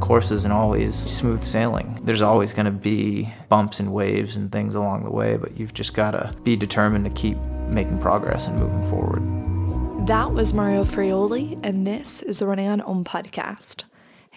course 0.00 0.30
isn't 0.30 0.52
always 0.52 0.94
smooth 0.94 1.44
sailing. 1.44 1.98
There's 2.02 2.22
always 2.22 2.52
going 2.52 2.66
to 2.66 2.72
be 2.72 3.32
bumps 3.48 3.80
and 3.80 3.92
waves 3.92 4.36
and 4.36 4.50
things 4.50 4.74
along 4.74 5.04
the 5.04 5.10
way, 5.10 5.36
but 5.36 5.58
you've 5.58 5.74
just 5.74 5.94
got 5.94 6.12
to 6.12 6.34
be 6.42 6.56
determined 6.56 7.04
to 7.04 7.10
keep 7.10 7.38
making 7.68 7.98
progress 7.98 8.46
and 8.46 8.58
moving 8.58 8.88
forward. 8.90 10.06
That 10.06 10.32
was 10.32 10.52
Mario 10.52 10.84
Fraioli, 10.84 11.60
and 11.62 11.86
this 11.86 12.22
is 12.22 12.38
the 12.38 12.46
Running 12.46 12.68
on 12.68 12.80
Om 12.80 13.04
podcast. 13.04 13.84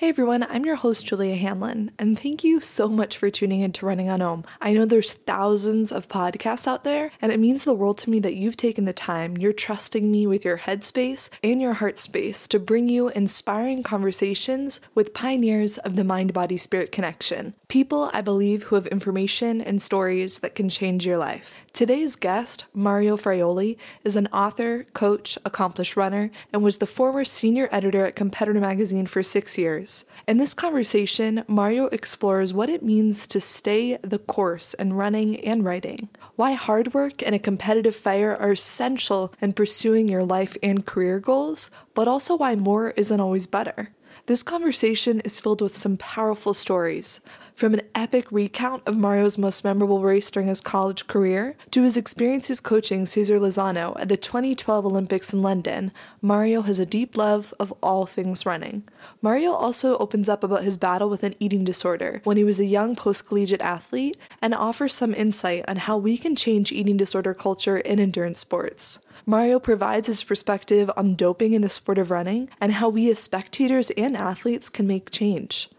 Hey 0.04 0.10
everyone, 0.10 0.44
I'm 0.50 0.66
your 0.66 0.76
host 0.76 1.06
Julia 1.06 1.36
Hanlon, 1.36 1.92
and 1.98 2.20
thank 2.20 2.44
you 2.44 2.60
so 2.60 2.90
much 2.90 3.18
for 3.18 3.30
tuning 3.30 3.62
in 3.62 3.72
to 3.72 3.86
Running 3.86 4.10
on 4.10 4.22
Om. 4.22 4.44
I 4.60 4.74
know 4.74 4.84
there's 4.84 5.14
thousands 5.14 5.94
of 5.94 6.10
podcasts 6.10 6.68
out 6.68 6.84
there, 6.84 7.14
and 7.22 7.32
it 7.32 7.40
means 7.40 7.64
the 7.64 7.74
world 7.74 8.00
to 8.00 8.10
me 8.10 8.20
that 8.20 8.36
you've 8.36 8.58
taken 8.58 8.84
the 8.84 8.92
time, 8.92 9.38
you're 9.38 9.54
trusting 9.54 10.12
me 10.12 10.28
with 10.28 10.44
your 10.44 10.58
headspace 10.58 11.30
and 11.42 11.62
your 11.62 11.76
heart 11.76 12.00
space 12.00 12.50
to 12.50 12.60
bring 12.60 12.89
you 12.89 13.08
inspiring 13.11 13.82
conversations 13.82 14.82
with 14.94 15.14
pioneers 15.14 15.78
of 15.78 15.96
the 15.96 16.04
mind 16.04 16.33
body 16.33 16.58
spirit 16.58 16.92
connection. 16.92 17.54
People 17.70 18.11
I 18.14 18.20
believe 18.20 18.64
who 18.64 18.75
have 18.75 18.88
information 18.88 19.61
and 19.61 19.82
stories 19.82 20.39
that 20.39 20.54
can 20.54 20.68
change 20.68 21.06
your 21.06 21.18
life. 21.18 21.56
Today's 21.73 22.15
guest, 22.15 22.65
Mario 22.71 23.18
Fraioli, 23.18 23.77
is 24.04 24.15
an 24.15 24.27
author, 24.27 24.86
coach, 24.93 25.39
accomplished 25.43 25.97
runner, 25.97 26.29
and 26.54 26.61
was 26.61 26.77
the 26.77 26.86
former 26.86 27.25
senior 27.25 27.68
editor 27.71 28.05
at 28.05 28.15
Competitor 28.15 28.59
Magazine 28.59 29.07
for 29.07 29.23
six 29.23 29.57
years. 29.57 30.05
In 30.27 30.37
this 30.37 30.54
conversation, 30.54 31.43
Mario 31.47 31.87
explores 31.87 32.53
what 32.53 32.69
it 32.69 32.83
means 32.83 33.25
to 33.25 33.41
stay 33.41 33.97
the 34.03 34.19
course 34.19 34.75
in 34.75 34.94
running 34.94 35.39
and 35.39 35.66
writing, 35.66 36.09
why 36.36 36.52
hard 36.52 36.94
work 36.94 37.23
and 37.23 37.33
a 37.33 37.39
competitive 37.39 37.95
fire 37.95 38.38
are 38.39 38.52
essential 38.52 39.33
in 39.41 39.53
pursuing 39.53 40.08
your 40.08 40.23
life 40.23 40.55
and 40.61 40.85
career 40.85 41.19
goals, 41.19 41.71
but 41.95 42.08
also 42.08 42.38
why 42.38 42.53
more 42.53 42.91
isn't 42.91 43.19
always 43.19 43.47
better. 43.47 43.89
This 44.27 44.43
conversation 44.43 45.21
is 45.21 45.39
filled 45.39 45.59
with 45.59 45.75
some 45.75 45.97
powerful 45.97 46.53
stories, 46.53 47.19
from 47.53 47.73
an 47.73 47.81
epic 47.93 48.31
recount 48.31 48.81
of 48.87 48.97
Mario's 48.97 49.37
most 49.37 49.63
memorable 49.63 50.01
race 50.01 50.31
during 50.31 50.49
his 50.49 50.61
college 50.61 51.07
career 51.07 51.55
to 51.71 51.83
his 51.83 51.95
experiences 51.95 52.59
coaching 52.59 53.05
Cesar 53.05 53.39
Lizano 53.39 53.99
at 53.99 54.09
the 54.09 54.17
2012 54.17 54.85
Olympics 54.85 55.31
in 55.31 55.41
London, 55.41 55.91
Mario 56.21 56.61
has 56.63 56.79
a 56.79 56.85
deep 56.85 57.15
love 57.15 57.53
of 57.59 57.73
all 57.83 58.05
things 58.05 58.45
running. 58.45 58.83
Mario 59.21 59.51
also 59.51 59.97
opens 59.97 60.27
up 60.27 60.43
about 60.43 60.63
his 60.63 60.77
battle 60.77 61.09
with 61.09 61.23
an 61.23 61.35
eating 61.39 61.63
disorder 61.63 62.21
when 62.23 62.37
he 62.37 62.43
was 62.43 62.59
a 62.59 62.65
young 62.65 62.95
post 62.95 63.27
collegiate 63.27 63.61
athlete 63.61 64.17
and 64.41 64.53
offers 64.53 64.93
some 64.93 65.13
insight 65.13 65.63
on 65.67 65.77
how 65.77 65.97
we 65.97 66.17
can 66.17 66.35
change 66.35 66.71
eating 66.71 66.97
disorder 66.97 67.33
culture 67.33 67.77
in 67.77 67.99
endurance 67.99 68.39
sports. 68.39 68.99
Mario 69.25 69.59
provides 69.59 70.07
his 70.07 70.23
perspective 70.23 70.91
on 70.97 71.15
doping 71.15 71.53
in 71.53 71.61
the 71.61 71.69
sport 71.69 71.97
of 71.97 72.11
running 72.11 72.49
and 72.59 72.73
how 72.73 72.89
we 72.89 73.09
as 73.09 73.19
spectators 73.19 73.89
and 73.91 74.17
athletes 74.17 74.69
can 74.69 74.85
make 74.85 75.11
change. 75.11 75.69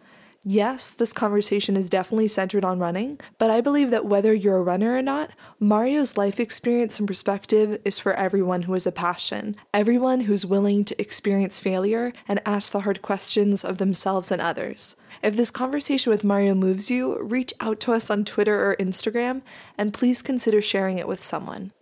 Yes, 0.46 0.90
this 0.90 1.14
conversation 1.14 1.74
is 1.74 1.88
definitely 1.88 2.28
centered 2.28 2.66
on 2.66 2.78
running, 2.78 3.18
but 3.38 3.50
I 3.50 3.62
believe 3.62 3.88
that 3.90 4.04
whether 4.04 4.34
you're 4.34 4.58
a 4.58 4.62
runner 4.62 4.94
or 4.94 5.00
not, 5.00 5.30
Mario's 5.58 6.18
life 6.18 6.38
experience 6.38 6.98
and 6.98 7.08
perspective 7.08 7.80
is 7.82 7.98
for 7.98 8.12
everyone 8.12 8.64
who 8.64 8.74
has 8.74 8.86
a 8.86 8.92
passion, 8.92 9.56
everyone 9.72 10.20
who's 10.20 10.44
willing 10.44 10.84
to 10.84 11.00
experience 11.00 11.58
failure 11.58 12.12
and 12.28 12.42
ask 12.44 12.72
the 12.72 12.80
hard 12.80 13.00
questions 13.00 13.64
of 13.64 13.78
themselves 13.78 14.30
and 14.30 14.42
others. 14.42 14.96
If 15.22 15.34
this 15.34 15.50
conversation 15.50 16.10
with 16.10 16.24
Mario 16.24 16.54
moves 16.54 16.90
you, 16.90 17.18
reach 17.22 17.54
out 17.60 17.80
to 17.80 17.94
us 17.94 18.10
on 18.10 18.26
Twitter 18.26 18.70
or 18.70 18.76
Instagram, 18.76 19.40
and 19.78 19.94
please 19.94 20.20
consider 20.20 20.60
sharing 20.60 20.98
it 20.98 21.08
with 21.08 21.24
someone. 21.24 21.72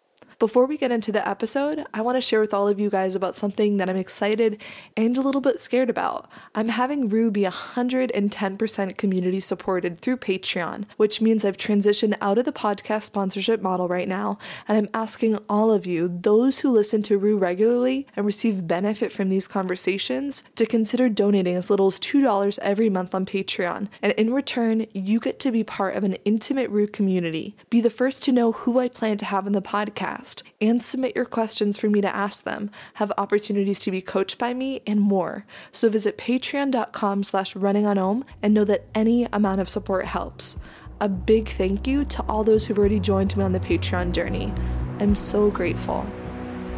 Before 0.43 0.67
we 0.67 0.77
get 0.77 0.91
into 0.91 1.13
the 1.13 1.27
episode, 1.27 1.87
I 1.95 2.01
want 2.01 2.17
to 2.17 2.21
share 2.21 2.41
with 2.41 2.53
all 2.53 2.67
of 2.67 2.81
you 2.81 2.91
guys 2.91 3.15
about 3.15 3.37
something 3.37 3.77
that 3.77 3.89
I'm 3.89 3.97
excited 3.97 4.61
and 4.97 5.17
a 5.17 5.21
little 5.21 5.41
bit 5.41 5.61
scared 5.61 5.89
about. 5.89 6.29
I'm 6.53 6.71
having 6.71 7.09
Rue 7.09 7.31
be 7.31 7.43
110% 7.43 8.97
community 8.97 9.39
supported 9.39 10.01
through 10.01 10.17
Patreon, 10.17 10.87
which 10.97 11.21
means 11.21 11.45
I've 11.45 11.57
transitioned 11.57 12.17
out 12.21 12.39
of 12.39 12.45
the 12.45 12.51
podcast 12.51 13.05
sponsorship 13.05 13.63
model 13.63 13.87
right 13.87 14.09
now, 14.09 14.37
and 14.67 14.77
I'm 14.77 14.89
asking 14.93 15.39
all 15.49 15.71
of 15.71 15.87
you, 15.87 16.09
those 16.09 16.59
who 16.59 16.73
listen 16.73 17.03
to 17.03 17.19
Rue 17.19 17.39
regularly 17.39 18.09
and 18.17 18.27
receive 18.27 18.67
benefit 18.67 19.13
from 19.13 19.29
these 19.29 19.47
conversations, 19.47 20.43
to 20.57 20.67
consider 20.67 21.09
donating 21.09 21.55
as 21.55 21.71
little 21.71 21.87
as 21.87 22.01
$2 22.01 22.59
every 22.63 22.91
month 22.91 23.15
on 23.15 23.27
Patreon. 23.27 23.87
And 24.03 24.13
in 24.15 24.35
return, 24.35 24.87
you 24.93 25.21
get 25.21 25.39
to 25.39 25.53
be 25.53 25.63
part 25.63 25.95
of 25.95 26.03
an 26.03 26.15
intimate 26.25 26.69
Rue 26.69 26.89
community. 26.89 27.55
Be 27.71 27.81
the 27.81 27.91
first 27.91 28.25
to 28.25 28.33
know 28.33 28.51
who 28.51 28.81
I 28.81 28.89
plan 28.89 29.19
to 29.19 29.27
have 29.27 29.47
in 29.47 29.53
the 29.53 29.63
podcast 29.63 30.32
and 30.61 30.83
submit 30.83 31.17
your 31.17 31.25
questions 31.25 31.77
for 31.77 31.89
me 31.89 32.01
to 32.01 32.15
ask 32.15 32.45
them, 32.45 32.71
have 32.95 33.13
opportunities 33.19 33.79
to 33.81 33.91
be 33.91 34.01
coached 34.01 34.39
by 34.39 34.55
me, 34.55 34.81
and 34.87 35.01
more. 35.01 35.45
So 35.73 35.89
visit 35.89 36.17
patreon.com 36.17 37.23
slash 37.25 37.55
running 37.57 37.87
on 37.87 37.99
Om 37.99 38.25
and 38.43 38.55
know 38.55 38.65
that 38.65 38.87
any 38.95 39.29
amount 39.33 39.61
of 39.61 39.69
support 39.69 40.07
helps. 40.07 40.59
A 41.01 41.09
big 41.09 41.49
thank 41.49 41.87
you 41.87 42.05
to 42.05 42.23
all 42.29 42.45
those 42.45 42.67
who've 42.67 42.79
already 42.79 43.01
joined 43.01 43.37
me 43.37 43.43
on 43.43 43.53
the 43.53 43.61
Patreon 43.61 44.13
journey. 44.13 44.53
I'm 45.01 45.17
so 45.17 45.51
grateful. 45.51 46.07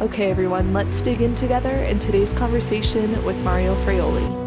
Okay, 0.01 0.29
everyone, 0.31 0.73
let's 0.73 1.01
dig 1.01 1.21
in 1.21 1.35
together 1.35 1.71
in 1.71 1.99
today's 1.99 2.33
conversation 2.33 3.23
with 3.23 3.37
Mario 3.43 3.75
Fraioli. 3.75 4.43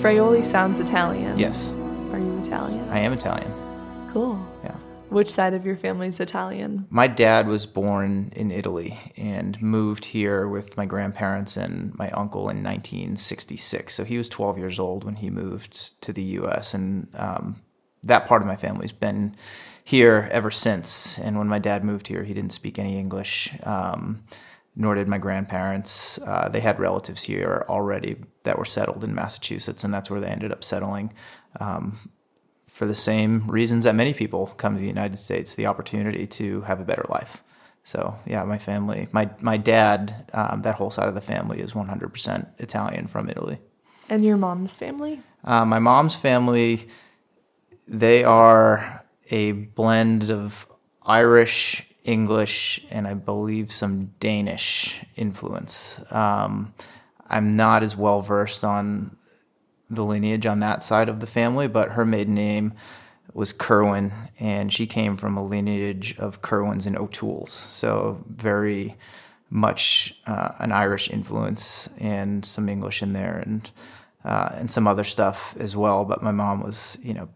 Fraioli 0.00 0.44
sounds 0.44 0.80
Italian. 0.80 1.38
Yes, 1.38 1.72
Are 2.12 2.18
you 2.18 2.38
Italian? 2.38 2.88
I 2.90 2.98
am 3.00 3.12
Italian. 3.12 3.52
Cool. 4.12 4.43
Which 5.14 5.30
side 5.30 5.54
of 5.54 5.64
your 5.64 5.76
family 5.76 6.08
is 6.08 6.18
Italian? 6.18 6.88
My 6.90 7.06
dad 7.06 7.46
was 7.46 7.66
born 7.66 8.32
in 8.34 8.50
Italy 8.50 8.98
and 9.16 9.62
moved 9.62 10.06
here 10.06 10.48
with 10.48 10.76
my 10.76 10.86
grandparents 10.86 11.56
and 11.56 11.96
my 11.96 12.10
uncle 12.10 12.50
in 12.50 12.64
1966. 12.64 13.94
So 13.94 14.02
he 14.02 14.18
was 14.18 14.28
12 14.28 14.58
years 14.58 14.80
old 14.80 15.04
when 15.04 15.14
he 15.14 15.30
moved 15.30 16.02
to 16.02 16.12
the 16.12 16.24
U.S. 16.40 16.74
And 16.74 17.06
um, 17.14 17.62
that 18.02 18.26
part 18.26 18.42
of 18.42 18.48
my 18.48 18.56
family's 18.56 18.90
been 18.90 19.36
here 19.84 20.28
ever 20.32 20.50
since. 20.50 21.16
And 21.16 21.38
when 21.38 21.46
my 21.46 21.60
dad 21.60 21.84
moved 21.84 22.08
here, 22.08 22.24
he 22.24 22.34
didn't 22.34 22.52
speak 22.52 22.76
any 22.80 22.98
English, 22.98 23.54
um, 23.62 24.24
nor 24.74 24.96
did 24.96 25.06
my 25.06 25.18
grandparents. 25.18 26.18
Uh, 26.18 26.48
they 26.48 26.58
had 26.58 26.80
relatives 26.80 27.22
here 27.22 27.64
already 27.68 28.16
that 28.42 28.58
were 28.58 28.64
settled 28.64 29.04
in 29.04 29.14
Massachusetts, 29.14 29.84
and 29.84 29.94
that's 29.94 30.10
where 30.10 30.20
they 30.20 30.26
ended 30.26 30.50
up 30.50 30.64
settling. 30.64 31.12
Um, 31.60 32.10
for 32.74 32.86
the 32.86 32.94
same 32.94 33.48
reasons 33.48 33.84
that 33.84 33.94
many 33.94 34.12
people 34.12 34.48
come 34.56 34.74
to 34.74 34.80
the 34.80 34.88
United 34.88 35.16
States, 35.16 35.54
the 35.54 35.64
opportunity 35.64 36.26
to 36.26 36.62
have 36.62 36.80
a 36.80 36.84
better 36.84 37.06
life. 37.08 37.44
So 37.84 38.18
yeah, 38.26 38.42
my 38.42 38.58
family, 38.58 39.06
my 39.12 39.30
my 39.40 39.56
dad, 39.58 40.28
um, 40.34 40.62
that 40.62 40.74
whole 40.74 40.90
side 40.90 41.06
of 41.06 41.14
the 41.14 41.20
family 41.20 41.60
is 41.60 41.72
100% 41.72 42.48
Italian 42.58 43.06
from 43.06 43.30
Italy. 43.30 43.58
And 44.08 44.24
your 44.24 44.36
mom's 44.36 44.74
family? 44.74 45.22
Uh, 45.44 45.64
my 45.64 45.78
mom's 45.78 46.16
family, 46.16 46.88
they 47.86 48.24
are 48.24 49.04
a 49.30 49.52
blend 49.52 50.30
of 50.30 50.66
Irish, 51.06 51.86
English, 52.02 52.84
and 52.90 53.06
I 53.06 53.14
believe 53.14 53.70
some 53.70 54.14
Danish 54.18 55.00
influence. 55.14 56.00
Um, 56.10 56.74
I'm 57.28 57.54
not 57.54 57.84
as 57.84 57.96
well 57.96 58.20
versed 58.20 58.64
on 58.64 59.16
the 59.90 60.04
lineage 60.04 60.46
on 60.46 60.60
that 60.60 60.82
side 60.82 61.08
of 61.08 61.20
the 61.20 61.26
family, 61.26 61.68
but 61.68 61.92
her 61.92 62.04
maiden 62.04 62.34
name 62.34 62.72
was 63.32 63.52
Kerwin, 63.52 64.12
and 64.38 64.72
she 64.72 64.86
came 64.86 65.16
from 65.16 65.36
a 65.36 65.44
lineage 65.44 66.14
of 66.18 66.42
Kerwins 66.42 66.86
and 66.86 66.96
O'Tooles. 66.96 67.48
So 67.48 68.24
very 68.28 68.96
much 69.50 70.20
uh, 70.26 70.50
an 70.58 70.72
Irish 70.72 71.10
influence 71.10 71.88
and 71.98 72.44
some 72.44 72.68
English 72.68 73.02
in 73.02 73.12
there, 73.12 73.42
and 73.44 73.70
uh, 74.24 74.50
and 74.54 74.72
some 74.72 74.86
other 74.86 75.04
stuff 75.04 75.54
as 75.58 75.76
well. 75.76 76.04
But 76.04 76.22
my 76.22 76.32
mom 76.32 76.62
was, 76.62 76.98
you 77.02 77.12
know, 77.12 77.28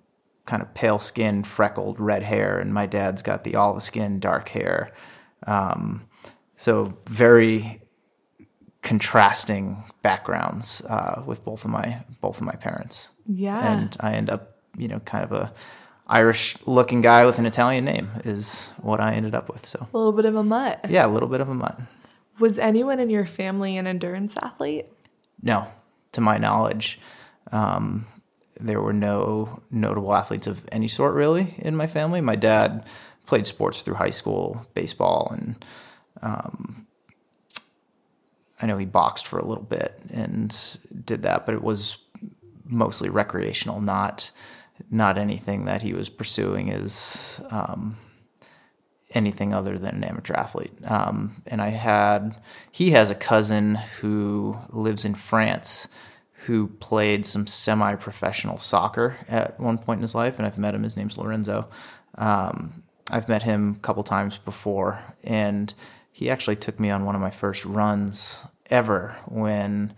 kind 0.47 0.63
of 0.63 0.73
pale 0.73 0.99
skin, 0.99 1.45
freckled, 1.45 2.01
red 2.01 2.23
hair, 2.23 2.59
and 2.59 2.73
my 2.73 2.87
dad's 2.87 3.23
got 3.23 3.45
the 3.45 3.55
olive 3.57 3.83
skin, 3.83 4.21
dark 4.21 4.49
hair. 4.51 4.93
Um, 5.47 6.09
so 6.57 6.97
very 7.07 7.83
contrasting 8.83 9.85
backgrounds 10.03 10.83
uh, 10.89 11.23
with 11.27 11.45
both 11.45 11.65
of 11.65 11.71
my 11.71 12.03
both 12.21 12.39
of 12.39 12.47
my 12.47 12.55
parents. 12.55 13.11
Yeah. 13.27 13.79
And 13.79 13.97
I 14.01 14.13
end 14.15 14.31
up, 14.31 14.57
you 14.77 14.89
know, 14.89 15.01
kind 15.01 15.25
of 15.25 15.33
a 15.33 15.53
Irish 16.07 16.57
looking 16.67 17.01
guy 17.01 17.27
with 17.27 17.39
an 17.39 17.47
Italian 17.47 17.85
name 17.85 18.11
is 18.25 18.73
what 18.81 19.01
I 19.01 19.15
ended 19.15 19.35
up 19.35 19.51
with. 19.51 19.67
So 19.67 19.87
a 19.93 19.97
little 19.97 20.13
bit 20.13 20.25
of 20.25 20.37
a 20.37 20.43
mutt. 20.43 20.87
yeah, 20.89 21.07
a 21.07 21.09
little 21.09 21.29
bit 21.29 21.41
of 21.41 21.49
a 21.49 21.55
mutt. 21.55 21.79
Was 22.39 22.59
anyone 22.59 22.99
in 23.01 23.11
your 23.11 23.27
family 23.27 23.77
an 23.77 23.87
endurance 23.87 24.37
athlete? 24.37 24.87
No, 25.43 25.67
to 26.13 26.21
my 26.21 26.39
knowledge, 26.39 26.99
um, 27.53 28.07
there 28.61 28.81
were 28.81 28.93
no 28.93 29.61
notable 29.71 30.15
athletes 30.15 30.47
of 30.47 30.63
any 30.73 30.89
sort 30.89 31.15
really 31.15 31.55
in 31.59 31.77
my 31.77 31.87
family. 31.87 32.21
My 32.21 32.37
dad 32.37 32.85
played 33.27 33.47
sports 33.47 33.83
through 33.83 33.95
high 33.95 34.11
school, 34.11 34.67
baseball, 34.75 35.31
and 35.33 35.65
um, 36.23 36.87
I 38.61 38.67
know 38.67 38.79
he 38.79 38.87
boxed 38.87 39.27
for 39.27 39.39
a 39.39 39.47
little 39.47 39.65
bit 39.65 40.01
and 40.11 40.55
did 41.05 41.23
that, 41.23 41.47
but 41.47 41.55
it 41.55 41.63
was 41.63 41.99
mostly 42.65 43.09
recreational, 43.09 43.81
not 43.81 44.31
not 44.91 45.19
anything 45.19 45.65
that 45.65 45.83
he 45.83 45.93
was 45.93 46.09
pursuing 46.09 46.71
as 46.71 47.41
um, 47.51 47.97
anything 49.11 49.53
other 49.53 49.77
than 49.77 49.97
an 49.97 50.05
amateur 50.05 50.35
athlete. 50.35 50.73
Um, 50.85 51.43
and 51.47 51.61
I 51.61 51.71
had 51.71 52.41
he 52.71 52.93
has 52.93 53.11
a 53.11 53.15
cousin 53.17 53.77
who 54.01 54.59
lives 54.71 55.05
in 55.05 55.15
France 55.15 55.89
who 56.47 56.69
played 56.69 57.27
some 57.27 57.47
semi-professional 57.47 58.59
soccer 58.59 59.17
at 59.29 59.59
one 59.59 59.77
point 59.77 59.99
in 59.99 60.03
his 60.03 60.15
life, 60.15 60.39
and 60.39 60.47
I've 60.47 60.59
met 60.59 60.75
him. 60.75 60.83
His 60.83 60.97
name's 60.97 61.19
Lorenzo. 61.19 61.69
Um, 62.17 62.85
I've 63.11 63.29
met 63.29 63.43
him 63.43 63.75
a 63.77 63.81
couple 63.81 64.05
times 64.05 64.39
before, 64.39 65.01
and 65.25 65.75
he 66.13 66.31
actually 66.31 66.57
took 66.57 66.79
me 66.81 66.91
on 66.91 67.05
one 67.05 67.15
of 67.15 67.21
my 67.21 67.31
first 67.31 67.65
runs 67.65 68.45
ever 68.71 69.17
when 69.27 69.95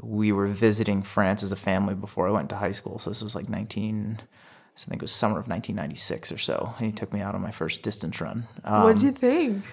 we 0.00 0.32
were 0.32 0.46
visiting 0.46 1.02
France 1.02 1.42
as 1.42 1.52
a 1.52 1.56
family 1.56 1.94
before 1.94 2.28
I 2.28 2.32
went 2.32 2.48
to 2.50 2.56
high 2.56 2.72
school. 2.72 2.98
So 2.98 3.10
this 3.10 3.22
was 3.22 3.34
like 3.34 3.48
19, 3.48 4.20
I 4.20 4.80
think 4.80 5.02
it 5.02 5.04
was 5.04 5.12
summer 5.12 5.38
of 5.38 5.48
1996 5.48 6.32
or 6.32 6.38
so. 6.38 6.74
And 6.78 6.86
he 6.86 6.92
took 6.92 7.12
me 7.12 7.20
out 7.20 7.34
on 7.34 7.40
my 7.40 7.52
first 7.52 7.82
distance 7.82 8.20
run. 8.20 8.46
Um, 8.64 8.84
what 8.84 8.94
did 8.94 9.02
you 9.02 9.12
think? 9.12 9.64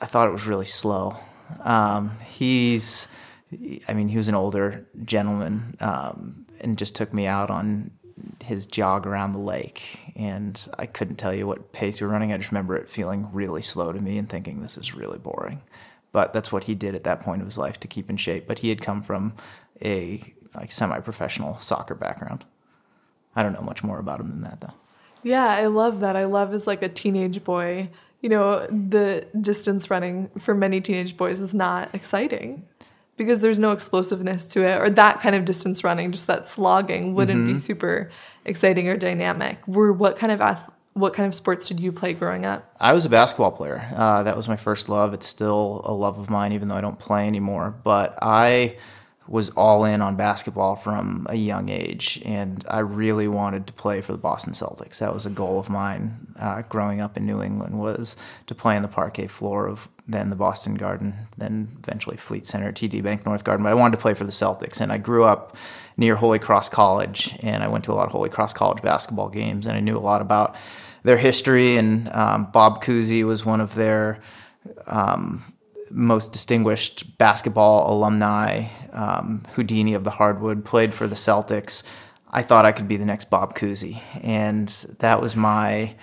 I 0.00 0.06
thought 0.06 0.28
it 0.28 0.32
was 0.32 0.46
really 0.46 0.66
slow. 0.66 1.16
Um, 1.60 2.18
he's, 2.26 3.08
I 3.86 3.94
mean, 3.94 4.08
he 4.08 4.16
was 4.16 4.28
an 4.28 4.34
older 4.34 4.86
gentleman 5.04 5.76
um, 5.80 6.46
and 6.60 6.76
just 6.76 6.96
took 6.96 7.12
me 7.12 7.26
out 7.26 7.50
on 7.50 7.92
his 8.42 8.66
jog 8.66 9.06
around 9.06 9.32
the 9.32 9.38
lake. 9.38 10.00
And 10.16 10.60
I 10.78 10.86
couldn't 10.86 11.16
tell 11.16 11.32
you 11.32 11.46
what 11.46 11.72
pace 11.72 12.00
we 12.00 12.06
were 12.06 12.12
running. 12.12 12.32
I 12.32 12.38
just 12.38 12.50
remember 12.50 12.76
it 12.76 12.90
feeling 12.90 13.28
really 13.32 13.62
slow 13.62 13.92
to 13.92 14.00
me 14.00 14.18
and 14.18 14.28
thinking 14.28 14.60
this 14.60 14.76
is 14.76 14.94
really 14.94 15.18
boring 15.18 15.62
but 16.12 16.32
that's 16.32 16.52
what 16.52 16.64
he 16.64 16.74
did 16.74 16.94
at 16.94 17.04
that 17.04 17.20
point 17.20 17.40
of 17.40 17.46
his 17.46 17.58
life 17.58 17.80
to 17.80 17.88
keep 17.88 18.08
in 18.08 18.16
shape. 18.16 18.46
But 18.46 18.60
he 18.60 18.68
had 18.68 18.80
come 18.80 19.02
from 19.02 19.34
a 19.82 20.34
like 20.54 20.70
semi-professional 20.70 21.58
soccer 21.60 21.94
background. 21.94 22.44
I 23.34 23.42
don't 23.42 23.54
know 23.54 23.62
much 23.62 23.82
more 23.82 23.98
about 23.98 24.20
him 24.20 24.28
than 24.28 24.42
that 24.42 24.60
though. 24.60 24.74
Yeah, 25.22 25.46
I 25.46 25.66
love 25.66 26.00
that. 26.00 26.16
I 26.16 26.24
love 26.24 26.52
as 26.52 26.66
like 26.66 26.82
a 26.82 26.88
teenage 26.88 27.42
boy. 27.44 27.88
You 28.20 28.28
know, 28.28 28.66
the 28.66 29.26
distance 29.40 29.90
running 29.90 30.30
for 30.38 30.54
many 30.54 30.80
teenage 30.80 31.16
boys 31.16 31.40
is 31.40 31.54
not 31.54 31.94
exciting 31.94 32.66
because 33.16 33.40
there's 33.40 33.58
no 33.58 33.72
explosiveness 33.72 34.44
to 34.44 34.62
it 34.62 34.80
or 34.80 34.90
that 34.90 35.20
kind 35.20 35.34
of 35.34 35.44
distance 35.44 35.84
running 35.84 36.12
just 36.12 36.26
that 36.26 36.48
slogging 36.48 37.14
wouldn't 37.14 37.40
mm-hmm. 37.40 37.54
be 37.54 37.58
super 37.58 38.10
exciting 38.44 38.88
or 38.88 38.96
dynamic 38.96 39.58
were 39.66 39.92
what 39.92 40.16
kind 40.16 40.32
of 40.32 40.40
ath- 40.40 40.70
what 40.94 41.14
kind 41.14 41.26
of 41.26 41.34
sports 41.34 41.68
did 41.68 41.80
you 41.80 41.92
play 41.92 42.12
growing 42.12 42.44
up? 42.44 42.74
I 42.78 42.92
was 42.92 43.06
a 43.06 43.08
basketball 43.08 43.52
player. 43.52 43.88
Uh, 43.94 44.22
that 44.24 44.36
was 44.36 44.48
my 44.48 44.56
first 44.56 44.88
love. 44.88 45.14
It's 45.14 45.26
still 45.26 45.80
a 45.84 45.92
love 45.92 46.18
of 46.18 46.28
mine, 46.28 46.52
even 46.52 46.68
though 46.68 46.74
I 46.74 46.80
don't 46.80 46.98
play 46.98 47.26
anymore. 47.26 47.74
But 47.82 48.18
I 48.20 48.76
was 49.28 49.50
all 49.50 49.84
in 49.84 50.02
on 50.02 50.16
basketball 50.16 50.76
from 50.76 51.26
a 51.30 51.36
young 51.36 51.68
age, 51.68 52.20
and 52.24 52.64
I 52.68 52.80
really 52.80 53.28
wanted 53.28 53.66
to 53.68 53.72
play 53.72 54.00
for 54.00 54.12
the 54.12 54.18
Boston 54.18 54.52
Celtics. 54.52 54.98
That 54.98 55.14
was 55.14 55.24
a 55.24 55.30
goal 55.30 55.58
of 55.58 55.70
mine 55.70 56.34
uh, 56.38 56.62
growing 56.62 57.00
up 57.00 57.16
in 57.16 57.24
New 57.24 57.40
England 57.42 57.78
was 57.78 58.16
to 58.46 58.54
play 58.54 58.76
on 58.76 58.82
the 58.82 58.88
parquet 58.88 59.28
floor 59.28 59.68
of 59.68 59.88
then 60.06 60.30
the 60.30 60.36
Boston 60.36 60.74
Garden, 60.74 61.14
then 61.38 61.76
eventually 61.82 62.16
Fleet 62.16 62.46
Center, 62.46 62.72
TD 62.72 63.02
Bank 63.02 63.24
North 63.24 63.44
Garden. 63.44 63.62
But 63.62 63.70
I 63.70 63.74
wanted 63.74 63.96
to 63.96 64.02
play 64.02 64.14
for 64.14 64.24
the 64.24 64.32
Celtics, 64.32 64.80
and 64.80 64.92
I 64.92 64.98
grew 64.98 65.24
up 65.24 65.56
near 65.96 66.16
Holy 66.16 66.38
Cross 66.38 66.70
College, 66.70 67.36
and 67.40 67.62
I 67.62 67.68
went 67.68 67.84
to 67.84 67.92
a 67.92 67.94
lot 67.94 68.06
of 68.06 68.12
Holy 68.12 68.28
Cross 68.28 68.54
College 68.54 68.82
basketball 68.82 69.28
games, 69.28 69.66
and 69.66 69.76
I 69.76 69.80
knew 69.80 69.96
a 69.96 70.00
lot 70.00 70.20
about 70.20 70.56
their 71.02 71.18
history. 71.18 71.76
And 71.76 72.08
um, 72.12 72.50
Bob 72.52 72.82
Cousy 72.82 73.24
was 73.24 73.44
one 73.44 73.60
of 73.60 73.74
their 73.74 74.20
um, 74.86 75.52
most 75.90 76.32
distinguished 76.32 77.18
basketball 77.18 77.92
alumni. 77.92 78.68
Um, 78.92 79.42
Houdini 79.54 79.94
of 79.94 80.04
the 80.04 80.10
Hardwood 80.10 80.64
played 80.64 80.92
for 80.92 81.06
the 81.06 81.14
Celtics. 81.14 81.82
I 82.30 82.42
thought 82.42 82.64
I 82.64 82.72
could 82.72 82.88
be 82.88 82.96
the 82.96 83.04
next 83.04 83.28
Bob 83.30 83.54
Cousy, 83.54 84.00
and 84.22 84.68
that 85.00 85.20
was 85.20 85.36
my 85.36 85.94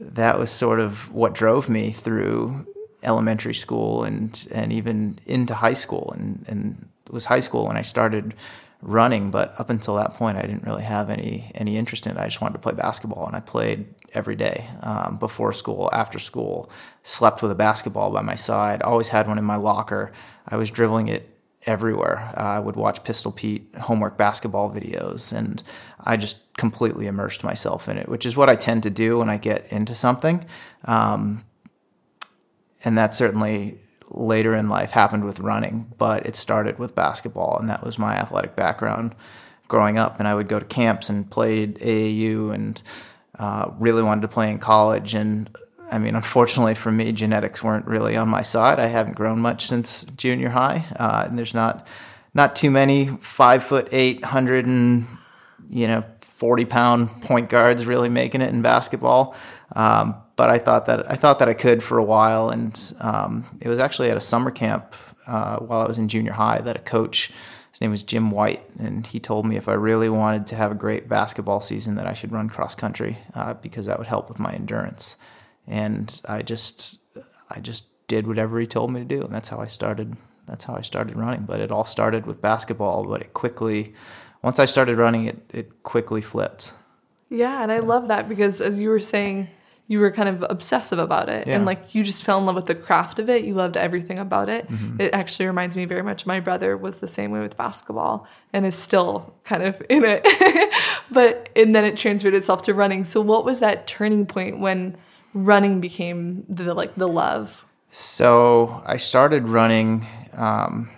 that 0.00 0.38
was 0.38 0.50
sort 0.50 0.80
of 0.80 1.12
what 1.12 1.34
drove 1.34 1.68
me 1.68 1.92
through 1.92 2.66
elementary 3.02 3.54
school 3.54 4.02
and 4.02 4.48
and 4.50 4.72
even 4.72 5.18
into 5.24 5.54
high 5.54 5.72
school 5.72 6.12
and 6.16 6.44
and 6.48 6.88
it 7.06 7.12
was 7.12 7.24
high 7.24 7.40
school 7.40 7.66
when 7.66 7.76
I 7.76 7.82
started 7.82 8.34
running 8.80 9.30
but 9.30 9.58
up 9.58 9.70
until 9.70 9.96
that 9.96 10.14
point 10.14 10.38
I 10.38 10.42
didn't 10.42 10.62
really 10.62 10.84
have 10.84 11.10
any 11.10 11.50
any 11.54 11.76
interest 11.76 12.06
in 12.06 12.16
it. 12.16 12.20
I 12.20 12.26
just 12.26 12.40
wanted 12.40 12.54
to 12.54 12.60
play 12.60 12.74
basketball 12.74 13.26
and 13.26 13.34
I 13.34 13.40
played 13.40 13.86
every 14.14 14.36
day 14.36 14.68
um, 14.82 15.16
before 15.18 15.52
school 15.52 15.90
after 15.92 16.18
school 16.18 16.70
slept 17.02 17.42
with 17.42 17.50
a 17.50 17.56
basketball 17.56 18.12
by 18.12 18.22
my 18.22 18.36
side 18.36 18.82
always 18.82 19.08
had 19.08 19.26
one 19.26 19.38
in 19.38 19.44
my 19.44 19.56
locker. 19.56 20.12
I 20.46 20.56
was 20.56 20.70
dribbling 20.70 21.08
it 21.08 21.28
everywhere. 21.66 22.32
Uh, 22.36 22.40
I 22.40 22.60
would 22.60 22.76
watch 22.76 23.02
Pistol 23.02 23.32
Pete 23.32 23.74
homework 23.80 24.16
basketball 24.16 24.72
videos 24.72 25.36
and 25.36 25.60
I 25.98 26.16
just 26.16 26.38
completely 26.56 27.08
immersed 27.08 27.42
myself 27.42 27.88
in 27.88 27.98
it 27.98 28.08
which 28.08 28.24
is 28.24 28.36
what 28.36 28.48
I 28.48 28.54
tend 28.54 28.84
to 28.84 28.90
do 28.90 29.18
when 29.18 29.28
I 29.28 29.38
get 29.38 29.66
into 29.72 29.94
something. 29.94 30.46
Um, 30.84 31.44
and 32.84 32.96
that 32.96 33.12
certainly 33.12 33.80
later 34.10 34.54
in 34.54 34.68
life 34.68 34.90
happened 34.90 35.24
with 35.24 35.40
running, 35.40 35.92
but 35.98 36.26
it 36.26 36.36
started 36.36 36.78
with 36.78 36.94
basketball, 36.94 37.58
and 37.58 37.68
that 37.68 37.84
was 37.84 37.98
my 37.98 38.14
athletic 38.16 38.56
background 38.56 39.14
growing 39.68 39.98
up. 39.98 40.18
And 40.18 40.26
I 40.26 40.34
would 40.34 40.48
go 40.48 40.58
to 40.58 40.64
camps 40.64 41.08
and 41.08 41.30
played 41.30 41.78
AAU, 41.78 42.54
and 42.54 42.82
uh, 43.38 43.70
really 43.78 44.02
wanted 44.02 44.22
to 44.22 44.28
play 44.28 44.50
in 44.50 44.58
college. 44.58 45.14
And 45.14 45.50
I 45.90 45.98
mean, 45.98 46.14
unfortunately 46.14 46.74
for 46.74 46.90
me, 46.90 47.12
genetics 47.12 47.62
weren't 47.62 47.86
really 47.86 48.16
on 48.16 48.28
my 48.28 48.42
side. 48.42 48.78
I 48.78 48.86
haven't 48.86 49.14
grown 49.14 49.40
much 49.40 49.66
since 49.66 50.04
junior 50.04 50.50
high, 50.50 50.86
uh, 50.96 51.24
and 51.28 51.38
there's 51.38 51.54
not 51.54 51.86
not 52.34 52.56
too 52.56 52.70
many 52.70 53.06
five 53.20 53.64
foot 53.64 53.88
eight 53.92 54.24
hundred 54.24 54.66
and 54.66 55.06
you 55.70 55.86
know 55.86 56.04
forty 56.20 56.64
pound 56.64 57.22
point 57.22 57.48
guards 57.48 57.86
really 57.86 58.08
making 58.08 58.40
it 58.40 58.52
in 58.52 58.62
basketball. 58.62 59.34
Um, 59.74 60.14
but 60.38 60.48
I 60.48 60.58
thought 60.58 60.86
that 60.86 61.10
I 61.10 61.16
thought 61.16 61.40
that 61.40 61.48
I 61.48 61.52
could 61.52 61.82
for 61.82 61.98
a 61.98 62.04
while, 62.04 62.48
and 62.48 62.94
um, 63.00 63.44
it 63.60 63.66
was 63.66 63.80
actually 63.80 64.08
at 64.08 64.16
a 64.16 64.20
summer 64.20 64.52
camp 64.52 64.94
uh, 65.26 65.58
while 65.58 65.80
I 65.80 65.86
was 65.88 65.98
in 65.98 66.08
junior 66.08 66.32
high 66.32 66.60
that 66.60 66.76
a 66.76 66.78
coach, 66.78 67.32
his 67.72 67.80
name 67.80 67.90
was 67.90 68.04
Jim 68.04 68.30
White, 68.30 68.62
and 68.78 69.04
he 69.04 69.18
told 69.18 69.46
me 69.46 69.56
if 69.56 69.66
I 69.66 69.72
really 69.72 70.08
wanted 70.08 70.46
to 70.46 70.54
have 70.54 70.70
a 70.70 70.76
great 70.76 71.08
basketball 71.08 71.60
season, 71.60 71.96
that 71.96 72.06
I 72.06 72.12
should 72.12 72.30
run 72.30 72.48
cross 72.48 72.76
country 72.76 73.18
uh, 73.34 73.54
because 73.54 73.86
that 73.86 73.98
would 73.98 74.06
help 74.06 74.28
with 74.28 74.38
my 74.38 74.52
endurance. 74.52 75.16
And 75.66 76.20
I 76.24 76.42
just 76.42 77.00
I 77.50 77.58
just 77.58 77.86
did 78.06 78.28
whatever 78.28 78.60
he 78.60 78.66
told 78.68 78.92
me 78.92 79.00
to 79.00 79.06
do, 79.06 79.22
and 79.22 79.34
that's 79.34 79.48
how 79.48 79.58
I 79.58 79.66
started. 79.66 80.16
That's 80.46 80.66
how 80.66 80.76
I 80.76 80.82
started 80.82 81.16
running. 81.16 81.46
But 81.46 81.58
it 81.58 81.72
all 81.72 81.84
started 81.84 82.26
with 82.26 82.40
basketball, 82.40 83.02
but 83.02 83.22
it 83.22 83.34
quickly, 83.34 83.92
once 84.40 84.60
I 84.60 84.66
started 84.66 84.98
running, 84.98 85.24
it 85.24 85.50
it 85.52 85.82
quickly 85.82 86.20
flipped. 86.20 86.74
Yeah, 87.28 87.60
and 87.60 87.72
I 87.72 87.80
love 87.80 88.06
that 88.06 88.28
because 88.28 88.60
as 88.60 88.78
you 88.78 88.90
were 88.90 89.00
saying 89.00 89.48
you 89.90 89.98
were 89.98 90.10
kind 90.10 90.28
of 90.28 90.44
obsessive 90.50 90.98
about 90.98 91.30
it. 91.30 91.46
Yeah. 91.46 91.56
and 91.56 91.64
like 91.64 91.94
you 91.94 92.04
just 92.04 92.22
fell 92.22 92.38
in 92.38 92.44
love 92.44 92.54
with 92.54 92.66
the 92.66 92.74
craft 92.74 93.18
of 93.18 93.30
it. 93.30 93.44
You 93.44 93.54
loved 93.54 93.76
everything 93.76 94.18
about 94.18 94.50
it. 94.50 94.70
Mm-hmm. 94.70 95.00
it 95.00 95.14
actually 95.14 95.46
reminds 95.46 95.76
me 95.76 95.86
very 95.86 96.02
much 96.02 96.26
my 96.26 96.40
brother 96.40 96.76
was 96.76 96.98
the 96.98 97.08
same 97.08 97.30
way 97.30 97.40
with 97.40 97.56
basketball 97.56 98.28
and 98.52 98.66
is 98.66 98.74
still 98.76 99.34
kind 99.44 99.62
of 99.62 99.82
in 99.88 100.04
it. 100.04 100.24
But 101.10 101.48
and 101.56 101.74
then 101.74 101.84
it 101.84 101.96
transferred 101.96 102.34
itself 102.34 102.60
to 102.64 102.74
running. 102.74 103.02
So 103.04 103.22
what 103.22 103.42
was 103.42 103.60
that 103.60 103.86
turning 103.86 104.26
point 104.26 104.60
when 104.60 104.94
running 105.32 105.80
became 105.80 106.44
the 106.50 106.74
like 106.74 106.96
the 106.96 107.08
love? 107.08 107.64
So 107.90 108.82
i 108.84 108.98
started 108.98 109.48
running 109.48 110.06
um, 110.34 110.90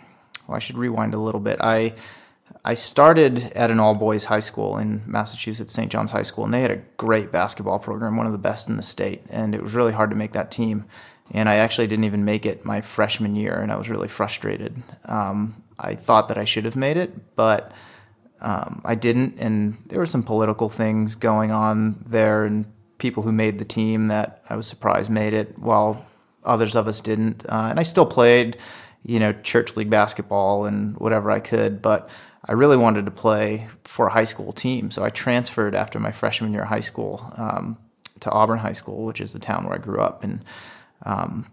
well 0.49 0.57
i 0.57 0.59
should 0.59 0.77
rewind 0.77 1.15
a 1.15 1.19
little 1.19 1.41
bit. 1.41 1.59
I 1.61 1.95
I 2.65 2.75
started 2.75 3.53
at 3.55 3.71
an 3.71 3.81
all 3.81 3.95
boys 3.95 4.27
high 4.27 4.41
school 4.41 4.77
in 4.77 5.03
Massachusetts, 5.07 5.73
St. 5.73 5.91
John's 5.91 6.13
High 6.13 6.23
School, 6.23 6.45
and 6.45 6.53
they 6.53 6.61
had 6.61 6.71
a 6.71 6.83
great 6.99 7.33
basketball 7.33 7.79
program, 7.79 8.17
one 8.17 8.27
of 8.27 8.33
the 8.33 8.39
best 8.39 8.69
in 8.69 8.77
the 8.77 8.83
state. 8.83 9.23
And 9.31 9.55
it 9.55 9.63
was 9.63 9.73
really 9.73 9.93
hard 9.93 10.11
to 10.11 10.17
make 10.17 10.33
that 10.33 10.51
team. 10.51 10.85
And 11.31 11.49
I 11.49 11.57
actually 11.57 11.87
didn't 11.87 12.05
even 12.05 12.25
make 12.25 12.45
it 12.45 12.65
my 12.65 12.81
freshman 12.81 13.35
year, 13.35 13.61
and 13.61 13.73
I 13.73 13.77
was 13.77 13.89
really 13.89 14.09
frustrated. 14.09 14.83
Um, 15.07 15.63
I 15.79 15.95
thought 15.95 16.29
that 16.29 16.37
I 16.37 16.45
should 16.45 16.65
have 16.65 16.77
made 16.77 16.99
it, 16.99 17.35
but 17.35 17.73
um, 18.41 18.83
I 18.85 18.95
didn't. 18.95 19.39
And 19.39 19.79
there 19.87 20.01
were 20.01 20.07
some 20.07 20.23
political 20.23 20.69
things 20.69 21.15
going 21.15 21.51
on 21.51 22.05
there, 22.07 22.45
and 22.45 22.67
people 22.99 23.23
who 23.23 23.33
made 23.33 23.59
the 23.59 23.65
team 23.65 24.09
that 24.09 24.43
I 24.51 24.57
was 24.57 24.67
surprised 24.67 25.09
made 25.09 25.33
it, 25.33 25.59
while 25.59 26.05
others 26.45 26.77
of 26.77 26.87
us 26.89 27.01
didn't. 27.01 27.47
Uh, 27.49 27.69
and 27.71 27.81
I 27.81 27.85
still 27.85 28.07
played, 28.07 28.59
you 29.03 29.19
know, 29.19 29.33
church 29.33 29.77
league 29.77 29.89
basketball 29.89 30.67
and 30.67 30.97
whatever 30.99 31.31
I 31.31 31.41
could, 31.41 31.81
but 31.81 32.11
I 32.45 32.53
really 32.53 32.77
wanted 32.77 33.05
to 33.05 33.11
play 33.11 33.69
for 33.85 34.07
a 34.07 34.13
high 34.13 34.25
school 34.25 34.53
team, 34.53 34.91
so 34.91 35.05
I 35.05 35.11
transferred 35.11 35.75
after 35.75 36.01
my 36.01 36.11
freshman 36.11 36.53
year 36.53 36.63
of 36.63 36.69
high 36.69 36.81
school 36.81 37.33
um, 37.37 37.79
to 38.21 38.31
Auburn 38.31 38.59
High 38.59 38.73
School, 38.73 39.05
which 39.05 39.21
is 39.21 39.33
the 39.33 39.39
town 39.39 39.65
where 39.65 39.75
I 39.75 39.79
grew 39.79 40.01
up. 40.01 40.25
And 40.25 40.45
um, 41.05 41.51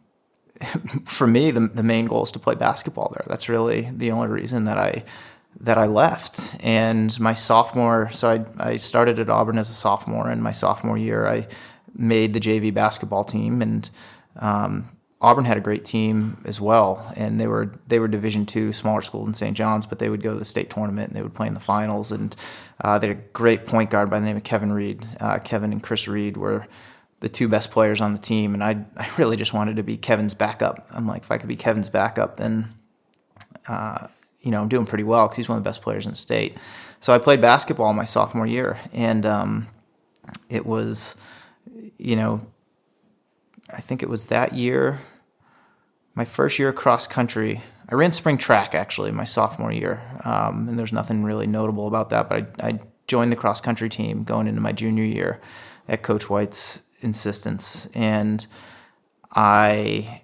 for 1.05 1.27
me, 1.27 1.51
the, 1.51 1.67
the 1.67 1.83
main 1.83 2.05
goal 2.05 2.23
is 2.23 2.31
to 2.33 2.39
play 2.39 2.55
basketball 2.55 3.11
there. 3.13 3.25
That's 3.27 3.49
really 3.49 3.89
the 3.93 4.11
only 4.11 4.27
reason 4.27 4.63
that 4.65 4.77
I 4.77 5.03
that 5.59 5.77
I 5.77 5.87
left. 5.87 6.55
And 6.63 7.19
my 7.19 7.33
sophomore, 7.33 8.11
so 8.11 8.29
I, 8.29 8.71
I 8.71 8.77
started 8.77 9.17
at 9.17 9.29
Auburn 9.29 9.57
as 9.57 9.71
a 9.71 9.73
sophomore, 9.73 10.29
and 10.29 10.43
my 10.43 10.51
sophomore 10.51 10.97
year, 10.97 11.27
I 11.27 11.47
made 11.95 12.33
the 12.33 12.39
JV 12.39 12.71
basketball 12.71 13.23
team 13.23 13.61
and 13.61 13.89
um, 14.35 14.85
Auburn 15.19 15.45
had 15.45 15.57
a 15.57 15.61
great 15.61 15.83
team 15.83 16.37
as 16.45 16.61
well, 16.61 17.11
and 17.15 17.39
they 17.39 17.47
were 17.47 17.71
they 17.87 17.99
were 17.99 18.07
Division 18.07 18.45
two, 18.45 18.71
smaller 18.71 19.01
school 19.01 19.25
than 19.25 19.33
St. 19.33 19.57
John's, 19.57 19.85
but 19.85 19.99
they 19.99 20.09
would 20.09 20.21
go 20.21 20.33
to 20.33 20.39
the 20.39 20.45
state 20.45 20.69
tournament 20.69 21.09
and 21.09 21.15
they 21.17 21.23
would 21.23 21.33
play 21.33 21.47
in 21.47 21.55
the 21.55 21.59
finals. 21.59 22.11
And 22.11 22.35
uh, 22.81 22.99
they 22.99 23.07
had 23.07 23.17
a 23.17 23.21
great 23.33 23.65
point 23.65 23.89
guard 23.89 24.09
by 24.09 24.19
the 24.19 24.25
name 24.25 24.37
of 24.37 24.43
Kevin 24.43 24.71
Reed. 24.71 25.07
Uh, 25.19 25.39
Kevin 25.39 25.71
and 25.71 25.81
Chris 25.81 26.07
Reed 26.07 26.37
were 26.37 26.67
the 27.19 27.29
two 27.29 27.47
best 27.47 27.71
players 27.71 27.99
on 27.99 28.13
the 28.13 28.19
team, 28.19 28.53
and 28.53 28.63
I 28.63 28.85
I 28.95 29.09
really 29.17 29.37
just 29.37 29.53
wanted 29.53 29.77
to 29.77 29.83
be 29.83 29.97
Kevin's 29.97 30.35
backup. 30.35 30.87
I'm 30.91 31.07
like, 31.07 31.23
if 31.23 31.31
I 31.31 31.39
could 31.39 31.49
be 31.49 31.55
Kevin's 31.55 31.89
backup, 31.89 32.37
then 32.37 32.75
uh, 33.67 34.07
you 34.41 34.51
know, 34.51 34.61
I'm 34.61 34.69
doing 34.69 34.85
pretty 34.85 35.03
well 35.03 35.25
because 35.27 35.37
he's 35.37 35.49
one 35.49 35.57
of 35.57 35.63
the 35.63 35.67
best 35.67 35.81
players 35.81 36.05
in 36.05 36.11
the 36.11 36.17
state. 36.17 36.55
So 36.99 37.13
I 37.13 37.17
played 37.17 37.41
basketball 37.41 37.93
my 37.93 38.05
sophomore 38.05 38.47
year, 38.47 38.79
and 38.93 39.25
um, 39.25 39.67
it 40.49 40.65
was, 40.65 41.15
you 41.97 42.15
know, 42.15 42.45
I 43.69 43.81
think 43.81 44.01
it 44.01 44.09
was 44.09 44.27
that 44.27 44.53
year, 44.53 45.01
my 46.15 46.25
first 46.25 46.57
year 46.59 46.71
cross 46.71 47.07
country. 47.07 47.61
I 47.89 47.95
ran 47.95 48.11
spring 48.11 48.37
track 48.37 48.75
actually 48.75 49.11
my 49.11 49.23
sophomore 49.23 49.71
year, 49.71 50.01
um, 50.23 50.67
and 50.67 50.77
there's 50.77 50.93
nothing 50.93 51.23
really 51.23 51.47
notable 51.47 51.87
about 51.87 52.09
that. 52.09 52.29
But 52.29 52.55
I, 52.59 52.67
I 52.67 52.79
joined 53.07 53.31
the 53.31 53.37
cross 53.37 53.61
country 53.61 53.89
team 53.89 54.23
going 54.23 54.47
into 54.47 54.61
my 54.61 54.71
junior 54.71 55.03
year 55.03 55.39
at 55.87 56.03
Coach 56.03 56.29
White's 56.29 56.83
insistence, 57.01 57.87
and 57.93 58.45
I 59.31 60.21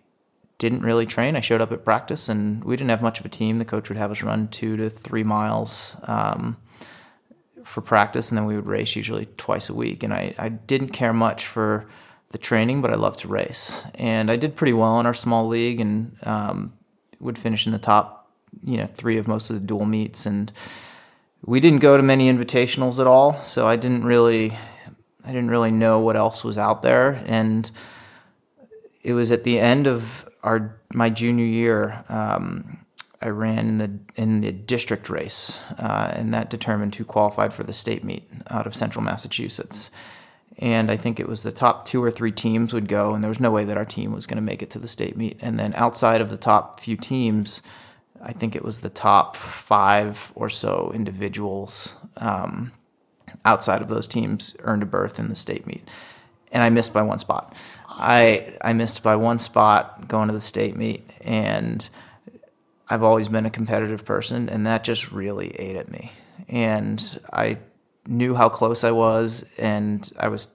didn't 0.58 0.82
really 0.82 1.06
train. 1.06 1.36
I 1.36 1.42
showed 1.42 1.62
up 1.62 1.72
at 1.72 1.86
practice, 1.86 2.30
and 2.30 2.64
we 2.64 2.76
didn't 2.76 2.90
have 2.90 3.02
much 3.02 3.20
of 3.20 3.26
a 3.26 3.30
team. 3.30 3.58
The 3.58 3.66
coach 3.66 3.90
would 3.90 3.98
have 3.98 4.12
us 4.12 4.24
run 4.24 4.48
two 4.48 4.78
to 4.78 4.90
three 4.90 5.24
miles 5.24 5.98
um, 6.04 6.58
for 7.64 7.82
practice, 7.82 8.30
and 8.30 8.38
then 8.38 8.46
we 8.46 8.56
would 8.56 8.68
race 8.68 8.96
usually 8.96 9.26
twice 9.38 9.70
a 9.70 9.74
week. 9.74 10.04
And 10.04 10.14
I, 10.14 10.34
I 10.38 10.50
didn't 10.50 10.90
care 10.90 11.14
much 11.14 11.46
for 11.46 11.86
the 12.34 12.38
training, 12.40 12.82
but 12.82 12.92
I 12.92 12.96
love 12.96 13.16
to 13.18 13.28
race, 13.28 13.86
and 13.96 14.30
I 14.30 14.36
did 14.36 14.58
pretty 14.58 14.74
well 14.74 15.00
in 15.00 15.06
our 15.06 15.14
small 15.14 15.48
league, 15.48 15.80
and 15.80 16.18
um, 16.24 16.74
would 17.20 17.38
finish 17.38 17.66
in 17.66 17.72
the 17.72 17.80
top, 17.80 18.30
you 18.64 18.76
know, 18.76 18.88
three 18.88 19.18
of 19.18 19.28
most 19.28 19.50
of 19.50 19.56
the 19.56 19.66
dual 19.66 19.86
meets, 19.86 20.26
and 20.26 20.52
we 21.46 21.60
didn't 21.60 21.80
go 21.80 21.96
to 21.96 22.04
many 22.04 22.32
invitationals 22.32 23.00
at 23.00 23.08
all, 23.08 23.42
so 23.44 23.68
I 23.68 23.76
didn't 23.76 24.04
really, 24.04 24.58
I 25.24 25.28
didn't 25.28 25.52
really 25.52 25.72
know 25.72 26.00
what 26.00 26.16
else 26.16 26.44
was 26.44 26.58
out 26.58 26.82
there, 26.82 27.24
and 27.26 27.70
it 29.04 29.14
was 29.14 29.32
at 29.32 29.44
the 29.44 29.60
end 29.60 29.88
of 29.88 30.28
our 30.42 30.80
my 30.94 31.10
junior 31.10 31.46
year. 31.46 32.04
Um, 32.10 32.80
I 33.22 33.30
ran 33.30 33.70
in 33.70 33.78
the 33.78 34.00
in 34.16 34.42
the 34.42 34.52
district 34.52 35.10
race, 35.10 35.62
uh, 35.78 36.12
and 36.16 36.34
that 36.34 36.50
determined 36.50 36.96
who 36.96 37.06
qualified 37.06 37.54
for 37.54 37.64
the 37.64 37.74
state 37.74 38.04
meet 38.04 38.28
out 38.50 38.68
of 38.68 38.76
Central 38.76 39.04
Massachusetts. 39.04 39.92
And 40.60 40.92
I 40.92 40.98
think 40.98 41.20
it 41.20 41.28
was 41.28 41.44
the 41.44 41.52
top 41.52 41.86
two 41.86 42.04
or 42.04 42.12
three 42.12 42.32
teams 42.32 42.74
would 42.74 42.88
go, 42.88 43.14
and 43.14 43.24
there 43.24 43.30
was 43.30 43.40
no 43.40 43.52
way 43.52 43.64
that 43.66 43.78
our 43.78 43.86
team 43.86 44.12
was 44.12 44.28
going 44.28 44.38
to 44.38 44.42
make 44.42 44.62
it 44.62 44.70
to 44.72 44.80
the 44.80 44.88
state 44.88 45.18
meet. 45.18 45.38
And 45.42 45.60
then 45.60 45.74
outside 45.76 46.22
of 46.22 46.30
the 46.30 46.38
top 46.38 46.80
few 46.80 46.96
teams, 46.96 47.62
I 48.22 48.32
think 48.34 48.56
it 48.56 48.64
was 48.64 48.80
the 48.80 48.90
top 48.90 49.36
five 49.36 50.32
or 50.36 50.50
so 50.50 50.92
individuals 50.94 51.96
um, 52.18 52.72
outside 53.44 53.82
of 53.82 53.90
those 53.90 54.08
teams 54.08 54.56
earned 54.60 54.84
a 54.84 54.86
berth 54.86 55.20
in 55.20 55.28
the 55.28 55.36
state 55.36 55.66
meet. 55.66 55.88
And 56.52 56.64
I 56.64 56.70
missed 56.70 56.94
by 56.94 57.02
one 57.02 57.20
spot. 57.20 57.56
I 57.90 58.56
I 58.62 58.74
missed 58.74 59.04
by 59.04 59.16
one 59.16 59.40
spot 59.40 60.08
going 60.08 60.28
to 60.28 60.34
the 60.34 60.42
state 60.42 60.76
meet, 60.76 61.10
and 61.22 61.88
I've 62.90 63.04
always 63.04 63.28
been 63.28 63.46
a 63.46 63.50
competitive 63.50 64.06
person, 64.06 64.50
and 64.50 64.66
that 64.68 64.84
just 64.84 65.12
really 65.12 65.50
ate 65.60 65.76
at 65.76 65.92
me. 65.92 66.12
And 66.48 67.20
I 67.32 67.58
knew 68.08 68.36
how 68.36 68.50
close 68.50 68.84
I 68.84 68.92
was, 68.92 69.46
and 69.58 70.12
I 70.20 70.28
was 70.28 70.54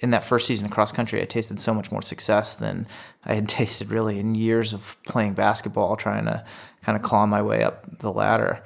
in 0.00 0.10
that 0.10 0.24
first 0.24 0.46
season 0.46 0.66
of 0.66 0.72
cross 0.72 0.92
country. 0.92 1.20
I 1.20 1.24
tasted 1.24 1.60
so 1.60 1.74
much 1.74 1.90
more 1.90 2.02
success 2.02 2.54
than 2.54 2.86
I 3.24 3.34
had 3.34 3.48
tasted 3.60 3.90
really 3.90 4.18
in 4.18 4.34
years 4.34 4.72
of 4.72 4.96
playing 5.04 5.34
basketball, 5.34 5.96
trying 5.96 6.24
to 6.24 6.44
kind 6.82 6.96
of 6.96 7.02
claw 7.02 7.26
my 7.26 7.42
way 7.42 7.62
up 7.62 7.98
the 7.98 8.12
ladder. 8.12 8.62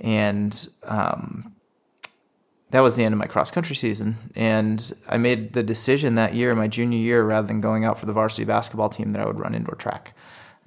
And 0.00 0.68
um, 0.84 1.54
that 2.70 2.80
was 2.80 2.96
the 2.96 3.04
end 3.04 3.14
of 3.14 3.18
my 3.18 3.26
cross 3.26 3.50
country 3.50 3.74
season. 3.74 4.16
And 4.34 4.94
I 5.08 5.16
made 5.16 5.52
the 5.52 5.62
decision 5.62 6.14
that 6.16 6.34
year, 6.34 6.54
my 6.54 6.68
junior 6.68 6.98
year, 6.98 7.24
rather 7.24 7.46
than 7.46 7.60
going 7.60 7.84
out 7.84 7.98
for 7.98 8.06
the 8.06 8.12
varsity 8.12 8.44
basketball 8.44 8.90
team, 8.90 9.12
that 9.12 9.22
I 9.22 9.26
would 9.26 9.38
run 9.38 9.54
indoor 9.54 9.76
track. 9.76 10.14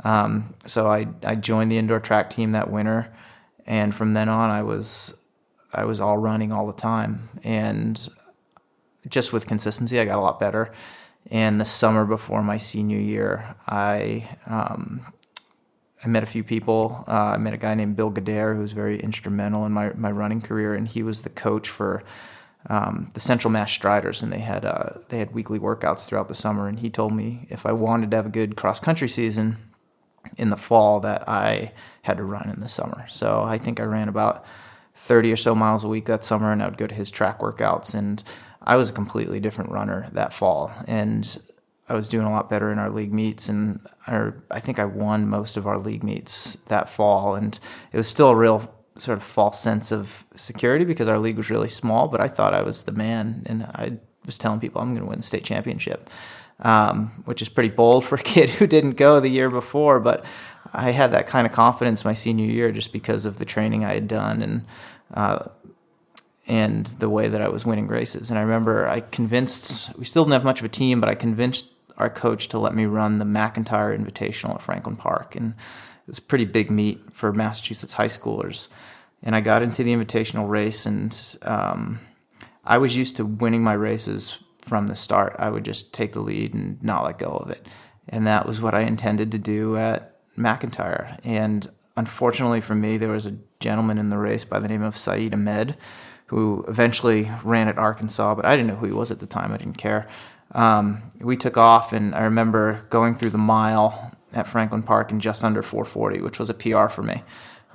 Um, 0.04 0.56
so 0.66 0.88
I, 0.88 1.08
I 1.24 1.36
joined 1.36 1.72
the 1.72 1.78
indoor 1.78 2.00
track 2.00 2.30
team 2.30 2.54
that 2.54 2.72
winter. 2.72 3.14
And 3.66 3.94
from 3.94 4.14
then 4.14 4.30
on, 4.30 4.50
I 4.50 4.64
was 4.64 5.19
I 5.74 5.86
was 5.86 6.02
all 6.02 6.18
running 6.18 6.52
all 6.52 6.68
the 6.68 6.74
time, 6.74 7.30
and 7.44 8.10
just 9.08 9.34
with 9.34 9.48
consistency, 9.48 10.00
I 10.00 10.06
got 10.06 10.18
a 10.18 10.22
lot 10.22 10.40
better. 10.40 10.72
And 11.32 11.62
the 11.62 11.66
summer 11.66 12.06
before 12.06 12.42
my 12.42 12.58
senior 12.58 12.98
year, 12.98 13.56
I 13.68 14.38
um, 14.48 15.14
I 16.04 16.08
met 16.08 16.24
a 16.24 16.28
few 16.28 16.44
people. 16.44 17.04
Uh, 17.08 17.34
I 17.36 17.38
met 17.38 17.54
a 17.54 17.58
guy 17.58 17.76
named 17.76 17.96
Bill 17.96 18.12
Gadare 18.12 18.56
who 18.56 18.62
was 18.62 18.72
very 18.72 19.00
instrumental 19.00 19.66
in 19.66 19.72
my 19.72 19.92
my 19.94 20.12
running 20.12 20.42
career, 20.42 20.74
and 20.74 20.88
he 20.88 21.04
was 21.04 21.22
the 21.22 21.30
coach 21.30 21.70
for 21.70 22.04
um, 22.68 23.12
the 23.14 23.20
Central 23.20 23.52
Mass 23.52 23.72
Striders, 23.72 24.24
and 24.24 24.32
they 24.32 24.40
had 24.40 24.66
uh, 24.66 25.00
they 25.10 25.20
had 25.20 25.34
weekly 25.34 25.60
workouts 25.60 26.08
throughout 26.08 26.28
the 26.28 26.36
summer. 26.36 26.68
And 26.68 26.80
he 26.80 26.90
told 26.90 27.14
me 27.14 27.48
if 27.50 27.66
I 27.66 27.72
wanted 27.72 28.12
to 28.12 28.18
have 28.18 28.26
a 28.26 28.30
good 28.30 28.56
cross 28.56 28.80
country 28.80 29.10
season 29.10 29.58
in 30.38 30.50
the 30.50 30.58
fall, 30.58 31.00
that 31.02 31.28
I 31.28 31.74
had 32.04 32.18
to 32.18 32.24
run 32.24 32.50
in 32.50 32.60
the 32.60 32.70
summer. 32.70 33.06
So 33.10 33.44
I 33.44 33.58
think 33.58 33.80
I 33.80 33.84
ran 33.84 34.10
about 34.10 34.46
30 35.10 35.34
or 35.34 35.38
so 35.38 35.56
miles 35.56 35.84
a 35.84 35.88
week 35.88 36.06
that 36.06 36.24
summer, 36.24 36.52
and 36.52 36.62
I 36.62 36.68
would 36.68 36.78
go 36.78 36.86
to 36.86 36.94
his 36.94 37.10
track 37.10 37.40
workouts. 37.40 37.96
And 37.96 38.24
I 38.62 38.76
was 38.76 38.92
a 38.92 38.94
completely 38.94 39.40
different 39.40 39.72
runner 39.72 40.08
that 40.14 40.34
fall. 40.34 40.72
And 40.88 41.42
I 41.90 41.96
was 41.96 42.08
doing 42.08 42.28
a 42.28 42.32
lot 42.32 42.48
better 42.48 42.72
in 42.72 42.78
our 42.78 42.92
league 42.92 43.12
meets, 43.12 43.50
and 43.50 43.80
I, 44.06 44.30
I 44.52 44.60
think 44.60 44.78
I 44.78 44.86
won 44.86 45.28
most 45.28 45.58
of 45.58 45.66
our 45.66 45.80
league 45.80 46.04
meets 46.04 46.54
that 46.68 46.90
fall. 46.90 47.34
And 47.34 47.60
it 47.92 47.98
was 47.98 48.08
still 48.08 48.30
a 48.30 48.36
real 48.36 48.72
sort 49.00 49.18
of 49.18 49.24
false 49.24 49.60
sense 49.60 49.92
of 49.92 50.26
security 50.36 50.86
because 50.86 51.08
our 51.08 51.18
league 51.18 51.38
was 51.38 51.50
really 51.50 51.70
small, 51.70 52.08
but 52.08 52.22
I 52.22 52.28
thought 52.28 52.54
I 52.54 52.62
was 52.62 52.84
the 52.84 52.92
man, 52.92 53.42
and 53.48 53.64
I 53.64 53.98
was 54.28 54.38
telling 54.38 54.60
people 54.60 54.80
I'm 54.80 54.90
going 54.90 55.02
to 55.02 55.10
win 55.10 55.20
the 55.20 55.24
state 55.24 55.44
championship, 55.44 56.08
um, 56.60 57.24
which 57.26 57.42
is 57.42 57.50
pretty 57.50 57.70
bold 57.70 58.06
for 58.06 58.14
a 58.14 58.22
kid 58.24 58.52
who 58.52 58.68
didn't 58.68 58.92
go 58.92 59.20
the 59.20 59.28
year 59.28 59.50
before. 59.50 60.00
But 60.00 60.24
I 60.72 60.92
had 60.92 61.12
that 61.14 61.26
kind 61.26 61.48
of 61.48 61.54
confidence 61.54 62.06
my 62.06 62.14
senior 62.14 62.46
year 62.46 62.72
just 62.72 62.94
because 62.94 63.26
of 63.26 63.40
the 63.40 63.46
training 63.46 63.84
I 63.84 63.96
had 63.96 64.08
done 64.08 64.44
and 64.44 64.66
uh, 65.14 65.46
and 66.48 66.88
the 66.88 67.10
way 67.10 67.28
that 67.28 67.42
I 67.42 67.50
was 67.50 67.66
winning 67.66 67.88
races. 67.88 68.30
And 68.30 68.40
I 68.40 68.42
remember 68.42 68.88
I 68.88 69.02
convinced 69.02 69.96
we 69.98 70.06
still 70.06 70.24
didn't 70.24 70.34
have 70.34 70.44
much 70.44 70.60
of 70.60 70.66
a 70.66 70.70
team, 70.70 71.00
but 71.00 71.10
I 71.10 71.16
convinced 71.16 71.68
our 71.98 72.10
coach 72.10 72.48
to 72.50 72.60
let 72.60 72.74
me 72.74 72.86
run 72.86 73.20
the 73.20 73.26
McIntyre 73.26 73.98
Invitational 73.98 74.56
at 74.56 74.62
Franklin 74.62 74.96
Park, 74.96 75.36
and 75.36 75.54
it 75.54 76.08
was 76.08 76.18
a 76.18 76.24
pretty 76.24 76.46
big 76.46 76.72
meet 76.72 77.14
for 77.14 77.32
Massachusetts 77.32 77.94
high 77.94 78.06
schoolers. 78.06 78.68
And 79.22 79.36
I 79.36 79.42
got 79.42 79.62
into 79.62 79.84
the 79.84 79.94
invitational 79.94 80.50
race, 80.50 80.86
and 80.86 81.38
um, 81.42 82.00
I 82.64 82.78
was 82.78 82.96
used 82.96 83.18
to 83.18 83.26
winning 83.26 83.64
my 83.64 83.74
races 83.74 84.42
from 84.62 84.88
the 84.88 84.96
start. 84.96 85.36
I 85.38 85.50
would 85.50 85.66
just 85.66 85.94
take 85.94 86.14
the 86.14 86.22
lead 86.22 86.54
and 86.54 86.82
not 86.82 87.04
let 87.04 87.20
go 87.20 87.32
of 87.32 87.50
it. 87.50 87.68
And 88.08 88.26
that 88.26 88.46
was 88.46 88.62
what 88.62 88.74
I 88.74 88.82
intended 88.82 89.32
to 89.34 89.38
do 89.38 89.76
at 89.76 90.16
McIntyre. 90.38 91.20
And 91.24 91.68
unfortunately 92.00 92.62
for 92.62 92.76
me, 92.76 92.98
there 92.98 93.10
was 93.10 93.26
a 93.26 93.36
gentleman 93.60 93.98
in 93.98 94.10
the 94.10 94.18
race 94.18 94.46
by 94.46 94.58
the 94.58 94.70
name 94.70 94.82
of 94.82 94.98
Saeed 94.98 95.34
Ahmed, 95.34 95.76
who 96.28 96.64
eventually 96.68 97.30
ran 97.44 97.68
at 97.68 97.78
Arkansas, 97.78 98.36
but 98.36 98.46
I 98.46 98.56
didn't 98.56 98.68
know 98.68 98.76
who 98.78 98.86
he 98.86 98.94
was 98.94 99.12
at 99.12 99.20
the 99.20 99.28
time. 99.28 99.52
I 99.52 99.58
didn't 99.58 99.78
care. 99.78 100.08
Um, 100.54 101.04
we 101.20 101.36
took 101.36 101.58
off, 101.58 101.92
and 101.92 102.16
I 102.16 102.24
remember 102.24 102.86
going 102.90 103.16
through 103.16 103.32
the 103.32 103.38
mile 103.38 104.16
at 104.32 104.48
Franklin 104.48 104.82
Park 104.82 105.12
in 105.12 105.20
just 105.20 105.44
under 105.44 105.62
440, 105.62 106.22
which 106.22 106.40
was 106.40 106.50
a 106.50 106.54
PR 106.54 106.88
for 106.88 107.04
me. 107.04 107.22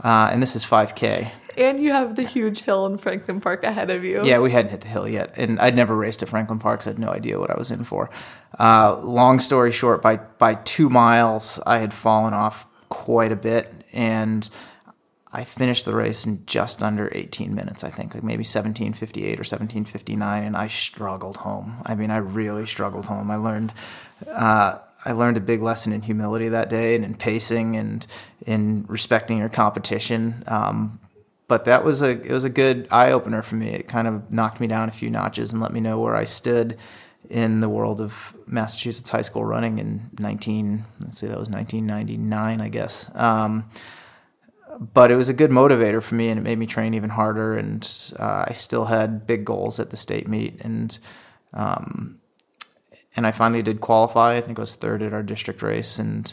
Uh, 0.03 0.31
and 0.33 0.43
this 0.43 0.57
is 0.57 0.65
5K. 0.65 1.31
And 1.57 1.79
you 1.79 1.93
have 1.93 2.17
the 2.17 2.23
huge 2.23 2.63
hill 2.63 2.87
in 2.87 2.97
Franklin 2.97 3.41
Park 3.41 3.63
ahead 3.63 3.91
of 3.91 4.05
you. 4.05 4.25
Yeah, 4.25 4.39
we 4.39 4.51
hadn't 4.51 4.71
hit 4.71 4.81
the 4.81 4.89
hill 4.89 5.07
yet, 5.07 5.37
and 5.37 5.61
I'd 5.61 5.77
never 5.77 5.95
raced 5.95 6.23
at 6.23 6.31
Franklin 6.31 6.59
Park, 6.59 6.83
so 6.83 6.91
I 6.91 6.93
had 6.95 6.99
no 6.99 7.11
idea 7.11 7.39
what 7.39 7.51
I 7.51 7.59
was 7.59 7.71
in 7.71 7.85
for. 7.85 8.11
Uh, 8.59 8.99
long 9.03 9.39
story 9.39 9.71
short, 9.71 10.01
by 10.01 10.17
by 10.17 10.55
two 10.55 10.89
miles, 10.89 11.61
I 11.67 11.79
had 11.79 11.93
fallen 11.93 12.33
off 12.33 12.67
quite 12.89 13.33
a 13.33 13.37
bit, 13.37 13.84
and 13.95 14.49
I 15.33 15.43
finished 15.43 15.85
the 15.85 15.95
race 15.95 16.27
in 16.27 16.45
just 16.47 16.83
under 16.83 17.11
18 17.13 17.55
minutes, 17.55 17.83
I 17.83 17.91
think, 17.91 18.15
like 18.15 18.23
maybe 18.23 18.43
1758 18.43 19.25
or 19.25 19.43
1759, 19.43 20.45
and 20.45 20.57
I 20.57 20.69
struggled 20.69 21.39
home. 21.39 21.83
I 21.85 21.97
mean, 21.97 22.11
I 22.11 22.19
really 22.19 22.67
struggled 22.67 23.07
home. 23.07 23.31
I 23.31 23.37
learned. 23.37 23.73
Uh, 24.29 24.79
I 25.05 25.13
learned 25.13 25.37
a 25.37 25.41
big 25.41 25.61
lesson 25.61 25.93
in 25.93 26.03
humility 26.03 26.49
that 26.49 26.71
day 26.71 26.95
and 26.95 27.05
in 27.05 27.15
pacing 27.15 27.77
and 27.77 28.07
in 28.47 28.87
respecting 28.89 29.39
your 29.39 29.49
competition. 29.49 30.45
Um, 30.47 31.01
but 31.49 31.65
that 31.67 31.85
was 31.85 32.01
a 32.01 32.11
it 32.11 32.31
was 32.31 32.45
a 32.45 32.51
good 32.51 32.89
eye 32.91 33.11
opener 33.11 33.43
for 33.43 33.57
me. 33.57 33.69
It 33.69 33.89
kind 33.89 34.09
of 34.09 34.33
knocked 34.33 34.61
me 34.61 34.67
down 34.67 34.89
a 34.89 34.93
few 34.93 35.11
notches 35.11 35.53
and 35.53 35.61
let 35.61 35.73
me 35.73 35.81
know 35.81 35.99
where 35.99 36.15
I 36.15 36.25
stood 36.25 36.79
in 37.31 37.61
the 37.61 37.69
world 37.69 38.01
of 38.01 38.35
Massachusetts 38.47 39.11
high 39.11 39.23
school 39.23 39.45
running 39.45 39.79
in 39.79 40.11
19 40.19 40.85
let's 41.03 41.19
say 41.19 41.27
that 41.27 41.39
was 41.39 41.51
1999 41.51 42.61
I 42.61 42.69
guess. 42.69 43.11
Um, 43.15 43.71
but 44.93 45.11
it 45.11 45.17
was 45.17 45.29
a 45.29 45.35
good 45.35 45.51
motivator 45.51 46.03
for 46.03 46.15
me 46.15 46.29
and 46.29 46.39
it 46.39 46.43
made 46.43 46.59
me 46.59 46.67
train 46.67 46.95
even 46.95 47.11
harder 47.11 47.57
and 47.57 48.13
uh, 48.19 48.47
I 48.49 48.53
still 48.53 48.87
had 48.87 49.27
big 49.27 49.45
goals 49.45 49.79
at 49.79 49.91
the 49.91 49.97
state 49.97 50.27
meet 50.27 50.61
and 50.61 50.99
um, 51.53 52.21
and 53.17 53.27
I 53.27 53.33
finally 53.33 53.63
did 53.63 53.81
qualify. 53.81 54.37
I 54.37 54.41
think 54.41 54.59
I 54.59 54.63
was 54.63 54.75
third 54.75 55.03
at 55.03 55.13
our 55.13 55.23
district 55.23 55.63
race 55.63 55.99
and 55.99 56.33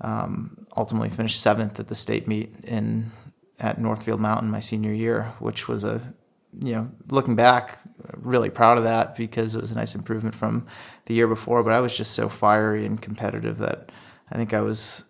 um, 0.00 0.66
ultimately 0.76 1.10
finished 1.10 1.40
seventh 1.40 1.80
at 1.80 1.88
the 1.88 1.94
state 1.94 2.28
meet 2.28 2.54
in 2.64 3.10
at 3.58 3.80
Northfield 3.80 4.20
Mountain 4.20 4.50
my 4.50 4.60
senior 4.60 4.92
year, 4.92 5.32
which 5.40 5.66
was 5.66 5.84
a 5.84 6.14
you 6.52 6.74
know 6.74 6.90
looking 7.08 7.36
back, 7.36 7.78
really 8.16 8.50
proud 8.50 8.78
of 8.78 8.84
that 8.84 9.16
because 9.16 9.54
it 9.54 9.60
was 9.60 9.70
a 9.70 9.74
nice 9.74 9.94
improvement 9.94 10.34
from 10.34 10.66
the 11.06 11.14
year 11.14 11.28
before. 11.28 11.62
But 11.62 11.72
I 11.72 11.80
was 11.80 11.96
just 11.96 12.12
so 12.12 12.28
fiery 12.28 12.86
and 12.86 13.00
competitive 13.00 13.58
that 13.58 13.90
I 14.30 14.36
think 14.36 14.54
I 14.54 14.60
was 14.60 15.04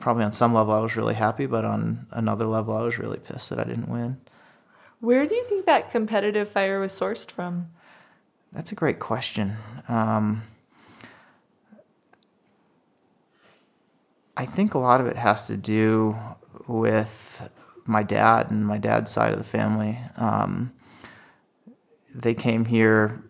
probably 0.00 0.24
on 0.24 0.32
some 0.32 0.54
level 0.54 0.72
I 0.72 0.80
was 0.80 0.96
really 0.96 1.14
happy, 1.14 1.46
but 1.46 1.64
on 1.64 2.06
another 2.10 2.46
level 2.46 2.76
I 2.76 2.82
was 2.82 2.98
really 2.98 3.18
pissed 3.18 3.50
that 3.50 3.60
I 3.60 3.64
didn't 3.64 3.88
win. 3.88 4.18
Where 5.00 5.26
do 5.26 5.34
you 5.34 5.44
think 5.48 5.66
that 5.66 5.90
competitive 5.90 6.48
fire 6.48 6.80
was 6.80 6.92
sourced 6.92 7.30
from? 7.30 7.70
That's 8.52 8.72
a 8.72 8.74
great 8.74 8.98
question. 8.98 9.56
Um, 9.88 10.42
I 14.36 14.44
think 14.44 14.74
a 14.74 14.78
lot 14.78 15.00
of 15.00 15.06
it 15.06 15.16
has 15.16 15.46
to 15.46 15.56
do 15.56 16.16
with 16.66 17.48
my 17.86 18.02
dad 18.02 18.50
and 18.50 18.66
my 18.66 18.78
dad's 18.78 19.10
side 19.10 19.32
of 19.32 19.38
the 19.38 19.44
family. 19.44 19.98
Um, 20.16 20.72
they 22.14 22.34
came 22.34 22.64
here, 22.64 23.22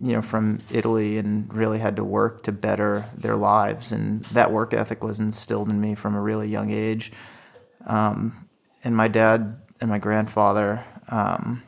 you 0.00 0.12
know, 0.12 0.22
from 0.22 0.60
Italy 0.70 1.18
and 1.18 1.52
really 1.52 1.78
had 1.78 1.96
to 1.96 2.04
work 2.04 2.42
to 2.44 2.52
better 2.52 3.04
their 3.16 3.36
lives, 3.36 3.92
and 3.92 4.24
that 4.26 4.52
work 4.52 4.74
ethic 4.74 5.02
was 5.02 5.20
instilled 5.20 5.68
in 5.68 5.80
me 5.80 5.94
from 5.94 6.14
a 6.14 6.20
really 6.20 6.48
young 6.48 6.70
age. 6.70 7.12
Um, 7.86 8.48
and 8.84 8.96
my 8.96 9.08
dad 9.08 9.60
and 9.80 9.90
my 9.90 9.98
grandfather, 9.98 10.84
um, 11.08 11.62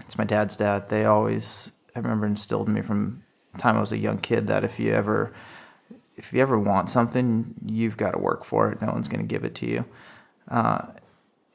it's 0.00 0.18
my 0.18 0.24
dad's 0.24 0.56
dad. 0.56 0.88
They 0.88 1.04
always, 1.04 1.72
I 1.94 2.00
remember, 2.00 2.26
instilled 2.26 2.68
in 2.68 2.74
me 2.74 2.82
from 2.82 3.22
time 3.58 3.76
I 3.76 3.80
was 3.80 3.92
a 3.92 3.98
young 3.98 4.18
kid 4.18 4.46
that 4.46 4.64
if 4.64 4.78
you 4.78 4.92
ever 4.92 5.32
if 6.16 6.34
you 6.34 6.42
ever 6.42 6.58
want 6.58 6.90
something, 6.90 7.54
you've 7.64 7.96
got 7.96 8.10
to 8.10 8.18
work 8.18 8.44
for 8.44 8.70
it. 8.70 8.82
No 8.82 8.92
one's 8.92 9.08
going 9.08 9.26
to 9.26 9.26
give 9.26 9.42
it 9.42 9.54
to 9.56 9.66
you. 9.66 9.86
Uh, 10.48 10.86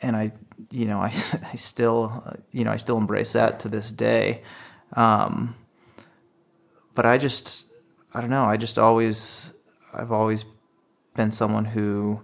and 0.01 0.15
I, 0.15 0.31
you 0.71 0.85
know, 0.85 1.00
I, 1.01 1.12
I 1.51 1.55
still, 1.55 2.24
you 2.51 2.63
know, 2.63 2.71
I 2.71 2.77
still 2.77 2.97
embrace 2.97 3.33
that 3.33 3.59
to 3.62 3.69
this 3.69 3.91
day. 3.91 4.43
Um, 4.93 5.55
but 6.93 7.05
I 7.05 7.17
just, 7.17 7.71
I 8.13 8.21
don't 8.21 8.29
know. 8.29 8.45
I 8.45 8.57
just 8.57 8.79
always, 8.79 9.53
I've 9.93 10.12
always 10.12 10.45
been 11.15 11.31
someone 11.31 11.65
who 11.65 12.21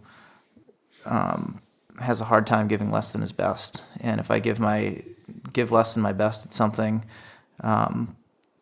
um, 1.05 1.61
has 1.99 2.21
a 2.21 2.25
hard 2.25 2.47
time 2.47 2.67
giving 2.67 2.91
less 2.91 3.11
than 3.11 3.21
his 3.21 3.31
best. 3.31 3.83
And 3.99 4.19
if 4.19 4.31
I 4.31 4.39
give 4.39 4.59
my, 4.59 5.03
give 5.51 5.71
less 5.71 5.93
than 5.93 6.03
my 6.03 6.13
best 6.13 6.45
at 6.45 6.53
something, 6.53 7.03
um, 7.61 8.15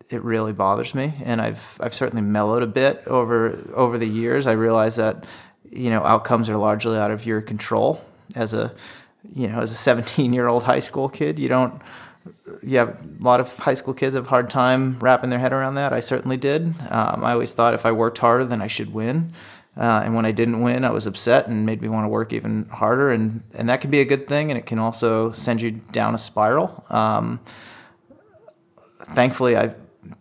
it 0.09 0.23
really 0.23 0.53
bothers 0.53 0.95
me, 0.95 1.13
and 1.23 1.39
I've 1.39 1.77
I've 1.79 1.93
certainly 1.93 2.23
mellowed 2.23 2.63
a 2.63 2.67
bit 2.67 3.03
over 3.05 3.57
over 3.75 3.97
the 3.97 4.07
years. 4.07 4.47
I 4.47 4.53
realize 4.53 4.95
that 4.95 5.25
you 5.69 5.89
know 5.89 6.03
outcomes 6.03 6.49
are 6.49 6.57
largely 6.57 6.97
out 6.97 7.11
of 7.11 7.25
your 7.25 7.41
control. 7.41 8.01
As 8.35 8.53
a 8.53 8.73
you 9.35 9.47
know 9.47 9.59
as 9.59 9.71
a 9.71 9.75
17 9.75 10.33
year 10.33 10.47
old 10.47 10.63
high 10.63 10.79
school 10.79 11.09
kid, 11.09 11.39
you 11.39 11.49
don't. 11.49 11.81
Yeah, 12.61 12.93
a 12.93 13.23
lot 13.23 13.39
of 13.39 13.55
high 13.57 13.73
school 13.73 13.93
kids 13.93 14.15
have 14.15 14.25
a 14.25 14.29
hard 14.29 14.49
time 14.49 14.99
wrapping 14.99 15.29
their 15.29 15.39
head 15.39 15.53
around 15.53 15.75
that. 15.75 15.93
I 15.93 15.99
certainly 15.99 16.37
did. 16.37 16.73
Um, 16.89 17.23
I 17.23 17.31
always 17.31 17.53
thought 17.53 17.73
if 17.73 17.85
I 17.85 17.91
worked 17.91 18.17
harder, 18.17 18.45
then 18.45 18.61
I 18.61 18.67
should 18.67 18.93
win. 18.93 19.33
Uh, 19.77 20.01
and 20.03 20.13
when 20.13 20.25
I 20.25 20.31
didn't 20.31 20.61
win, 20.61 20.83
I 20.83 20.89
was 20.89 21.07
upset 21.07 21.47
and 21.47 21.65
made 21.65 21.81
me 21.81 21.87
want 21.87 22.03
to 22.03 22.09
work 22.09 22.33
even 22.33 22.65
harder. 22.65 23.09
And, 23.09 23.43
and 23.53 23.69
that 23.69 23.79
can 23.79 23.89
be 23.89 24.01
a 24.01 24.05
good 24.05 24.27
thing, 24.27 24.51
and 24.51 24.57
it 24.57 24.65
can 24.65 24.77
also 24.77 25.31
send 25.31 25.61
you 25.61 25.71
down 25.71 26.13
a 26.13 26.17
spiral. 26.17 26.83
Um, 26.89 27.39
thankfully, 28.99 29.55
I 29.55 29.73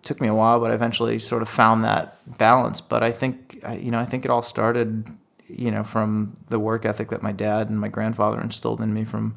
took 0.02 0.21
me 0.21 0.28
a 0.28 0.35
while, 0.35 0.61
but 0.61 0.71
I 0.71 0.75
eventually 0.75 1.19
sort 1.19 1.43
of 1.43 1.49
found 1.49 1.85
that 1.85 2.17
balance. 2.38 2.81
But 2.81 3.02
I 3.02 3.11
think, 3.11 3.61
you 3.81 3.90
know, 3.90 3.99
I 3.99 4.05
think 4.05 4.25
it 4.25 4.31
all 4.31 4.43
started, 4.43 5.07
you 5.49 5.71
know, 5.71 5.85
from 5.85 6.37
the 6.49 6.59
work 6.59 6.85
ethic 6.85 7.09
that 7.09 7.23
my 7.23 7.33
dad 7.33 7.69
and 7.69 7.81
my 7.81 7.88
grandfather 7.88 8.40
instilled 8.40 8.81
in 8.81 8.95
me 8.95 9.05
from 9.05 9.37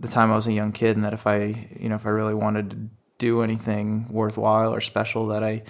the 0.00 0.08
time 0.08 0.30
I 0.30 0.36
was 0.36 0.46
a 0.46 0.52
young 0.52 0.72
kid, 0.72 0.96
and 0.96 1.04
that 1.04 1.12
if 1.12 1.26
I, 1.26 1.68
you 1.78 1.88
know, 1.88 1.96
if 1.96 2.06
I 2.06 2.10
really 2.10 2.34
wanted 2.34 2.70
to 2.70 2.76
do 3.18 3.42
anything 3.42 4.06
worthwhile 4.10 4.72
or 4.72 4.80
special, 4.80 5.26
that 5.28 5.42
I, 5.42 5.62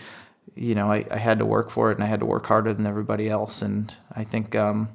you 0.55 0.75
know, 0.75 0.91
I, 0.91 1.07
I 1.11 1.19
had 1.19 1.39
to 1.39 1.47
work 1.47 1.71
for 1.71 1.91
it, 1.91 1.97
and 1.97 2.05
I 2.05 2.09
had 2.09 2.21
to 2.21 2.27
work 2.27 2.47
harder 2.47 2.75
than 2.75 2.87
everybody 2.87 3.29
else. 3.29 3.63
And 3.63 3.95
I 4.13 4.25
think, 4.25 4.55
um, 4.55 4.91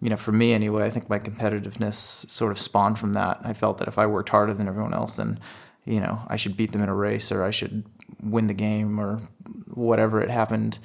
you 0.00 0.10
know, 0.10 0.16
for 0.16 0.32
me 0.32 0.52
anyway, 0.52 0.84
I 0.84 0.90
think 0.90 1.08
my 1.08 1.18
competitiveness 1.18 1.94
sort 1.94 2.52
of 2.52 2.58
spawned 2.58 2.98
from 2.98 3.12
that. 3.12 3.40
I 3.44 3.52
felt 3.52 3.78
that 3.78 3.88
if 3.88 3.98
I 3.98 4.06
worked 4.06 4.30
harder 4.30 4.54
than 4.54 4.68
everyone 4.68 4.94
else, 4.94 5.16
then 5.16 5.38
you 5.84 6.00
know, 6.00 6.20
I 6.28 6.36
should 6.36 6.56
beat 6.56 6.72
them 6.72 6.82
in 6.82 6.88
a 6.88 6.94
race 6.94 7.32
or 7.32 7.42
I 7.42 7.50
should 7.50 7.84
win 8.22 8.46
the 8.46 8.54
game 8.54 9.00
or 9.00 9.20
whatever 9.66 10.20
it 10.20 10.30
happened 10.30 10.78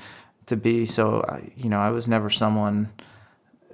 to 0.48 0.58
be. 0.58 0.86
So, 0.86 1.24
you 1.56 1.70
know, 1.70 1.78
I 1.78 1.92
was 1.92 2.08
never 2.08 2.30
someone, 2.30 2.92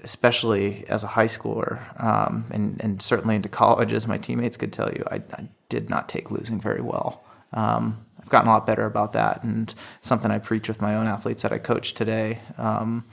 especially 0.04 0.86
as 0.88 1.04
a 1.04 1.08
high 1.08 1.26
schooler, 1.26 2.02
um, 2.04 2.46
and, 2.52 2.80
and 2.84 3.02
certainly 3.02 3.36
into 3.36 3.50
college, 3.50 3.94
as 3.94 4.08
my 4.08 4.18
teammates 4.18 4.58
could 4.58 4.74
tell 4.74 4.92
you, 4.92 5.04
I, 5.10 5.16
I 5.34 5.48
did 5.70 5.90
not 5.90 6.10
take 6.10 6.30
losing 6.30 6.60
very 6.60 6.82
well. 6.82 7.24
Um, 7.54 8.06
I've 8.20 8.30
gotten 8.30 8.50
a 8.50 8.54
lot 8.54 8.68
better 8.68 8.86
about 8.86 9.14
that, 9.14 9.44
and 9.44 9.74
something 10.02 10.30
I 10.30 10.40
preach 10.40 10.68
with 10.68 10.82
my 10.82 10.96
own 10.96 11.08
athletes 11.08 11.44
that 11.44 11.54
I 11.54 11.58
coach 11.58 11.94
today. 11.94 12.40
Um, 12.58 13.06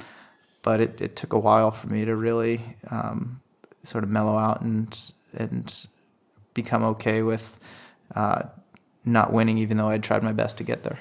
but 0.63 0.81
it, 0.81 1.01
it, 1.01 1.17
took 1.17 1.33
a 1.33 1.39
while 1.39 1.71
for 1.71 1.87
me 1.87 2.05
to 2.05 2.15
really 2.15 2.77
um, 2.91 3.41
sort 3.83 4.05
of 4.05 4.11
mellow 4.11 4.37
out 4.37 4.61
and 4.61 4.97
and 5.33 5.87
become 6.55 6.83
okay 6.83 7.23
with 7.23 7.59
uh, 8.15 8.43
not 9.05 9.33
winning, 9.33 9.59
even 9.59 9.77
though 9.77 9.89
I 9.89 9.99
tried 9.99 10.23
my 10.23 10.33
best 10.33 10.59
to 10.59 10.65
get 10.65 10.83
there. 10.83 10.99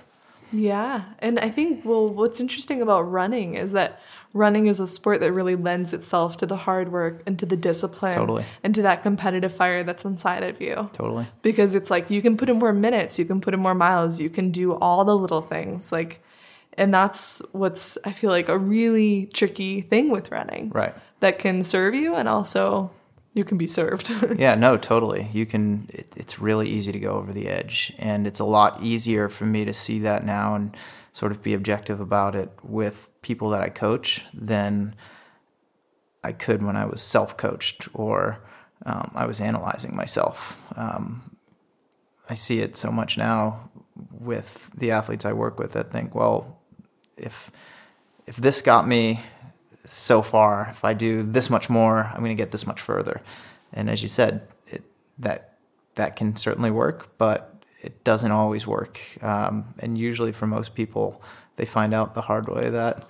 Yeah. 0.51 1.03
And 1.19 1.39
I 1.39 1.49
think, 1.49 1.85
well, 1.85 2.07
what's 2.07 2.39
interesting 2.39 2.81
about 2.81 3.01
running 3.01 3.55
is 3.55 3.71
that 3.73 3.99
running 4.33 4.67
is 4.67 4.79
a 4.79 4.87
sport 4.87 5.19
that 5.21 5.31
really 5.31 5.55
lends 5.55 5.93
itself 5.93 6.37
to 6.37 6.45
the 6.45 6.55
hard 6.55 6.91
work 6.91 7.23
and 7.25 7.39
to 7.39 7.45
the 7.45 7.57
discipline 7.57 8.13
totally. 8.13 8.45
and 8.63 8.75
to 8.75 8.81
that 8.83 9.01
competitive 9.01 9.53
fire 9.53 9.83
that's 9.83 10.05
inside 10.05 10.43
of 10.43 10.61
you. 10.61 10.89
Totally. 10.93 11.27
Because 11.41 11.75
it's 11.75 11.89
like 11.89 12.09
you 12.09 12.21
can 12.21 12.37
put 12.37 12.49
in 12.49 12.59
more 12.59 12.73
minutes, 12.73 13.17
you 13.17 13.25
can 13.25 13.41
put 13.41 13.53
in 13.53 13.59
more 13.59 13.75
miles, 13.75 14.19
you 14.19 14.29
can 14.29 14.51
do 14.51 14.73
all 14.75 15.03
the 15.03 15.15
little 15.15 15.41
things. 15.41 15.91
Like, 15.91 16.21
and 16.73 16.93
that's 16.93 17.41
what's, 17.51 17.97
I 18.05 18.11
feel 18.11 18.29
like, 18.29 18.49
a 18.49 18.57
really 18.57 19.29
tricky 19.33 19.81
thing 19.81 20.09
with 20.09 20.31
running. 20.31 20.69
Right. 20.69 20.93
That 21.19 21.39
can 21.39 21.63
serve 21.63 21.93
you 21.93 22.15
and 22.15 22.29
also 22.29 22.91
you 23.33 23.43
can 23.43 23.57
be 23.57 23.67
served. 23.67 24.11
yeah, 24.37 24.55
no, 24.55 24.77
totally. 24.77 25.29
You 25.31 25.45
can. 25.45 25.89
It, 25.93 26.11
it's 26.15 26.39
really 26.39 26.69
easy 26.69 26.91
to 26.91 26.99
go 26.99 27.13
over 27.13 27.31
the 27.31 27.47
edge, 27.47 27.93
and 27.97 28.25
it's 28.25 28.39
a 28.39 28.45
lot 28.45 28.81
easier 28.81 29.29
for 29.29 29.45
me 29.45 29.65
to 29.65 29.73
see 29.73 29.99
that 29.99 30.25
now 30.25 30.55
and 30.55 30.75
sort 31.13 31.31
of 31.31 31.41
be 31.41 31.53
objective 31.53 31.99
about 31.99 32.35
it 32.35 32.51
with 32.63 33.09
people 33.21 33.49
that 33.49 33.61
I 33.61 33.69
coach 33.69 34.23
than 34.33 34.95
I 36.23 36.31
could 36.31 36.61
when 36.61 36.75
I 36.75 36.85
was 36.85 37.01
self-coached 37.01 37.89
or 37.93 38.43
um, 38.85 39.11
I 39.15 39.25
was 39.25 39.41
analyzing 39.41 39.95
myself. 39.95 40.57
Um, 40.75 41.35
I 42.29 42.35
see 42.35 42.59
it 42.59 42.77
so 42.77 42.91
much 42.91 43.17
now 43.17 43.69
with 44.11 44.69
the 44.77 44.91
athletes 44.91 45.25
I 45.25 45.33
work 45.33 45.59
with 45.59 45.73
that 45.73 45.91
think, 45.91 46.13
well, 46.15 46.59
if 47.17 47.51
if 48.27 48.37
this 48.37 48.61
got 48.61 48.87
me 48.87 49.21
so 49.89 50.21
far. 50.21 50.67
If 50.69 50.85
I 50.85 50.93
do 50.93 51.23
this 51.23 51.49
much 51.49 51.69
more, 51.69 52.09
I'm 52.13 52.19
going 52.19 52.35
to 52.35 52.41
get 52.41 52.51
this 52.51 52.67
much 52.67 52.81
further. 52.81 53.21
And 53.73 53.89
as 53.89 54.01
you 54.01 54.07
said, 54.07 54.47
it, 54.67 54.83
that 55.17 55.57
that 55.95 56.15
can 56.15 56.35
certainly 56.35 56.71
work, 56.71 57.17
but 57.17 57.63
it 57.81 58.03
doesn't 58.03 58.31
always 58.31 58.67
work. 58.67 58.99
Um, 59.21 59.73
and 59.79 59.97
usually, 59.97 60.31
for 60.31 60.47
most 60.47 60.75
people, 60.75 61.21
they 61.55 61.65
find 61.65 61.93
out 61.93 62.13
the 62.13 62.21
hard 62.21 62.47
way 62.47 62.69
that 62.69 63.05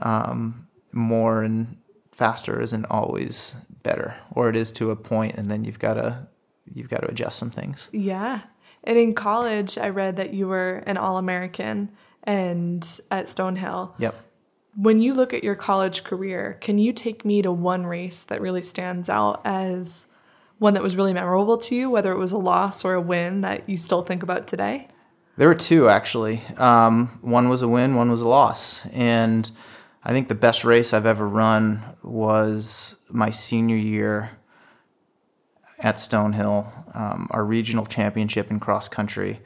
um, 0.00 0.68
more 0.92 1.42
and 1.42 1.76
faster 2.12 2.60
isn't 2.60 2.84
always 2.86 3.56
better, 3.82 4.14
or 4.32 4.48
it 4.48 4.56
is 4.56 4.70
to 4.72 4.90
a 4.90 4.96
point, 4.96 5.36
and 5.36 5.50
then 5.50 5.64
you've 5.64 5.78
got 5.78 5.94
to 5.94 6.28
you've 6.72 6.90
got 6.90 7.00
to 7.00 7.08
adjust 7.08 7.38
some 7.38 7.50
things. 7.50 7.88
Yeah. 7.92 8.42
And 8.84 8.96
in 8.98 9.14
college, 9.14 9.76
I 9.78 9.88
read 9.88 10.16
that 10.16 10.34
you 10.34 10.46
were 10.46 10.82
an 10.86 10.96
All 10.96 11.16
American 11.16 11.90
and 12.22 12.82
at 13.10 13.26
Stonehill. 13.26 13.98
Yep. 13.98 14.14
When 14.80 15.00
you 15.00 15.12
look 15.12 15.34
at 15.34 15.42
your 15.42 15.56
college 15.56 16.04
career, 16.04 16.56
can 16.60 16.78
you 16.78 16.92
take 16.92 17.24
me 17.24 17.42
to 17.42 17.50
one 17.50 17.84
race 17.84 18.22
that 18.22 18.40
really 18.40 18.62
stands 18.62 19.10
out 19.10 19.40
as 19.44 20.06
one 20.58 20.74
that 20.74 20.84
was 20.84 20.94
really 20.94 21.12
memorable 21.12 21.58
to 21.58 21.74
you, 21.74 21.90
whether 21.90 22.12
it 22.12 22.16
was 22.18 22.30
a 22.30 22.38
loss 22.38 22.84
or 22.84 22.94
a 22.94 23.00
win 23.00 23.40
that 23.40 23.68
you 23.68 23.76
still 23.76 24.02
think 24.02 24.22
about 24.22 24.46
today? 24.46 24.86
There 25.36 25.48
were 25.48 25.56
two 25.56 25.88
actually. 25.88 26.42
Um, 26.56 27.18
one 27.22 27.48
was 27.48 27.60
a 27.60 27.66
win, 27.66 27.96
one 27.96 28.08
was 28.08 28.20
a 28.20 28.28
loss, 28.28 28.86
and 28.90 29.50
I 30.04 30.12
think 30.12 30.28
the 30.28 30.36
best 30.36 30.64
race 30.64 30.94
I've 30.94 31.06
ever 31.06 31.26
run 31.26 31.82
was 32.04 33.00
my 33.10 33.30
senior 33.30 33.74
year 33.74 34.30
at 35.80 35.96
Stonehill, 35.96 36.96
um, 36.96 37.26
our 37.32 37.44
regional 37.44 37.84
championship 37.84 38.48
in 38.48 38.60
cross 38.60 38.86
country. 38.86 39.40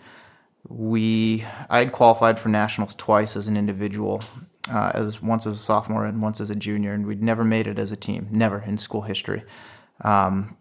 We 0.68 1.46
I 1.70 1.78
had 1.78 1.92
qualified 1.92 2.38
for 2.38 2.50
nationals 2.50 2.94
twice 2.94 3.34
as 3.34 3.48
an 3.48 3.56
individual, 3.56 4.22
uh, 4.70 4.92
as 4.94 5.22
once 5.22 5.46
as 5.46 5.54
a 5.54 5.58
sophomore 5.58 6.04
and 6.04 6.22
once 6.22 6.40
as 6.40 6.50
a 6.50 6.56
junior, 6.56 6.92
and 6.92 7.06
we'd 7.06 7.22
never 7.22 7.44
made 7.44 7.66
it 7.66 7.78
as 7.78 7.92
a 7.92 7.96
team, 7.96 8.28
never 8.30 8.60
in 8.60 8.78
school 8.78 9.02
history. 9.02 9.42
Um, 10.02 10.56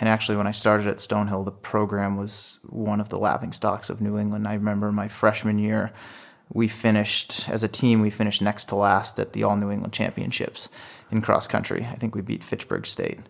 and 0.00 0.08
actually, 0.08 0.36
when 0.36 0.46
I 0.46 0.52
started 0.52 0.86
at 0.86 0.98
Stonehill, 0.98 1.44
the 1.44 1.50
program 1.50 2.16
was 2.16 2.60
one 2.68 3.00
of 3.00 3.08
the 3.08 3.18
laughing 3.18 3.52
stocks 3.52 3.90
of 3.90 4.00
New 4.00 4.16
England. 4.16 4.46
I 4.46 4.54
remember 4.54 4.92
my 4.92 5.08
freshman 5.08 5.58
year, 5.58 5.92
we 6.52 6.68
finished 6.68 7.48
as 7.48 7.62
a 7.62 7.68
team. 7.68 8.00
We 8.00 8.10
finished 8.10 8.40
next 8.40 8.66
to 8.66 8.76
last 8.76 9.18
at 9.18 9.32
the 9.32 9.42
All 9.42 9.56
New 9.56 9.70
England 9.70 9.92
Championships 9.92 10.68
in 11.10 11.20
cross 11.20 11.46
country. 11.46 11.86
I 11.90 11.96
think 11.96 12.14
we 12.14 12.22
beat 12.22 12.44
Fitchburg 12.44 12.86
State. 12.86 13.20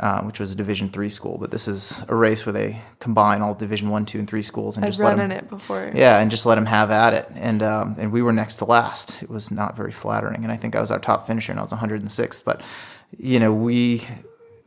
Uh, 0.00 0.22
which 0.22 0.38
was 0.38 0.52
a 0.52 0.54
Division 0.54 0.88
three 0.88 1.10
school. 1.10 1.38
But 1.38 1.50
this 1.50 1.66
is 1.66 2.04
a 2.08 2.14
race 2.14 2.46
where 2.46 2.52
they 2.52 2.80
combine 3.00 3.42
all 3.42 3.54
Division 3.54 3.88
one, 3.88 4.06
two, 4.06 4.18
and 4.18 4.28
three 4.28 4.42
schools 4.42 4.76
and 4.76 4.84
I've 4.84 4.90
just 4.90 5.00
let 5.00 5.16
them, 5.16 5.30
in 5.30 5.32
it 5.32 5.48
before. 5.48 5.90
yeah, 5.94 6.18
and 6.18 6.30
just 6.30 6.46
let 6.46 6.54
them 6.54 6.66
have 6.66 6.90
at 6.90 7.14
it. 7.14 7.28
And 7.34 7.62
um, 7.62 7.96
and 7.98 8.12
we 8.12 8.22
were 8.22 8.32
next 8.32 8.56
to 8.56 8.64
last. 8.64 9.22
It 9.22 9.30
was 9.30 9.50
not 9.50 9.76
very 9.76 9.92
flattering, 9.92 10.44
and 10.44 10.52
I 10.52 10.56
think 10.56 10.76
I 10.76 10.80
was 10.80 10.90
our 10.90 11.00
top 11.00 11.26
finisher, 11.26 11.52
and 11.52 11.58
I 11.58 11.62
was 11.62 11.72
106th. 11.72 12.44
But 12.44 12.62
you 13.16 13.40
know, 13.40 13.52
we 13.52 14.06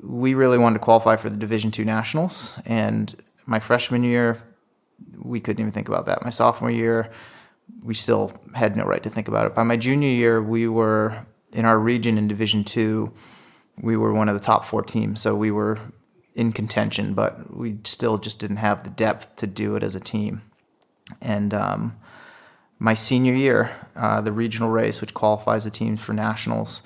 we 0.04 0.34
really 0.34 0.58
wanted 0.58 0.80
to 0.80 0.84
qualify 0.84 1.16
for 1.16 1.30
the 1.30 1.38
Division 1.38 1.72
two 1.72 1.86
nationals, 1.86 2.60
and 2.66 3.16
my 3.46 3.60
freshman 3.60 4.04
year, 4.04 4.42
we 5.18 5.40
couldn't 5.40 5.62
even 5.62 5.72
think 5.72 5.88
about 5.88 6.06
that. 6.08 6.24
My 6.24 6.30
sophomore 6.30 6.72
year, 6.72 7.10
we 7.84 7.94
still 7.94 8.34
had 8.54 8.76
no 8.76 8.84
right 8.84 9.04
to 9.04 9.10
think 9.10 9.28
about 9.28 9.46
it. 9.46 9.56
By 9.56 9.64
my 9.64 9.78
junior 9.78 10.10
year, 10.10 10.42
we 10.42 10.68
were 10.68 11.26
in 11.54 11.66
our 11.66 11.80
region 11.80 12.18
in 12.18 12.28
Division 12.28 12.64
two. 12.64 13.14
We 13.80 13.98
were 13.98 14.14
one 14.14 14.30
of 14.30 14.36
the 14.36 14.42
top 14.42 14.66
four 14.66 14.82
teams, 14.82 15.22
so 15.22 15.36
we 15.36 15.52
were 15.52 15.80
in 16.34 16.52
contention, 16.52 17.14
but 17.14 17.56
we 17.56 17.78
still 17.84 18.18
just 18.18 18.40
didn't 18.40 18.58
have 18.58 18.84
the 18.84 18.90
depth 18.90 19.36
to 19.38 19.48
do 19.48 19.76
it 19.76 19.84
as 19.84 19.96
a 19.96 20.00
team. 20.00 20.42
And 21.22 21.54
um, 21.54 21.98
my 22.80 22.94
senior 22.94 23.34
year, 23.34 23.72
uh, 23.96 24.22
the 24.22 24.32
regional 24.32 24.70
race, 24.70 25.02
which 25.02 25.14
qualifies 25.14 25.66
the 25.66 25.72
teams 25.72 26.00
for 26.00 26.14
nationals, 26.14 26.84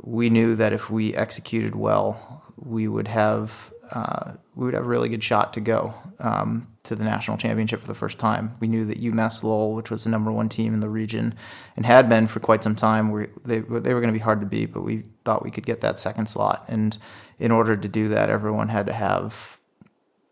we 0.00 0.30
knew 0.30 0.54
that 0.56 0.72
if 0.72 0.90
we 0.90 1.14
executed 1.14 1.74
well, 1.74 2.42
we 2.56 2.88
would 2.88 3.08
have 3.08 3.72
uh, 3.92 4.32
we 4.58 4.64
would 4.64 4.74
have 4.74 4.84
a 4.84 4.88
really 4.88 5.08
good 5.08 5.22
shot 5.22 5.52
to 5.52 5.60
go 5.60 5.94
um, 6.18 6.66
to 6.82 6.96
the 6.96 7.04
national 7.04 7.36
championship 7.36 7.80
for 7.80 7.86
the 7.86 7.94
first 7.94 8.18
time. 8.18 8.56
We 8.58 8.66
knew 8.66 8.84
that 8.86 9.00
UMass 9.00 9.44
Lowell, 9.44 9.76
which 9.76 9.88
was 9.88 10.02
the 10.02 10.10
number 10.10 10.32
one 10.32 10.48
team 10.48 10.74
in 10.74 10.80
the 10.80 10.88
region 10.88 11.36
and 11.76 11.86
had 11.86 12.08
been 12.08 12.26
for 12.26 12.40
quite 12.40 12.64
some 12.64 12.74
time, 12.74 13.12
we, 13.12 13.28
they, 13.44 13.60
they 13.60 13.94
were 13.94 14.00
going 14.00 14.12
to 14.12 14.12
be 14.12 14.18
hard 14.18 14.40
to 14.40 14.46
beat, 14.46 14.72
but 14.72 14.82
we 14.82 15.04
thought 15.24 15.44
we 15.44 15.52
could 15.52 15.64
get 15.64 15.80
that 15.82 16.00
second 16.00 16.28
slot. 16.28 16.64
And 16.66 16.98
in 17.38 17.52
order 17.52 17.76
to 17.76 17.86
do 17.86 18.08
that, 18.08 18.30
everyone 18.30 18.68
had 18.68 18.86
to 18.86 18.92
have 18.92 19.60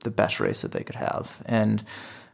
the 0.00 0.10
best 0.10 0.40
race 0.40 0.62
that 0.62 0.72
they 0.72 0.82
could 0.82 0.96
have. 0.96 1.40
And 1.46 1.84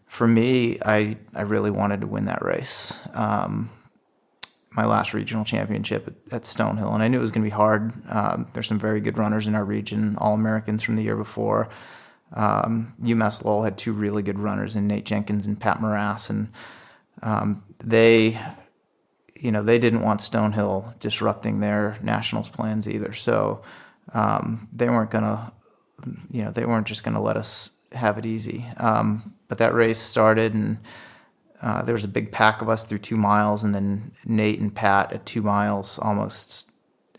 for 0.06 0.26
me, 0.26 0.78
I, 0.82 1.18
I 1.34 1.42
really 1.42 1.70
wanted 1.70 2.00
to 2.00 2.06
win 2.06 2.24
that 2.24 2.42
race. 2.42 3.06
Um, 3.12 3.68
my 4.74 4.86
last 4.86 5.12
regional 5.12 5.44
championship 5.44 6.06
at, 6.06 6.34
at 6.34 6.42
Stonehill, 6.42 6.94
and 6.94 7.02
I 7.02 7.08
knew 7.08 7.18
it 7.18 7.22
was 7.22 7.30
going 7.30 7.44
to 7.44 7.50
be 7.50 7.54
hard. 7.54 7.92
Um, 8.08 8.46
there's 8.52 8.66
some 8.66 8.78
very 8.78 9.00
good 9.00 9.18
runners 9.18 9.46
in 9.46 9.54
our 9.54 9.64
region, 9.64 10.16
all 10.18 10.34
Americans 10.34 10.82
from 10.82 10.96
the 10.96 11.02
year 11.02 11.16
before. 11.16 11.68
Um, 12.34 12.94
UMass 13.02 13.44
Lowell 13.44 13.64
had 13.64 13.76
two 13.76 13.92
really 13.92 14.22
good 14.22 14.38
runners 14.38 14.74
in 14.74 14.86
Nate 14.86 15.04
Jenkins 15.04 15.46
and 15.46 15.60
Pat 15.60 15.80
Morass, 15.80 16.30
and 16.30 16.50
um, 17.22 17.62
they, 17.78 18.40
you 19.34 19.50
know, 19.50 19.62
they 19.62 19.78
didn't 19.78 20.02
want 20.02 20.20
Stonehill 20.20 20.98
disrupting 20.98 21.60
their 21.60 21.98
nationals 22.02 22.48
plans 22.48 22.88
either. 22.88 23.12
So 23.12 23.62
um, 24.14 24.68
they 24.72 24.88
weren't 24.88 25.10
gonna, 25.10 25.52
you 26.30 26.42
know, 26.42 26.50
they 26.50 26.64
weren't 26.64 26.86
just 26.86 27.04
gonna 27.04 27.22
let 27.22 27.36
us 27.36 27.78
have 27.92 28.16
it 28.16 28.24
easy. 28.24 28.66
Um, 28.78 29.34
but 29.48 29.58
that 29.58 29.74
race 29.74 29.98
started 29.98 30.54
and 30.54 30.78
uh, 31.62 31.82
there 31.82 31.94
was 31.94 32.04
a 32.04 32.08
big 32.08 32.32
pack 32.32 32.60
of 32.60 32.68
us 32.68 32.84
through 32.84 32.98
two 32.98 33.16
miles, 33.16 33.62
and 33.62 33.74
then 33.74 34.12
Nate 34.24 34.60
and 34.60 34.74
Pat 34.74 35.12
at 35.12 35.24
two 35.24 35.42
miles, 35.42 35.98
almost 36.00 36.70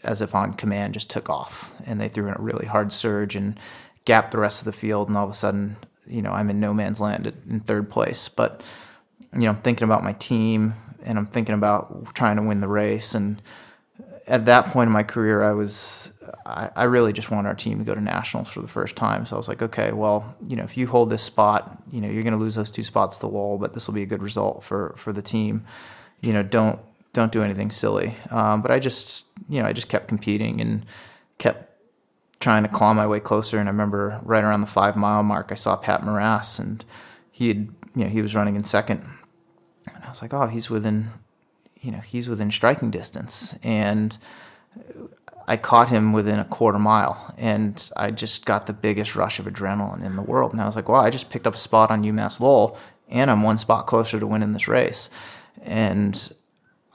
as 0.03 0.21
if 0.21 0.35
on 0.35 0.53
command, 0.53 0.93
just 0.93 1.09
took 1.09 1.29
off, 1.29 1.71
and 1.85 1.99
they 1.99 2.09
threw 2.09 2.27
in 2.27 2.35
a 2.37 2.41
really 2.41 2.65
hard 2.65 2.91
surge 2.91 3.35
and 3.35 3.57
gapped 4.05 4.31
the 4.31 4.37
rest 4.37 4.61
of 4.61 4.65
the 4.65 4.77
field, 4.77 5.07
and 5.07 5.17
all 5.17 5.25
of 5.25 5.31
a 5.31 5.33
sudden, 5.33 5.77
you 6.05 6.21
know, 6.21 6.31
I'm 6.31 6.49
in 6.49 6.59
no 6.59 6.73
man's 6.73 6.99
land 6.99 7.33
in 7.49 7.61
third 7.61 7.89
place. 7.89 8.27
But 8.27 8.61
you 9.33 9.41
know, 9.41 9.49
I'm 9.49 9.61
thinking 9.61 9.85
about 9.85 10.03
my 10.03 10.13
team, 10.13 10.73
and 11.05 11.17
I'm 11.17 11.27
thinking 11.27 11.55
about 11.55 12.13
trying 12.13 12.35
to 12.35 12.43
win 12.43 12.59
the 12.59 12.67
race, 12.67 13.15
and 13.15 13.41
at 14.27 14.45
that 14.45 14.67
point 14.67 14.87
in 14.87 14.93
my 14.93 15.03
career, 15.03 15.41
I 15.41 15.53
was 15.53 16.12
I, 16.45 16.69
I, 16.75 16.83
really 16.85 17.13
just 17.13 17.31
wanted 17.31 17.47
our 17.47 17.55
team 17.55 17.79
to 17.79 17.83
go 17.83 17.95
to 17.95 18.01
nationals 18.01 18.49
for 18.49 18.61
the 18.61 18.67
first 18.67 18.95
time. 18.95 19.25
So 19.25 19.35
I 19.35 19.37
was 19.37 19.47
like, 19.47 19.61
okay, 19.61 19.91
well, 19.91 20.35
you 20.47 20.55
know, 20.55 20.63
if 20.63 20.77
you 20.77 20.87
hold 20.87 21.09
this 21.09 21.23
spot, 21.23 21.81
you 21.91 22.01
know, 22.01 22.09
you're 22.09 22.23
going 22.23 22.33
to 22.33 22.39
lose 22.39 22.55
those 22.55 22.71
two 22.71 22.83
spots 22.83 23.17
to 23.19 23.27
Lowell, 23.27 23.57
but 23.57 23.73
this 23.73 23.87
will 23.87 23.93
be 23.93 24.03
a 24.03 24.07
good 24.07 24.21
result 24.21 24.63
for 24.63 24.93
for 24.97 25.13
the 25.13 25.21
team. 25.21 25.65
You 26.21 26.33
know, 26.33 26.43
don't 26.43 26.79
don't 27.13 27.31
do 27.31 27.43
anything 27.43 27.69
silly. 27.69 28.15
Um, 28.31 28.61
but 28.61 28.71
I 28.71 28.79
just, 28.79 29.27
you 29.47 29.61
know, 29.61 29.67
I 29.67 29.73
just 29.73 29.87
kept 29.87 30.07
competing 30.07 30.59
and 30.59 30.85
kept 31.37 31.71
trying 32.39 32.63
to 32.63 32.69
claw 32.69 32.93
my 32.93 33.07
way 33.07 33.19
closer. 33.19 33.57
And 33.57 33.69
I 33.69 33.71
remember 33.71 34.19
right 34.23 34.43
around 34.43 34.61
the 34.61 34.67
five 34.67 34.95
mile 34.95 35.23
mark, 35.23 35.51
I 35.51 35.55
saw 35.55 35.75
Pat 35.75 36.03
Morass, 36.03 36.59
and 36.59 36.83
he 37.31 37.47
had, 37.47 37.69
you 37.95 38.03
know, 38.03 38.09
he 38.09 38.21
was 38.21 38.35
running 38.35 38.55
in 38.55 38.63
second, 38.63 39.05
and 39.87 40.03
I 40.03 40.09
was 40.09 40.21
like, 40.21 40.33
oh, 40.33 40.47
he's 40.47 40.69
within, 40.69 41.11
you 41.79 41.91
know, 41.91 41.99
he's 41.99 42.27
within 42.27 42.51
striking 42.51 42.91
distance, 42.91 43.55
and 43.63 44.17
I 45.47 45.57
caught 45.57 45.89
him 45.89 46.13
within 46.13 46.39
a 46.39 46.45
quarter 46.45 46.79
mile, 46.79 47.33
and 47.37 47.89
I 47.97 48.11
just 48.11 48.45
got 48.45 48.65
the 48.65 48.73
biggest 48.73 49.15
rush 49.15 49.39
of 49.39 49.45
adrenaline 49.45 50.03
in 50.03 50.15
the 50.15 50.21
world. 50.21 50.53
And 50.53 50.61
I 50.61 50.65
was 50.65 50.75
like, 50.75 50.87
wow, 50.87 51.01
I 51.01 51.09
just 51.09 51.29
picked 51.29 51.47
up 51.47 51.55
a 51.55 51.57
spot 51.57 51.91
on 51.91 52.03
UMass 52.03 52.39
Lowell, 52.39 52.77
and 53.09 53.29
I'm 53.29 53.43
one 53.43 53.57
spot 53.57 53.85
closer 53.85 54.19
to 54.19 54.27
winning 54.27 54.53
this 54.53 54.67
race. 54.67 55.09
And 55.61 56.33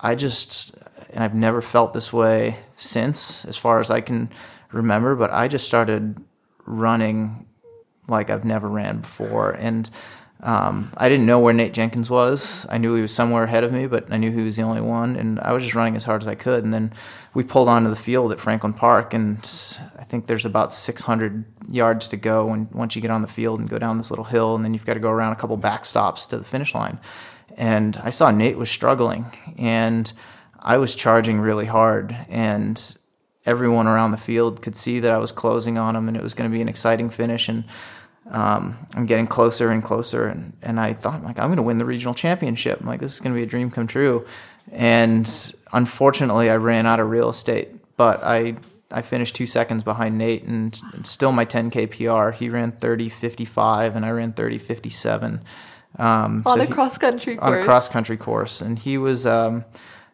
I 0.00 0.14
just, 0.14 0.76
and 1.10 1.22
I've 1.22 1.34
never 1.34 1.60
felt 1.60 1.92
this 1.92 2.12
way 2.12 2.56
since, 2.76 3.44
as 3.44 3.56
far 3.56 3.80
as 3.80 3.90
I 3.90 4.00
can 4.00 4.30
remember, 4.72 5.14
but 5.14 5.30
I 5.30 5.48
just 5.48 5.66
started 5.66 6.16
running 6.64 7.46
like 8.08 8.30
I've 8.30 8.44
never 8.44 8.68
ran 8.68 9.00
before. 9.00 9.52
And 9.52 9.90
um, 10.40 10.92
I 10.96 11.08
didn't 11.08 11.26
know 11.26 11.40
where 11.40 11.52
Nate 11.52 11.72
Jenkins 11.72 12.08
was. 12.08 12.64
I 12.70 12.78
knew 12.78 12.94
he 12.94 13.02
was 13.02 13.12
somewhere 13.12 13.44
ahead 13.44 13.64
of 13.64 13.72
me, 13.72 13.86
but 13.86 14.12
I 14.12 14.18
knew 14.18 14.30
he 14.30 14.42
was 14.42 14.56
the 14.56 14.62
only 14.62 14.80
one, 14.80 15.16
and 15.16 15.40
I 15.40 15.52
was 15.52 15.64
just 15.64 15.74
running 15.74 15.96
as 15.96 16.04
hard 16.04 16.22
as 16.22 16.28
I 16.28 16.36
could. 16.36 16.62
And 16.62 16.72
then 16.72 16.92
we 17.34 17.42
pulled 17.42 17.68
onto 17.68 17.90
the 17.90 17.96
field 17.96 18.30
at 18.30 18.38
Franklin 18.38 18.72
Park, 18.72 19.14
and 19.14 19.38
I 19.98 20.04
think 20.04 20.26
there's 20.26 20.44
about 20.44 20.72
600 20.72 21.44
yards 21.68 22.06
to 22.08 22.16
go. 22.16 22.52
And 22.52 22.70
once 22.70 22.94
you 22.94 23.02
get 23.02 23.10
on 23.10 23.22
the 23.22 23.28
field 23.28 23.58
and 23.58 23.68
go 23.68 23.80
down 23.80 23.98
this 23.98 24.10
little 24.10 24.26
hill, 24.26 24.54
and 24.54 24.64
then 24.64 24.74
you've 24.74 24.86
got 24.86 24.94
to 24.94 25.00
go 25.00 25.10
around 25.10 25.32
a 25.32 25.36
couple 25.36 25.58
backstops 25.58 26.28
to 26.28 26.38
the 26.38 26.44
finish 26.44 26.72
line. 26.72 27.00
And 27.56 27.96
I 28.04 28.10
saw 28.10 28.30
Nate 28.30 28.58
was 28.58 28.70
struggling, 28.70 29.26
and 29.58 30.12
I 30.60 30.78
was 30.78 30.94
charging 30.94 31.40
really 31.40 31.66
hard, 31.66 32.16
and 32.28 32.96
everyone 33.44 33.88
around 33.88 34.12
the 34.12 34.18
field 34.18 34.62
could 34.62 34.76
see 34.76 35.00
that 35.00 35.10
I 35.10 35.18
was 35.18 35.32
closing 35.32 35.78
on 35.78 35.96
him, 35.96 36.06
and 36.06 36.16
it 36.16 36.22
was 36.22 36.34
going 36.34 36.48
to 36.48 36.54
be 36.54 36.62
an 36.62 36.68
exciting 36.68 37.10
finish. 37.10 37.48
And 37.48 37.64
um, 38.30 38.86
I'm 38.94 39.06
getting 39.06 39.26
closer 39.26 39.70
and 39.70 39.82
closer, 39.82 40.26
and, 40.26 40.52
and 40.62 40.78
I 40.78 40.92
thought, 40.92 41.24
like, 41.24 41.38
I'm 41.38 41.48
going 41.48 41.56
to 41.56 41.62
win 41.62 41.78
the 41.78 41.84
regional 41.84 42.14
championship. 42.14 42.80
I'm 42.80 42.86
like, 42.86 43.00
this 43.00 43.14
is 43.14 43.20
going 43.20 43.34
to 43.34 43.38
be 43.38 43.42
a 43.42 43.46
dream 43.46 43.70
come 43.70 43.86
true. 43.86 44.26
And 44.70 45.54
unfortunately, 45.72 46.50
I 46.50 46.56
ran 46.56 46.86
out 46.86 47.00
of 47.00 47.08
real 47.08 47.30
estate, 47.30 47.68
but 47.96 48.22
I 48.22 48.56
I 48.90 49.02
finished 49.02 49.34
two 49.34 49.46
seconds 49.46 49.82
behind 49.82 50.16
Nate, 50.16 50.44
and, 50.44 50.80
and 50.92 51.06
still 51.06 51.32
my 51.32 51.44
10k 51.44 51.90
PR. 51.90 52.36
He 52.36 52.48
ran 52.48 52.72
30:55, 52.72 53.94
and 53.94 54.04
I 54.04 54.10
ran 54.10 54.32
30:57. 54.32 55.40
Um, 55.98 56.42
on 56.46 56.58
so 56.58 56.62
a 56.62 56.66
cross 56.66 56.98
country 56.98 57.36
course. 57.36 57.52
On 57.52 57.58
a 57.58 57.64
cross 57.64 57.88
country 57.90 58.16
course, 58.16 58.60
and 58.60 58.78
he 58.78 58.98
was. 58.98 59.26
Um, 59.26 59.64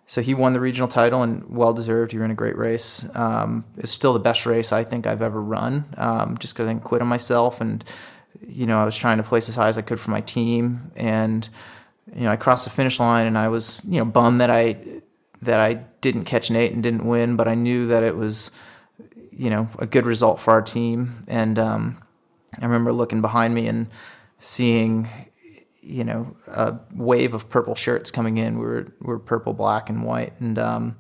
so 0.07 0.21
he 0.21 0.35
won 0.35 0.53
the 0.53 0.61
regional 0.61 0.89
title 0.89 1.23
and 1.23 1.49
well 1.49 1.73
deserved. 1.73 2.13
He 2.13 2.19
ran 2.19 2.31
a 2.31 2.35
great 2.35 2.57
race. 2.57 3.07
Um, 3.15 3.65
it's 3.77 3.93
still 3.93 4.13
the 4.13 4.19
best 4.19 4.45
race 4.45 4.73
I 4.73 4.85
think 4.85 5.07
I've 5.07 5.23
ever 5.23 5.41
run, 5.41 5.87
um, 5.97 6.37
just 6.39 6.55
because 6.55 6.69
I 6.69 6.73
didn't 6.73 6.85
quit 6.85 7.01
on 7.01 7.09
myself 7.09 7.61
and 7.61 7.85
you 8.47 8.67
know 8.67 8.79
I 8.79 8.85
was 8.85 8.97
trying 8.97 9.17
to 9.19 9.23
place 9.23 9.49
as 9.49 9.57
high 9.57 9.69
as 9.69 9.79
I 9.79 9.83
could 9.83 10.01
for 10.01 10.11
my 10.11 10.21
team, 10.21 10.93
and 10.97 11.49
you 12.15 12.25
know 12.25 12.31
I 12.31 12.37
crossed 12.37 12.65
the 12.65 12.71
finish 12.71 13.01
line 13.01 13.27
and 13.27 13.39
I 13.39 13.49
was 13.49 13.83
you 13.87 13.99
know 13.99 14.05
bummed 14.05 14.41
that 14.41 14.51
I 14.51 14.77
that 15.43 15.61
I 15.61 15.75
didn't 16.01 16.25
catch 16.25 16.51
Nate 16.51 16.73
and 16.73 16.83
didn't 16.83 17.07
win, 17.07 17.37
but 17.37 17.49
I 17.49 17.55
knew 17.55 17.87
that 17.87 18.03
it 18.03 18.17
was 18.17 18.51
you 19.31 19.51
know 19.51 19.69
a 19.79 19.87
good 19.87 20.07
result 20.07 20.41
for 20.41 20.53
our 20.53 20.63
team, 20.63 21.25
and 21.29 21.59
um, 21.59 22.03
I 22.61 22.65
remember 22.65 22.93
looking 22.93 23.21
behind 23.21 23.55
me 23.55 23.69
and 23.69 23.89
seeing 24.39 25.09
you 25.85 26.05
know 26.05 26.37
a 26.49 26.79
wave 26.95 27.35
of 27.35 27.49
purple 27.51 27.75
shirts 27.75 28.11
coming 28.11 28.39
in. 28.39 28.59
We 28.59 28.65
were 28.65 28.93
we 29.01 29.07
were 29.07 29.19
purple, 29.19 29.53
black, 29.53 29.91
and 29.91 30.05
white, 30.05 30.33
and 30.41 30.59
um, 30.59 30.97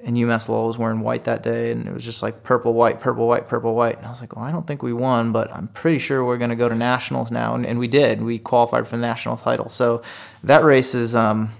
and 0.00 0.16
UMass 0.16 0.48
Lowell 0.48 0.68
was 0.68 0.78
wearing 0.78 1.00
white 1.00 1.24
that 1.24 1.42
day, 1.42 1.72
and 1.72 1.86
it 1.86 1.92
was 1.92 2.04
just 2.04 2.22
like 2.22 2.42
purple, 2.42 2.74
white, 2.74 3.00
purple, 3.00 3.26
white, 3.26 3.48
purple, 3.48 3.74
white. 3.74 3.96
And 3.96 4.06
I 4.06 4.10
was 4.10 4.20
like, 4.20 4.36
well, 4.36 4.44
I 4.44 4.52
don't 4.52 4.66
think 4.66 4.82
we 4.82 4.92
won, 4.92 5.32
but 5.32 5.52
I'm 5.52 5.68
pretty 5.68 5.98
sure 5.98 6.24
we're 6.24 6.38
going 6.38 6.50
to 6.50 6.56
go 6.56 6.68
to 6.68 6.74
nationals 6.74 7.30
now, 7.30 7.54
and, 7.54 7.66
and 7.66 7.78
we 7.78 7.88
did. 7.88 8.22
We 8.22 8.38
qualified 8.38 8.86
for 8.86 8.96
the 8.96 9.02
national 9.02 9.36
title. 9.36 9.68
So 9.68 10.02
that 10.44 10.62
race 10.62 10.94
is 10.94 11.16
um, 11.16 11.52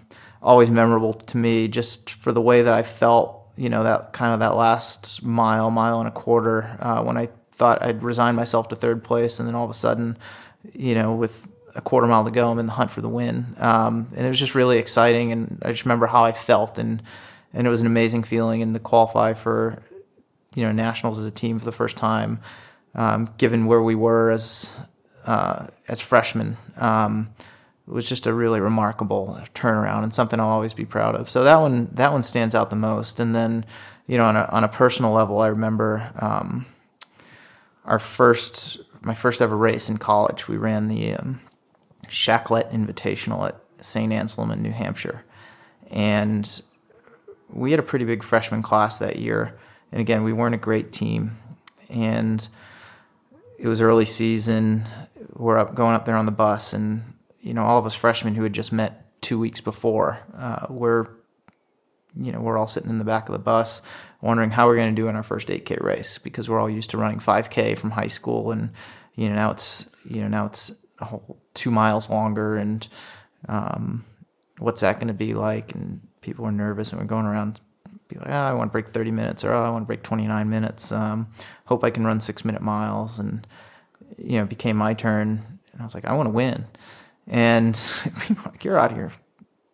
always 0.43 0.71
memorable 0.71 1.15
to 1.15 1.37
me, 1.37 1.69
just 1.69 2.11
for 2.11 2.33
the 2.33 2.43
way 2.43 2.63
that 2.63 2.73
I 2.73 2.83
felt. 2.83 3.35
You 3.59 3.71
know 3.71 3.85
that 3.85 4.13
kind 4.13 4.35
of 4.35 4.41
that 4.41 4.55
last 4.55 5.25
mile, 5.25 5.71
mile 5.71 5.99
and 5.99 6.07
a 6.07 6.13
quarter, 6.13 6.77
uh, 6.79 7.03
when 7.03 7.17
I 7.17 7.31
thought 7.53 7.81
I'd 7.83 8.03
resign 8.03 8.35
myself 8.35 8.69
to 8.69 8.77
third 8.77 9.03
place, 9.03 9.41
and 9.41 9.49
then 9.49 9.55
all 9.55 9.65
of 9.65 9.71
a 9.71 9.75
sudden, 9.75 10.19
you 10.75 10.95
know, 10.95 11.15
with 11.15 11.49
a 11.77 11.81
quarter 11.81 12.07
mile 12.07 12.25
to 12.25 12.31
go. 12.31 12.51
I'm 12.51 12.59
in 12.59 12.67
the 12.67 12.73
hunt 12.73 12.91
for 12.91 13.01
the 13.01 13.09
win, 13.09 13.55
um, 13.59 14.09
and 14.17 14.27
it 14.27 14.29
was 14.29 14.39
just 14.39 14.55
really 14.55 14.79
exciting. 14.79 15.33
And 15.33 15.63
I 15.63 15.71
just 15.71 15.85
remember 15.85 16.07
how 16.07 16.25
I 16.25 16.33
felt, 16.33 16.79
and 16.79 17.03
and 17.53 17.67
it 17.67 17.71
was 17.71 17.81
an 17.81 17.87
amazing 17.87 18.25
feeling. 18.25 18.63
And 18.63 18.75
to 18.75 18.81
qualify 18.81 19.35
for 19.35 19.83
you 20.55 20.65
know 20.65 20.73
nationals 20.73 21.19
as 21.19 21.25
a 21.25 21.31
team 21.31 21.59
for 21.59 21.65
the 21.65 21.73
first 21.73 21.97
time, 21.97 22.41
um, 22.95 23.29
given 23.39 23.67
where 23.67 23.83
we 23.83 23.95
were 23.95 24.31
as 24.31 24.79
uh, 25.27 25.67
as 25.89 26.01
freshmen, 26.01 26.57
um, 26.77 27.31
was 27.87 28.09
just 28.09 28.27
a 28.27 28.33
really 28.33 28.61
remarkable 28.61 29.39
turnaround 29.55 30.03
and 30.03 30.13
something 30.13 30.41
I'll 30.41 30.49
always 30.49 30.75
be 30.75 30.85
proud 30.85 31.15
of. 31.15 31.31
So 31.31 31.45
that 31.45 31.57
one 31.57 31.89
that 31.93 32.13
one 32.13 32.23
stands 32.23 32.55
out 32.55 32.71
the 32.71 32.77
most. 32.77 33.21
And 33.21 33.35
then 33.35 33.65
you 34.07 34.17
know 34.17 34.25
on 34.25 34.37
a 34.37 34.49
on 34.51 34.65
a 34.65 34.69
personal 34.69 35.13
level, 35.13 35.41
I 35.41 35.49
remember. 35.49 36.11
Um, 36.21 36.67
our 37.87 37.99
first, 37.99 38.81
my 39.01 39.15
first 39.15 39.41
ever 39.41 39.57
race 39.57 39.89
in 39.89 39.97
college. 39.97 40.49
We 40.49 40.57
ran 40.57 40.89
the 40.89 41.15
um, 41.15 41.41
Shaklet 42.09 42.73
Invitational 42.73 43.49
at 43.49 43.57
St. 43.85 44.13
Anselm 44.13 44.51
in 44.51 44.63
New 44.63 44.73
Hampshire, 44.73 45.25
and 45.91 46.63
we 47.49 47.71
had 47.71 47.81
a 47.81 47.85
pretty 47.85 48.05
big 48.05 48.23
freshman 48.23 48.63
class 48.63 48.99
that 48.99 49.17
year. 49.17 49.59
And 49.93 50.01
again, 50.01 50.25
we 50.25 50.33
weren't 50.33 50.55
a 50.55 50.59
great 50.59 50.93
team, 50.93 51.39
and 51.89 52.47
it 53.59 53.69
was 53.69 53.81
early 53.81 54.05
season. 54.05 54.85
We're 55.35 55.59
up 55.59 55.75
going 55.75 55.95
up 55.95 56.05
there 56.05 56.17
on 56.17 56.27
the 56.27 56.33
bus, 56.33 56.73
and 56.73 57.15
you 57.41 57.55
know, 57.55 57.63
all 57.63 57.79
of 57.79 57.87
us 57.87 57.95
freshmen 57.95 58.35
who 58.35 58.43
had 58.43 58.53
just 58.53 58.73
met 58.73 59.05
two 59.21 59.39
weeks 59.39 59.61
before, 59.61 60.19
uh, 60.37 60.67
we're 60.69 61.07
you 62.19 62.33
know, 62.33 62.41
we're 62.41 62.57
all 62.57 62.67
sitting 62.67 62.89
in 62.89 62.99
the 62.99 63.05
back 63.05 63.29
of 63.29 63.35
the 63.35 63.39
bus 63.39 63.83
wondering 64.21 64.51
how 64.51 64.67
we're 64.67 64.77
going 64.77 64.95
to 64.95 65.01
do 65.01 65.09
in 65.09 65.17
our 65.17 65.23
first 65.23 65.49
8K 65.49 65.83
race 65.83 66.19
because 66.19 66.49
we're 66.49 66.59
all 66.59 66.71
used 66.71 66.91
to 66.91 66.99
running 66.99 67.19
5K 67.19 67.77
from 67.79 67.93
high 67.93 68.07
school, 68.07 68.51
and 68.51 68.71
you 69.15 69.29
know 69.29 69.35
now 69.35 69.51
it's 69.51 69.91
you 70.05 70.21
know 70.23 70.29
now 70.29 70.47
it's 70.47 70.73
a 71.01 71.05
whole 71.05 71.39
two 71.55 71.71
miles 71.71 72.11
longer, 72.11 72.57
and 72.57 72.87
um, 73.49 74.05
what's 74.59 74.81
that 74.81 74.97
going 74.97 75.09
to 75.09 75.15
be 75.15 75.35
like? 75.35 75.75
And 75.75 76.01
people 76.21 76.45
were 76.45 76.53
nervous, 76.53 76.91
and 76.93 77.01
we're 77.01 77.07
going 77.07 77.27
around. 77.27 77.61
Be 78.09 78.19
like, 78.19 78.29
oh, 78.29 78.33
I 78.33 78.53
want 78.53 78.71
to 78.71 78.73
break 78.73 78.89
30 78.89 79.11
minutes, 79.11 79.45
or 79.45 79.53
oh, 79.53 79.65
I 79.65 79.71
want 79.71 79.83
to 79.83 79.87
break 79.87 80.05
29 80.05 80.49
minutes. 80.49 80.93
Um, 80.93 81.27
hope 81.65 81.83
I 81.83 81.91
can 81.91 82.05
run 82.05 82.21
six 82.21 82.45
minute 82.45 82.63
miles, 82.63 83.19
and 83.19 83.47
you 84.17 84.39
know, 84.39 84.45
it 84.45 84.49
became 84.49 84.77
my 84.77 84.95
turn, 84.95 85.59
and 85.73 85.81
I 85.81 85.85
was 85.85 85.95
like, 85.95 86.05
I 86.05 86.15
want 86.15 86.29
to 86.29 86.33
win, 86.33 86.67
and 87.27 87.75
people 88.21 88.45
like, 88.47 88.65
you're 88.65 88.79
out 88.79 88.93
of 88.93 88.97
your 88.97 89.13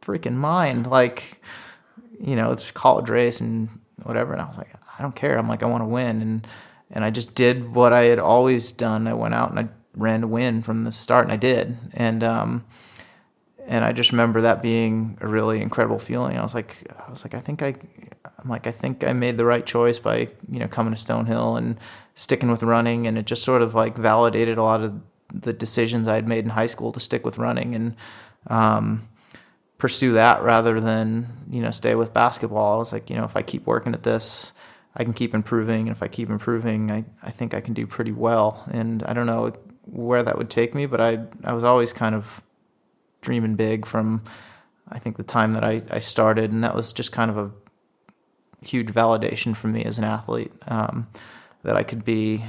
freaking 0.01 0.35
mind, 0.35 0.87
like 0.87 1.43
you 2.23 2.37
know, 2.37 2.53
it's 2.53 2.71
college 2.71 3.11
race 3.11 3.41
and 3.41 3.69
whatever. 4.05 4.33
And 4.33 4.41
I 4.41 4.47
was 4.47 4.57
like, 4.57 4.73
I 4.99 5.03
don't 5.03 5.15
care. 5.15 5.37
I'm 5.37 5.49
like, 5.49 5.63
I 5.63 5.67
want 5.67 5.83
to 5.83 5.89
win. 5.89 6.23
And, 6.23 6.47
and 6.91 7.05
I 7.05 7.11
just 7.11 7.35
did 7.35 7.75
what 7.75 7.93
I 7.93 8.05
had 8.05 8.21
always 8.21 8.71
done. 8.71 9.09
I 9.09 9.15
went 9.15 9.35
out 9.35 9.51
and 9.51 9.59
I 9.59 9.69
ran 9.95 10.23
to 10.23 10.27
win 10.27 10.63
from 10.63 10.85
the 10.85 10.93
start 10.93 11.25
and 11.25 11.33
I 11.33 11.37
did. 11.37 11.77
And, 11.93 12.23
um, 12.23 12.65
and 13.67 13.85
I 13.85 13.93
just 13.93 14.11
remember 14.11 14.41
that 14.41 14.63
being 14.63 15.19
a 15.21 15.29
really 15.29 15.61
incredible 15.61 15.99
feeling. 15.99 16.37
I 16.37 16.43
was 16.43 16.55
like, 16.55 16.85
I 17.07 17.11
was 17.11 17.25
like, 17.25 17.35
I 17.35 17.41
think 17.41 17.63
I, 17.63 17.75
I'm 18.39 18.49
like, 18.49 18.67
I 18.67 18.73
think 18.73 19.05
I 19.05 19.13
made 19.13 19.37
the 19.37 19.45
right 19.45 19.65
choice 19.65 19.99
by, 19.99 20.29
you 20.51 20.59
know, 20.59 20.69
coming 20.69 20.95
to 20.95 20.99
Stonehill 20.99 21.59
and 21.59 21.79
sticking 22.15 22.51
with 22.51 22.63
running. 22.63 23.07
And 23.07 23.17
it 23.17 23.27
just 23.27 23.45
sort 23.45 23.63
of 23.63 23.75
like 23.75 23.97
validated 23.97 24.59
a 24.59 24.63
lot 24.63 24.83
of 24.83 25.01
the 25.33 25.53
decisions 25.53 26.09
I 26.09 26.15
had 26.15 26.29
made 26.29 26.45
in 26.45 26.51
high 26.51 26.67
school 26.67 26.93
to 26.93 27.01
stick 27.01 27.25
with 27.25 27.39
running. 27.39 27.75
And, 27.75 27.97
um, 28.49 29.09
pursue 29.83 30.13
that 30.13 30.41
rather 30.45 30.81
than 30.81 31.27
you 31.51 31.61
know 31.61 31.73
stay 31.73 31.97
with 31.97 32.13
basketball. 32.13 32.77
I 32.77 32.79
was 32.79 32.93
like, 32.93 33.11
you 33.11 33.17
know, 33.17 33.25
if 33.25 33.35
I 33.35 33.43
keep 33.43 33.67
working 33.67 33.95
at 33.95 34.05
this, 34.05 34.53
I 34.95 35.03
can 35.03 35.13
keep 35.13 35.35
improving, 35.35 35.89
and 35.89 35.97
if 35.97 36.05
I 36.05 36.07
keep 36.07 36.31
improving, 36.31 36.89
I 36.93 37.05
I 37.21 37.33
think 37.33 37.53
I 37.53 37.61
can 37.61 37.75
do 37.75 37.85
pretty 37.85 38.13
well. 38.13 38.65
And 38.71 39.03
I 39.03 39.13
don't 39.13 39.27
know 39.27 39.53
where 39.85 40.23
that 40.23 40.39
would 40.39 40.51
take 40.51 40.75
me, 40.75 40.87
but 40.87 41.01
I 41.01 41.19
I 41.45 41.53
was 41.53 41.65
always 41.65 41.93
kind 41.93 42.15
of 42.15 42.43
dreaming 43.21 43.55
big 43.55 43.87
from 43.87 44.23
I 44.89 44.99
think 44.99 45.17
the 45.17 45.23
time 45.23 45.53
that 45.55 45.65
I 45.65 45.83
I 45.91 45.99
started, 45.99 46.53
and 46.53 46.63
that 46.65 46.75
was 46.75 46.93
just 46.93 47.13
kind 47.13 47.31
of 47.31 47.39
a 47.39 47.51
huge 48.65 48.89
validation 48.89 49.57
for 49.57 49.69
me 49.69 49.85
as 49.85 49.99
an 49.99 50.05
athlete 50.05 50.53
um, 50.69 51.09
that 51.65 51.77
I 51.77 51.83
could 51.83 52.05
be, 52.05 52.45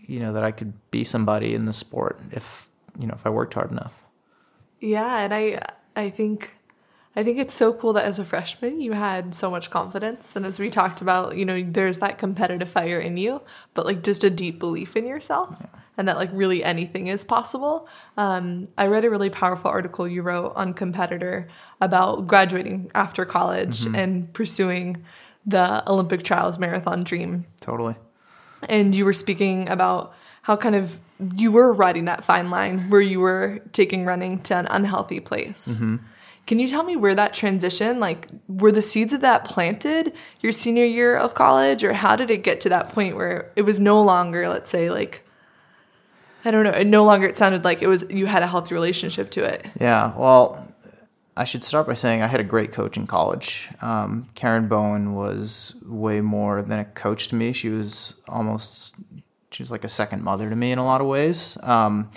you 0.00 0.18
know, 0.20 0.32
that 0.32 0.42
I 0.42 0.50
could 0.50 0.72
be 0.90 1.04
somebody 1.04 1.54
in 1.54 1.66
the 1.66 1.72
sport 1.72 2.18
if 2.30 2.68
you 2.98 3.06
know 3.06 3.14
if 3.14 3.26
I 3.26 3.30
worked 3.30 3.54
hard 3.54 3.70
enough. 3.70 4.02
Yeah, 4.80 5.18
and 5.18 5.32
I 5.32 5.62
I 5.94 6.10
think 6.10 6.56
I 7.14 7.22
think 7.22 7.38
it's 7.38 7.52
so 7.52 7.74
cool 7.74 7.92
that 7.92 8.04
as 8.06 8.18
a 8.18 8.24
freshman 8.24 8.80
you 8.80 8.92
had 8.92 9.34
so 9.34 9.50
much 9.50 9.70
confidence. 9.70 10.34
And 10.34 10.46
as 10.46 10.58
we 10.58 10.70
talked 10.70 11.02
about, 11.02 11.36
you 11.36 11.44
know, 11.44 11.62
there's 11.62 11.98
that 11.98 12.16
competitive 12.16 12.68
fire 12.68 12.98
in 12.98 13.16
you, 13.16 13.42
but 13.74 13.84
like 13.84 14.02
just 14.02 14.24
a 14.24 14.30
deep 14.30 14.58
belief 14.58 14.96
in 14.96 15.06
yourself 15.06 15.58
yeah. 15.60 15.80
and 15.98 16.08
that 16.08 16.16
like 16.16 16.30
really 16.32 16.64
anything 16.64 17.08
is 17.08 17.22
possible. 17.22 17.86
Um, 18.16 18.66
I 18.78 18.86
read 18.86 19.04
a 19.04 19.10
really 19.10 19.28
powerful 19.28 19.70
article 19.70 20.08
you 20.08 20.22
wrote 20.22 20.54
on 20.56 20.72
Competitor 20.72 21.48
about 21.82 22.26
graduating 22.26 22.90
after 22.94 23.26
college 23.26 23.80
mm-hmm. 23.80 23.94
and 23.94 24.32
pursuing 24.32 25.04
the 25.44 25.88
Olympic 25.90 26.22
trials 26.22 26.58
marathon 26.58 27.04
dream. 27.04 27.44
Totally. 27.60 27.96
And 28.70 28.94
you 28.94 29.04
were 29.04 29.12
speaking 29.12 29.68
about 29.68 30.14
how 30.42 30.56
kind 30.56 30.76
of 30.76 30.98
you 31.34 31.52
were 31.52 31.72
riding 31.72 32.06
that 32.06 32.24
fine 32.24 32.48
line 32.48 32.88
where 32.88 33.00
you 33.00 33.20
were 33.20 33.60
taking 33.72 34.06
running 34.06 34.40
to 34.44 34.56
an 34.56 34.66
unhealthy 34.70 35.20
place. 35.20 35.68
Mm-hmm 35.68 35.96
can 36.46 36.58
you 36.58 36.66
tell 36.66 36.82
me 36.82 36.96
where 36.96 37.14
that 37.14 37.32
transition, 37.32 38.00
like, 38.00 38.28
were 38.48 38.72
the 38.72 38.82
seeds 38.82 39.12
of 39.12 39.20
that 39.20 39.44
planted 39.44 40.12
your 40.40 40.52
senior 40.52 40.84
year 40.84 41.16
of 41.16 41.34
college, 41.34 41.84
or 41.84 41.92
how 41.92 42.16
did 42.16 42.30
it 42.30 42.42
get 42.42 42.60
to 42.62 42.68
that 42.68 42.88
point 42.88 43.16
where 43.16 43.52
it 43.56 43.62
was 43.62 43.78
no 43.78 44.02
longer, 44.02 44.48
let's 44.48 44.70
say, 44.70 44.90
like, 44.90 45.24
I 46.44 46.50
don't 46.50 46.64
know, 46.64 46.82
no 46.82 47.04
longer 47.04 47.26
it 47.26 47.36
sounded 47.36 47.64
like 47.64 47.82
it 47.82 47.86
was 47.86 48.04
you 48.10 48.26
had 48.26 48.42
a 48.42 48.48
healthy 48.48 48.74
relationship 48.74 49.30
to 49.32 49.44
it. 49.44 49.64
Yeah, 49.80 50.12
well, 50.16 50.74
I 51.36 51.44
should 51.44 51.62
start 51.62 51.86
by 51.86 51.94
saying 51.94 52.20
I 52.20 52.26
had 52.26 52.40
a 52.40 52.44
great 52.44 52.72
coach 52.72 52.96
in 52.96 53.06
college. 53.06 53.68
Um, 53.80 54.28
Karen 54.34 54.66
Bowen 54.66 55.14
was 55.14 55.76
way 55.86 56.20
more 56.20 56.60
than 56.60 56.80
a 56.80 56.84
coach 56.84 57.28
to 57.28 57.36
me. 57.36 57.52
She 57.52 57.68
was 57.68 58.16
almost 58.28 58.96
she 59.52 59.62
was 59.62 59.70
like 59.70 59.84
a 59.84 59.88
second 59.88 60.22
mother 60.22 60.50
to 60.50 60.56
me 60.56 60.72
in 60.72 60.78
a 60.78 60.84
lot 60.84 61.00
of 61.00 61.06
ways. 61.06 61.56
Um, 61.62 62.10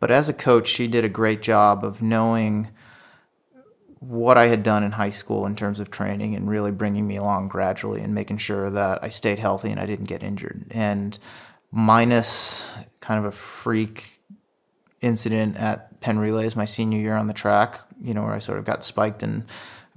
but 0.00 0.10
as 0.10 0.28
a 0.28 0.32
coach, 0.32 0.66
she 0.66 0.88
did 0.88 1.04
a 1.04 1.08
great 1.08 1.42
job 1.42 1.84
of 1.84 2.02
knowing 2.02 2.68
what 4.02 4.36
I 4.36 4.46
had 4.46 4.64
done 4.64 4.82
in 4.82 4.92
high 4.92 5.10
school 5.10 5.46
in 5.46 5.54
terms 5.54 5.78
of 5.78 5.88
training 5.88 6.34
and 6.34 6.50
really 6.50 6.72
bringing 6.72 7.06
me 7.06 7.16
along 7.16 7.46
gradually 7.48 8.00
and 8.00 8.12
making 8.12 8.38
sure 8.38 8.68
that 8.68 8.98
I 9.02 9.08
stayed 9.08 9.38
healthy 9.38 9.70
and 9.70 9.78
I 9.78 9.86
didn't 9.86 10.06
get 10.06 10.24
injured. 10.24 10.66
And 10.72 11.16
minus 11.70 12.68
kind 12.98 13.20
of 13.20 13.26
a 13.26 13.36
freak 13.36 14.20
incident 15.00 15.56
at 15.56 16.00
Penn 16.00 16.18
Relays 16.18 16.56
my 16.56 16.64
senior 16.64 16.98
year 16.98 17.14
on 17.14 17.28
the 17.28 17.32
track, 17.32 17.80
you 18.02 18.12
know, 18.12 18.22
where 18.24 18.32
I 18.32 18.40
sort 18.40 18.58
of 18.58 18.64
got 18.64 18.82
spiked 18.82 19.22
and 19.22 19.44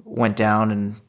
went 0.03 0.35
down 0.35 0.69
and 0.69 1.01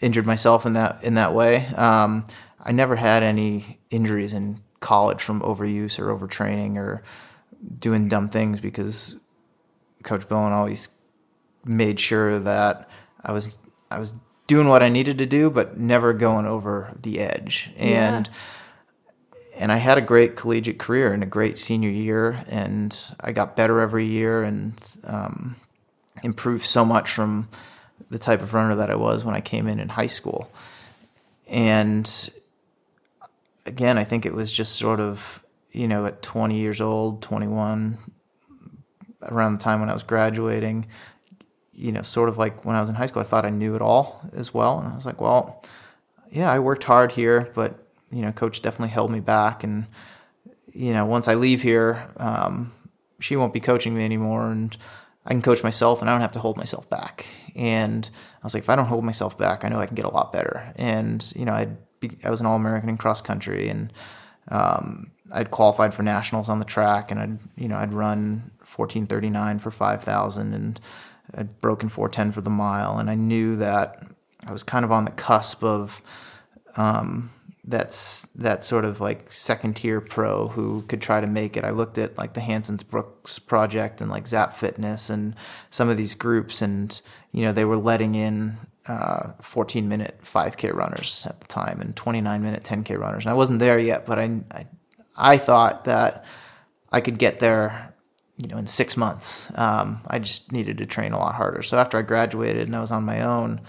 injured 0.00 0.26
myself 0.26 0.66
in 0.66 0.72
that 0.72 1.02
in 1.04 1.14
that 1.14 1.32
way. 1.32 1.66
Um, 1.76 2.24
I 2.60 2.72
never 2.72 2.96
had 2.96 3.22
any 3.22 3.78
injuries 3.90 4.32
in 4.32 4.62
college 4.80 5.22
from 5.22 5.42
overuse 5.42 6.00
or 6.00 6.06
overtraining 6.06 6.76
or 6.76 7.04
doing 7.78 8.08
dumb 8.08 8.28
things 8.30 8.58
because 8.58 9.20
Coach 10.02 10.28
Bowen 10.28 10.52
always 10.52 10.88
made 11.64 11.98
sure 12.00 12.38
that 12.38 12.88
I 13.22 13.32
was 13.32 13.58
I 13.90 13.98
was 13.98 14.14
doing 14.46 14.68
what 14.68 14.82
I 14.82 14.88
needed 14.88 15.18
to 15.18 15.26
do, 15.26 15.50
but 15.50 15.78
never 15.78 16.12
going 16.12 16.46
over 16.46 16.94
the 17.00 17.20
edge. 17.20 17.70
And 17.76 18.28
yeah. 18.28 19.42
and 19.56 19.72
I 19.72 19.76
had 19.76 19.98
a 19.98 20.02
great 20.02 20.36
collegiate 20.36 20.78
career 20.78 21.12
and 21.12 21.22
a 21.22 21.26
great 21.26 21.58
senior 21.58 21.90
year, 21.90 22.44
and 22.48 22.96
I 23.20 23.32
got 23.32 23.56
better 23.56 23.80
every 23.80 24.04
year 24.04 24.42
and 24.42 24.74
um, 25.04 25.56
improved 26.22 26.64
so 26.64 26.84
much 26.84 27.10
from 27.10 27.48
the 28.10 28.18
type 28.18 28.42
of 28.42 28.54
runner 28.54 28.74
that 28.74 28.90
I 28.90 28.96
was 28.96 29.24
when 29.24 29.34
I 29.34 29.40
came 29.40 29.66
in 29.66 29.80
in 29.80 29.90
high 29.90 30.06
school. 30.06 30.50
And 31.48 32.30
again, 33.66 33.98
I 33.98 34.04
think 34.04 34.26
it 34.26 34.34
was 34.34 34.52
just 34.52 34.76
sort 34.76 35.00
of 35.00 35.42
you 35.72 35.88
know 35.88 36.06
at 36.06 36.22
20 36.22 36.58
years 36.58 36.80
old, 36.80 37.22
21, 37.22 37.98
around 39.22 39.54
the 39.54 39.60
time 39.60 39.80
when 39.80 39.88
I 39.88 39.94
was 39.94 40.02
graduating 40.02 40.86
you 41.74 41.92
know, 41.92 42.02
sort 42.02 42.28
of 42.28 42.38
like 42.38 42.64
when 42.64 42.76
I 42.76 42.80
was 42.80 42.88
in 42.88 42.94
high 42.94 43.06
school, 43.06 43.22
I 43.22 43.24
thought 43.24 43.44
I 43.44 43.50
knew 43.50 43.74
it 43.74 43.82
all 43.82 44.22
as 44.32 44.54
well. 44.54 44.78
And 44.78 44.88
I 44.88 44.94
was 44.94 45.06
like, 45.06 45.20
well, 45.20 45.62
yeah, 46.30 46.50
I 46.50 46.58
worked 46.58 46.84
hard 46.84 47.12
here, 47.12 47.50
but, 47.54 47.86
you 48.10 48.22
know, 48.22 48.32
coach 48.32 48.62
definitely 48.62 48.92
held 48.92 49.10
me 49.10 49.20
back. 49.20 49.64
And, 49.64 49.86
you 50.72 50.92
know, 50.92 51.04
once 51.04 51.28
I 51.28 51.34
leave 51.34 51.62
here, 51.62 52.06
um, 52.16 52.72
she 53.20 53.36
won't 53.36 53.52
be 53.52 53.60
coaching 53.60 53.94
me 53.94 54.04
anymore. 54.04 54.50
And 54.50 54.76
I 55.26 55.30
can 55.30 55.42
coach 55.42 55.62
myself 55.62 56.00
and 56.00 56.08
I 56.08 56.12
don't 56.12 56.20
have 56.20 56.32
to 56.32 56.40
hold 56.40 56.56
myself 56.56 56.88
back. 56.88 57.26
And 57.56 58.08
I 58.42 58.46
was 58.46 58.54
like, 58.54 58.62
if 58.62 58.70
I 58.70 58.76
don't 58.76 58.86
hold 58.86 59.04
myself 59.04 59.36
back, 59.36 59.64
I 59.64 59.68
know 59.68 59.80
I 59.80 59.86
can 59.86 59.94
get 59.94 60.04
a 60.04 60.10
lot 60.10 60.32
better. 60.32 60.72
And, 60.76 61.32
you 61.34 61.44
know, 61.44 61.76
be, 62.00 62.10
I 62.24 62.30
was 62.30 62.40
an 62.40 62.46
All 62.46 62.56
American 62.56 62.88
in 62.88 62.96
cross 62.96 63.20
country 63.20 63.68
and, 63.68 63.92
um, 64.48 65.10
I'd 65.32 65.50
qualified 65.50 65.94
for 65.94 66.02
nationals 66.02 66.48
on 66.48 66.58
the 66.58 66.64
track 66.64 67.10
and 67.10 67.18
I'd, 67.18 67.38
you 67.56 67.66
know, 67.66 67.76
I'd 67.76 67.94
run 67.94 68.50
1439 68.58 69.58
for 69.58 69.70
5,000 69.70 70.52
and, 70.52 70.80
I'd 71.32 71.60
broken 71.60 71.88
410 71.88 72.32
for 72.32 72.40
the 72.40 72.50
mile, 72.50 72.98
and 72.98 73.08
I 73.08 73.14
knew 73.14 73.56
that 73.56 74.02
I 74.46 74.52
was 74.52 74.62
kind 74.62 74.84
of 74.84 74.92
on 74.92 75.04
the 75.04 75.10
cusp 75.12 75.64
of 75.64 76.02
um, 76.76 77.30
that's 77.66 78.26
that 78.34 78.62
sort 78.64 78.84
of 78.84 79.00
like 79.00 79.32
second 79.32 79.76
tier 79.76 80.00
pro 80.00 80.48
who 80.48 80.82
could 80.82 81.00
try 81.00 81.20
to 81.20 81.26
make 81.26 81.56
it. 81.56 81.64
I 81.64 81.70
looked 81.70 81.96
at 81.98 82.18
like 82.18 82.34
the 82.34 82.40
Hansons 82.40 82.82
Brooks 82.82 83.38
project 83.38 84.00
and 84.00 84.10
like 84.10 84.28
Zap 84.28 84.54
Fitness 84.54 85.08
and 85.08 85.34
some 85.70 85.88
of 85.88 85.96
these 85.96 86.14
groups, 86.14 86.60
and 86.60 87.00
you 87.32 87.44
know 87.44 87.52
they 87.52 87.64
were 87.64 87.76
letting 87.76 88.14
in 88.14 88.58
uh, 88.86 89.32
14 89.40 89.88
minute 89.88 90.20
5K 90.22 90.74
runners 90.74 91.26
at 91.28 91.40
the 91.40 91.46
time 91.46 91.80
and 91.80 91.96
29 91.96 92.42
minute 92.42 92.62
10K 92.64 92.98
runners. 92.98 93.24
And 93.24 93.30
I 93.30 93.34
wasn't 93.34 93.60
there 93.60 93.78
yet, 93.78 94.04
but 94.04 94.18
I, 94.18 94.40
I, 94.50 94.66
I 95.16 95.38
thought 95.38 95.84
that 95.84 96.24
I 96.92 97.00
could 97.00 97.18
get 97.18 97.40
there 97.40 97.93
you 98.36 98.48
know, 98.48 98.56
in 98.56 98.66
six 98.66 98.96
months. 98.96 99.52
Um, 99.56 100.00
I 100.06 100.18
just 100.18 100.52
needed 100.52 100.78
to 100.78 100.86
train 100.86 101.12
a 101.12 101.18
lot 101.18 101.34
harder. 101.34 101.62
So 101.62 101.78
after 101.78 101.98
I 101.98 102.02
graduated 102.02 102.66
and 102.66 102.76
I 102.76 102.80
was 102.80 102.90
on 102.90 103.04
my 103.04 103.22
own, 103.22 103.60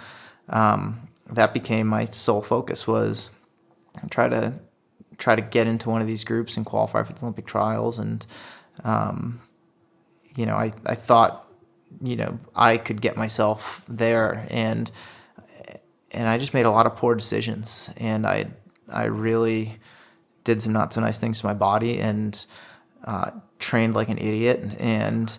um, 0.49 1.07
that 1.29 1.53
became 1.53 1.87
my 1.87 2.05
sole 2.05 2.41
focus 2.41 2.87
was 2.87 3.31
try 4.09 4.27
to, 4.27 4.53
try 5.17 5.35
to 5.35 5.41
get 5.41 5.67
into 5.67 5.89
one 5.89 6.01
of 6.01 6.07
these 6.07 6.23
groups 6.23 6.57
and 6.57 6.65
qualify 6.65 7.03
for 7.03 7.13
the 7.13 7.21
Olympic 7.21 7.45
trials. 7.45 7.99
And, 7.99 8.25
um, 8.83 9.41
you 10.35 10.45
know, 10.45 10.55
I, 10.55 10.73
I 10.85 10.95
thought, 10.95 11.47
you 12.01 12.15
know, 12.15 12.39
I 12.55 12.77
could 12.77 13.01
get 13.01 13.15
myself 13.15 13.83
there. 13.87 14.47
And, 14.49 14.91
and 16.11 16.27
I 16.27 16.37
just 16.37 16.53
made 16.53 16.65
a 16.65 16.71
lot 16.71 16.85
of 16.85 16.95
poor 16.95 17.15
decisions. 17.15 17.89
And 17.97 18.25
I, 18.25 18.47
I 18.89 19.05
really 19.05 19.79
did 20.43 20.61
some 20.61 20.73
not 20.73 20.93
so 20.93 21.01
nice 21.01 21.19
things 21.19 21.39
to 21.39 21.45
my 21.45 21.53
body 21.53 21.99
and 21.99 22.45
uh, 23.05 23.31
trained 23.59 23.95
like 23.95 24.09
an 24.09 24.17
idiot. 24.17 24.61
And, 24.79 25.37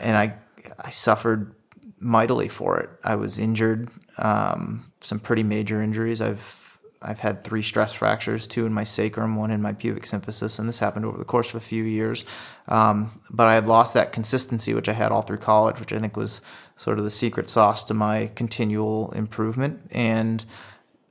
and 0.00 0.16
I, 0.16 0.34
I 0.78 0.90
suffered 0.90 1.54
mightily 1.98 2.48
for 2.48 2.80
it. 2.80 2.90
I 3.04 3.16
was 3.16 3.38
injured, 3.38 3.90
um, 4.16 4.90
some 5.00 5.20
pretty 5.20 5.42
major 5.42 5.82
injuries. 5.82 6.20
I've 6.20 6.60
I've 7.02 7.20
had 7.20 7.44
three 7.44 7.62
stress 7.62 7.94
fractures, 7.94 8.46
two 8.46 8.66
in 8.66 8.74
my 8.74 8.84
sacrum, 8.84 9.36
one 9.36 9.50
in 9.50 9.62
my 9.62 9.72
pubic 9.72 10.02
symphysis, 10.02 10.58
and 10.58 10.68
this 10.68 10.80
happened 10.80 11.06
over 11.06 11.16
the 11.16 11.24
course 11.24 11.48
of 11.48 11.54
a 11.54 11.64
few 11.64 11.82
years. 11.82 12.26
Um, 12.68 13.22
but 13.30 13.48
I 13.48 13.54
had 13.54 13.66
lost 13.66 13.94
that 13.94 14.12
consistency, 14.12 14.74
which 14.74 14.88
I 14.88 14.92
had 14.92 15.10
all 15.10 15.22
through 15.22 15.38
college, 15.38 15.80
which 15.80 15.94
I 15.94 15.98
think 15.98 16.16
was 16.16 16.42
sort 16.76 16.98
of 16.98 17.04
the 17.04 17.10
secret 17.10 17.48
sauce 17.48 17.84
to 17.84 17.94
my 17.94 18.30
continual 18.34 19.12
improvement. 19.12 19.88
And 19.90 20.44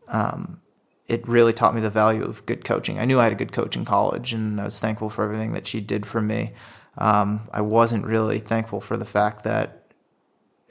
um, 0.08 0.62
it 1.10 1.28
really 1.28 1.54
taught 1.54 1.74
me 1.74 1.82
the 1.82 1.90
value 1.90 2.24
of 2.24 2.46
good 2.46 2.64
coaching. 2.64 3.00
I 3.00 3.06
knew 3.06 3.20
I 3.20 3.24
had 3.24 3.34
a 3.34 3.36
good 3.36 3.52
coach 3.52 3.76
in 3.76 3.84
college, 3.84 4.32
and 4.32 4.62
I 4.62 4.66
was 4.66 4.80
thankful 4.80 5.10
for 5.10 5.24
everything 5.24 5.54
that 5.54 5.68
she 5.68 5.82
did 5.82 6.06
for 6.06 6.22
me. 6.22 6.54
Um, 6.98 7.50
I 7.52 7.62
wasn't 7.62 8.06
really 8.06 8.40
thankful 8.40 8.80
for 8.80 8.96
the 8.96 9.06
fact 9.06 9.44
that 9.44 9.92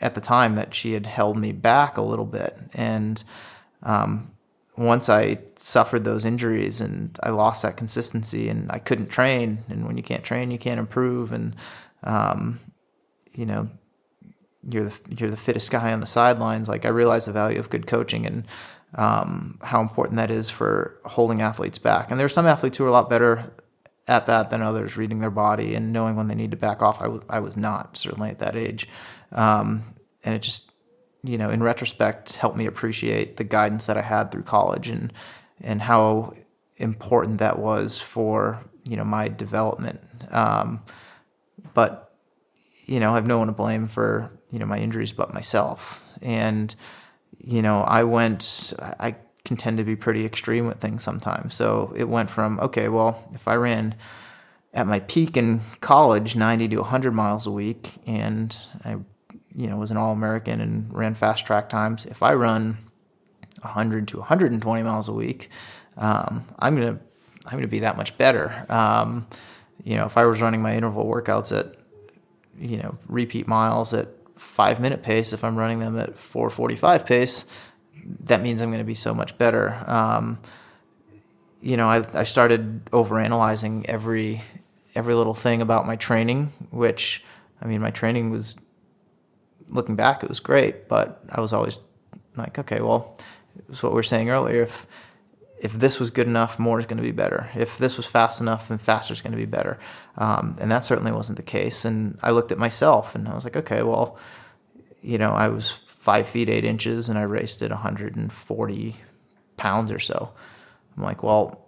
at 0.01 0.14
the 0.14 0.20
time 0.20 0.55
that 0.55 0.74
she 0.74 0.92
had 0.92 1.07
held 1.07 1.37
me 1.37 1.51
back 1.51 1.96
a 1.96 2.03
little 2.03 2.24
bit. 2.24 2.57
And 2.72 3.22
um, 3.83 4.31
once 4.77 5.09
I 5.09 5.38
suffered 5.57 6.05
those 6.05 6.24
injuries 6.24 6.81
and 6.81 7.18
I 7.20 7.31
lost 7.31 7.62
that 7.62 7.77
consistency 7.77 8.48
and 8.48 8.70
I 8.70 8.79
couldn't 8.79 9.09
train, 9.09 9.64
and 9.68 9.87
when 9.87 9.96
you 9.96 10.05
can't 10.05 10.22
train, 10.22 10.53
you 10.53 10.59
can't 10.59 10.79
improve. 10.79 11.33
And 11.33 11.57
um, 12.05 12.61
you 13.33 13.44
know, 13.44 13.68
you're 14.68 14.85
the 14.85 15.01
you're 15.09 15.31
the 15.31 15.37
fittest 15.37 15.70
guy 15.72 15.92
on 15.92 16.01
the 16.01 16.07
sidelines. 16.07 16.68
Like 16.68 16.85
I 16.85 16.90
realized 16.90 17.27
the 17.27 17.33
value 17.33 17.59
of 17.59 17.70
good 17.70 17.88
coaching 17.88 18.24
and 18.24 18.46
um, 18.94 19.59
how 19.62 19.81
important 19.81 20.16
that 20.16 20.31
is 20.31 20.51
for 20.51 20.98
holding 21.05 21.42
athletes 21.42 21.79
back. 21.79 22.11
And 22.11 22.18
there 22.18 22.27
are 22.27 22.31
some 22.31 22.46
athletes 22.46 22.79
who 22.79 22.85
are 22.85 22.88
a 22.88 22.92
lot 22.92 23.11
better 23.11 23.53
at 24.07 24.27
that 24.27 24.51
than 24.51 24.62
others, 24.62 24.96
reading 24.96 25.20
their 25.20 25.31
body 25.31 25.74
and 25.74 25.92
knowing 25.92 26.16
when 26.16 26.29
they 26.29 26.35
need 26.35 26.51
to 26.51 26.57
back 26.57 26.83
off. 26.83 27.01
I, 27.01 27.05
w- 27.05 27.24
I 27.29 27.40
was 27.40 27.57
not 27.57 27.96
certainly 27.96 28.31
at 28.31 28.38
that 28.38 28.57
age, 28.57 28.88
um, 29.33 29.94
and 30.24 30.35
it 30.35 30.42
just 30.42 30.72
you 31.22 31.37
know 31.37 31.51
in 31.51 31.62
retrospect 31.62 32.37
helped 32.37 32.57
me 32.57 32.66
appreciate 32.66 33.37
the 33.37 33.44
guidance 33.44 33.87
that 33.87 33.98
I 33.98 34.03
had 34.03 34.31
through 34.31 34.44
college 34.44 34.88
and 34.88 35.12
and 35.61 35.83
how 35.83 36.35
important 36.77 37.38
that 37.38 37.59
was 37.59 38.01
for 38.01 38.59
you 38.85 38.96
know 38.96 39.05
my 39.05 39.29
development. 39.29 40.01
Um, 40.31 40.83
but 41.74 42.14
you 42.87 43.01
know 43.01 43.12
I 43.12 43.16
have 43.16 43.27
no 43.27 43.38
one 43.38 43.48
to 43.48 43.53
blame 43.53 43.87
for 43.87 44.31
you 44.51 44.59
know 44.59 44.66
my 44.66 44.79
injuries 44.79 45.12
but 45.12 45.35
myself 45.35 46.03
and 46.22 46.74
you 47.38 47.62
know 47.62 47.81
I 47.81 48.05
went 48.05 48.74
I 49.01 49.16
can 49.48 49.57
tend 49.57 49.79
to 49.79 49.85
be 49.85 49.96
pretty 49.96 50.24
extreme 50.24 50.66
with 50.66 50.79
things 50.79 51.03
sometimes. 51.03 51.55
So 51.55 51.92
it 51.96 52.09
went 52.09 52.29
from, 52.29 52.61
okay, 52.61 52.88
well, 52.88 53.27
if 53.33 53.48
I 53.48 53.55
ran 53.55 53.94
at 54.74 54.87
my 54.87 55.01
peak 55.01 55.38
in 55.38 55.62
college 55.81 56.37
90 56.37 56.68
to 56.68 56.77
100 56.77 57.12
miles 57.12 57.46
a 57.46 57.51
week 57.51 57.94
and 58.07 58.57
I 58.85 58.98
you 59.55 59.66
know 59.66 59.77
was 59.77 59.90
an 59.90 59.96
all-American 59.96 60.61
and 60.61 60.94
ran 60.94 61.14
fast 61.14 61.46
track 61.46 61.68
times, 61.70 62.05
if 62.07 62.22
I 62.22 62.35
run 62.35 62.77
100 63.62 64.07
to 64.09 64.18
120 64.18 64.83
miles 64.83 65.09
a 65.09 65.12
week, 65.12 65.48
um, 65.96 66.46
I'm 66.59 66.77
going 66.77 66.98
to 66.98 67.03
I'm 67.46 67.53
going 67.53 67.62
to 67.62 67.68
be 67.68 67.81
that 67.81 67.96
much 67.96 68.16
better. 68.18 68.66
Um, 68.68 69.27
you 69.83 69.96
know, 69.96 70.05
if 70.05 70.18
I 70.18 70.27
was 70.27 70.42
running 70.42 70.61
my 70.61 70.77
interval 70.77 71.07
workouts 71.07 71.59
at 71.59 71.74
you 72.59 72.77
know 72.77 72.98
repeat 73.09 73.48
miles 73.48 73.94
at 73.94 74.09
5 74.38 74.81
minute 74.81 75.03
pace, 75.03 75.33
if 75.33 75.44
I'm 75.44 75.57
running 75.57 75.79
them 75.81 75.98
at 75.98 76.16
445 76.16 77.07
pace, 77.07 77.46
that 78.24 78.40
means 78.40 78.62
I'm 78.62 78.70
going 78.70 78.79
to 78.79 78.85
be 78.85 78.94
so 78.94 79.12
much 79.12 79.37
better. 79.37 79.83
Um, 79.87 80.38
you 81.61 81.77
know, 81.77 81.88
I, 81.88 82.05
I 82.14 82.24
started 82.24 82.85
overanalyzing 82.87 83.85
every 83.87 84.42
every 84.94 85.14
little 85.14 85.35
thing 85.35 85.61
about 85.61 85.87
my 85.87 85.96
training, 85.96 86.53
which 86.70 87.22
I 87.61 87.66
mean, 87.66 87.81
my 87.81 87.90
training 87.90 88.31
was 88.31 88.57
looking 89.68 89.96
back, 89.96 90.22
it 90.22 90.29
was 90.29 90.40
great, 90.40 90.88
but 90.88 91.22
I 91.29 91.40
was 91.40 91.53
always 91.53 91.79
like, 92.37 92.59
okay, 92.59 92.81
well, 92.81 93.16
it's 93.68 93.83
what 93.83 93.92
we 93.92 93.96
were 93.96 94.03
saying 94.03 94.31
earlier. 94.31 94.62
If 94.62 94.87
if 95.61 95.73
this 95.73 95.99
was 95.99 96.11
good 96.11 96.27
enough, 96.27 96.59
more 96.59 96.79
is 96.79 96.87
going 96.87 96.99
to 96.99 97.03
be 97.03 97.12
better. 97.12 97.51
If 97.55 97.79
this 97.79 97.97
was 97.97 98.07
fast 98.07 98.40
enough, 98.40 98.68
then 98.68 98.79
faster 98.79 99.12
is 99.12 99.21
going 99.21 99.33
to 99.33 99.38
be 99.38 99.47
better. 99.47 99.79
Um, 100.16 100.57
and 100.61 100.71
that 100.71 100.85
certainly 100.85 101.12
wasn't 101.12 101.37
the 101.37 101.42
case. 101.42 101.85
And 101.85 102.18
I 102.23 102.31
looked 102.31 102.53
at 102.53 102.59
myself 102.59 103.14
and 103.14 103.27
I 103.29 103.35
was 103.35 103.44
like, 103.44 103.57
okay, 103.57 103.83
well, 103.83 104.16
you 105.03 105.18
know, 105.18 105.31
I 105.31 105.49
was 105.49 105.71
five 105.71 106.29
feet 106.29 106.49
eight 106.49 106.64
inches 106.64 107.09
and 107.09 107.18
I 107.18 107.23
raced 107.23 107.62
at 107.62 107.71
140 107.71 108.97
pounds 109.57 109.90
or 109.90 109.99
so. 109.99 110.31
I'm 110.97 111.03
like, 111.03 111.23
well, 111.23 111.66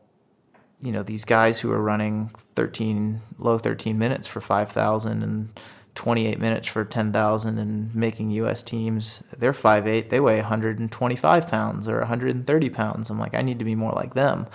you 0.83 0.93
know, 0.93 1.03
these 1.03 1.25
guys 1.25 1.61
who 1.61 1.71
are 1.73 1.83
running 1.83 2.31
13, 2.55 3.21
low 3.39 3.59
13 3.59 3.99
minutes 3.99 4.27
for 4.27 4.41
5,000 4.41 5.23
and 5.23 5.61
28 6.01 6.41
minutes 6.41 6.67
for 6.67 6.83
10,000 6.83 7.59
and 7.59 7.95
making 7.95 8.31
US 8.31 8.63
teams, 8.63 9.23
they're 9.37 9.53
5'8, 9.53 10.09
they 10.09 10.19
weigh 10.19 10.39
125 10.39 11.47
pounds 11.47 11.89
or 11.91 11.99
130 11.99 12.71
pounds. 12.71 13.11
I'm 13.11 13.19
like, 13.19 13.35
I 13.35 13.43
need 13.43 13.59
to 13.59 13.67
be 13.67 13.75
more 13.75 13.93
like 13.93 14.15
them. 14.15 14.47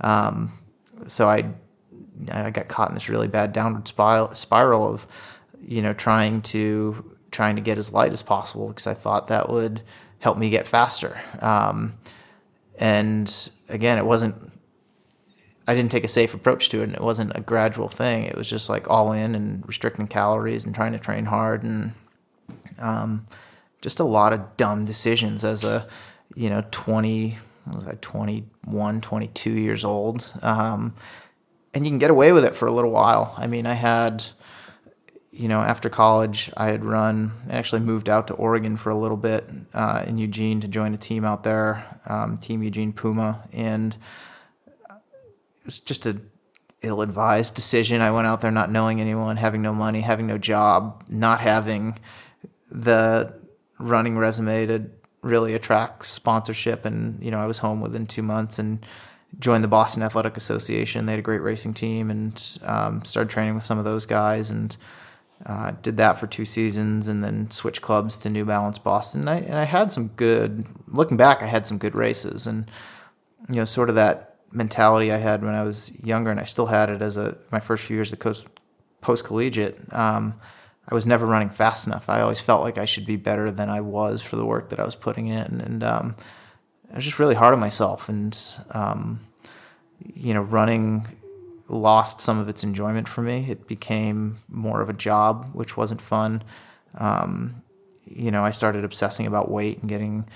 Um, 0.00 0.58
so 1.06 1.28
I, 1.28 1.52
I 2.32 2.50
got 2.50 2.66
caught 2.66 2.88
in 2.88 2.96
this 2.96 3.08
really 3.08 3.28
bad 3.28 3.52
downward 3.52 3.86
spiral, 3.86 4.92
of, 4.92 5.06
you 5.64 5.82
know, 5.82 5.92
trying 5.92 6.42
to 6.42 7.14
trying 7.30 7.54
to 7.54 7.62
get 7.62 7.78
as 7.78 7.92
light 7.92 8.12
as 8.12 8.24
possible 8.24 8.66
because 8.66 8.88
I 8.88 8.94
thought 8.94 9.28
that 9.28 9.48
would 9.48 9.82
help 10.18 10.36
me 10.36 10.50
get 10.50 10.66
faster. 10.66 11.16
Um, 11.40 11.96
and 12.76 13.32
again, 13.68 13.98
it 13.98 14.04
wasn't. 14.04 14.34
I 15.68 15.74
didn't 15.74 15.92
take 15.92 16.04
a 16.04 16.08
safe 16.08 16.34
approach 16.34 16.68
to 16.70 16.80
it, 16.80 16.84
and 16.84 16.94
it 16.94 17.00
wasn't 17.00 17.36
a 17.36 17.40
gradual 17.40 17.88
thing. 17.88 18.24
It 18.24 18.36
was 18.36 18.48
just 18.48 18.68
like 18.68 18.90
all 18.90 19.12
in 19.12 19.34
and 19.34 19.66
restricting 19.68 20.08
calories 20.08 20.64
and 20.64 20.74
trying 20.74 20.92
to 20.92 20.98
train 20.98 21.26
hard, 21.26 21.62
and 21.62 21.92
um, 22.78 23.26
just 23.80 24.00
a 24.00 24.04
lot 24.04 24.32
of 24.32 24.56
dumb 24.56 24.84
decisions 24.84 25.44
as 25.44 25.64
a 25.64 25.86
you 26.34 26.50
know 26.50 26.64
20 26.70 27.38
was 27.72 27.86
I 27.86 27.92
21 28.00 29.00
22 29.00 29.50
years 29.50 29.84
old 29.84 30.32
um, 30.42 30.94
and 31.74 31.84
you 31.84 31.90
can 31.90 31.98
get 31.98 32.10
away 32.10 32.32
with 32.32 32.44
it 32.44 32.54
for 32.54 32.66
a 32.66 32.72
little 32.72 32.90
while 32.90 33.34
I 33.36 33.46
mean 33.46 33.66
I 33.66 33.74
had 33.74 34.26
you 35.38 35.46
know, 35.46 35.60
after 35.60 35.88
college, 35.88 36.50
I 36.56 36.66
had 36.66 36.84
run, 36.84 37.30
I 37.48 37.54
actually 37.54 37.80
moved 37.82 38.08
out 38.08 38.26
to 38.26 38.34
Oregon 38.34 38.76
for 38.76 38.90
a 38.90 38.96
little 38.96 39.16
bit 39.16 39.48
uh, 39.72 40.04
in 40.04 40.18
Eugene 40.18 40.60
to 40.62 40.66
join 40.66 40.94
a 40.94 40.96
team 40.96 41.24
out 41.24 41.44
there, 41.44 42.00
um, 42.06 42.36
Team 42.36 42.60
Eugene 42.60 42.92
Puma. 42.92 43.44
And 43.52 43.96
was 45.68 45.80
just 45.80 46.06
a 46.06 46.18
ill 46.80 47.02
advised 47.02 47.54
decision. 47.54 48.00
I 48.00 48.10
went 48.10 48.26
out 48.26 48.40
there 48.40 48.50
not 48.50 48.70
knowing 48.70 49.02
anyone, 49.02 49.36
having 49.36 49.60
no 49.60 49.74
money, 49.74 50.00
having 50.00 50.26
no 50.26 50.38
job, 50.38 51.04
not 51.10 51.40
having 51.40 51.98
the 52.70 53.34
running 53.78 54.16
resume 54.16 54.64
to 54.66 54.90
really 55.20 55.52
attract 55.52 56.06
sponsorship. 56.06 56.86
And, 56.86 57.22
you 57.22 57.30
know, 57.30 57.38
I 57.38 57.44
was 57.44 57.58
home 57.58 57.82
within 57.82 58.06
two 58.06 58.22
months 58.22 58.58
and 58.58 58.86
joined 59.38 59.62
the 59.62 59.68
Boston 59.68 60.02
Athletic 60.02 60.38
Association. 60.38 61.04
They 61.04 61.12
had 61.12 61.18
a 61.18 61.22
great 61.22 61.42
racing 61.42 61.74
team 61.74 62.10
and 62.10 62.58
um, 62.62 63.04
started 63.04 63.28
training 63.28 63.54
with 63.54 63.64
some 63.64 63.78
of 63.78 63.84
those 63.84 64.06
guys. 64.06 64.50
And, 64.50 64.74
uh, 65.44 65.72
did 65.82 65.98
that 65.98 66.18
for 66.18 66.26
two 66.26 66.44
seasons 66.44 67.08
and 67.08 67.22
then 67.22 67.50
switched 67.50 67.82
clubs 67.82 68.16
to 68.18 68.30
New 68.30 68.46
Balance 68.46 68.78
Boston. 68.78 69.20
And 69.20 69.30
I, 69.30 69.36
and 69.36 69.54
I 69.54 69.64
had 69.64 69.92
some 69.92 70.08
good, 70.16 70.66
looking 70.86 71.18
back, 71.18 71.42
I 71.42 71.46
had 71.46 71.66
some 71.66 71.78
good 71.78 71.94
races. 71.94 72.46
And, 72.46 72.70
you 73.48 73.56
know, 73.56 73.64
sort 73.64 73.88
of 73.88 73.94
that 73.96 74.27
mentality 74.50 75.12
I 75.12 75.18
had 75.18 75.44
when 75.44 75.54
I 75.54 75.62
was 75.62 75.92
younger, 76.02 76.30
and 76.30 76.40
I 76.40 76.44
still 76.44 76.66
had 76.66 76.90
it 76.90 77.02
as 77.02 77.16
a 77.16 77.38
my 77.50 77.60
first 77.60 77.84
few 77.84 77.96
years 77.96 78.12
of 78.12 78.18
post 79.00 79.24
collegiate. 79.24 79.78
Um, 79.92 80.34
I 80.90 80.94
was 80.94 81.06
never 81.06 81.26
running 81.26 81.50
fast 81.50 81.86
enough. 81.86 82.08
I 82.08 82.22
always 82.22 82.40
felt 82.40 82.62
like 82.62 82.78
I 82.78 82.86
should 82.86 83.04
be 83.04 83.16
better 83.16 83.50
than 83.50 83.68
I 83.68 83.82
was 83.82 84.22
for 84.22 84.36
the 84.36 84.44
work 84.44 84.70
that 84.70 84.80
I 84.80 84.84
was 84.84 84.94
putting 84.94 85.26
in. 85.26 85.60
And 85.60 85.84
um, 85.84 86.16
I 86.90 86.94
was 86.94 87.04
just 87.04 87.18
really 87.18 87.34
hard 87.34 87.52
on 87.52 87.60
myself. 87.60 88.08
And, 88.08 88.36
um, 88.70 89.20
you 90.14 90.32
know, 90.32 90.40
running 90.40 91.06
lost 91.68 92.22
some 92.22 92.38
of 92.38 92.48
its 92.48 92.64
enjoyment 92.64 93.06
for 93.06 93.20
me. 93.20 93.50
It 93.50 93.66
became 93.66 94.38
more 94.48 94.80
of 94.80 94.88
a 94.88 94.94
job, 94.94 95.50
which 95.52 95.76
wasn't 95.76 96.00
fun. 96.00 96.42
Um, 96.96 97.62
you 98.06 98.30
know, 98.30 98.42
I 98.42 98.50
started 98.50 98.82
obsessing 98.82 99.26
about 99.26 99.50
weight 99.50 99.80
and 99.80 99.90
getting, 99.90 100.26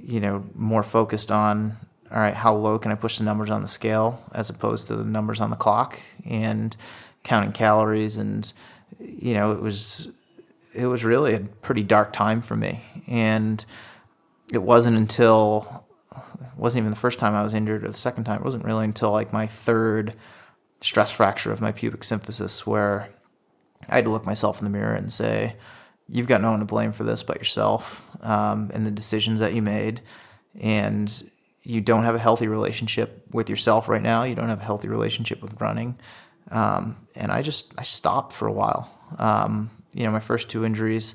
you 0.00 0.20
know, 0.20 0.44
more 0.54 0.84
focused 0.84 1.32
on, 1.32 1.76
all 2.12 2.18
right, 2.18 2.34
how 2.34 2.52
low 2.54 2.78
can 2.78 2.90
I 2.90 2.96
push 2.96 3.18
the 3.18 3.24
numbers 3.24 3.50
on 3.50 3.62
the 3.62 3.68
scale 3.68 4.22
as 4.32 4.50
opposed 4.50 4.88
to 4.88 4.96
the 4.96 5.04
numbers 5.04 5.40
on 5.40 5.50
the 5.50 5.56
clock 5.56 5.98
and 6.28 6.76
counting 7.22 7.52
calories. 7.52 8.16
And, 8.16 8.52
you 8.98 9.34
know, 9.34 9.52
it 9.52 9.60
was, 9.60 10.12
it 10.74 10.86
was 10.86 11.04
really 11.04 11.34
a 11.34 11.40
pretty 11.40 11.82
dark 11.82 12.12
time 12.12 12.42
for 12.42 12.56
me. 12.56 12.82
And 13.06 13.64
it 14.52 14.62
wasn't 14.62 14.96
until 14.96 15.84
it 16.12 16.56
wasn't 16.56 16.82
even 16.82 16.90
the 16.90 16.96
first 16.96 17.18
time 17.18 17.34
I 17.34 17.42
was 17.42 17.54
injured 17.54 17.84
or 17.84 17.88
the 17.88 17.96
second 17.96 18.24
time. 18.24 18.40
It 18.40 18.44
wasn't 18.44 18.64
really 18.64 18.84
until 18.84 19.12
like 19.12 19.32
my 19.32 19.46
third 19.46 20.16
stress 20.80 21.12
fracture 21.12 21.52
of 21.52 21.60
my 21.60 21.72
pubic 21.72 22.00
symphysis 22.00 22.66
where 22.66 23.08
I 23.88 23.96
had 23.96 24.04
to 24.06 24.10
look 24.10 24.26
myself 24.26 24.58
in 24.58 24.64
the 24.64 24.70
mirror 24.70 24.94
and 24.94 25.12
say, 25.12 25.56
you've 26.08 26.26
got 26.26 26.40
no 26.40 26.50
one 26.50 26.60
to 26.60 26.64
blame 26.64 26.92
for 26.92 27.04
this 27.04 27.22
but 27.22 27.38
yourself 27.38 28.04
um, 28.22 28.70
and 28.74 28.84
the 28.84 28.90
decisions 28.90 29.40
that 29.40 29.54
you 29.54 29.62
made. 29.62 30.00
And 30.60 31.30
you 31.70 31.80
don't 31.80 32.02
have 32.02 32.16
a 32.16 32.18
healthy 32.18 32.48
relationship 32.48 33.24
with 33.30 33.48
yourself 33.48 33.88
right 33.88 34.02
now. 34.02 34.24
You 34.24 34.34
don't 34.34 34.48
have 34.48 34.60
a 34.60 34.64
healthy 34.64 34.88
relationship 34.88 35.40
with 35.40 35.60
running. 35.60 35.96
Um, 36.50 37.06
and 37.14 37.30
I 37.30 37.42
just, 37.42 37.72
I 37.78 37.84
stopped 37.84 38.32
for 38.32 38.48
a 38.48 38.52
while. 38.52 38.90
Um, 39.18 39.70
you 39.92 40.04
know, 40.04 40.10
my 40.10 40.18
first 40.18 40.50
two 40.50 40.64
injuries, 40.64 41.14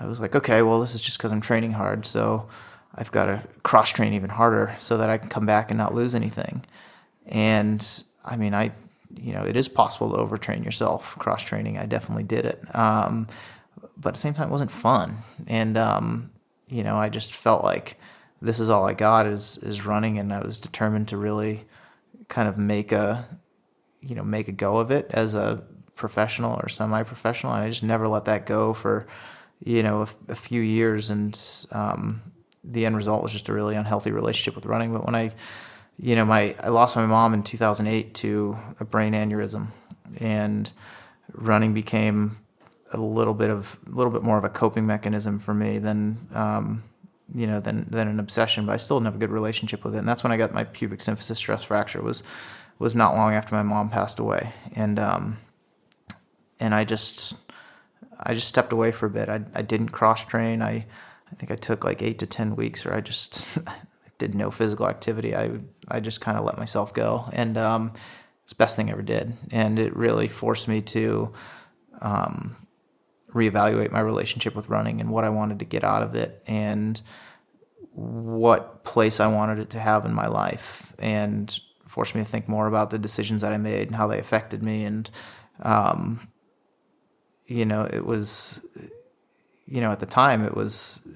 I 0.00 0.06
was 0.06 0.18
like, 0.18 0.34
okay, 0.34 0.62
well, 0.62 0.80
this 0.80 0.94
is 0.94 1.02
just 1.02 1.18
because 1.18 1.30
I'm 1.30 1.42
training 1.42 1.72
hard. 1.72 2.06
So 2.06 2.48
I've 2.94 3.10
got 3.10 3.26
to 3.26 3.42
cross 3.64 3.90
train 3.90 4.14
even 4.14 4.30
harder 4.30 4.74
so 4.78 4.96
that 4.96 5.10
I 5.10 5.18
can 5.18 5.28
come 5.28 5.44
back 5.44 5.70
and 5.70 5.76
not 5.76 5.94
lose 5.94 6.14
anything. 6.14 6.64
And 7.26 7.86
I 8.24 8.36
mean, 8.36 8.54
I, 8.54 8.72
you 9.14 9.34
know, 9.34 9.42
it 9.42 9.56
is 9.56 9.68
possible 9.68 10.10
to 10.12 10.16
overtrain 10.16 10.64
yourself 10.64 11.18
cross 11.18 11.42
training. 11.42 11.76
I 11.76 11.84
definitely 11.84 12.24
did 12.24 12.46
it. 12.46 12.62
Um, 12.74 13.26
but 13.98 14.10
at 14.10 14.14
the 14.14 14.20
same 14.20 14.32
time, 14.32 14.48
it 14.48 14.52
wasn't 14.52 14.72
fun. 14.72 15.18
And, 15.46 15.76
um, 15.76 16.30
you 16.66 16.82
know, 16.82 16.96
I 16.96 17.10
just 17.10 17.34
felt 17.34 17.62
like 17.62 17.98
this 18.42 18.60
is 18.60 18.68
all 18.68 18.86
I 18.86 18.92
got 18.92 19.26
is, 19.26 19.56
is 19.58 19.86
running. 19.86 20.18
And 20.18 20.32
I 20.32 20.40
was 20.40 20.60
determined 20.60 21.08
to 21.08 21.16
really 21.16 21.64
kind 22.28 22.48
of 22.48 22.58
make 22.58 22.92
a, 22.92 23.26
you 24.00 24.14
know, 24.14 24.24
make 24.24 24.48
a 24.48 24.52
go 24.52 24.76
of 24.76 24.90
it 24.90 25.06
as 25.10 25.34
a 25.34 25.62
professional 25.94 26.60
or 26.62 26.68
semi-professional. 26.68 27.52
And 27.54 27.64
I 27.64 27.68
just 27.68 27.84
never 27.84 28.06
let 28.06 28.24
that 28.26 28.44
go 28.44 28.74
for, 28.74 29.06
you 29.64 29.82
know, 29.82 30.02
a, 30.02 30.32
a 30.32 30.34
few 30.34 30.60
years. 30.60 31.10
And, 31.10 31.38
um, 31.70 32.22
the 32.64 32.86
end 32.86 32.96
result 32.96 33.22
was 33.22 33.32
just 33.32 33.48
a 33.48 33.52
really 33.52 33.74
unhealthy 33.74 34.10
relationship 34.10 34.54
with 34.54 34.66
running. 34.66 34.92
But 34.92 35.04
when 35.04 35.14
I, 35.14 35.32
you 35.98 36.14
know, 36.14 36.24
my 36.24 36.54
I 36.60 36.68
lost 36.68 36.96
my 36.96 37.06
mom 37.06 37.34
in 37.34 37.42
2008 37.42 38.14
to 38.14 38.56
a 38.80 38.84
brain 38.84 39.12
aneurysm, 39.12 39.68
and 40.18 40.70
running 41.32 41.74
became 41.74 42.38
a 42.92 42.98
little 42.98 43.34
bit 43.34 43.50
of 43.50 43.76
a 43.86 43.90
little 43.90 44.12
bit 44.12 44.22
more 44.22 44.38
of 44.38 44.44
a 44.44 44.48
coping 44.48 44.86
mechanism 44.86 45.38
for 45.38 45.54
me 45.54 45.78
than 45.78 46.28
um, 46.34 46.84
you 47.34 47.46
know 47.46 47.60
than 47.60 47.86
than 47.90 48.08
an 48.08 48.20
obsession. 48.20 48.66
But 48.66 48.72
I 48.72 48.76
still 48.76 48.98
didn't 48.98 49.06
have 49.06 49.16
a 49.16 49.18
good 49.18 49.30
relationship 49.30 49.84
with 49.84 49.94
it, 49.94 49.98
and 49.98 50.08
that's 50.08 50.22
when 50.22 50.32
I 50.32 50.36
got 50.36 50.52
my 50.52 50.64
pubic 50.64 51.00
symphysis 51.00 51.36
stress 51.36 51.64
fracture. 51.64 52.02
was 52.02 52.22
was 52.78 52.94
not 52.94 53.14
long 53.14 53.34
after 53.34 53.54
my 53.54 53.62
mom 53.62 53.90
passed 53.90 54.18
away, 54.18 54.52
and 54.74 54.98
um, 54.98 55.38
and 56.60 56.74
I 56.74 56.84
just 56.84 57.36
I 58.18 58.34
just 58.34 58.48
stepped 58.48 58.72
away 58.72 58.92
for 58.92 59.06
a 59.06 59.10
bit. 59.10 59.28
I 59.28 59.42
I 59.54 59.62
didn't 59.62 59.90
cross 59.90 60.24
train. 60.24 60.62
I 60.62 60.86
I 61.30 61.34
think 61.36 61.50
I 61.50 61.56
took 61.56 61.84
like 61.84 62.02
eight 62.02 62.18
to 62.20 62.26
ten 62.26 62.56
weeks, 62.56 62.84
or 62.86 62.94
I 62.94 63.00
just 63.00 63.58
did 64.18 64.34
no 64.34 64.50
physical 64.50 64.88
activity. 64.88 65.34
I 65.34 65.50
I 65.88 66.00
just 66.00 66.20
kind 66.20 66.38
of 66.38 66.44
let 66.44 66.58
myself 66.58 66.92
go, 66.94 67.28
and 67.32 67.56
um, 67.56 67.92
it's 68.42 68.52
the 68.52 68.56
best 68.56 68.76
thing 68.76 68.88
I 68.88 68.92
ever 68.92 69.02
did. 69.02 69.34
And 69.50 69.78
it 69.78 69.96
really 69.96 70.28
forced 70.28 70.68
me 70.68 70.82
to 70.82 71.32
um, 72.00 72.56
reevaluate 73.34 73.90
my 73.90 74.00
relationship 74.00 74.54
with 74.54 74.68
running 74.68 75.00
and 75.00 75.10
what 75.10 75.24
I 75.24 75.30
wanted 75.30 75.58
to 75.60 75.64
get 75.64 75.84
out 75.84 76.02
of 76.02 76.14
it, 76.14 76.42
and 76.46 77.00
what 77.92 78.84
place 78.84 79.20
I 79.20 79.26
wanted 79.26 79.58
it 79.58 79.70
to 79.70 79.78
have 79.78 80.04
in 80.04 80.14
my 80.14 80.26
life, 80.26 80.92
and 80.98 81.58
forced 81.86 82.14
me 82.14 82.22
to 82.22 82.28
think 82.28 82.48
more 82.48 82.66
about 82.66 82.90
the 82.90 82.98
decisions 82.98 83.42
that 83.42 83.52
I 83.52 83.58
made 83.58 83.88
and 83.88 83.96
how 83.96 84.06
they 84.06 84.18
affected 84.18 84.62
me. 84.62 84.84
And 84.84 85.10
um, 85.60 86.28
you 87.46 87.66
know, 87.66 87.84
it 87.84 88.06
was 88.06 88.64
you 89.72 89.80
know, 89.80 89.90
at 89.90 90.00
the 90.00 90.06
time 90.06 90.44
it 90.44 90.54
was 90.54 91.06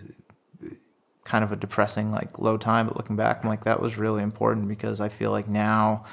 kind 1.25 1.45
of 1.45 1.53
a 1.53 1.57
depressing, 1.57 2.11
like 2.11 2.39
low 2.39 2.57
time. 2.57 2.87
But 2.87 2.97
looking 2.97 3.17
back, 3.17 3.41
I'm 3.43 3.51
like, 3.51 3.65
that 3.65 3.83
was 3.83 3.99
really 3.99 4.23
important 4.23 4.69
because 4.69 5.01
I 5.01 5.11
feel 5.11 5.31
like 5.31 5.47
now, 5.47 6.05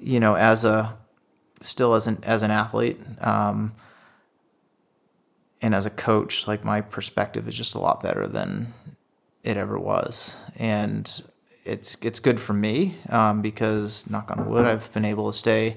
you 0.00 0.20
know, 0.20 0.34
as 0.34 0.64
a 0.64 0.96
still 1.60 1.94
as 1.94 2.06
an 2.06 2.20
as 2.22 2.42
an 2.44 2.52
athlete, 2.52 2.98
um, 3.20 3.72
and 5.60 5.74
as 5.74 5.86
a 5.86 5.90
coach, 5.90 6.46
like 6.46 6.64
my 6.64 6.80
perspective 6.80 7.48
is 7.48 7.56
just 7.56 7.74
a 7.74 7.78
lot 7.78 8.02
better 8.02 8.26
than 8.26 8.72
it 9.42 9.56
ever 9.56 9.78
was, 9.78 10.36
and 10.56 11.22
it's 11.64 11.96
it's 12.02 12.20
good 12.20 12.40
for 12.40 12.52
me 12.52 12.96
um, 13.08 13.42
because 13.42 14.08
knock 14.08 14.30
on 14.30 14.48
wood, 14.48 14.66
I've 14.66 14.92
been 14.92 15.04
able 15.04 15.30
to 15.30 15.36
stay 15.36 15.74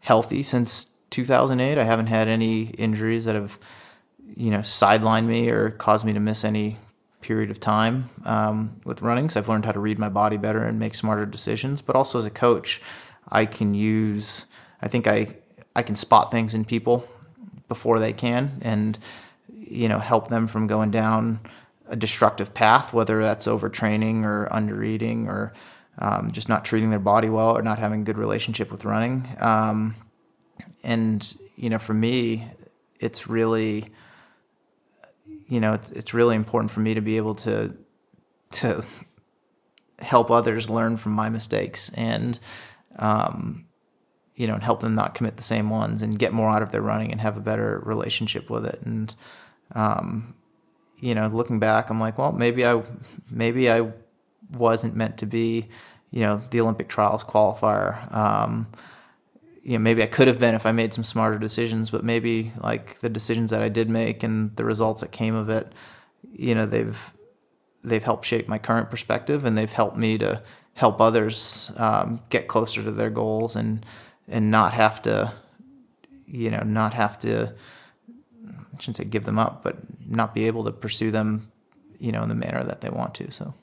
healthy 0.00 0.42
since 0.42 0.96
2008. 1.10 1.78
I 1.78 1.84
haven't 1.84 2.06
had 2.06 2.28
any 2.28 2.64
injuries 2.64 3.24
that 3.24 3.34
have 3.34 3.58
you 4.36 4.50
know 4.50 4.60
sidelined 4.60 5.26
me 5.26 5.48
or 5.48 5.70
caused 5.70 6.04
me 6.04 6.12
to 6.12 6.20
miss 6.20 6.44
any 6.44 6.78
period 7.22 7.50
of 7.50 7.60
time 7.60 8.10
um, 8.24 8.80
with 8.84 9.00
running. 9.00 9.30
So 9.30 9.40
I've 9.40 9.48
learned 9.48 9.64
how 9.64 9.72
to 9.72 9.80
read 9.80 9.98
my 9.98 10.08
body 10.08 10.36
better 10.36 10.62
and 10.62 10.78
make 10.78 10.94
smarter 10.94 11.24
decisions. 11.24 11.80
But 11.80 11.96
also 11.96 12.18
as 12.18 12.26
a 12.26 12.30
coach, 12.30 12.82
I 13.28 13.46
can 13.46 13.74
use. 13.74 14.46
I 14.82 14.88
think 14.88 15.06
I 15.06 15.36
I 15.74 15.82
can 15.82 15.96
spot 15.96 16.30
things 16.30 16.54
in 16.54 16.64
people 16.64 17.06
before 17.72 17.98
they 17.98 18.12
can, 18.12 18.60
and 18.62 18.98
you 19.48 19.88
know 19.88 19.98
help 19.98 20.28
them 20.28 20.46
from 20.46 20.66
going 20.66 20.90
down 20.90 21.40
a 21.86 21.96
destructive 21.96 22.52
path, 22.52 22.92
whether 22.92 23.22
that's 23.22 23.46
overtraining 23.46 24.24
or 24.24 24.46
undereating 24.52 25.26
or 25.26 25.52
um, 25.98 26.30
just 26.32 26.48
not 26.48 26.64
treating 26.64 26.90
their 26.90 26.98
body 26.98 27.28
well 27.28 27.56
or 27.56 27.62
not 27.62 27.78
having 27.78 28.02
a 28.02 28.04
good 28.04 28.18
relationship 28.18 28.70
with 28.70 28.84
running. 28.84 29.26
Um, 29.40 29.94
and 30.84 31.36
you 31.56 31.70
know, 31.70 31.78
for 31.78 31.94
me, 31.94 32.46
it's 33.00 33.26
really 33.26 33.86
you 35.52 35.60
know, 35.60 35.74
it's, 35.74 35.90
it's 35.90 36.14
really 36.14 36.34
important 36.34 36.70
for 36.70 36.80
me 36.80 36.94
to 36.94 37.00
be 37.00 37.16
able 37.16 37.34
to 37.36 37.74
to 38.52 38.84
help 39.98 40.30
others 40.30 40.68
learn 40.68 40.96
from 40.96 41.12
my 41.12 41.28
mistakes 41.28 41.90
and 41.94 42.38
um, 42.98 43.66
you 44.42 44.48
know 44.48 44.54
and 44.54 44.64
help 44.64 44.80
them 44.80 44.94
not 44.94 45.14
commit 45.14 45.36
the 45.36 45.42
same 45.42 45.70
ones 45.70 46.02
and 46.02 46.18
get 46.18 46.32
more 46.32 46.50
out 46.50 46.62
of 46.62 46.72
their 46.72 46.82
running 46.82 47.12
and 47.12 47.20
have 47.20 47.36
a 47.36 47.40
better 47.40 47.80
relationship 47.84 48.50
with 48.50 48.66
it. 48.66 48.80
And 48.82 49.14
um, 49.74 50.34
you 50.98 51.14
know 51.16 51.26
looking 51.26 51.58
back 51.58 51.90
i'm 51.90 51.98
like 51.98 52.16
well 52.16 52.30
maybe 52.30 52.64
i 52.64 52.80
maybe 53.28 53.68
i 53.68 53.90
wasn't 54.52 54.94
meant 54.94 55.18
to 55.18 55.26
be 55.26 55.68
you 56.10 56.20
know 56.20 56.40
the 56.50 56.60
olympic 56.60 56.88
trials 56.88 57.24
qualifier. 57.24 58.14
Um, 58.14 58.68
you 59.62 59.74
know, 59.74 59.78
maybe 59.78 60.02
I 60.02 60.06
could 60.06 60.26
have 60.26 60.40
been 60.40 60.54
if 60.54 60.66
I 60.66 60.72
made 60.72 60.92
some 60.92 61.04
smarter 61.04 61.38
decisions, 61.38 61.90
but 61.90 62.04
maybe 62.04 62.52
like 62.60 62.98
the 63.00 63.08
decisions 63.08 63.52
that 63.52 63.62
I 63.62 63.68
did 63.68 63.88
make 63.88 64.24
and 64.24 64.54
the 64.56 64.64
results 64.64 65.02
that 65.02 65.12
came 65.12 65.36
of 65.36 65.48
it, 65.48 65.72
you 66.32 66.54
know, 66.54 66.66
they've 66.66 66.98
they've 67.84 68.02
helped 68.02 68.24
shape 68.24 68.48
my 68.48 68.58
current 68.58 68.90
perspective 68.90 69.44
and 69.44 69.56
they've 69.56 69.72
helped 69.72 69.96
me 69.96 70.18
to 70.18 70.42
help 70.74 71.00
others 71.00 71.70
um, 71.76 72.20
get 72.28 72.48
closer 72.48 72.82
to 72.82 72.90
their 72.90 73.10
goals 73.10 73.56
and 73.56 73.84
and 74.28 74.50
not 74.50 74.74
have 74.74 75.02
to, 75.02 75.32
you 76.26 76.50
know, 76.50 76.62
not 76.64 76.94
have 76.94 77.18
to. 77.20 77.54
I 78.46 78.80
shouldn't 78.80 78.96
say 78.96 79.04
give 79.04 79.24
them 79.24 79.38
up, 79.38 79.62
but 79.62 79.76
not 80.06 80.34
be 80.34 80.46
able 80.46 80.64
to 80.64 80.72
pursue 80.72 81.10
them, 81.10 81.50
you 81.98 82.10
know, 82.10 82.22
in 82.22 82.28
the 82.28 82.34
manner 82.34 82.64
that 82.64 82.80
they 82.80 82.88
want 82.88 83.14
to. 83.16 83.30
So. 83.30 83.54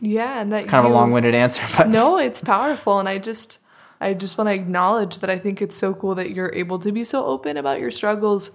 Yeah, 0.00 0.40
and 0.40 0.50
that 0.52 0.66
kind 0.66 0.84
you, 0.84 0.88
of 0.88 0.94
a 0.94 0.98
long-winded 0.98 1.34
answer, 1.34 1.62
but 1.76 1.88
no, 1.88 2.18
it's 2.18 2.40
powerful, 2.40 2.98
and 2.98 3.08
I 3.08 3.18
just 3.18 3.58
I 4.02 4.14
just 4.14 4.36
want 4.36 4.48
to 4.48 4.54
acknowledge 4.54 5.18
that 5.18 5.30
I 5.30 5.38
think 5.38 5.62
it's 5.62 5.76
so 5.76 5.94
cool 5.94 6.16
that 6.16 6.32
you're 6.32 6.52
able 6.52 6.80
to 6.80 6.90
be 6.90 7.04
so 7.04 7.24
open 7.24 7.56
about 7.56 7.78
your 7.78 7.92
struggles 7.92 8.50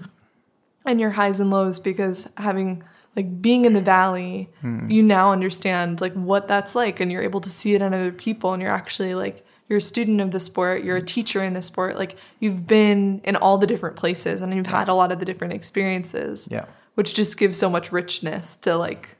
and 0.85 0.99
your 0.99 1.11
highs 1.11 1.39
and 1.39 1.49
lows 1.49 1.79
because 1.79 2.27
having 2.35 2.83
like 3.15 3.41
being 3.41 3.63
in 3.63 3.71
the 3.71 3.81
valley, 3.81 4.49
hmm. 4.59 4.89
you 4.91 5.01
now 5.01 5.31
understand 5.31 6.01
like 6.01 6.13
what 6.13 6.49
that's 6.49 6.75
like 6.75 6.99
and 6.99 7.11
you're 7.11 7.23
able 7.23 7.39
to 7.41 7.49
see 7.49 7.73
it 7.73 7.81
in 7.81 7.93
other 7.93 8.11
people 8.11 8.53
and 8.53 8.61
you're 8.61 8.71
actually 8.71 9.15
like 9.15 9.45
you're 9.69 9.77
a 9.77 9.81
student 9.81 10.21
of 10.21 10.31
the 10.31 10.39
sport, 10.39 10.83
you're 10.83 10.97
a 10.97 11.01
teacher 11.01 11.43
in 11.43 11.53
the 11.53 11.61
sport, 11.61 11.97
like 11.97 12.15
you've 12.39 12.65
been 12.67 13.21
in 13.23 13.35
all 13.35 13.57
the 13.57 13.67
different 13.67 13.95
places 13.95 14.41
and 14.41 14.53
you've 14.53 14.67
had 14.67 14.87
a 14.87 14.93
lot 14.93 15.11
of 15.11 15.19
the 15.19 15.25
different 15.25 15.53
experiences. 15.53 16.47
Yeah. 16.49 16.65
Which 16.95 17.13
just 17.13 17.37
gives 17.37 17.57
so 17.57 17.69
much 17.69 17.91
richness 17.91 18.55
to 18.57 18.75
like 18.75 19.17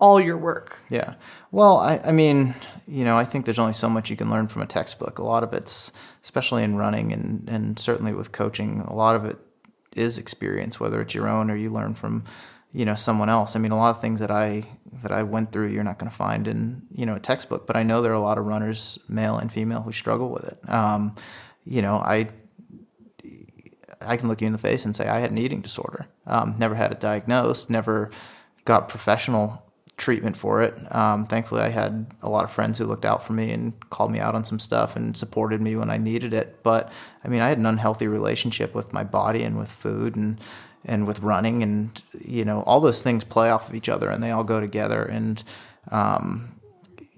all 0.00 0.20
your 0.20 0.36
work. 0.36 0.78
Yeah. 0.90 1.14
Well, 1.50 1.78
I, 1.78 1.98
I 2.04 2.12
mean, 2.12 2.54
you 2.86 3.04
know, 3.04 3.16
I 3.16 3.24
think 3.24 3.44
there's 3.44 3.58
only 3.58 3.72
so 3.72 3.88
much 3.88 4.10
you 4.10 4.16
can 4.16 4.30
learn 4.30 4.48
from 4.48 4.62
a 4.62 4.66
textbook. 4.66 5.18
A 5.18 5.24
lot 5.24 5.42
of 5.42 5.52
it's, 5.52 5.92
especially 6.22 6.64
in 6.64 6.76
running 6.76 7.12
and, 7.12 7.48
and 7.48 7.78
certainly 7.78 8.12
with 8.12 8.32
coaching, 8.32 8.80
a 8.82 8.94
lot 8.94 9.16
of 9.16 9.24
it 9.24 9.38
is 9.96 10.18
experience, 10.18 10.78
whether 10.78 11.00
it's 11.00 11.14
your 11.14 11.28
own 11.28 11.50
or 11.50 11.56
you 11.56 11.70
learn 11.70 11.94
from, 11.94 12.24
you 12.72 12.84
know, 12.84 12.94
someone 12.94 13.28
else. 13.28 13.56
I 13.56 13.58
mean, 13.58 13.72
a 13.72 13.76
lot 13.76 13.90
of 13.90 14.00
things 14.00 14.20
that 14.20 14.30
I 14.30 14.68
that 15.02 15.12
I 15.12 15.22
went 15.22 15.52
through, 15.52 15.68
you're 15.68 15.84
not 15.84 15.98
going 15.98 16.10
to 16.10 16.16
find 16.16 16.48
in 16.48 16.82
you 16.90 17.06
know 17.06 17.14
a 17.14 17.20
textbook. 17.20 17.66
But 17.66 17.76
I 17.76 17.82
know 17.82 18.02
there 18.02 18.12
are 18.12 18.16
a 18.16 18.20
lot 18.20 18.38
of 18.38 18.46
runners, 18.46 18.98
male 19.08 19.36
and 19.38 19.52
female, 19.52 19.82
who 19.82 19.92
struggle 19.92 20.30
with 20.30 20.44
it. 20.44 20.58
Um, 20.68 21.14
you 21.64 21.82
know, 21.82 21.96
I 21.96 22.28
I 24.00 24.16
can 24.16 24.28
look 24.28 24.40
you 24.40 24.46
in 24.46 24.52
the 24.52 24.58
face 24.58 24.84
and 24.84 24.94
say 24.94 25.08
I 25.08 25.20
had 25.20 25.30
an 25.30 25.38
eating 25.38 25.60
disorder. 25.60 26.06
Um, 26.26 26.56
never 26.58 26.74
had 26.74 26.92
it 26.92 27.00
diagnosed. 27.00 27.70
Never 27.70 28.10
got 28.64 28.88
professional 28.88 29.62
treatment 29.96 30.36
for 30.36 30.62
it. 30.62 30.76
Um, 30.94 31.26
thankfully, 31.26 31.60
I 31.60 31.68
had 31.68 32.06
a 32.22 32.28
lot 32.28 32.44
of 32.44 32.52
friends 32.52 32.78
who 32.78 32.86
looked 32.86 33.04
out 33.04 33.26
for 33.26 33.32
me 33.32 33.50
and 33.50 33.72
called 33.90 34.12
me 34.12 34.20
out 34.20 34.34
on 34.34 34.44
some 34.44 34.60
stuff 34.60 34.96
and 34.96 35.16
supported 35.16 35.60
me 35.60 35.74
when 35.76 35.90
I 35.90 35.98
needed 35.98 36.32
it. 36.32 36.62
But 36.62 36.90
I 37.24 37.28
mean, 37.28 37.40
I 37.40 37.48
had 37.48 37.58
an 37.58 37.66
unhealthy 37.66 38.06
relationship 38.06 38.74
with 38.74 38.92
my 38.92 39.04
body 39.04 39.42
and 39.42 39.58
with 39.58 39.70
food 39.70 40.16
and 40.16 40.40
and 40.88 41.06
with 41.06 41.20
running, 41.20 41.62
and 41.62 42.02
you 42.20 42.44
know, 42.44 42.62
all 42.62 42.80
those 42.80 43.02
things 43.02 43.24
play 43.24 43.50
off 43.50 43.68
of 43.68 43.74
each 43.74 43.88
other 43.88 44.08
and 44.10 44.22
they 44.22 44.30
all 44.30 44.44
go 44.44 44.60
together. 44.60 45.02
And 45.04 45.42
um, 45.90 46.60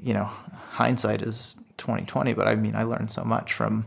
you 0.02 0.12
know, 0.12 0.24
hindsight 0.24 1.22
is 1.22 1.56
twenty 1.76 2.04
twenty. 2.04 2.34
But 2.34 2.48
I 2.48 2.54
mean, 2.56 2.74
I 2.74 2.82
learned 2.82 3.10
so 3.10 3.22
much 3.24 3.52
from, 3.52 3.86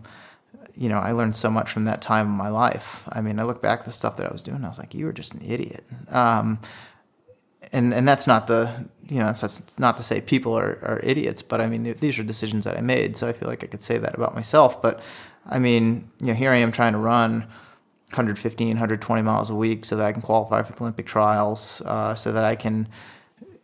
you 0.76 0.90
know, 0.90 0.98
I 0.98 1.12
learned 1.12 1.36
so 1.36 1.52
much 1.52 1.70
from 1.70 1.86
that 1.86 2.02
time 2.02 2.28
in 2.28 2.34
my 2.34 2.50
life. 2.50 3.04
I 3.10 3.22
mean, 3.22 3.40
I 3.40 3.44
look 3.44 3.62
back 3.62 3.80
at 3.80 3.86
the 3.86 3.92
stuff 3.92 4.18
that 4.18 4.28
I 4.28 4.32
was 4.32 4.42
doing. 4.42 4.64
I 4.64 4.70
was 4.70 4.80
like, 4.80 4.96
you 4.96 5.06
were 5.06 5.14
just 5.14 5.34
an 5.34 5.42
idiot. 5.46 5.84
Um, 6.10 6.60
and 7.72 7.94
and 7.94 8.08
that's 8.08 8.28
not 8.28 8.48
the 8.48 8.88
you 9.08 9.20
know 9.20 9.26
that's 9.26 9.78
not 9.78 9.98
to 9.98 10.04
say 10.04 10.22
people 10.22 10.58
are, 10.58 10.80
are 10.84 11.00
idiots, 11.04 11.42
but 11.42 11.62
I 11.62 11.68
mean 11.68 11.84
these 12.00 12.18
are 12.20 12.24
decisions 12.24 12.66
that 12.66 12.78
I 12.78 12.82
made, 12.82 13.18
so 13.18 13.28
I 13.28 13.34
feel 13.34 13.50
like 13.50 13.64
I 13.64 13.68
could 13.68 13.84
say 13.84 13.98
that 13.98 14.16
about 14.16 14.36
myself. 14.36 14.82
But 14.82 15.02
I 15.46 15.60
mean, 15.60 16.10
you 16.22 16.28
know, 16.28 16.34
here 16.34 16.52
I 16.52 16.58
am 16.58 16.72
trying 16.72 16.94
to 16.94 17.00
run 17.00 17.48
115, 18.10 18.68
120 18.70 19.22
miles 19.22 19.50
a 19.50 19.56
week 19.56 19.86
so 19.86 19.96
that 19.96 20.06
I 20.06 20.12
can 20.12 20.22
qualify 20.22 20.62
for 20.62 20.74
the 20.74 20.82
Olympic 20.82 21.06
trials, 21.06 21.82
uh, 21.86 22.16
so 22.16 22.32
that 22.32 22.44
I 22.44 22.56
can 22.56 22.88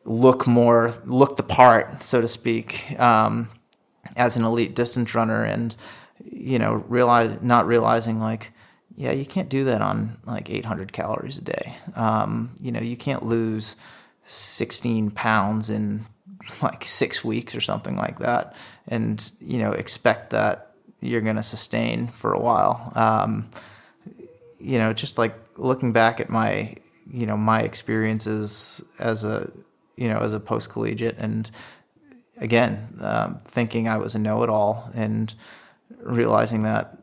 look 0.06 0.48
more 0.48 0.96
look 1.06 1.36
the 1.36 1.44
part, 1.44 2.02
so 2.04 2.22
to 2.22 2.28
speak, 2.28 3.00
um, 3.00 3.50
as 4.16 4.38
an 4.38 4.44
elite 4.44 4.76
distance 4.76 5.14
runner, 5.14 5.44
and 5.44 5.76
you 6.24 6.60
know, 6.60 6.84
realize 6.88 7.42
not 7.42 7.68
realizing 7.68 8.20
like 8.20 8.52
yeah, 9.00 9.14
you 9.14 9.26
can't 9.26 9.48
do 9.48 9.64
that 9.64 9.82
on 9.82 10.18
like 10.26 10.50
800 10.50 10.92
calories 10.92 11.38
a 11.38 11.44
day. 11.44 11.78
Um, 11.96 12.54
you 12.62 12.70
know, 12.70 12.82
you 12.82 12.98
can't 12.98 13.24
lose 13.24 13.78
16 14.26 15.12
pounds 15.12 15.70
in 15.70 16.06
like 16.62 16.84
six 16.84 17.24
weeks 17.24 17.56
or 17.56 17.62
something 17.62 17.96
like 17.96 18.20
that, 18.20 18.54
and 18.88 19.32
you 19.40 19.60
know, 19.60 19.72
expect 19.72 20.32
that 20.32 20.74
you're 21.00 21.22
going 21.22 21.38
to 21.38 21.44
sustain 21.44 22.10
for 22.10 22.34
a 22.34 22.40
while. 22.40 22.92
Um, 22.94 23.50
you 24.60 24.78
know, 24.78 24.94
just 24.94 25.18
like 25.18 25.34
looking 25.58 25.92
back 25.92 26.20
at 26.20 26.30
my, 26.30 26.76
you 27.12 27.26
know, 27.26 27.38
my 27.38 27.62
experiences 27.62 28.84
as 29.00 29.24
a, 29.24 29.52
you 29.96 30.08
know, 30.08 30.20
as 30.20 30.34
a 30.34 30.40
post 30.40 30.70
collegiate, 30.70 31.18
and 31.18 31.50
again, 32.38 32.88
um, 33.02 33.40
thinking 33.46 33.88
I 33.88 33.98
was 33.98 34.16
a 34.16 34.20
know 34.20 34.44
it 34.44 34.50
all, 34.50 34.90
and 34.94 35.34
realizing 36.02 36.64
that 36.64 36.98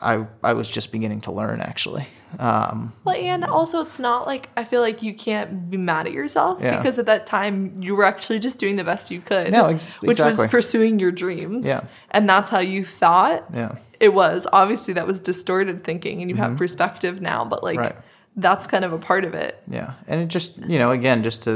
I 0.00 0.26
I 0.42 0.52
was 0.54 0.70
just 0.70 0.92
beginning 0.92 1.20
to 1.22 1.32
learn 1.32 1.60
actually. 1.60 2.06
Um, 2.38 2.92
well, 3.04 3.14
and 3.14 3.44
also 3.44 3.80
it's 3.80 4.00
not 4.00 4.26
like 4.26 4.48
I 4.56 4.64
feel 4.64 4.80
like 4.80 5.02
you 5.02 5.14
can't 5.14 5.70
be 5.70 5.76
mad 5.76 6.06
at 6.06 6.12
yourself 6.12 6.60
Yeah. 6.60 6.76
because 6.76 6.98
at 6.98 7.06
that 7.06 7.26
time 7.26 7.80
you 7.80 7.94
were 7.94 8.04
actually 8.04 8.40
just 8.40 8.58
doing 8.58 8.74
the 8.76 8.82
best 8.84 9.10
you 9.10 9.20
could. 9.20 9.52
No, 9.52 9.66
ex- 9.66 9.86
which 10.00 10.18
was 10.18 10.40
pursuing 10.48 10.98
your 10.98 11.12
dreams. 11.12 11.66
Yeah. 11.66 11.86
and 12.10 12.28
that's 12.28 12.50
how 12.50 12.58
you 12.58 12.84
thought. 12.84 13.44
yeah, 13.54 13.76
It 14.04 14.12
was 14.12 14.46
obviously 14.52 14.92
that 14.94 15.06
was 15.06 15.18
distorted 15.20 15.82
thinking, 15.84 16.20
and 16.20 16.28
you 16.30 16.36
have 16.36 16.56
perspective 16.58 17.20
now, 17.20 17.40
but 17.52 17.62
like 17.68 17.78
Mm-hmm. 17.78 17.94
Right. 17.96 18.04
that's 18.36 18.66
kind 18.66 18.84
of 18.84 18.92
a 18.92 18.98
part 18.98 19.24
of 19.24 19.32
it. 19.34 19.62
yeah, 19.78 19.90
and 20.08 20.20
it 20.22 20.28
just 20.28 20.50
you 20.72 20.78
know 20.80 20.90
again 20.90 21.22
just 21.22 21.42
to 21.44 21.52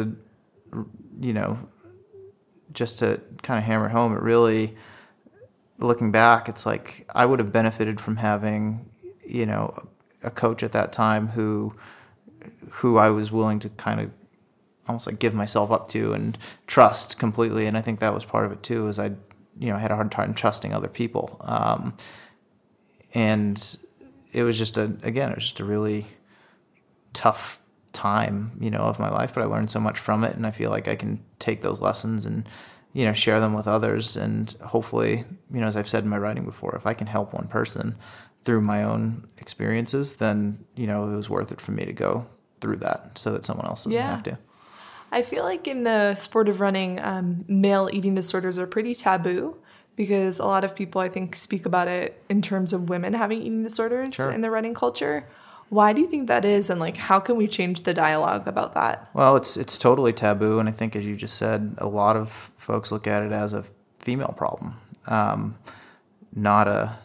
you 1.21 1.33
know 1.33 1.59
just 2.73 2.99
to 3.01 3.21
kind 3.43 3.59
of 3.59 3.65
hammer 3.65 3.87
it 3.87 3.93
home, 3.93 4.15
it 4.17 4.23
really 4.23 4.77
looking 5.79 6.11
back, 6.11 6.49
it's 6.49 6.65
like 6.67 7.09
I 7.15 7.25
would 7.27 7.39
have 7.39 7.53
benefited 7.53 8.01
from 8.01 8.17
having 8.17 8.89
you 9.27 9.47
know 9.47 9.63
a 10.23 10.31
coach 10.31 10.63
at 10.63 10.73
that 10.73 10.93
time 10.93 11.29
who 11.29 11.75
who 12.71 12.97
I 12.99 13.11
was 13.11 13.31
willing 13.33 13.59
to 13.61 13.69
kind 13.71 14.01
of 14.01 14.11
almost 14.87 15.07
like 15.07 15.19
give 15.19 15.35
myself 15.35 15.71
up 15.71 15.89
to 15.91 16.13
and 16.15 16.39
trust 16.67 17.19
completely. 17.19 17.67
And 17.67 17.77
I 17.77 17.83
think 17.83 18.01
that 18.01 18.15
was 18.15 18.25
part 18.25 18.47
of 18.47 18.53
it 18.53 18.63
too, 18.63 18.87
is 18.89 18.99
I, 18.99 19.09
you 19.59 19.69
know, 19.69 19.77
I 19.77 19.81
had 19.81 19.91
a 19.91 19.95
hard 19.97 20.11
time 20.11 20.33
trusting 20.35 20.73
other 20.73 20.89
people. 20.89 21.37
Um, 21.43 21.95
and 23.15 23.79
it 24.33 24.43
was 24.43 24.59
just 24.59 24.77
a, 24.77 24.93
again, 25.03 25.31
it 25.31 25.37
was 25.37 25.45
just 25.45 25.61
a 25.61 25.65
really 25.65 26.07
tough 27.13 27.61
time, 27.93 28.53
you 28.61 28.71
know, 28.71 28.81
of 28.81 28.99
my 28.99 29.11
life, 29.11 29.35
but 29.35 29.43
I 29.43 29.47
learned 29.47 29.71
so 29.71 29.81
much 29.81 29.99
from 29.99 30.25
it. 30.25 30.37
And 30.37 30.47
I 30.47 30.51
feel 30.51 30.71
like 30.71 30.89
I 30.89 30.95
can 30.97 31.23
take 31.39 31.63
those 31.63 31.81
lessons 31.81 32.27
and, 32.27 32.49
you 32.93 33.05
know, 33.05 33.13
share 33.13 33.41
them 33.41 33.55
with 33.55 33.67
others. 33.67 34.17
And 34.17 34.55
hopefully, 34.65 35.25
you 35.53 35.61
know, 35.61 35.67
as 35.67 35.77
I've 35.77 35.89
said 35.89 36.05
in 36.05 36.11
my 36.11 36.19
writing 36.19 36.45
before, 36.45 36.75
if 36.77 36.87
I 36.87 36.95
can 36.95 37.07
help 37.07 37.33
one 37.33 37.49
person 37.49 37.97
through 38.45 38.61
my 38.61 38.85
own 38.85 39.27
experiences, 39.39 40.15
then, 40.15 40.65
you 40.77 40.87
know, 40.87 41.11
it 41.11 41.17
was 41.17 41.31
worth 41.31 41.51
it 41.51 41.61
for 41.61 41.73
me 41.73 41.85
to 41.85 41.93
go 41.93 42.27
through 42.61 42.77
that 42.77 43.19
so 43.19 43.33
that 43.33 43.45
someone 43.45 43.67
else 43.67 43.85
doesn't 43.85 43.93
Yeah. 43.99 44.11
have 44.11 44.23
to. 44.25 44.39
I 45.11 45.23
feel 45.23 45.43
like 45.43 45.67
in 45.67 45.85
the 45.85 46.17
sport 46.17 46.49
of 46.51 46.61
running, 46.61 47.01
um, 47.01 47.45
male 47.49 47.89
eating 47.93 48.15
disorders 48.15 48.59
are 48.59 48.67
pretty 48.67 48.95
taboo 48.95 49.57
because 49.99 50.39
a 50.39 50.47
lot 50.47 50.63
of 50.65 50.77
people, 50.77 51.01
I 51.01 51.09
think, 51.09 51.35
speak 51.35 51.67
about 51.67 51.89
it 51.89 52.23
in 52.29 52.41
terms 52.41 52.73
of 52.73 52.89
women 52.89 53.13
having 53.15 53.43
eating 53.43 53.65
disorders 53.65 54.15
Sure. 54.15 54.31
in 54.31 54.41
the 54.43 54.51
running 54.51 54.73
culture. 54.73 55.27
Why 55.71 55.93
do 55.93 56.01
you 56.01 56.07
think 56.07 56.29
that 56.29 56.45
is, 56.45 56.71
and 56.71 56.79
like, 56.81 56.97
how 56.97 57.19
can 57.19 57.37
we 57.37 57.49
change 57.49 57.83
the 57.83 57.93
dialogue 57.93 58.47
about 58.47 58.73
that? 58.75 59.11
Well, 59.13 59.35
it's 59.37 59.57
it's 59.57 59.77
totally 59.77 60.13
taboo, 60.15 60.61
and 60.61 60.69
I 60.69 60.73
think, 60.73 60.95
as 60.97 61.05
you 61.05 61.17
just 61.17 61.37
said, 61.37 61.75
a 61.79 61.89
lot 61.89 62.17
of 62.17 62.53
folks 62.57 62.91
look 62.93 63.07
at 63.09 63.23
it 63.25 63.33
as 63.33 63.53
a 63.53 63.65
female 63.99 64.35
problem, 64.39 64.77
um, 65.09 65.59
not 66.33 66.69
a 66.69 66.97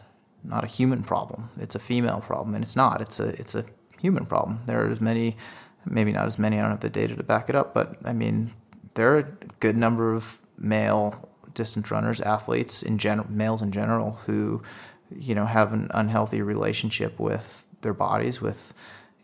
not 0.44 0.62
a 0.62 0.66
human 0.68 1.02
problem. 1.02 1.50
It's 1.58 1.74
a 1.74 1.78
female 1.80 2.20
problem, 2.20 2.54
and 2.54 2.62
it's 2.64 2.76
not. 2.76 3.00
It's 3.02 3.18
a 3.20 3.28
it's 3.40 3.54
a 3.56 3.64
human 4.00 4.24
problem. 4.24 4.60
There 4.66 4.82
are 4.82 4.88
as 4.88 5.00
many, 5.00 5.36
maybe 5.84 6.12
not 6.12 6.26
as 6.26 6.38
many. 6.38 6.58
I 6.58 6.62
don't 6.62 6.70
have 6.70 6.80
the 6.80 6.90
data 6.90 7.16
to 7.16 7.22
back 7.24 7.48
it 7.50 7.56
up, 7.56 7.74
but 7.74 7.96
I 8.04 8.12
mean, 8.14 8.52
there 8.94 9.12
are 9.14 9.18
a 9.18 9.26
good 9.60 9.76
number 9.76 10.14
of 10.14 10.40
male 10.56 11.28
distance 11.54 11.90
runners, 11.90 12.20
athletes 12.20 12.82
in 12.82 12.98
general, 12.98 13.30
males 13.30 13.62
in 13.62 13.72
general, 13.72 14.12
who 14.26 14.62
you 15.10 15.34
know 15.34 15.46
have 15.46 15.72
an 15.72 15.90
unhealthy 15.94 16.42
relationship 16.42 17.18
with 17.18 17.66
their 17.80 17.94
bodies, 17.94 18.40
with 18.40 18.74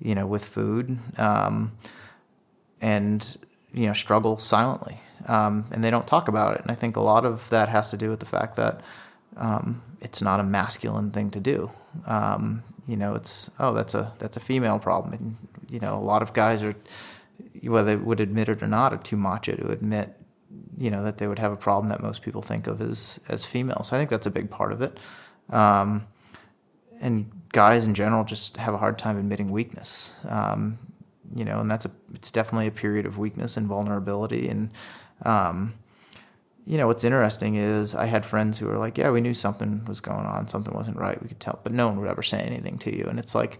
you 0.00 0.14
know, 0.14 0.26
with 0.26 0.44
food. 0.44 0.98
Um, 1.18 1.72
and 2.80 3.36
you 3.72 3.86
know 3.86 3.92
struggle 3.92 4.38
silently, 4.38 5.00
um, 5.26 5.66
and 5.70 5.84
they 5.84 5.90
don't 5.90 6.06
talk 6.06 6.28
about 6.28 6.54
it. 6.54 6.62
And 6.62 6.70
I 6.70 6.74
think 6.74 6.96
a 6.96 7.00
lot 7.00 7.24
of 7.24 7.48
that 7.50 7.68
has 7.68 7.90
to 7.90 7.96
do 7.96 8.08
with 8.08 8.20
the 8.20 8.26
fact 8.26 8.56
that 8.56 8.80
um, 9.36 9.82
it's 10.00 10.22
not 10.22 10.40
a 10.40 10.44
masculine 10.44 11.10
thing 11.10 11.30
to 11.30 11.40
do. 11.40 11.70
Um, 12.06 12.62
you 12.86 12.96
know, 12.96 13.14
it's 13.14 13.50
oh 13.58 13.72
that's 13.72 13.94
a 13.94 14.12
that's 14.18 14.36
a 14.36 14.40
female 14.40 14.78
problem, 14.78 15.12
and 15.12 15.36
you 15.68 15.80
know 15.80 15.94
a 15.94 16.00
lot 16.00 16.22
of 16.22 16.32
guys 16.32 16.62
are 16.62 16.74
whether 17.62 17.96
they 17.96 18.02
would 18.02 18.20
admit 18.20 18.48
it 18.48 18.62
or 18.62 18.66
not 18.66 18.92
are 18.92 18.98
too 18.98 19.16
macho 19.16 19.54
to 19.54 19.70
admit 19.70 20.14
you 20.76 20.90
know 20.90 21.02
that 21.04 21.18
they 21.18 21.26
would 21.26 21.38
have 21.38 21.52
a 21.52 21.56
problem 21.56 21.88
that 21.90 22.02
most 22.02 22.22
people 22.22 22.42
think 22.42 22.66
of 22.66 22.80
as 22.80 23.20
as 23.28 23.44
female. 23.44 23.82
So 23.84 23.96
I 23.96 24.00
think 24.00 24.10
that's 24.10 24.26
a 24.26 24.30
big 24.30 24.50
part 24.50 24.72
of 24.72 24.82
it. 24.82 24.98
Um, 25.50 26.06
and 27.00 27.30
guys 27.52 27.86
in 27.86 27.94
general 27.94 28.24
just 28.24 28.56
have 28.58 28.74
a 28.74 28.78
hard 28.78 28.98
time 28.98 29.18
admitting 29.18 29.50
weakness. 29.50 30.14
Um, 30.28 30.78
you 31.34 31.44
know, 31.44 31.60
and 31.60 31.70
that's 31.70 31.86
a 31.86 31.90
it's 32.14 32.30
definitely 32.30 32.66
a 32.66 32.72
period 32.72 33.06
of 33.06 33.18
weakness 33.18 33.56
and 33.56 33.66
vulnerability. 33.66 34.48
And 34.48 34.70
um, 35.22 35.74
you 36.66 36.76
know, 36.76 36.86
what's 36.86 37.04
interesting 37.04 37.56
is 37.56 37.94
I 37.94 38.06
had 38.06 38.26
friends 38.26 38.58
who 38.58 38.66
were 38.66 38.76
like, 38.76 38.98
"Yeah, 38.98 39.10
we 39.10 39.20
knew 39.20 39.34
something 39.34 39.84
was 39.86 40.00
going 40.00 40.26
on, 40.26 40.48
something 40.48 40.74
wasn't 40.74 40.96
right. 40.96 41.20
We 41.20 41.28
could 41.28 41.40
tell, 41.40 41.60
but 41.62 41.72
no 41.72 41.88
one 41.88 42.00
would 42.00 42.08
ever 42.08 42.22
say 42.22 42.40
anything 42.40 42.78
to 42.78 42.96
you." 42.96 43.04
And 43.04 43.18
it's 43.18 43.34
like, 43.34 43.58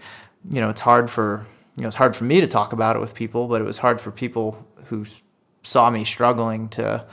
you 0.48 0.60
know, 0.60 0.70
it's 0.70 0.80
hard 0.82 1.10
for 1.10 1.46
you 1.76 1.82
know, 1.82 1.88
it's 1.88 1.96
hard 1.96 2.16
for 2.16 2.24
me 2.24 2.40
to 2.40 2.46
talk 2.46 2.72
about 2.72 2.96
it 2.96 2.98
with 2.98 3.14
people, 3.14 3.48
but 3.48 3.60
it 3.60 3.64
was 3.64 3.78
hard 3.78 4.00
for 4.00 4.10
people 4.10 4.66
who 4.86 5.06
saw 5.62 5.90
me 5.90 6.04
struggling 6.04 6.68
to 6.70 7.04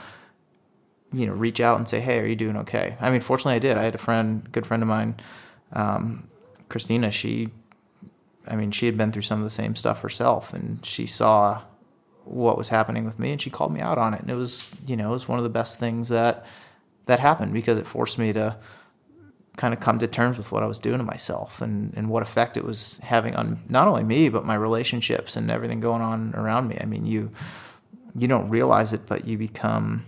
you 1.12 1.26
know 1.26 1.32
reach 1.32 1.60
out 1.60 1.78
and 1.78 1.88
say 1.88 2.00
hey 2.00 2.18
are 2.18 2.26
you 2.26 2.36
doing 2.36 2.56
okay? 2.56 2.96
I 3.00 3.10
mean 3.10 3.20
fortunately 3.20 3.54
i 3.54 3.58
did. 3.58 3.76
I 3.76 3.82
had 3.82 3.94
a 3.94 3.98
friend 3.98 4.50
good 4.52 4.66
friend 4.66 4.82
of 4.82 4.88
mine 4.88 5.16
um, 5.72 6.28
christina. 6.68 7.10
She 7.10 7.50
i 8.46 8.56
mean 8.56 8.70
she 8.70 8.86
had 8.86 8.96
been 8.96 9.12
through 9.12 9.22
some 9.22 9.38
of 9.38 9.44
the 9.44 9.50
same 9.50 9.76
stuff 9.76 10.00
herself 10.00 10.52
and 10.52 10.84
she 10.84 11.06
saw 11.06 11.62
what 12.24 12.58
was 12.58 12.68
happening 12.68 13.04
with 13.04 13.18
me 13.18 13.32
and 13.32 13.40
she 13.40 13.50
called 13.50 13.72
me 13.72 13.80
out 13.80 13.98
on 13.98 14.14
it. 14.14 14.20
And 14.20 14.30
it 14.30 14.36
was 14.36 14.72
you 14.86 14.96
know 14.96 15.10
it 15.10 15.12
was 15.12 15.28
one 15.28 15.38
of 15.38 15.44
the 15.44 15.50
best 15.50 15.78
things 15.78 16.08
that 16.08 16.44
that 17.06 17.20
happened 17.20 17.52
because 17.52 17.78
it 17.78 17.86
forced 17.86 18.18
me 18.18 18.32
to 18.34 18.56
kind 19.56 19.74
of 19.74 19.80
come 19.80 19.98
to 19.98 20.06
terms 20.06 20.36
with 20.38 20.52
what 20.52 20.62
I 20.62 20.66
was 20.66 20.78
doing 20.78 20.98
to 20.98 21.04
myself 21.04 21.60
and, 21.60 21.92
and 21.96 22.08
what 22.08 22.22
effect 22.22 22.56
it 22.56 22.64
was 22.64 22.98
having 22.98 23.34
on 23.34 23.60
not 23.68 23.88
only 23.88 24.04
me 24.04 24.28
but 24.28 24.44
my 24.44 24.54
relationships 24.54 25.36
and 25.36 25.50
everything 25.50 25.80
going 25.80 26.00
on 26.00 26.34
around 26.34 26.68
me. 26.68 26.78
I 26.80 26.84
mean, 26.84 27.04
you 27.06 27.32
you 28.18 28.28
don't 28.28 28.48
realize 28.50 28.92
it, 28.92 29.02
but 29.06 29.26
you 29.26 29.38
become, 29.38 30.04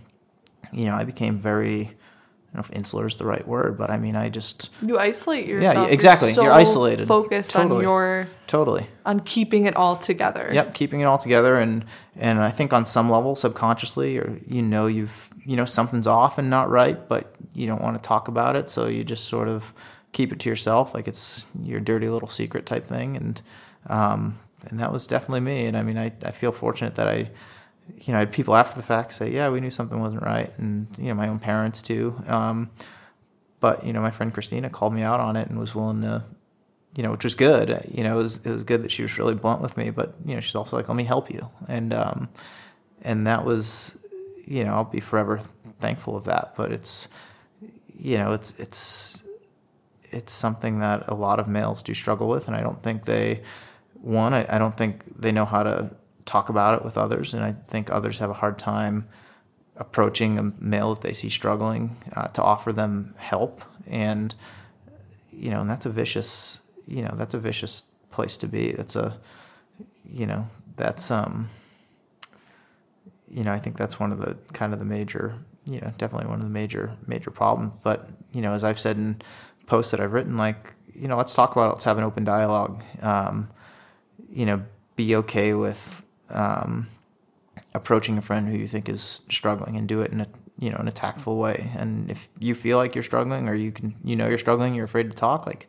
you 0.73 0.87
know, 0.87 0.95
I 0.95 1.05
became 1.05 1.37
very, 1.37 1.81
I 1.83 1.85
don't 1.85 2.55
know 2.55 2.61
if 2.61 2.71
insular 2.73 3.07
is 3.07 3.17
the 3.17 3.25
right 3.27 3.47
word, 3.47 3.79
but 3.79 3.91
I 3.91 3.99
mean, 3.99 4.17
I 4.17 4.29
just 4.29 4.71
You 4.83 4.99
isolate 4.99 5.47
yourself. 5.47 5.87
yeah, 5.89 5.93
exactly. 5.93 6.33
so 6.33 6.43
You're 6.43 6.53
isolated. 6.53 7.07
Focused 7.07 7.55
on 7.57 7.81
your 7.81 8.29
totally. 8.47 8.87
on 9.07 9.21
keeping 9.21 9.67
it 9.67 9.77
all 9.77 9.97
together. 9.97 10.51
Yep, 10.53 10.75
keeping 10.75 11.01
it 11.01 11.05
all 11.05 11.19
together, 11.19 11.57
and 11.57 11.85
and 12.17 12.41
I 12.41 12.51
think 12.51 12.73
on 12.73 12.85
some 12.85 13.09
level, 13.11 13.37
subconsciously, 13.37 14.19
or 14.19 14.39
you 14.47 14.63
know, 14.63 14.87
you've 14.89 15.29
you 15.45 15.57
know 15.57 15.65
something's 15.65 16.07
off 16.07 16.39
and 16.39 16.51
not 16.51 16.69
right, 16.71 17.09
but 17.09 17.35
you 17.55 17.67
don't 17.67 17.81
want 17.83 18.03
to 18.03 18.07
talk 18.07 18.29
about 18.29 18.57
it, 18.57 18.69
so 18.69 18.87
you 18.89 19.05
just 19.05 19.25
sort 19.27 19.49
of 19.49 19.73
keep 20.13 20.33
it 20.33 20.41
to 20.41 20.49
yourself, 20.49 20.93
like 20.93 21.07
it's 21.07 21.47
your 21.63 21.79
dirty 21.79 22.09
little 22.09 22.29
secret 22.29 22.67
type 22.67 22.87
thing, 22.87 23.17
and 23.17 23.43
um, 23.87 24.39
and 24.69 24.81
that 24.81 24.93
was 24.93 25.07
definitely 25.07 25.41
me. 25.41 25.67
And 25.67 25.77
I 25.77 25.83
mean, 25.83 25.97
I 25.97 26.13
I 26.25 26.33
feel 26.33 26.51
fortunate 26.53 26.97
that 26.97 27.07
I. 27.07 27.31
You 27.99 28.13
know, 28.13 28.17
I 28.17 28.21
had 28.21 28.33
people 28.33 28.55
after 28.57 28.77
the 28.77 28.87
fact 28.87 29.13
say, 29.15 29.31
"Yeah, 29.31 29.51
we 29.51 29.61
knew 29.61 29.71
something 29.71 30.01
wasn't 30.01 30.23
right," 30.23 30.53
and 30.59 30.87
you 30.99 31.09
know, 31.09 31.15
my 31.15 31.29
own 31.29 31.39
parents 31.39 31.83
too. 31.83 32.23
Um, 32.27 32.71
but 33.61 33.85
you 33.85 33.93
know, 33.93 34.01
my 34.01 34.11
friend 34.11 34.33
Christina 34.33 34.71
called 34.71 34.95
me 34.95 35.03
out 35.03 35.21
on 35.21 35.37
it 35.37 35.49
and 35.49 35.59
was 35.59 35.75
willing 35.75 36.03
to 36.03 36.25
you 36.97 37.03
know, 37.03 37.13
which 37.13 37.25
was 37.25 37.35
good. 37.35 37.89
You 37.93 38.03
know, 38.03 38.19
it 38.19 38.23
was 38.23 38.45
it 38.45 38.51
was 38.51 38.65
good 38.65 38.83
that 38.83 38.91
she 38.91 39.03
was 39.03 39.17
really 39.19 39.35
blunt 39.35 39.61
with 39.61 39.77
me, 39.77 39.91
but 39.91 40.15
you 40.25 40.35
know, 40.35 40.41
she's 40.41 40.55
also 40.55 40.77
like, 40.77 40.89
"Let 40.89 40.97
me 40.97 41.05
help 41.05 41.31
you," 41.31 41.49
and 41.69 41.93
um, 41.95 42.29
and 43.03 43.27
that 43.27 43.45
was, 43.45 43.99
you 44.45 44.65
know, 44.65 44.73
I'll 44.73 44.85
be 44.85 45.01
forever 45.01 45.41
thankful 45.79 46.17
of 46.17 46.25
that. 46.25 46.55
But 46.57 46.73
it's 46.73 47.09
you 47.97 48.19
know 48.19 48.33
it's 48.33 48.59
it's 48.59 49.23
it's 50.11 50.33
something 50.33 50.81
that 50.81 51.05
a 51.07 51.15
lot 51.15 51.39
of 51.39 51.47
males 51.47 51.83
do 51.83 51.95
struggle 51.95 52.29
with, 52.29 52.49
and 52.49 52.57
I 52.57 52.61
don't 52.61 52.83
think 52.83 53.05
they 53.05 53.43
one 53.95 54.35
I, 54.35 54.47
I 54.49 54.59
don't 54.59 54.77
think 54.77 55.05
they 55.17 55.31
know 55.31 55.45
how 55.45 55.63
to 55.63 55.91
talk 56.25 56.49
about 56.49 56.75
it 56.75 56.85
with 56.85 56.97
others, 56.97 57.35
and 57.35 57.45
I 57.45 57.53
think 57.69 57.91
others 57.91 58.19
have 58.19 58.31
a 58.31 58.35
hard 58.35 58.59
time 58.59 59.09
approaching 59.77 60.39
a 60.39 60.43
male 60.59 60.95
that 60.95 61.03
they 61.03 61.15
see 61.15 61.31
struggling 61.31 61.97
uh, 62.15 62.29
to 62.29 62.43
offer 62.43 62.73
them 62.73 63.15
help, 63.19 63.65
and 63.87 64.35
you 65.33 65.51
know, 65.51 65.61
and 65.61 65.71
that's 65.71 65.87
a 65.87 65.91
vicious 65.91 66.61
you 66.87 67.03
know 67.03 67.13
that's 67.15 67.35
a 67.35 67.39
vicious 67.39 67.85
place 68.11 68.37
to 68.39 68.47
be. 68.47 68.73
That's 68.73 68.97
a 68.97 69.19
you 70.05 70.27
know 70.27 70.49
that's 70.77 71.11
um 71.11 71.51
you 73.31 73.45
know 73.45 73.53
I 73.53 73.59
think 73.59 73.77
that's 73.77 73.99
one 74.01 74.13
of 74.13 74.19
the 74.19 74.37
kind 74.53 74.73
of 74.73 74.79
the 74.79 74.85
major 74.85 75.35
you 75.67 75.81
know 75.81 75.93
definitely 75.99 76.29
one 76.29 76.41
of 76.41 76.45
the 76.45 76.51
major 76.51 76.97
major 77.07 77.31
problems. 77.31 77.73
But 77.83 78.09
you 78.33 78.43
know 78.43 78.53
as 78.53 78.65
I've 78.65 78.81
said 78.81 78.97
in 78.97 79.23
posts 79.67 79.93
that 79.93 80.01
I've 80.01 80.13
written, 80.13 80.37
like 80.37 80.75
you 80.93 81.09
know 81.09 81.17
let's 81.17 81.35
talk 81.35 81.53
about 81.53 81.69
it. 81.69 81.73
Let's 81.73 81.85
have 81.85 81.99
an 81.99 82.05
open 82.05 82.25
dialogue. 82.25 82.83
Um, 83.01 83.49
you 84.33 84.47
know, 84.47 84.63
be 84.97 85.17
okay 85.17 85.55
with 85.55 86.05
um, 86.31 86.89
approaching 87.75 88.19
a 88.19 88.23
friend 88.23 88.49
who 88.49 88.57
you 88.57 88.67
think 88.67 88.89
is 88.89 89.23
struggling 89.31 89.77
and 89.77 89.89
do 89.89 90.01
it 90.01 90.11
in 90.13 90.21
a 90.21 90.27
you 90.59 90.71
know 90.71 90.79
in 90.79 90.89
a 90.89 90.93
tactful 90.93 91.39
way. 91.39 91.71
And 91.77 92.11
if 92.11 92.29
you 92.39 92.55
feel 92.55 92.77
like 92.77 92.95
you're 92.95 93.05
struggling 93.05 93.49
or 93.49 93.55
you 93.55 93.73
can 93.73 93.97
you 94.05 94.17
know 94.17 94.29
you're 94.29 94.39
struggling, 94.39 94.75
you're 94.75 94.85
afraid 94.85 95.11
to 95.11 95.17
talk, 95.17 95.47
like 95.47 95.67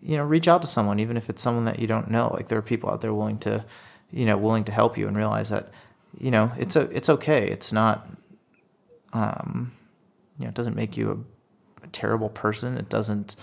you 0.00 0.16
know 0.16 0.24
reach 0.24 0.48
out 0.48 0.62
to 0.62 0.68
someone, 0.68 1.00
even 1.00 1.16
if 1.16 1.28
it's 1.28 1.42
someone 1.42 1.64
that 1.66 1.78
you 1.78 1.86
don't 1.86 2.10
know. 2.10 2.30
Like 2.32 2.48
there 2.48 2.58
are 2.58 2.62
people 2.62 2.90
out 2.90 3.00
there 3.00 3.14
willing 3.14 3.38
to 3.40 3.64
you 4.10 4.26
know 4.26 4.36
willing 4.36 4.64
to 4.64 4.72
help 4.72 4.98
you 4.98 5.06
and 5.06 5.16
realize 5.16 5.50
that 5.50 5.70
you 6.18 6.30
know 6.30 6.52
it's 6.58 6.76
a 6.76 6.82
it's 6.90 7.08
okay. 7.08 7.48
It's 7.48 7.72
not 7.72 8.08
um, 9.12 9.72
you 10.38 10.44
know 10.44 10.48
it 10.48 10.54
doesn't 10.54 10.76
make 10.76 10.96
you 10.96 11.10
a, 11.82 11.84
a 11.84 11.88
terrible 11.88 12.28
person. 12.28 12.76
It 12.76 12.88
doesn't 12.88 13.36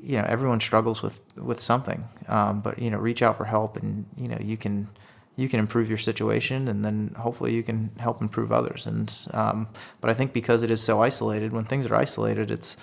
you 0.00 0.16
know 0.16 0.24
everyone 0.28 0.60
struggles 0.60 1.02
with 1.02 1.20
with 1.36 1.60
something 1.60 2.08
um, 2.28 2.60
but 2.60 2.78
you 2.78 2.90
know 2.90 2.98
reach 2.98 3.22
out 3.22 3.36
for 3.36 3.44
help 3.44 3.76
and 3.76 4.06
you 4.16 4.28
know 4.28 4.38
you 4.40 4.56
can 4.56 4.88
you 5.38 5.48
can 5.48 5.60
improve 5.60 5.88
your 5.88 5.98
situation 5.98 6.66
and 6.66 6.84
then 6.84 7.14
hopefully 7.16 7.54
you 7.54 7.62
can 7.62 7.90
help 7.98 8.20
improve 8.20 8.50
others. 8.50 8.86
And 8.86 9.12
um, 9.32 9.68
but 10.00 10.10
i 10.10 10.14
think 10.14 10.32
because 10.32 10.62
it 10.62 10.70
is 10.70 10.82
so 10.82 11.00
isolated 11.00 11.52
when 11.52 11.64
things 11.64 11.86
are 11.86 11.94
isolated 11.94 12.50
it's 12.50 12.76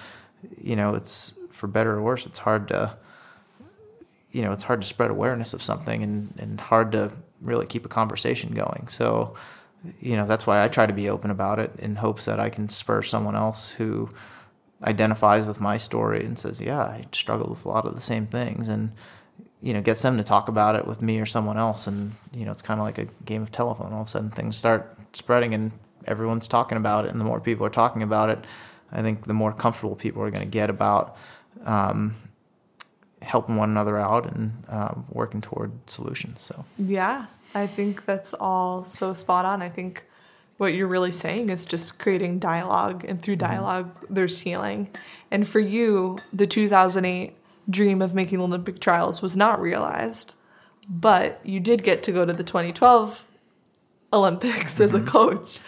you 0.61 0.75
know 0.75 0.95
it's 0.95 1.37
for 1.51 1.67
better 1.67 1.91
or 1.97 2.01
worse 2.01 2.25
it's 2.25 2.39
hard 2.39 2.67
to 2.69 2.97
you 4.31 4.41
know 4.41 4.51
it's 4.51 4.63
hard 4.63 4.81
to 4.81 4.87
spread 4.87 5.11
awareness 5.11 5.53
of 5.53 5.61
something 5.61 6.01
and 6.01 6.33
and 6.37 6.59
hard 6.59 6.91
to 6.93 7.11
really 7.41 7.65
keep 7.65 7.85
a 7.85 7.89
conversation 7.89 8.53
going. 8.53 8.87
So 8.89 9.35
you 10.01 10.15
know 10.15 10.25
that's 10.25 10.47
why 10.47 10.63
i 10.63 10.67
try 10.67 10.87
to 10.87 10.93
be 10.93 11.07
open 11.09 11.29
about 11.29 11.59
it 11.59 11.71
in 11.77 11.97
hopes 11.97 12.25
that 12.25 12.39
i 12.39 12.49
can 12.49 12.67
spur 12.69 13.03
someone 13.03 13.35
else 13.35 13.73
who 13.73 14.09
identifies 14.83 15.45
with 15.45 15.59
my 15.59 15.77
story 15.77 16.23
and 16.23 16.37
says, 16.37 16.61
"Yeah, 16.61 16.81
I 16.81 17.03
struggled 17.11 17.49
with 17.49 17.65
a 17.65 17.69
lot 17.69 17.85
of 17.85 17.95
the 17.95 18.01
same 18.01 18.27
things," 18.27 18.69
and 18.69 18.91
you 19.61 19.73
know, 19.73 19.81
gets 19.81 20.01
them 20.01 20.17
to 20.17 20.23
talk 20.23 20.47
about 20.47 20.75
it 20.75 20.85
with 20.85 21.01
me 21.01 21.19
or 21.19 21.25
someone 21.25 21.57
else, 21.57 21.87
and 21.87 22.13
you 22.33 22.45
know, 22.45 22.51
it's 22.51 22.61
kind 22.61 22.79
of 22.79 22.85
like 22.85 22.97
a 22.97 23.05
game 23.25 23.41
of 23.41 23.51
telephone. 23.51 23.93
All 23.93 24.01
of 24.01 24.07
a 24.07 24.09
sudden, 24.09 24.29
things 24.29 24.57
start 24.57 24.93
spreading, 25.13 25.53
and 25.53 25.71
everyone's 26.05 26.47
talking 26.47 26.77
about 26.77 27.05
it, 27.05 27.11
and 27.11 27.19
the 27.19 27.25
more 27.25 27.39
people 27.39 27.65
are 27.65 27.71
talking 27.71 28.03
about 28.03 28.29
it, 28.29 28.39
I 28.91 29.01
think 29.01 29.25
the 29.25 29.33
more 29.33 29.51
comfortable 29.51 29.95
people 29.95 30.21
are 30.21 30.31
going 30.31 30.43
to 30.43 30.49
get 30.49 30.69
about 30.69 31.17
um, 31.65 32.15
helping 33.21 33.55
one 33.55 33.69
another 33.69 33.97
out 33.97 34.25
and 34.25 34.63
uh, 34.69 34.93
working 35.09 35.41
toward 35.41 35.71
solutions. 35.89 36.41
So 36.41 36.65
yeah, 36.77 37.25
I 37.53 37.67
think 37.67 38.05
that's 38.05 38.33
all 38.33 38.83
so 38.83 39.13
spot 39.13 39.45
on. 39.45 39.61
I 39.61 39.69
think 39.69 40.05
what 40.57 40.73
you're 40.73 40.87
really 40.87 41.11
saying 41.11 41.49
is 41.49 41.65
just 41.65 41.99
creating 41.99 42.39
dialogue 42.39 43.03
and 43.07 43.21
through 43.21 43.35
dialogue 43.35 43.93
mm-hmm. 43.95 44.13
there's 44.13 44.39
healing 44.39 44.89
and 45.29 45.47
for 45.47 45.59
you 45.59 46.17
the 46.31 46.47
2008 46.47 47.35
dream 47.69 48.01
of 48.01 48.13
making 48.13 48.39
olympic 48.39 48.79
trials 48.79 49.21
was 49.21 49.35
not 49.35 49.59
realized 49.59 50.35
but 50.87 51.39
you 51.43 51.59
did 51.59 51.83
get 51.83 52.03
to 52.03 52.11
go 52.11 52.25
to 52.25 52.33
the 52.33 52.43
2012 52.43 53.27
olympics 54.13 54.75
mm-hmm. 54.75 54.83
as 54.83 54.93
a 54.93 54.97
mm-hmm. 54.99 55.07
coach 55.07 55.59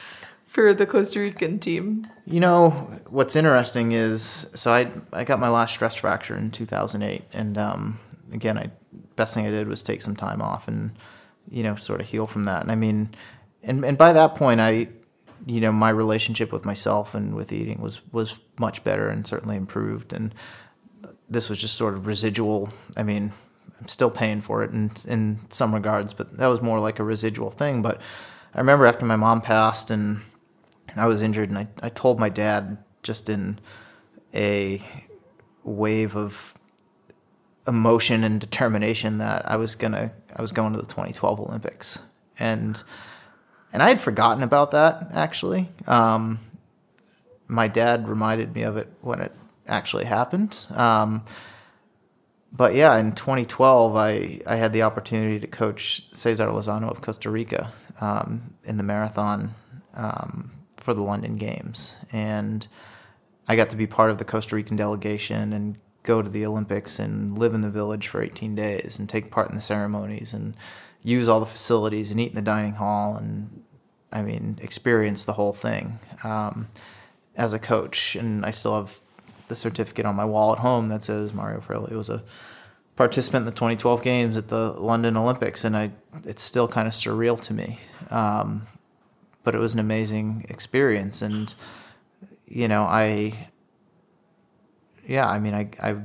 for 0.46 0.74
the 0.74 0.86
costa 0.86 1.20
rican 1.20 1.60
team 1.60 2.08
you 2.26 2.40
know 2.40 2.70
what's 3.10 3.36
interesting 3.36 3.92
is 3.92 4.50
so 4.56 4.72
i 4.72 4.90
i 5.14 5.24
got 5.24 5.40
my 5.40 5.50
last 5.50 5.74
stress 5.74 5.96
fracture 5.96 6.36
in 6.36 6.52
2008 6.52 7.24
and 7.34 7.58
um, 7.58 8.00
again 8.32 8.58
i 8.58 8.70
best 9.16 9.34
thing 9.34 9.46
i 9.46 9.50
did 9.50 9.68
was 9.68 9.84
take 9.84 10.02
some 10.02 10.16
time 10.16 10.42
off 10.42 10.68
and 10.68 10.92
you 11.50 11.64
know 11.64 11.76
sort 11.76 12.00
of 12.00 12.08
heal 12.08 12.28
from 12.28 12.44
that 12.44 12.62
and 12.62 12.72
i 12.72 12.76
mean 12.76 13.10
and 13.68 13.84
and 13.84 13.98
by 13.98 14.14
that 14.14 14.36
point, 14.36 14.62
I, 14.62 14.88
you 15.46 15.62
know, 15.62 15.72
my 15.72 15.90
relationship 15.90 16.52
with 16.52 16.66
myself 16.66 17.14
and 17.14 17.36
with 17.36 17.52
eating 17.52 17.82
was 17.82 18.02
was 18.12 18.40
much 18.60 18.84
better 18.84 19.10
and 19.10 19.28
certainly 19.28 19.58
improved. 19.58 20.14
And 20.14 20.34
this 21.30 21.50
was 21.50 21.60
just 21.60 21.76
sort 21.76 21.94
of 21.94 22.08
residual. 22.08 22.70
I 22.96 23.04
mean, 23.04 23.34
I'm 23.80 23.88
still 23.88 24.10
paying 24.12 24.42
for 24.42 24.64
it 24.64 24.72
in 24.72 24.92
in 25.08 25.40
some 25.50 25.74
regards, 25.74 26.14
but 26.14 26.38
that 26.38 26.48
was 26.48 26.62
more 26.62 26.80
like 26.80 27.00
a 27.00 27.04
residual 27.04 27.52
thing. 27.52 27.82
But 27.82 28.02
I 28.54 28.60
remember 28.60 28.86
after 28.86 29.06
my 29.06 29.16
mom 29.16 29.42
passed 29.42 29.92
and 29.92 30.22
I 30.96 31.08
was 31.08 31.22
injured, 31.22 31.50
and 31.50 31.58
I 31.58 31.68
I 31.82 31.90
told 31.90 32.20
my 32.20 32.30
dad 32.30 32.78
just 33.04 33.30
in 33.30 33.60
a 34.34 34.86
wave 35.64 36.16
of 36.16 36.54
emotion 37.68 38.24
and 38.24 38.40
determination 38.40 39.18
that 39.18 39.50
I 39.50 39.58
was 39.58 39.76
gonna 39.76 40.14
I 40.36 40.42
was 40.42 40.52
going 40.52 40.74
to 40.74 40.80
the 40.80 40.86
2012 40.86 41.40
Olympics 41.40 42.00
and 42.40 42.82
and 43.74 43.84
I 43.84 43.90
had 43.90 44.00
forgotten 44.00 44.44
about 44.44 44.72
that 44.72 45.10
actually. 45.14 45.70
Um, 45.86 46.40
my 47.48 47.68
dad 47.68 48.08
reminded 48.08 48.54
me 48.56 48.64
of 48.64 48.78
it 48.78 48.92
when 49.02 49.22
it 49.22 49.32
actually 49.68 50.06
happened. 50.06 50.66
Um, 50.72 51.24
but 52.52 52.76
yeah, 52.76 52.98
in 52.98 53.14
2012, 53.14 53.96
I, 53.96 54.40
I 54.48 54.56
had 54.56 54.74
the 54.74 54.84
opportunity 54.84 55.40
to 55.40 55.48
coach 55.48 56.08
Cesar 56.14 56.48
Lizano 56.48 56.90
of 56.90 57.02
Costa 57.02 57.30
Rica 57.30 57.72
um, 58.00 58.56
in 58.64 58.78
the 58.78 58.84
marathon 58.84 59.54
um, 59.94 60.52
for 60.78 60.94
the 60.94 61.04
London 61.04 61.36
Games. 61.36 61.98
And 62.12 62.68
I 63.48 63.56
got 63.56 63.70
to 63.72 63.76
be 63.76 63.88
part 63.88 64.12
of 64.12 64.18
the 64.18 64.26
Costa 64.26 64.56
Rican 64.56 64.76
delegation 64.76 65.54
and 65.54 65.78
go 66.04 66.22
to 66.22 66.30
the 66.30 66.46
Olympics 66.46 67.00
and 67.00 67.38
live 67.38 67.54
in 67.54 67.62
the 67.62 67.70
village 67.70 68.08
for 68.08 68.22
18 68.24 68.56
days 68.56 68.98
and 68.98 69.10
take 69.10 69.30
part 69.30 69.50
in 69.50 69.56
the 69.56 69.62
ceremonies 69.62 70.34
and 70.34 70.56
use 71.04 71.28
all 71.28 71.42
the 71.42 71.46
facilities 71.46 72.12
and 72.12 72.20
eat 72.20 72.30
in 72.30 72.36
the 72.36 72.42
dining 72.42 72.74
hall 72.74 73.16
and 73.16 73.64
I 74.12 74.22
mean 74.22 74.58
experience 74.62 75.26
the 75.26 75.34
whole 75.34 75.54
thing 75.54 76.00
um, 76.24 76.70
as 77.36 77.54
a 77.54 77.60
coach. 77.60 78.16
And 78.16 78.46
I 78.46 78.52
still 78.52 78.76
have 78.76 79.00
the 79.48 79.56
certificate 79.56 80.06
on 80.06 80.16
my 80.16 80.26
wall 80.26 80.54
at 80.54 80.60
home 80.60 80.90
that 80.90 81.04
says 81.04 81.34
Mario 81.34 81.60
Fraioli 81.60 81.92
was 81.92 82.10
a 82.10 82.24
participant 82.96 83.44
in 83.44 83.46
the 83.46 83.52
2012 83.52 84.02
games 84.02 84.38
at 84.38 84.48
the 84.48 84.72
London 84.74 85.16
Olympics, 85.18 85.64
and 85.64 85.76
I 85.76 85.92
it's 86.26 86.44
still 86.44 86.68
kind 86.68 86.88
of 86.88 86.94
surreal 86.94 87.40
to 87.42 87.54
me. 87.54 87.80
Um, 88.10 88.68
but 89.44 89.56
it 89.56 89.60
was 89.60 89.74
an 89.74 89.80
amazing 89.80 90.46
experience, 90.50 91.22
and 91.22 91.54
you 92.48 92.68
know 92.68 92.84
I 92.84 93.50
yeah 95.06 95.28
I 95.28 95.40
mean 95.40 95.54
I 95.54 95.70
I 95.82 95.98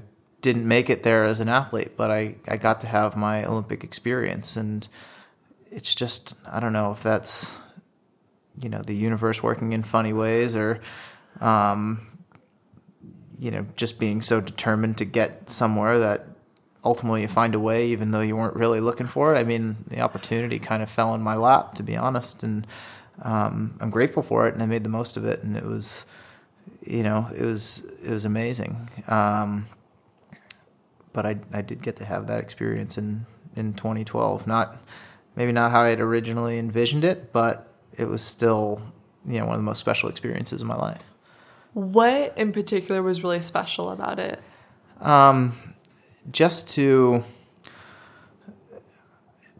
didn't 0.43 0.67
make 0.67 0.91
it 0.91 1.05
there 1.05 1.25
as 1.25 1.41
an 1.41 1.49
athlete, 1.49 1.93
but 1.97 2.11
I, 2.11 2.35
I 2.47 2.57
got 2.57 2.81
to 2.83 2.89
have 2.89 3.17
my 3.17 3.45
Olympic 3.45 3.85
experience. 3.85 4.57
And 4.57 4.87
it's 5.71 5.95
just, 5.95 6.37
I 6.47 6.61
don't 6.61 6.73
know 6.73 6.93
if 6.93 7.03
that's, 7.03 7.61
you 8.61 8.69
know, 8.69 8.83
the 8.83 8.95
universe 8.95 9.43
working 9.43 9.73
in 9.73 9.85
funny 9.85 10.13
ways 10.13 10.57
or, 10.57 10.81
um, 11.41 12.12
you 13.43 13.51
know, 13.51 13.67
just 13.75 13.99
being 13.99 14.23
so 14.23 14.41
determined 14.41 14.97
to 14.99 15.05
get 15.05 15.51
somewhere 15.51 15.99
that 15.99 16.27
ultimately 16.85 17.23
you 17.23 17.29
find 17.29 17.57
a 17.57 17.59
way, 17.59 17.89
even 17.89 18.13
though 18.13 18.21
you 18.21 18.37
weren't 18.37 18.55
really 18.55 18.79
looking 18.79 19.07
for 19.07 19.35
it. 19.35 19.39
I 19.39 19.43
mean, 19.43 19.79
the 19.89 19.99
opportunity 19.99 20.61
kind 20.61 20.81
of 20.81 20.89
fell 20.89 21.13
in 21.13 21.23
my 21.23 21.35
lap, 21.35 21.75
to 21.75 21.83
be 21.83 21.97
honest. 21.97 22.45
And 22.45 22.69
um, 23.21 23.77
I'm 23.81 23.91
grateful 23.91 24.23
for 24.23 24.47
it 24.47 24.55
and 24.55 24.63
I 24.63 24.67
made 24.67 24.85
the 24.85 24.89
most 24.89 25.17
of 25.17 25.25
it. 25.25 25.43
And 25.43 25.57
it 25.57 25.65
was, 25.65 26.05
you 26.87 27.03
know, 27.03 27.27
it 27.37 27.43
was, 27.43 27.85
it 28.05 28.11
was 28.11 28.25
amazing. 28.25 28.89
Um, 29.09 29.67
but 31.13 31.27
I, 31.27 31.41
I 31.53 31.63
did 31.63 31.83
get 31.83 31.97
to 31.97 32.05
have 32.05 32.29
that 32.29 32.39
experience 32.39 32.97
in, 32.97 33.27
in 33.57 33.75
2012. 33.75 34.47
Not 34.47 34.77
maybe 35.35 35.51
not 35.51 35.73
how 35.73 35.81
I 35.81 35.89
had 35.89 35.99
originally 35.99 36.61
envisioned 36.61 37.03
it, 37.03 37.33
but 37.33 37.69
it 37.99 38.05
was 38.05 38.23
still 38.23 38.81
you 39.27 39.41
know 39.41 39.47
one 39.47 39.55
of 39.55 39.61
the 39.61 39.65
most 39.65 39.81
special 39.81 40.09
experiences 40.09 40.63
in 40.63 40.69
my 40.69 40.77
life. 40.77 41.12
What 41.75 42.37
in 42.37 42.53
particular 42.53 43.03
was 43.03 43.23
really 43.23 43.41
special 43.41 43.91
about 43.91 44.19
it? 44.19 44.41
Um, 45.01 45.75
just 46.31 46.69
to 46.71 47.25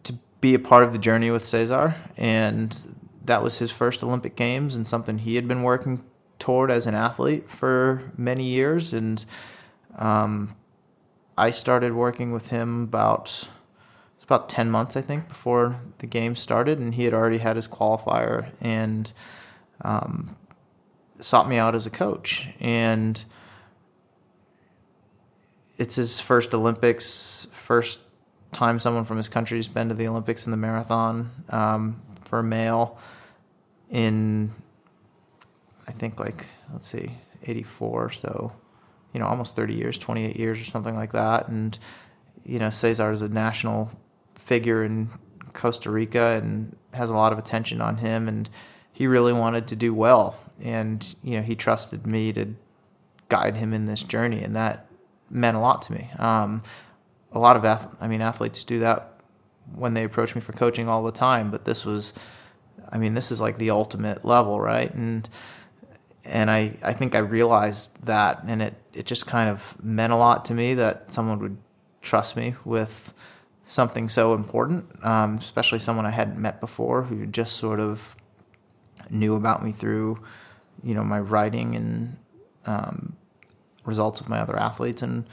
to 0.03 0.13
be 0.39 0.53
a 0.53 0.59
part 0.59 0.83
of 0.83 0.93
the 0.93 0.99
journey 0.99 1.31
with 1.31 1.45
Cesar, 1.45 1.95
and 2.15 2.95
that 3.25 3.41
was 3.41 3.59
his 3.59 3.71
first 3.71 4.03
Olympic 4.03 4.35
Games 4.35 4.75
and 4.75 4.87
something 4.87 5.19
he 5.19 5.35
had 5.35 5.47
been 5.47 5.63
working 5.63 6.03
toward 6.39 6.69
as 6.69 6.85
an 6.87 6.93
athlete 6.93 7.49
for 7.49 8.11
many 8.17 8.43
years, 8.43 8.93
and 8.93 9.25
um, 9.97 10.55
I 11.37 11.51
started 11.51 11.93
working 11.93 12.31
with 12.31 12.49
him 12.49 12.83
about 12.83 13.47
it's 14.15 14.23
about 14.23 14.47
10 14.47 14.71
months 14.71 14.95
I 14.95 15.01
think 15.01 15.27
before 15.27 15.81
the 15.97 16.07
game 16.07 16.35
started 16.35 16.79
and 16.79 16.95
he 16.95 17.03
had 17.03 17.13
already 17.13 17.39
had 17.39 17.57
his 17.57 17.67
qualifier 17.67 18.51
and 18.61 19.11
um, 19.81 20.37
sought 21.23 21.47
me 21.47 21.57
out 21.57 21.73
as 21.73 21.85
a 21.85 21.89
coach. 21.89 22.49
And 22.59 23.23
it's 25.77 25.95
his 25.95 26.19
first 26.19 26.53
Olympics, 26.53 27.47
first 27.53 27.99
time 28.51 28.77
someone 28.77 29.05
from 29.05 29.17
his 29.17 29.29
country's 29.29 29.67
been 29.67 29.89
to 29.89 29.95
the 29.95 30.07
Olympics 30.07 30.45
in 30.45 30.51
the 30.51 30.57
marathon 30.57 31.31
um, 31.49 32.01
for 32.23 32.39
a 32.39 32.43
male 32.43 32.97
in, 33.89 34.51
I 35.87 35.91
think, 35.91 36.19
like, 36.19 36.47
let's 36.71 36.87
see, 36.87 37.17
84. 37.43 38.11
So, 38.11 38.53
you 39.13 39.19
know, 39.19 39.25
almost 39.25 39.55
30 39.55 39.73
years, 39.75 39.97
28 39.97 40.35
years 40.35 40.59
or 40.59 40.65
something 40.65 40.95
like 40.95 41.13
that. 41.13 41.47
And, 41.47 41.77
you 42.45 42.59
know, 42.59 42.69
Cesar 42.69 43.11
is 43.11 43.21
a 43.21 43.29
national 43.29 43.91
figure 44.35 44.83
in 44.83 45.09
Costa 45.53 45.89
Rica 45.89 46.39
and 46.41 46.75
has 46.93 47.09
a 47.09 47.15
lot 47.15 47.31
of 47.31 47.39
attention 47.39 47.81
on 47.81 47.97
him. 47.97 48.27
And 48.27 48.49
he 48.91 49.07
really 49.07 49.33
wanted 49.33 49.67
to 49.69 49.75
do 49.75 49.93
well. 49.93 50.35
And, 50.61 51.15
you 51.23 51.37
know, 51.37 51.43
he 51.43 51.55
trusted 51.55 52.05
me 52.05 52.33
to 52.33 52.55
guide 53.29 53.55
him 53.55 53.73
in 53.73 53.85
this 53.85 54.03
journey. 54.03 54.43
And 54.43 54.55
that 54.55 54.87
meant 55.29 55.57
a 55.57 55.59
lot 55.59 55.81
to 55.83 55.93
me. 55.93 56.09
Um, 56.19 56.63
a 57.33 57.39
lot 57.39 57.55
of 57.55 57.65
ath- 57.65 57.95
I 57.99 58.07
mean 58.07 58.21
athletes 58.21 58.63
do 58.63 58.79
that 58.79 59.13
when 59.73 59.93
they 59.93 60.03
approach 60.03 60.35
me 60.35 60.41
for 60.41 60.53
coaching 60.53 60.87
all 60.87 61.03
the 61.03 61.11
time, 61.11 61.51
but 61.51 61.65
this 61.65 61.85
was 61.85 62.13
I 62.89 62.97
mean 62.97 63.15
this 63.15 63.31
is 63.31 63.41
like 63.41 63.57
the 63.57 63.71
ultimate 63.71 64.23
level, 64.23 64.59
right? 64.59 64.93
And 64.93 65.27
and 66.25 66.49
I, 66.49 66.77
I 66.81 66.93
think 66.93 67.15
I 67.15 67.19
realized 67.19 68.05
that 68.05 68.43
and 68.47 68.61
it, 68.61 68.75
it 68.93 69.05
just 69.05 69.25
kind 69.27 69.49
of 69.49 69.75
meant 69.83 70.13
a 70.13 70.15
lot 70.15 70.45
to 70.45 70.53
me 70.53 70.73
that 70.75 71.11
someone 71.11 71.39
would 71.39 71.57
trust 72.01 72.37
me 72.37 72.55
with 72.63 73.13
something 73.65 74.07
so 74.07 74.33
important, 74.33 74.85
um, 75.03 75.37
especially 75.37 75.79
someone 75.79 76.05
I 76.05 76.11
hadn't 76.11 76.37
met 76.37 76.61
before 76.61 77.03
who 77.03 77.25
just 77.25 77.57
sort 77.57 77.79
of 77.79 78.15
knew 79.09 79.35
about 79.35 79.63
me 79.63 79.71
through, 79.71 80.19
you 80.83 80.93
know, 80.93 81.03
my 81.03 81.19
writing 81.19 81.75
and 81.75 82.17
um, 82.65 83.15
results 83.85 84.21
of 84.21 84.29
my 84.29 84.39
other 84.39 84.57
athletes 84.57 85.01
and 85.01 85.25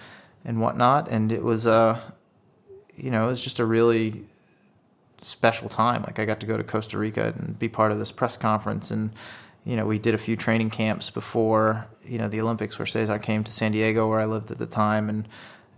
and 0.44 0.60
whatnot. 0.60 1.10
And 1.10 1.32
it 1.32 1.42
was 1.42 1.66
uh, 1.66 2.00
you 2.96 3.10
know, 3.10 3.24
it 3.24 3.28
was 3.28 3.42
just 3.42 3.58
a 3.58 3.64
really 3.64 4.24
special 5.20 5.68
time. 5.68 6.02
Like 6.02 6.18
I 6.18 6.24
got 6.24 6.40
to 6.40 6.46
go 6.46 6.56
to 6.56 6.64
Costa 6.64 6.98
Rica 6.98 7.34
and 7.36 7.58
be 7.58 7.68
part 7.68 7.92
of 7.92 7.98
this 7.98 8.12
press 8.12 8.36
conference, 8.36 8.90
and 8.90 9.10
you 9.64 9.76
know, 9.76 9.86
we 9.86 9.98
did 9.98 10.14
a 10.14 10.18
few 10.18 10.36
training 10.36 10.70
camps 10.70 11.10
before 11.10 11.86
you 12.04 12.18
know 12.18 12.28
the 12.28 12.40
Olympics, 12.40 12.78
where 12.78 12.86
Cesar 12.86 13.18
came 13.18 13.44
to 13.44 13.52
San 13.52 13.72
Diego, 13.72 14.08
where 14.08 14.20
I 14.20 14.26
lived 14.26 14.50
at 14.50 14.58
the 14.58 14.66
time, 14.66 15.08
and 15.08 15.28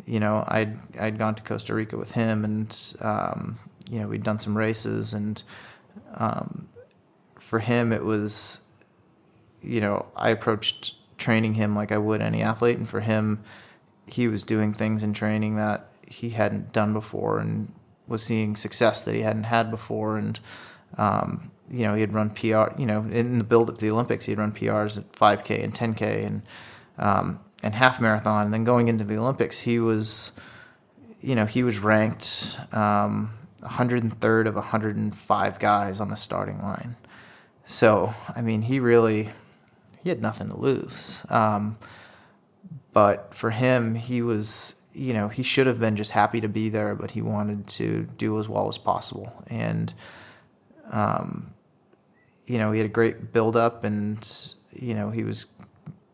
you 0.06 0.20
know, 0.20 0.44
I'd 0.48 0.78
I'd 0.98 1.18
gone 1.18 1.34
to 1.34 1.42
Costa 1.42 1.74
Rica 1.74 1.96
with 1.96 2.12
him, 2.12 2.44
and 2.44 2.94
um, 3.00 3.58
you 3.90 4.00
know, 4.00 4.08
we'd 4.08 4.22
done 4.22 4.40
some 4.40 4.56
races, 4.56 5.12
and 5.12 5.42
um, 6.14 6.68
for 7.38 7.58
him, 7.58 7.92
it 7.92 8.02
was, 8.02 8.61
you 9.62 9.80
know, 9.80 10.06
I 10.16 10.30
approached 10.30 10.96
training 11.18 11.54
him 11.54 11.74
like 11.76 11.92
I 11.92 11.98
would 11.98 12.20
any 12.20 12.42
athlete, 12.42 12.78
and 12.78 12.88
for 12.88 13.00
him, 13.00 13.42
he 14.06 14.28
was 14.28 14.42
doing 14.42 14.74
things 14.74 15.02
in 15.02 15.12
training 15.12 15.56
that 15.56 15.88
he 16.06 16.30
hadn't 16.30 16.72
done 16.72 16.92
before, 16.92 17.38
and 17.38 17.72
was 18.06 18.22
seeing 18.22 18.56
success 18.56 19.02
that 19.02 19.14
he 19.14 19.22
hadn't 19.22 19.44
had 19.44 19.70
before, 19.70 20.16
and 20.16 20.40
um, 20.98 21.50
you 21.70 21.84
know, 21.84 21.94
he 21.94 22.00
had 22.02 22.12
run 22.12 22.30
PR. 22.30 22.78
You 22.78 22.86
know, 22.86 23.00
in 23.10 23.38
the 23.38 23.44
build 23.44 23.70
up 23.70 23.78
to 23.78 23.84
the 23.84 23.90
Olympics, 23.90 24.26
he 24.26 24.32
had 24.32 24.38
run 24.38 24.52
PRs 24.52 24.98
at 24.98 25.10
5K 25.12 25.64
and 25.64 25.74
10K 25.74 26.26
and 26.26 26.42
um, 26.98 27.40
and 27.62 27.74
half 27.74 28.00
marathon. 28.00 28.44
And 28.44 28.54
then 28.54 28.64
going 28.64 28.88
into 28.88 29.04
the 29.04 29.16
Olympics, 29.16 29.60
he 29.60 29.78
was, 29.78 30.32
you 31.20 31.34
know, 31.34 31.46
he 31.46 31.62
was 31.62 31.78
ranked 31.78 32.60
um, 32.72 33.32
103rd 33.62 34.46
of 34.46 34.54
105 34.54 35.58
guys 35.58 36.00
on 36.00 36.10
the 36.10 36.16
starting 36.16 36.60
line. 36.60 36.96
So 37.64 38.14
I 38.36 38.42
mean, 38.42 38.62
he 38.62 38.78
really 38.78 39.30
he 40.02 40.08
had 40.08 40.20
nothing 40.20 40.48
to 40.48 40.56
lose. 40.56 41.24
Um, 41.30 41.78
but 42.92 43.34
for 43.34 43.50
him, 43.50 43.94
he 43.94 44.20
was, 44.20 44.76
you 44.92 45.12
know, 45.14 45.28
he 45.28 45.42
should 45.42 45.66
have 45.66 45.80
been 45.80 45.96
just 45.96 46.10
happy 46.10 46.40
to 46.40 46.48
be 46.48 46.68
there, 46.68 46.94
but 46.94 47.12
he 47.12 47.22
wanted 47.22 47.66
to 47.68 48.08
do 48.18 48.38
as 48.38 48.48
well 48.48 48.68
as 48.68 48.78
possible. 48.78 49.32
And, 49.48 49.94
um, 50.90 51.54
you 52.46 52.58
know, 52.58 52.72
he 52.72 52.78
had 52.78 52.86
a 52.86 52.92
great 52.92 53.32
build 53.32 53.56
up 53.56 53.84
and, 53.84 54.28
you 54.72 54.94
know, 54.94 55.10
he 55.10 55.24
was 55.24 55.46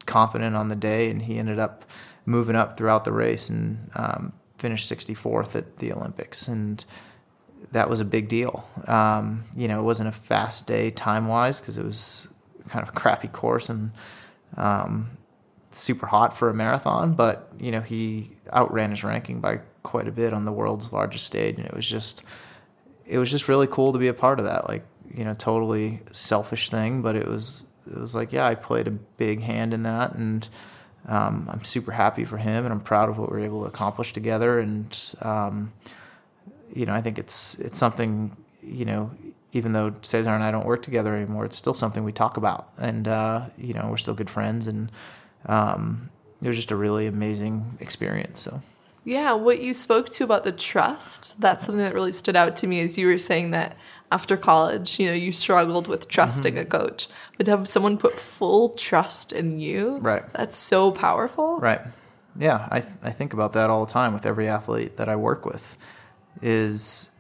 confident 0.07 0.55
on 0.55 0.69
the 0.69 0.77
day 0.77 1.11
and 1.11 1.23
he 1.23 1.39
ended 1.39 1.59
up 1.59 1.85
moving 2.27 2.55
up 2.55 2.77
throughout 2.77 3.05
the 3.05 3.13
race 3.13 3.49
and 3.49 3.91
um, 3.95 4.33
finished 4.59 4.91
64th 4.91 5.57
at 5.57 5.79
the 5.79 5.93
Olympics. 5.93 6.47
And 6.47 6.85
that 7.73 7.91
was 7.91 8.01
a 8.01 8.05
big 8.05 8.29
deal. 8.29 8.69
Um, 8.87 9.45
you 9.57 9.67
know, 9.67 9.81
it 9.81 9.85
wasn't 9.85 10.11
a 10.11 10.13
fast 10.13 10.67
day 10.67 10.91
time 10.91 11.27
wise 11.27 11.61
because 11.61 11.79
it 11.79 11.85
was 11.85 12.29
kind 12.69 12.83
of 12.83 12.91
a 12.91 12.99
crappy 12.99 13.29
course 13.29 13.69
and 13.69 13.91
um, 14.57 15.11
super 15.71 16.07
hot 16.07 16.37
for 16.37 16.49
a 16.51 16.55
marathon, 16.55 17.15
but 17.15 17.51
you 17.59 17.71
know 17.71 17.81
he 17.81 18.31
outran 18.53 18.91
his 18.91 19.05
ranking 19.05 19.41
by 19.41 19.61
quite 19.83 20.09
a 20.09 20.13
bit 20.13 20.33
on 20.33 20.45
the 20.45 20.53
world's 20.53 20.93
largest 20.93 21.27
stage, 21.27 21.57
and 21.57 21.67
it 21.67 21.75
was 21.75 21.89
just 21.89 22.23
it 23.07 23.19
was 23.19 23.31
just 23.31 23.49
really 23.49 23.67
cool 23.67 23.93
to 23.93 23.99
be 23.99 24.09
a 24.09 24.15
part 24.15 24.39
of 24.39 24.45
that. 24.45 24.69
Like 24.69 24.85
you 25.15 25.25
know, 25.25 25.35
totally 25.35 26.01
selfish 26.13 26.71
thing, 26.71 27.03
but 27.03 27.17
it 27.17 27.27
was 27.27 27.65
it 27.87 27.99
was 27.99 28.15
like 28.15 28.33
yeah, 28.33 28.47
I 28.47 28.55
played 28.55 28.87
a 28.87 28.93
big 28.93 29.41
hand 29.41 29.73
in 29.73 29.83
that, 29.85 30.15
and 30.15 30.49
um, 31.07 31.49
I'm 31.51 31.65
super 31.65 31.93
happy 31.93 32.25
for 32.25 32.37
him, 32.37 32.65
and 32.65 32.73
I'm 32.73 32.81
proud 32.81 33.09
of 33.09 33.19
what 33.19 33.33
we 33.33 33.39
are 33.39 33.45
able 33.45 33.63
to 33.63 33.67
accomplish 33.67 34.13
together, 34.13 34.59
and 34.59 35.15
um, 35.23 35.73
you 36.75 36.87
know, 36.87 36.93
I 36.93 37.01
think 37.01 37.19
it's 37.19 37.59
it's 37.59 37.79
something 37.79 38.37
you 38.63 38.85
know 38.85 39.11
even 39.53 39.73
though 39.73 39.95
Cesar 40.03 40.31
and 40.31 40.45
I 40.45 40.51
don't 40.51 40.67
work 40.67 40.83
together 40.83 41.15
anymore, 41.17 41.45
it's 41.45 41.57
still 41.57 41.75
something 41.75 42.05
we 42.05 42.13
talk 42.13 42.37
about, 42.37 42.71
and 42.79 43.09
uh, 43.09 43.47
you 43.57 43.75
know 43.75 43.89
we're 43.91 43.97
still 43.97 44.15
good 44.15 44.31
friends, 44.31 44.67
and 44.67 44.91
um, 45.47 46.11
it 46.43 46.49
was 46.49 46.57
just 46.57 46.71
a 46.71 46.77
really 46.77 47.07
amazing 47.07 47.79
experience. 47.81 48.41
So. 48.41 48.63
Yeah, 49.05 49.33
what 49.33 49.63
you 49.63 49.73
spoke 49.73 50.11
to 50.11 50.25
about 50.25 50.45
the 50.45 50.53
trust, 50.53 51.41
that's 51.41 51.65
something 51.65 51.83
that 51.83 51.95
really 51.95 52.13
stood 52.13 52.37
out 52.37 52.57
to 52.57 52.67
me 52.67 52.81
as 52.81 52.99
you 52.99 53.07
were 53.07 53.17
saying 53.17 53.53
that 53.53 53.75
after 54.13 54.37
college, 54.37 54.99
you 54.99 55.07
know, 55.07 55.15
you 55.15 55.33
struggled 55.33 55.89
with 55.89 56.09
trusting 56.09 56.55
mm-hmm. 56.55 56.63
a 56.63 56.67
coach. 56.67 57.09
But 57.39 57.47
to 57.47 57.53
have 57.53 57.69
someone 57.69 57.97
put 57.97 58.19
full 58.19 58.71
trust 58.71 59.33
in 59.33 59.61
you, 59.61 59.97
right. 59.99 60.25
that's 60.35 60.59
so 60.59 60.91
powerful. 60.91 61.59
Right. 61.59 61.81
Yeah, 62.39 62.69
I, 62.71 62.81
th- 62.81 62.97
I 63.03 63.11
think 63.11 63.33
about 63.33 63.53
that 63.53 63.71
all 63.71 63.87
the 63.87 63.93
time 63.93 64.13
with 64.13 64.27
every 64.27 64.47
athlete 64.47 64.97
that 64.99 65.09
I 65.09 65.17
work 65.17 65.47
with 65.47 65.79
is 66.43 67.11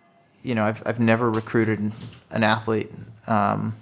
you 0.42 0.54
know, 0.54 0.64
I've 0.64 0.82
I've 0.86 1.00
never 1.00 1.30
recruited 1.30 1.92
an 2.30 2.44
athlete 2.44 2.90
um, 3.26 3.76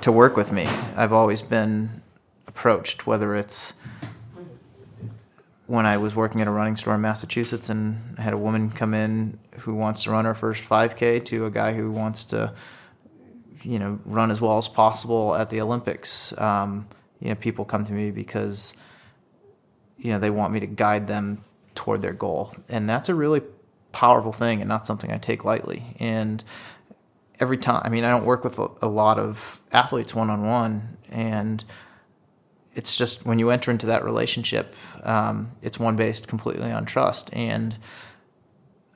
to 0.00 0.12
work 0.12 0.36
with 0.36 0.52
me. 0.52 0.66
I've 0.96 1.12
always 1.12 1.42
been 1.42 2.02
approached, 2.46 3.06
whether 3.06 3.34
it's 3.34 3.74
when 5.66 5.86
I 5.86 5.98
was 5.98 6.16
working 6.16 6.40
at 6.40 6.48
a 6.48 6.50
running 6.50 6.76
store 6.76 6.96
in 6.96 7.00
Massachusetts 7.00 7.68
and 7.68 8.18
had 8.18 8.32
a 8.32 8.38
woman 8.38 8.70
come 8.70 8.92
in 8.92 9.38
who 9.60 9.74
wants 9.74 10.02
to 10.02 10.10
run 10.10 10.24
her 10.24 10.34
first 10.34 10.68
5K 10.68 11.24
to 11.26 11.46
a 11.46 11.50
guy 11.50 11.74
who 11.74 11.92
wants 11.92 12.24
to, 12.26 12.52
you 13.62 13.78
know, 13.78 14.00
run 14.04 14.32
as 14.32 14.40
well 14.40 14.58
as 14.58 14.66
possible 14.66 15.34
at 15.36 15.48
the 15.50 15.60
Olympics. 15.60 16.36
Um, 16.38 16.88
you 17.20 17.28
know, 17.28 17.36
people 17.36 17.64
come 17.64 17.84
to 17.84 17.92
me 17.92 18.10
because, 18.10 18.74
you 19.96 20.10
know, 20.10 20.18
they 20.18 20.30
want 20.30 20.52
me 20.52 20.58
to 20.60 20.66
guide 20.66 21.06
them 21.06 21.44
toward 21.76 22.02
their 22.02 22.14
goal. 22.14 22.52
And 22.68 22.88
that's 22.88 23.08
a 23.08 23.14
really 23.14 23.42
powerful 23.92 24.32
thing 24.32 24.60
and 24.60 24.68
not 24.68 24.86
something 24.86 25.10
I 25.10 25.18
take 25.18 25.44
lightly. 25.44 25.96
And 25.98 26.42
every 27.38 27.56
time, 27.56 27.82
I 27.84 27.88
mean, 27.88 28.04
I 28.04 28.10
don't 28.10 28.24
work 28.24 28.44
with 28.44 28.58
a, 28.58 28.86
lot 28.86 29.18
of 29.18 29.60
athletes 29.72 30.14
one 30.14 30.30
on 30.30 30.46
one, 30.46 30.96
and 31.10 31.64
it's 32.74 32.96
just 32.96 33.26
when 33.26 33.38
you 33.38 33.50
enter 33.50 33.70
into 33.70 33.86
that 33.86 34.04
relationship, 34.04 34.74
um, 35.02 35.52
it's 35.62 35.78
one 35.78 35.96
based 35.96 36.28
completely 36.28 36.70
on 36.70 36.84
trust. 36.84 37.34
And 37.34 37.76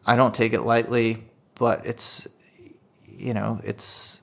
I 0.07 0.17
don't 0.17 0.35
take 0.35 0.53
it 0.53 0.61
lightly, 0.61 1.25
but 1.55 1.85
it's, 1.85 2.29
you 3.07 3.35
know, 3.35 3.61
it's, 3.65 4.23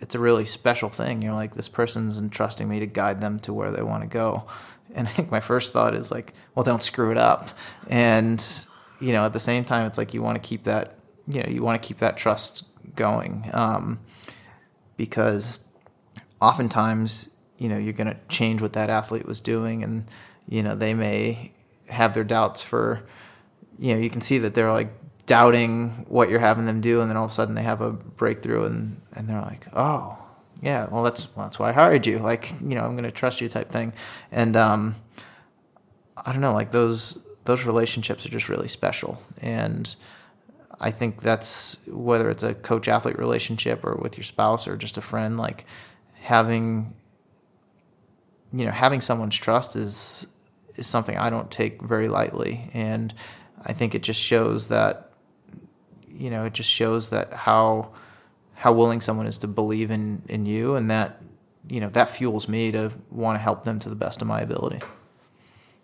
it's 0.00 0.14
a 0.14 0.18
really 0.18 0.44
special 0.44 0.88
thing. 0.88 1.22
You're 1.22 1.32
like, 1.32 1.54
this 1.54 1.68
person's 1.68 2.18
entrusting 2.18 2.68
me 2.68 2.80
to 2.80 2.86
guide 2.86 3.20
them 3.20 3.38
to 3.40 3.52
where 3.52 3.70
they 3.70 3.82
want 3.82 4.02
to 4.02 4.08
go. 4.08 4.44
And 4.94 5.08
I 5.08 5.10
think 5.10 5.30
my 5.30 5.40
first 5.40 5.72
thought 5.72 5.94
is 5.94 6.10
like, 6.10 6.34
well, 6.54 6.64
don't 6.64 6.82
screw 6.82 7.10
it 7.10 7.18
up. 7.18 7.50
And 7.88 8.44
you 9.02 9.12
know, 9.12 9.24
at 9.26 9.32
the 9.32 9.40
same 9.40 9.64
time, 9.64 9.86
it's 9.86 9.98
like 9.98 10.14
you 10.14 10.22
want 10.22 10.40
to 10.40 10.48
keep 10.48 10.62
that, 10.64 10.96
you 11.26 11.42
know, 11.42 11.48
you 11.48 11.62
want 11.62 11.82
to 11.82 11.86
keep 11.86 11.98
that 11.98 12.16
trust 12.16 12.64
going 12.94 13.50
um, 13.52 13.98
because 14.96 15.60
oftentimes, 16.40 17.34
you 17.58 17.68
know, 17.68 17.76
you're 17.76 17.92
going 17.92 18.06
to 18.06 18.16
change 18.28 18.62
what 18.62 18.74
that 18.74 18.90
athlete 18.90 19.26
was 19.26 19.40
doing, 19.40 19.82
and 19.82 20.04
you 20.48 20.62
know, 20.62 20.76
they 20.76 20.94
may 20.94 21.52
have 21.88 22.14
their 22.14 22.24
doubts 22.24 22.62
for, 22.62 23.02
you 23.76 23.92
know, 23.92 24.00
you 24.00 24.08
can 24.08 24.20
see 24.20 24.38
that 24.38 24.54
they're 24.54 24.72
like 24.72 24.92
doubting 25.26 26.06
what 26.08 26.30
you're 26.30 26.38
having 26.38 26.64
them 26.64 26.80
do, 26.80 27.00
and 27.00 27.10
then 27.10 27.16
all 27.16 27.24
of 27.24 27.30
a 27.32 27.34
sudden 27.34 27.56
they 27.56 27.62
have 27.62 27.80
a 27.80 27.90
breakthrough, 27.90 28.64
and 28.64 29.00
and 29.16 29.28
they're 29.28 29.42
like, 29.42 29.66
oh, 29.74 30.16
yeah, 30.62 30.86
well 30.90 31.02
that's 31.02 31.34
well, 31.34 31.46
that's 31.46 31.58
why 31.58 31.70
I 31.70 31.72
hired 31.72 32.06
you. 32.06 32.20
Like, 32.20 32.52
you 32.60 32.76
know, 32.76 32.84
I'm 32.84 32.92
going 32.92 33.02
to 33.02 33.10
trust 33.10 33.40
you 33.40 33.48
type 33.48 33.68
thing, 33.68 33.92
and 34.30 34.56
um, 34.56 34.94
I 36.16 36.30
don't 36.30 36.40
know, 36.40 36.52
like 36.52 36.70
those 36.70 37.26
those 37.44 37.64
relationships 37.64 38.24
are 38.24 38.30
just 38.30 38.48
really 38.48 38.68
special. 38.68 39.22
And 39.38 39.94
I 40.80 40.90
think 40.90 41.22
that's 41.22 41.78
whether 41.86 42.30
it's 42.30 42.42
a 42.42 42.54
coach 42.54 42.88
athlete 42.88 43.18
relationship 43.18 43.84
or 43.84 43.96
with 43.96 44.16
your 44.16 44.24
spouse 44.24 44.66
or 44.66 44.76
just 44.76 44.96
a 44.96 45.02
friend, 45.02 45.36
like 45.36 45.64
having 46.14 46.94
you 48.52 48.66
know, 48.66 48.70
having 48.70 49.00
someone's 49.00 49.36
trust 49.36 49.76
is 49.76 50.26
is 50.74 50.86
something 50.86 51.16
I 51.16 51.30
don't 51.30 51.50
take 51.50 51.82
very 51.82 52.08
lightly, 52.08 52.68
and 52.72 53.12
I 53.62 53.72
think 53.72 53.94
it 53.94 54.02
just 54.02 54.20
shows 54.20 54.68
that, 54.68 55.12
you 56.08 56.30
know, 56.30 56.44
it 56.44 56.52
just 56.52 56.70
shows 56.70 57.10
that 57.10 57.32
how 57.32 57.92
how 58.54 58.72
willing 58.72 59.00
someone 59.00 59.26
is 59.26 59.38
to 59.38 59.48
believe 59.48 59.90
in 59.90 60.22
in 60.28 60.46
you, 60.46 60.74
and 60.74 60.90
that 60.90 61.20
you 61.68 61.80
know 61.80 61.88
that 61.90 62.10
fuels 62.10 62.48
me 62.48 62.70
to 62.72 62.92
want 63.10 63.36
to 63.36 63.40
help 63.40 63.64
them 63.64 63.78
to 63.80 63.88
the 63.88 63.96
best 63.96 64.20
of 64.20 64.28
my 64.28 64.40
ability. 64.40 64.80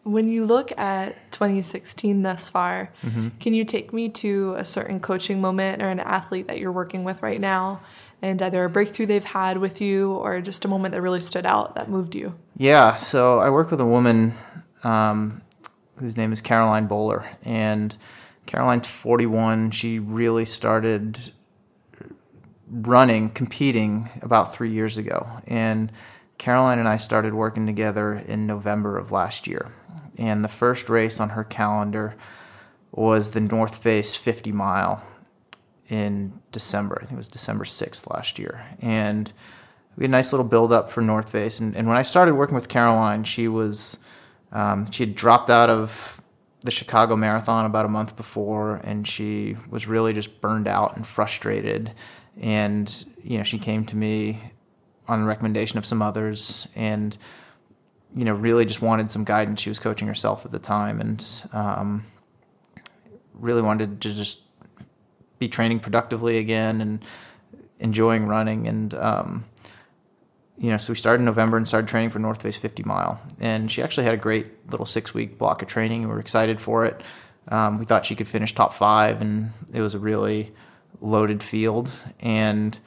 When 0.05 0.29
you 0.29 0.47
look 0.47 0.77
at 0.79 1.28
2016 1.39 2.23
thus 2.23 2.49
far, 2.49 2.93
mm-hmm. 3.03 3.29
can 3.39 3.55
you 3.55 3.65
take 3.65 3.93
me 3.93 4.09
to 4.09 4.55
a 4.57 4.65
certain 4.65 4.99
coaching 4.99 5.41
moment 5.41 5.81
or 5.81 5.89
an 5.89 6.01
athlete 6.01 6.49
that 6.49 6.59
you're 6.59 6.73
working 6.73 7.05
with 7.05 7.23
right 7.23 7.39
now 7.39 7.81
and 8.21 8.43
either 8.43 8.65
a 8.65 8.69
breakthrough 8.69 9.07
they've 9.07 9.23
had 9.23 9.59
with 9.59 9.81
you 9.81 10.15
or 10.15 10.41
just 10.41 10.65
a 10.65 10.69
moment 10.69 10.93
that 10.93 11.01
really 11.01 11.21
stood 11.21 11.47
out 11.47 11.77
that 11.77 11.89
moved 11.89 12.17
you? 12.17 12.35
Yeah, 12.57 12.95
so 12.95 13.39
I 13.39 13.51
work 13.51 13.71
with 13.71 13.81
a 13.81 13.87
woman 13.87 14.35
um, 14.83 15.43
whose 15.99 16.17
name 16.17 16.33
is 16.33 16.41
Caroline 16.41 16.89
Boller, 16.89 17.25
and 17.45 17.97
Caroline's 18.47 18.89
41. 18.89 19.71
She 19.71 20.01
really 20.01 20.45
started 20.45 21.33
running, 22.69 23.31
competing 23.31 24.11
about 24.23 24.53
three 24.53 24.71
years 24.71 24.97
ago, 24.97 25.41
and 25.47 25.93
Caroline 26.39 26.81
and 26.81 26.89
I 26.89 26.97
started 26.97 27.35
working 27.35 27.65
together 27.65 28.15
in 28.15 28.47
November 28.47 28.99
of 28.99 29.13
last 29.13 29.47
year. 29.47 29.73
And 30.19 30.45
the 30.45 30.49
first 30.49 30.89
race 30.89 31.21
on 31.21 31.31
her 31.31 31.45
calendar 31.45 32.17
was 32.93 33.31
the 33.31 33.41
North 33.41 33.77
Face 33.77 34.15
50 34.17 34.53
mile 34.53 35.05
in 35.89 36.41
December. 36.53 36.97
I 36.97 37.07
think 37.07 37.13
it 37.13 37.17
was 37.17 37.29
December 37.29 37.65
6th 37.65 38.13
last 38.13 38.39
year. 38.39 38.67
And 38.81 39.33
we 39.97 40.05
had 40.05 40.11
a 40.11 40.13
nice 40.13 40.33
little 40.33 40.47
build 40.47 40.73
up 40.73 40.91
for 40.91 41.01
North 41.01 41.31
Face. 41.31 41.61
And, 41.61 41.77
and 41.77 41.89
when 41.89 41.97
I 41.97 42.03
started 42.03 42.35
working 42.35 42.55
with 42.55 42.69
Caroline, 42.69 43.25
she 43.25 43.49
was 43.49 43.99
um, 44.53 44.91
she 44.91 45.05
had 45.05 45.15
dropped 45.15 45.51
out 45.51 45.69
of 45.69 46.21
the 46.63 46.71
Chicago 46.71 47.17
Marathon 47.17 47.67
about 47.67 47.85
a 47.85 47.89
month 47.89 48.17
before, 48.17 48.77
and 48.85 49.07
she 49.07 49.57
was 49.71 49.87
really 49.87 50.13
just 50.13 50.41
burned 50.41 50.67
out 50.67 50.97
and 50.97 51.07
frustrated. 51.07 51.93
And 52.41 53.05
you 53.23 53.39
know, 53.39 53.45
she 53.45 53.59
came 53.59 53.85
to 53.87 53.97
me 53.97 54.41
on 55.07 55.23
the 55.23 55.27
recommendation 55.27 55.79
of 55.79 55.87
some 55.87 56.03
others, 56.03 56.69
and 56.75 57.17
you 58.15 58.25
know, 58.25 58.35
really 58.35 58.65
just 58.65 58.83
wanted 58.83 59.11
some 59.11 59.25
guidance. 59.25 59.61
She 59.61 59.71
was 59.71 59.79
coaching 59.79 60.09
herself 60.09 60.45
at 60.45 60.51
the 60.51 60.59
time, 60.59 61.01
and 61.01 61.45
um, 61.53 62.07
really 63.35 63.63
wanted 63.63 64.01
to 64.03 64.15
just 64.15 64.43
be 65.39 65.49
training 65.49 65.81
productively 65.81 66.39
again 66.39 66.81
and 66.81 67.05
enjoying 67.79 68.27
running. 68.27 68.67
And 68.67 68.95
um, 68.95 69.45
you 70.59 70.71
know, 70.71 70.77
so 70.77 70.93
we 70.93 70.97
started 70.97 71.21
in 71.21 71.27
November 71.27 71.57
and 71.57 71.69
started 71.69 71.89
training 71.89 72.11
for 72.11 72.19
North 72.19 72.43
Face 72.43 72.57
50 72.57 72.83
mile. 72.83 73.21
And 73.41 73.71
she 73.71 73.83
actually 73.83 74.05
had 74.05 74.15
a 74.15 74.19
great 74.19 74.71
little 74.71 74.87
six 74.87 75.15
week 75.15 75.39
block 75.39 75.63
of 75.63 75.69
training. 75.69 76.03
We 76.03 76.09
were 76.09 76.21
excited 76.21 76.61
for 76.61 76.85
it. 76.85 77.01
Um, 77.47 77.79
we 77.79 77.85
thought 77.85 78.05
she 78.05 78.15
could 78.15 78.29
finish 78.29 78.55
top 78.55 78.75
five, 78.75 79.23
and 79.23 79.53
it 79.73 79.81
was 79.81 79.95
a 79.95 79.99
really 79.99 80.53
loaded 81.01 81.43
field. 81.43 81.97
And 82.21 82.79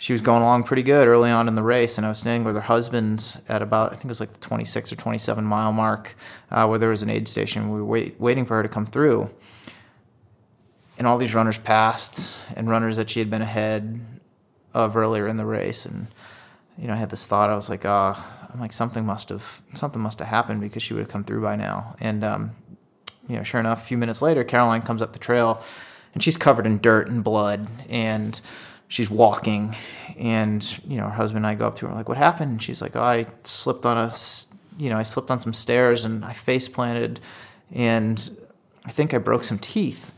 she 0.00 0.12
was 0.12 0.22
going 0.22 0.42
along 0.42 0.62
pretty 0.62 0.84
good 0.84 1.08
early 1.08 1.28
on 1.28 1.48
in 1.48 1.56
the 1.56 1.62
race. 1.62 1.98
And 1.98 2.06
I 2.06 2.08
was 2.08 2.20
standing 2.20 2.44
with 2.44 2.54
her 2.54 2.62
husband 2.62 3.42
at 3.48 3.60
about, 3.60 3.88
I 3.88 3.96
think 3.96 4.04
it 4.04 4.08
was 4.08 4.20
like 4.20 4.30
the 4.30 4.38
26 4.38 4.92
or 4.92 4.96
27 4.96 5.44
mile 5.44 5.72
mark, 5.72 6.14
uh, 6.52 6.66
where 6.68 6.78
there 6.78 6.90
was 6.90 7.02
an 7.02 7.10
aid 7.10 7.26
station. 7.26 7.68
We 7.68 7.78
were 7.78 7.84
wait, 7.84 8.20
waiting 8.20 8.46
for 8.46 8.54
her 8.54 8.62
to 8.62 8.68
come 8.68 8.86
through. 8.86 9.28
And 10.96 11.06
all 11.06 11.18
these 11.18 11.34
runners 11.34 11.58
passed, 11.58 12.38
and 12.56 12.68
runners 12.68 12.96
that 12.96 13.10
she 13.10 13.18
had 13.18 13.28
been 13.28 13.42
ahead 13.42 14.00
of 14.72 14.96
earlier 14.96 15.26
in 15.26 15.36
the 15.36 15.44
race. 15.44 15.84
And 15.84 16.08
you 16.76 16.86
know, 16.86 16.94
I 16.94 16.96
had 16.96 17.10
this 17.10 17.26
thought. 17.26 17.50
I 17.50 17.56
was 17.56 17.68
like, 17.68 17.84
oh, 17.84 18.16
I'm 18.52 18.60
like 18.60 18.72
something 18.72 19.04
must 19.04 19.28
have 19.30 19.62
something 19.74 20.00
must 20.00 20.20
have 20.20 20.28
happened 20.28 20.60
because 20.60 20.82
she 20.82 20.94
would 20.94 21.00
have 21.00 21.08
come 21.08 21.24
through 21.24 21.42
by 21.42 21.56
now. 21.56 21.96
And 22.00 22.24
um, 22.24 22.52
you 23.28 23.36
know, 23.36 23.42
sure 23.42 23.60
enough, 23.60 23.82
a 23.82 23.86
few 23.86 23.98
minutes 23.98 24.22
later, 24.22 24.44
Caroline 24.44 24.82
comes 24.82 25.02
up 25.02 25.12
the 25.12 25.18
trail, 25.18 25.62
and 26.14 26.22
she's 26.22 26.36
covered 26.36 26.66
in 26.66 26.80
dirt 26.80 27.08
and 27.08 27.22
blood, 27.22 27.68
and 27.88 28.40
she's 28.88 29.10
walking. 29.10 29.74
And 30.18 30.78
you 30.86 30.96
know, 30.96 31.04
her 31.04 31.10
husband 31.10 31.44
and 31.44 31.46
I 31.46 31.54
go 31.54 31.66
up 31.66 31.76
to 31.76 31.86
her, 31.86 31.88
and 31.88 31.96
like, 31.96 32.08
what 32.08 32.18
happened? 32.18 32.50
And 32.52 32.62
she's 32.62 32.82
like, 32.82 32.96
oh, 32.96 33.02
I 33.02 33.26
slipped 33.44 33.86
on 33.86 33.96
a, 33.96 34.12
you 34.76 34.90
know, 34.90 34.96
I 34.96 35.02
slipped 35.04 35.30
on 35.30 35.40
some 35.40 35.54
stairs 35.54 36.04
and 36.04 36.24
I 36.24 36.32
face 36.32 36.68
planted, 36.68 37.20
and 37.72 38.30
I 38.84 38.90
think 38.90 39.14
I 39.14 39.18
broke 39.18 39.44
some 39.44 39.58
teeth. 39.58 40.12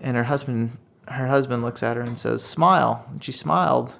And 0.00 0.16
her 0.16 0.24
husband, 0.24 0.78
her 1.06 1.28
husband 1.28 1.62
looks 1.62 1.82
at 1.82 1.96
her 1.96 2.02
and 2.02 2.18
says, 2.18 2.44
smile. 2.44 3.06
And 3.12 3.22
she 3.22 3.30
smiled 3.30 3.96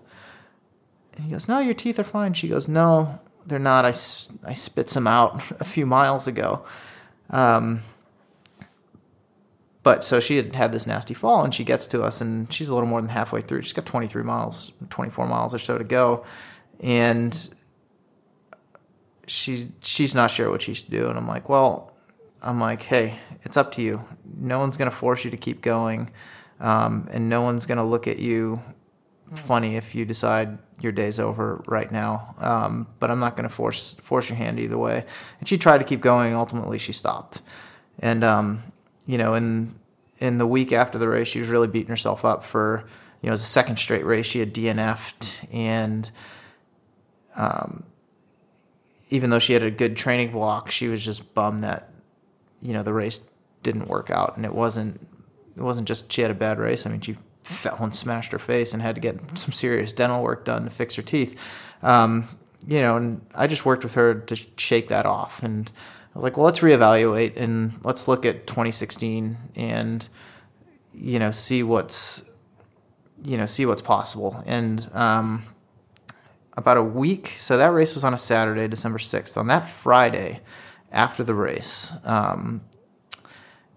and 1.15 1.25
he 1.25 1.33
goes, 1.33 1.49
No, 1.49 1.59
your 1.59 1.75
teeth 1.75 1.99
are 1.99 2.05
fine. 2.05 2.35
She 2.35 2.49
goes, 2.49 2.69
No, 2.69 3.21
they're 3.47 3.59
not. 3.59 3.85
I, 3.85 3.91
I 4.45 4.55
spit 4.55 4.91
some 4.91 5.07
out 5.07 5.43
a 5.61 5.65
few 5.65 5.87
miles 5.87 6.27
ago. 6.27 6.65
Um, 7.31 7.83
but 9.83 10.05
so 10.05 10.21
she 10.21 10.37
had 10.37 10.55
had 10.55 10.73
this 10.73 10.87
nasty 10.87 11.15
fall, 11.15 11.45
and 11.45 11.55
she 11.55 11.65
gets 11.65 11.87
to 11.89 12.03
us, 12.03 12.21
and 12.21 12.53
she's 12.53 12.69
a 12.69 12.75
little 12.75 12.89
more 12.89 13.01
than 13.01 13.11
halfway 13.11 13.41
through. 13.41 13.63
She's 13.63 13.73
got 13.73 13.87
23 13.87 14.23
miles, 14.23 14.73
24 14.91 15.27
miles 15.27 15.55
or 15.55 15.59
so 15.59 15.79
to 15.79 15.85
go, 15.85 16.25
and 16.81 17.51
she 19.27 19.71
she's 19.81 20.15
not 20.15 20.31
sure 20.31 20.51
what 20.51 20.63
she 20.63 20.75
should 20.75 20.91
do. 20.91 21.09
And 21.09 21.19
I'm 21.19 21.29
like, 21.29 21.49
well, 21.49 21.93
I'm 22.43 22.61
like, 22.61 22.83
hey, 22.83 23.19
it's 23.43 23.57
up 23.57 23.73
to 23.73 23.83
you. 23.83 24.05
No 24.39 24.59
one's 24.59 24.77
gonna 24.77 24.91
force 24.91 25.25
you 25.25 25.31
to 25.31 25.37
keep 25.37 25.63
going, 25.63 26.11
um, 26.61 27.09
and 27.13 27.29
no 27.29 27.43
one's 27.43 27.67
gonna 27.67 27.87
look 27.87 28.07
at 28.07 28.19
you 28.19 28.63
funny 29.35 29.77
if 29.77 29.95
you 29.95 30.05
decide 30.05 30.59
your 30.81 30.93
day's 30.93 31.19
over 31.19 31.63
right 31.67 31.91
now. 31.91 32.35
Um, 32.39 32.87
but 32.99 33.11
I'm 33.11 33.21
not 33.21 33.37
going 33.37 33.49
to 33.49 33.55
force 33.55 33.95
force 33.95 34.29
your 34.29 34.37
hand 34.37 34.59
either 34.59 34.79
way. 34.79 35.05
And 35.39 35.49
she 35.49 35.59
tried 35.59 35.79
to 35.79 35.85
keep 35.85 36.01
going. 36.01 36.29
And 36.29 36.37
ultimately, 36.37 36.79
she 36.79 36.93
stopped. 36.93 37.41
And 37.99 38.25
um, 38.25 38.63
you 39.07 39.19
know, 39.19 39.35
in 39.35 39.75
in 40.19 40.39
the 40.39 40.47
week 40.47 40.73
after 40.73 40.99
the 40.99 41.09
race, 41.09 41.29
she 41.29 41.41
was 41.41 41.49
really 41.49 41.69
beating 41.69 41.89
herself 41.89 42.25
up 42.25 42.45
for 42.45 42.85
you 43.21 43.29
know, 43.29 43.31
it 43.31 43.35
was 43.35 43.41
a 43.41 43.45
second 43.45 43.79
straight 43.79 44.05
race 44.05 44.27
she 44.27 44.41
had 44.41 44.53
DNF'd, 44.53 45.47
and 45.53 46.11
um, 47.37 47.85
even 49.11 49.31
though 49.31 49.39
she 49.39 49.53
had 49.53 49.63
a 49.63 49.71
good 49.71 49.97
training 49.97 50.33
block, 50.33 50.71
she 50.71 50.89
was 50.89 51.05
just 51.05 51.33
bummed 51.35 51.63
that 51.63 51.89
you 52.61 52.73
know 52.73 52.83
the 52.83 52.93
race 52.93 53.29
didn't 53.63 53.89
work 53.89 54.11
out, 54.11 54.37
and 54.37 54.45
it 54.45 54.55
wasn't 54.55 55.01
it 55.57 55.63
wasn't 55.63 55.87
just 55.87 56.13
she 56.13 56.23
had 56.23 56.31
a 56.31 56.35
bad 56.35 56.59
race. 56.59 56.85
I 56.85 56.91
mean, 56.91 57.01
she 57.01 57.17
fell 57.43 57.79
and 57.81 57.95
smashed 57.95 58.33
her 58.33 58.39
face 58.39 58.73
and 58.73 58.83
had 58.83 58.95
to 58.97 59.01
get 59.01 59.39
some 59.39 59.53
serious 59.53 59.93
dental 59.93 60.23
work 60.23 60.45
done 60.45 60.65
to 60.65 60.71
fix 60.71 60.97
her 60.97 61.03
teeth. 61.03 61.41
Um, 61.83 62.29
you 62.67 62.81
know, 62.81 62.97
and 62.97 63.25
I 63.35 63.47
just 63.47 63.67
worked 63.67 63.85
with 63.85 63.95
her 63.95 64.15
to 64.15 64.37
shake 64.57 64.89
that 64.89 65.07
off. 65.07 65.43
And 65.43 65.71
I 66.15 66.19
was 66.19 66.23
like, 66.25 66.37
well, 66.37 66.45
let's 66.45 66.61
reevaluate 66.61 67.37
and 67.37 67.79
let's 67.85 68.07
look 68.07 68.27
at 68.27 68.47
2016 68.47 69.37
and, 69.57 70.09
you 70.93 71.19
know, 71.19 71.31
see 71.31 71.63
what's, 71.63 72.29
you 73.25 73.39
know, 73.39 73.47
see 73.47 73.65
what's 73.65 73.81
possible. 73.81 74.43
And, 74.47 74.89
um, 74.93 75.45
about 76.55 76.77
a 76.77 76.83
week, 76.83 77.29
so 77.37 77.57
that 77.57 77.73
race 77.73 77.95
was 77.95 78.05
on 78.05 78.13
a 78.13 78.19
Saturday, 78.19 78.69
December 78.69 78.99
6th. 78.99 79.39
On 79.39 79.47
that 79.47 79.69
Friday, 79.69 80.41
after 80.91 81.25
the 81.25 81.35
race, 81.35 81.95
um, 82.05 82.61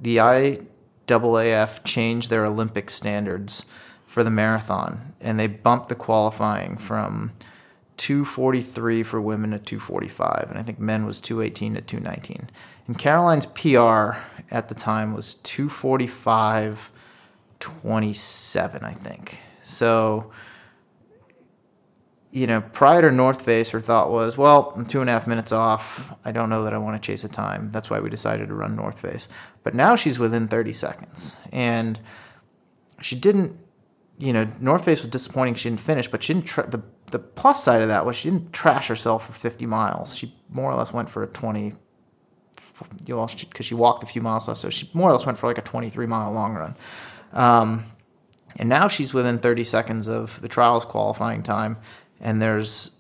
the 0.02 0.20
I 0.20 0.60
AAF 1.08 1.84
changed 1.84 2.30
their 2.30 2.46
Olympic 2.46 2.90
standards 2.90 3.66
for 4.08 4.24
the 4.24 4.30
marathon, 4.30 5.14
and 5.22 5.40
they 5.40 5.48
bumped 5.48 5.88
the 5.88 5.96
qualifying 5.96 6.78
from 6.78 7.32
243 7.98 9.04
for 9.04 9.22
women 9.22 9.54
at 9.54 9.66
245, 9.66 10.48
and 10.50 10.60
I 10.60 10.64
think 10.64 10.80
men 10.80 11.06
was 11.06 11.22
218 11.22 11.76
to 11.76 11.82
219. 11.82 12.50
And 12.88 12.98
Caroline's 12.98 13.46
PR 13.48 14.20
at 14.52 14.70
the 14.70 14.76
time 14.76 15.14
was 15.14 15.36
245 15.36 16.92
27, 17.60 18.84
I 18.84 18.94
think. 18.94 19.40
So, 19.62 20.32
you 22.32 22.46
know, 22.46 22.62
prior 22.62 23.02
to 23.02 23.12
North 23.12 23.42
Face, 23.42 23.72
her 23.72 23.82
thought 23.82 24.12
was, 24.12 24.38
well, 24.38 24.74
I'm 24.76 24.86
two 24.86 25.02
and 25.02 25.10
a 25.10 25.14
half 25.14 25.26
minutes 25.26 25.52
off. 25.52 26.14
I 26.24 26.32
don't 26.32 26.50
know 26.50 26.64
that 26.64 26.74
I 26.74 26.78
want 26.78 27.02
to 27.02 27.06
chase 27.06 27.24
a 27.24 27.30
time. 27.30 27.72
That's 27.72 27.90
why 27.90 28.00
we 28.00 28.10
decided 28.10 28.50
to 28.50 28.54
run 28.54 28.76
North 28.76 29.00
Face. 29.00 29.28
But 29.64 29.74
now 29.74 29.96
she's 29.96 30.20
within 30.20 30.48
30 30.48 30.74
seconds. 30.74 31.38
And 31.52 32.00
she 33.02 33.16
didn't, 33.16 33.58
you 34.18 34.34
know, 34.34 34.48
North 34.60 34.86
Face 34.86 35.00
was 35.00 35.08
disappointing. 35.08 35.56
She 35.56 35.70
didn't 35.70 35.82
finish, 35.82 36.08
but 36.08 36.22
she 36.22 36.34
didn't, 36.34 36.46
tra- 36.46 36.70
the, 36.70 36.84
the 37.08 37.20
plus 37.20 37.64
side 37.64 37.82
of 37.82 37.88
that 37.88 38.06
was 38.06 38.16
she 38.16 38.30
didn't 38.30 38.54
trash 38.54 38.88
herself 38.88 39.28
for 39.28 39.34
50 39.34 39.66
miles. 39.66 40.16
She 40.16 40.34
more 40.50 40.72
or 40.72 40.76
less 40.76 40.92
went 40.92 41.10
for 41.10 41.24
a 41.24 41.28
20, 41.28 41.74
you 43.06 43.16
know, 43.16 43.28
because 43.28 43.66
she 43.66 43.76
walked 43.76 44.04
a 44.04 44.08
few 44.08 44.22
miles 44.22 44.48
less. 44.48 44.60
So 44.60 44.70
she 44.70 44.90
more 44.94 45.10
or 45.10 45.14
less 45.14 45.26
went 45.26 45.38
for 45.38 45.48
like 45.48 45.58
a 45.58 45.62
23 45.62 46.06
mile 46.08 46.32
long 46.32 46.56
run. 46.56 46.76
Um, 47.34 47.86
and 48.58 48.70
now 48.70 48.88
she's 48.88 49.14
within 49.14 49.40
30 49.40 49.64
seconds 49.64 50.08
of 50.08 50.42
the 50.42 50.48
trials 50.48 50.86
qualifying 50.86 51.44
time. 51.44 51.78
And 52.20 52.42
there's 52.42 52.92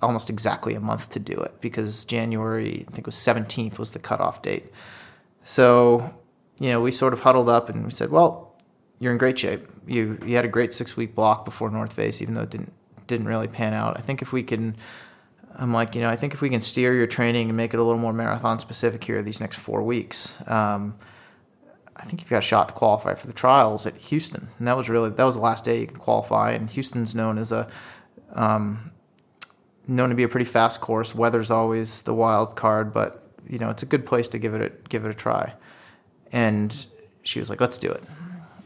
almost 0.00 0.30
exactly 0.30 0.74
a 0.74 0.80
month 0.80 1.10
to 1.10 1.18
do 1.18 1.34
it 1.34 1.60
because 1.60 2.04
January, 2.04 2.84
I 2.88 2.90
think 2.92 3.00
it 3.00 3.06
was 3.06 3.16
17th 3.16 3.78
was 3.78 3.92
the 3.92 3.98
cutoff 3.98 4.42
date. 4.42 4.72
So, 5.44 6.14
you 6.58 6.68
know, 6.68 6.80
we 6.80 6.92
sort 6.92 7.12
of 7.12 7.20
huddled 7.20 7.48
up 7.48 7.68
and 7.68 7.84
we 7.84 7.90
said, 7.90 8.10
well, 8.10 8.54
you're 8.98 9.12
in 9.12 9.18
great 9.18 9.38
shape. 9.38 9.66
You 9.84 10.16
you 10.24 10.36
had 10.36 10.44
a 10.44 10.48
great 10.48 10.72
six 10.72 10.96
week 10.96 11.16
block 11.16 11.44
before 11.44 11.68
North 11.70 11.92
Face, 11.92 12.22
even 12.22 12.34
though 12.34 12.42
it 12.42 12.50
didn't 12.50 12.72
didn't 13.12 13.28
really 13.28 13.48
pan 13.48 13.74
out. 13.74 13.96
I 13.98 14.00
think 14.00 14.22
if 14.22 14.32
we 14.32 14.42
can 14.42 14.76
I'm 15.56 15.72
like, 15.72 15.94
you 15.94 16.00
know, 16.00 16.08
I 16.08 16.16
think 16.16 16.34
if 16.34 16.40
we 16.40 16.48
can 16.48 16.62
steer 16.62 16.94
your 16.94 17.06
training 17.06 17.48
and 17.48 17.56
make 17.56 17.74
it 17.74 17.80
a 17.80 17.82
little 17.82 18.00
more 18.00 18.12
marathon 18.12 18.58
specific 18.58 19.04
here 19.04 19.22
these 19.22 19.40
next 19.40 19.56
four 19.56 19.82
weeks, 19.82 20.38
um, 20.46 20.94
I 21.94 22.04
think 22.04 22.20
you've 22.20 22.30
got 22.30 22.38
a 22.38 22.46
shot 22.46 22.68
to 22.68 22.74
qualify 22.74 23.14
for 23.14 23.26
the 23.26 23.32
trials 23.32 23.86
at 23.86 23.94
Houston. 23.96 24.48
And 24.58 24.66
that 24.66 24.76
was 24.76 24.88
really 24.88 25.10
that 25.10 25.24
was 25.24 25.34
the 25.34 25.42
last 25.42 25.64
day 25.64 25.80
you 25.80 25.86
could 25.86 25.98
qualify. 25.98 26.52
And 26.52 26.70
Houston's 26.70 27.14
known 27.14 27.38
as 27.38 27.52
a 27.52 27.68
um, 28.32 28.92
known 29.86 30.08
to 30.08 30.14
be 30.14 30.22
a 30.22 30.28
pretty 30.28 30.46
fast 30.46 30.80
course. 30.80 31.14
Weather's 31.14 31.50
always 31.50 32.02
the 32.02 32.14
wild 32.14 32.56
card, 32.56 32.92
but 32.92 33.22
you 33.48 33.58
know 33.58 33.70
it's 33.70 33.82
a 33.82 33.86
good 33.86 34.06
place 34.06 34.28
to 34.28 34.38
give 34.38 34.54
it 34.54 34.62
a, 34.62 34.88
give 34.88 35.04
it 35.04 35.10
a 35.10 35.14
try. 35.14 35.52
And 36.32 36.86
she 37.22 37.38
was 37.38 37.50
like, 37.50 37.60
"Let's 37.60 37.78
do 37.78 37.90
it." 37.90 38.02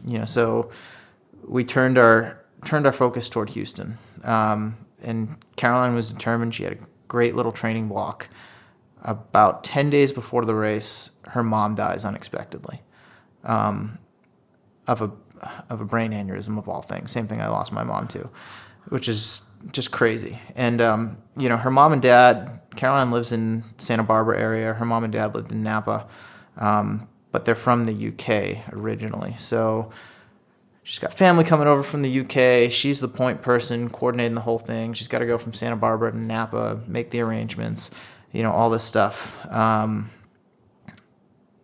You 0.07 0.21
know, 0.21 0.25
so 0.25 0.71
we 1.47 1.65
turned 1.65 1.99
our 1.99 2.41
turned 2.67 2.85
our 2.85 2.93
focus 2.93 3.29
toward 3.29 3.51
Houston. 3.51 3.99
Um, 4.25 4.77
and 5.03 5.37
Caroline 5.57 5.95
was 5.95 6.13
determined. 6.13 6.55
She 6.55 6.65
had 6.65 6.73
a 6.75 6.79
great 7.09 7.35
little 7.35 7.53
training 7.53 7.89
block. 7.89 8.29
About 9.03 9.63
ten 9.63 9.89
days 9.89 10.13
before 10.13 10.45
the 10.45 10.55
race, 10.55 11.13
her 11.29 11.43
mom 11.43 11.75
dies 11.75 12.05
unexpectedly, 12.05 12.83
um, 13.45 13.99
of 14.87 15.01
a 15.01 15.13
of 15.71 15.81
a 15.81 15.85
brain 15.85 16.13
aneurysm 16.13 16.59
of 16.59 16.69
all 16.69 16.83
things. 16.83 17.13
Same 17.13 17.29
thing 17.29 17.41
I 17.41 17.49
lost 17.49 17.73
my 17.73 17.85
mom 17.85 18.09
to, 18.09 18.29
which 18.89 19.09
is 19.09 19.43
just 19.71 19.91
crazy. 19.93 20.39
And 20.57 20.81
um, 20.81 21.19
you 21.37 21.49
know, 21.49 21.57
her 21.57 21.71
mom 21.71 21.93
and 21.93 22.03
dad. 22.03 22.61
Caroline 22.75 23.11
lives 23.11 23.33
in 23.33 23.65
Santa 23.79 24.03
Barbara 24.03 24.39
area. 24.39 24.75
Her 24.75 24.85
mom 24.85 25.03
and 25.03 25.13
dad 25.13 25.35
lived 25.35 25.51
in 25.51 25.63
Napa, 25.63 26.07
um, 26.59 27.09
but 27.33 27.47
they're 27.47 27.55
from 27.55 27.87
the 27.87 28.09
UK 28.09 28.71
originally. 28.71 29.35
So 29.39 29.93
she's 30.87 31.01
got 31.01 31.13
family 31.13 31.43
coming 31.43 31.67
over 31.67 31.83
from 31.83 32.03
the 32.03 32.21
UK. 32.21 32.71
She's 32.71 33.01
the 33.01 33.09
point 33.09 33.43
person 33.43 33.91
coordinating 33.91 34.37
the 34.37 34.41
whole 34.41 34.61
thing. 34.61 34.95
She's 34.95 35.09
got 35.09 35.19
to 35.19 35.27
go 35.27 35.37
from 35.37 35.53
Santa 35.53 35.75
Barbara 35.75 36.13
to 36.13 36.17
Napa, 36.17 36.81
make 36.87 37.11
the 37.11 37.21
arrangements, 37.23 37.91
you 38.31 38.45
know, 38.45 38.53
all 38.53 38.71
this 38.71 38.85
stuff. 38.85 39.45
Um, 39.51 40.11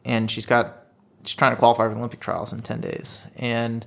and 0.05 0.29
she's 0.29 0.45
got 0.45 0.77
she's 1.23 1.37
trying 1.37 1.53
to 1.53 1.57
qualify 1.57 1.85
for 1.85 1.91
the 1.91 1.99
Olympic 1.99 2.19
trials 2.19 2.53
in 2.53 2.63
ten 2.63 2.81
days. 2.81 3.29
And 3.37 3.87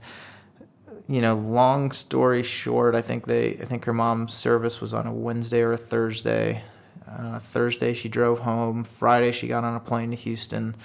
you 1.09 1.19
know, 1.19 1.35
long 1.35 1.91
story 1.91 2.41
short, 2.41 2.95
I 2.95 3.01
think 3.01 3.27
they 3.27 3.57
I 3.57 3.65
think 3.65 3.83
her 3.83 3.93
mom's 3.93 4.33
service 4.33 4.79
was 4.79 4.93
on 4.93 5.05
a 5.05 5.13
Wednesday 5.13 5.59
or 5.61 5.73
a 5.73 5.77
Thursday. 5.77 6.63
Uh, 7.05 7.39
Thursday 7.39 7.93
she 7.93 8.07
drove 8.07 8.39
home. 8.39 8.85
Friday 8.85 9.33
she 9.33 9.49
got 9.49 9.65
on 9.65 9.75
a 9.75 9.81
plane 9.81 10.11
to 10.11 10.15
Houston. 10.15 10.75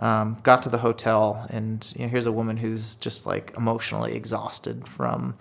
Um, 0.00 0.38
got 0.42 0.62
to 0.62 0.68
the 0.68 0.78
hotel, 0.78 1.46
and 1.50 1.92
you 1.96 2.02
know, 2.02 2.08
here's 2.08 2.26
a 2.26 2.32
woman 2.32 2.58
who's 2.58 2.94
just 2.94 3.26
like 3.26 3.52
emotionally 3.56 4.14
exhausted 4.14 4.86
from 4.86 5.36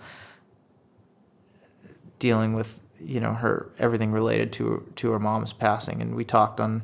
dealing 2.17 2.53
with 2.53 2.79
you 2.99 3.19
know 3.19 3.33
her 3.33 3.69
everything 3.77 4.11
related 4.11 4.51
to 4.53 4.91
to 4.95 5.11
her 5.11 5.19
mom's 5.19 5.53
passing. 5.53 6.01
And 6.01 6.15
we 6.15 6.23
talked 6.23 6.59
on 6.59 6.83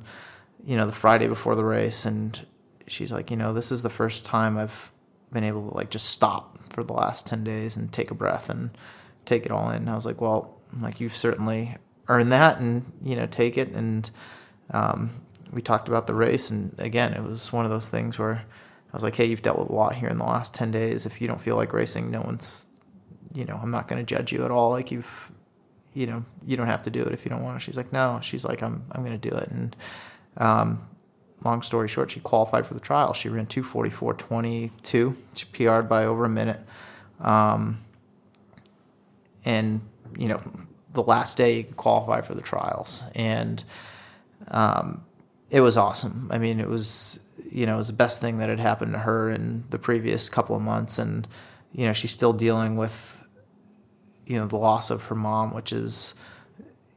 you 0.63 0.77
know 0.77 0.85
the 0.85 0.93
Friday 0.93 1.27
before 1.27 1.55
the 1.55 1.65
race, 1.65 2.05
and 2.05 2.45
she's 2.87 3.11
like, 3.11 3.31
you 3.31 3.37
know, 3.37 3.53
this 3.53 3.71
is 3.71 3.81
the 3.81 3.89
first 3.89 4.23
time 4.23 4.57
I've 4.57 4.91
been 5.31 5.43
able 5.43 5.69
to 5.69 5.75
like 5.75 5.89
just 5.89 6.09
stop 6.09 6.59
for 6.71 6.83
the 6.83 6.93
last 6.93 7.25
ten 7.25 7.43
days 7.43 7.75
and 7.75 7.91
take 7.91 8.11
a 8.11 8.15
breath 8.15 8.49
and 8.49 8.69
take 9.25 9.47
it 9.47 9.51
all 9.51 9.71
in. 9.71 9.77
And 9.77 9.89
I 9.89 9.95
was 9.95 10.05
like, 10.05 10.21
well, 10.21 10.61
like 10.79 11.01
you've 11.01 11.17
certainly 11.17 11.75
earned 12.07 12.31
that, 12.31 12.59
and 12.59 12.91
you 13.03 13.15
know, 13.15 13.25
take 13.25 13.57
it 13.57 13.69
and. 13.69 14.11
Um, 14.69 15.22
we 15.53 15.61
talked 15.61 15.87
about 15.87 16.07
the 16.07 16.13
race, 16.13 16.49
and 16.49 16.75
again, 16.77 17.13
it 17.13 17.23
was 17.23 17.51
one 17.53 17.65
of 17.65 17.71
those 17.71 17.89
things 17.89 18.17
where 18.17 18.35
I 18.35 18.95
was 18.95 19.03
like, 19.03 19.15
"Hey, 19.15 19.25
you've 19.25 19.41
dealt 19.41 19.59
with 19.59 19.69
a 19.69 19.73
lot 19.73 19.95
here 19.95 20.09
in 20.09 20.17
the 20.17 20.23
last 20.23 20.53
ten 20.53 20.71
days. 20.71 21.05
If 21.05 21.21
you 21.21 21.27
don't 21.27 21.41
feel 21.41 21.55
like 21.55 21.73
racing, 21.73 22.11
no 22.11 22.21
one's, 22.21 22.67
you 23.33 23.45
know, 23.45 23.59
I'm 23.61 23.71
not 23.71 23.87
going 23.87 24.03
to 24.03 24.15
judge 24.15 24.31
you 24.31 24.43
at 24.45 24.51
all. 24.51 24.71
Like 24.71 24.91
you've, 24.91 25.31
you 25.93 26.07
know, 26.07 26.25
you 26.45 26.57
don't 26.57 26.67
have 26.67 26.83
to 26.83 26.89
do 26.89 27.01
it 27.03 27.13
if 27.13 27.25
you 27.25 27.29
don't 27.29 27.43
want 27.43 27.59
to." 27.59 27.63
She's 27.63 27.77
like, 27.77 27.93
"No." 27.93 28.19
She's 28.21 28.45
like, 28.45 28.61
"I'm, 28.63 28.83
I'm 28.91 29.03
going 29.03 29.19
to 29.19 29.29
do 29.29 29.35
it." 29.35 29.49
And 29.49 29.75
um, 30.37 30.87
long 31.43 31.61
story 31.61 31.87
short, 31.87 32.11
she 32.11 32.19
qualified 32.19 32.65
for 32.65 32.73
the 32.73 32.79
trial. 32.79 33.13
She 33.13 33.29
ran 33.29 33.45
244.22. 33.47 35.15
She 35.35 35.45
PR'd 35.45 35.89
by 35.89 36.05
over 36.05 36.25
a 36.25 36.29
minute. 36.29 36.59
Um, 37.19 37.83
and 39.45 39.81
you 40.17 40.27
know, 40.27 40.41
the 40.93 41.03
last 41.03 41.37
day 41.37 41.57
you 41.57 41.63
qualify 41.63 42.21
for 42.21 42.35
the 42.35 42.41
trials, 42.41 43.03
and 43.15 43.63
um, 44.49 45.03
it 45.53 45.61
was 45.61 45.77
awesome. 45.77 46.27
I 46.31 46.39
mean, 46.39 46.59
it 46.59 46.67
was 46.67 47.19
you 47.51 47.67
know 47.67 47.75
it 47.75 47.77
was 47.77 47.87
the 47.87 47.93
best 47.93 48.19
thing 48.19 48.37
that 48.37 48.49
had 48.49 48.59
happened 48.59 48.93
to 48.93 48.99
her 48.99 49.29
in 49.29 49.63
the 49.69 49.77
previous 49.77 50.27
couple 50.27 50.55
of 50.55 50.63
months, 50.63 50.97
and 50.97 51.27
you 51.71 51.85
know 51.85 51.93
she's 51.93 52.11
still 52.11 52.33
dealing 52.33 52.75
with 52.75 53.25
you 54.25 54.39
know 54.39 54.47
the 54.47 54.57
loss 54.57 54.89
of 54.89 55.03
her 55.05 55.15
mom, 55.15 55.53
which 55.53 55.71
is 55.71 56.15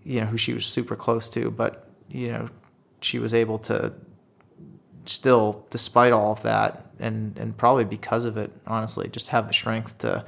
you 0.03 0.21
know 0.21 0.27
who 0.27 0.39
she 0.39 0.55
was 0.55 0.65
super 0.65 0.97
close 0.97 1.29
to, 1.31 1.51
but 1.51 1.91
you 2.09 2.29
know 2.29 2.49
she 3.03 3.19
was 3.19 3.35
able 3.35 3.59
to 3.59 3.93
still, 5.05 5.67
despite 5.69 6.15
all 6.15 6.33
of 6.33 6.43
that, 6.43 6.87
and 6.99 7.37
and 7.37 7.59
probably 7.59 7.85
because 7.85 8.25
of 8.25 8.39
it, 8.39 8.51
honestly, 8.67 9.07
just 9.09 9.29
have 9.29 9.49
the 9.49 9.55
strength 9.55 9.99
to 9.99 10.25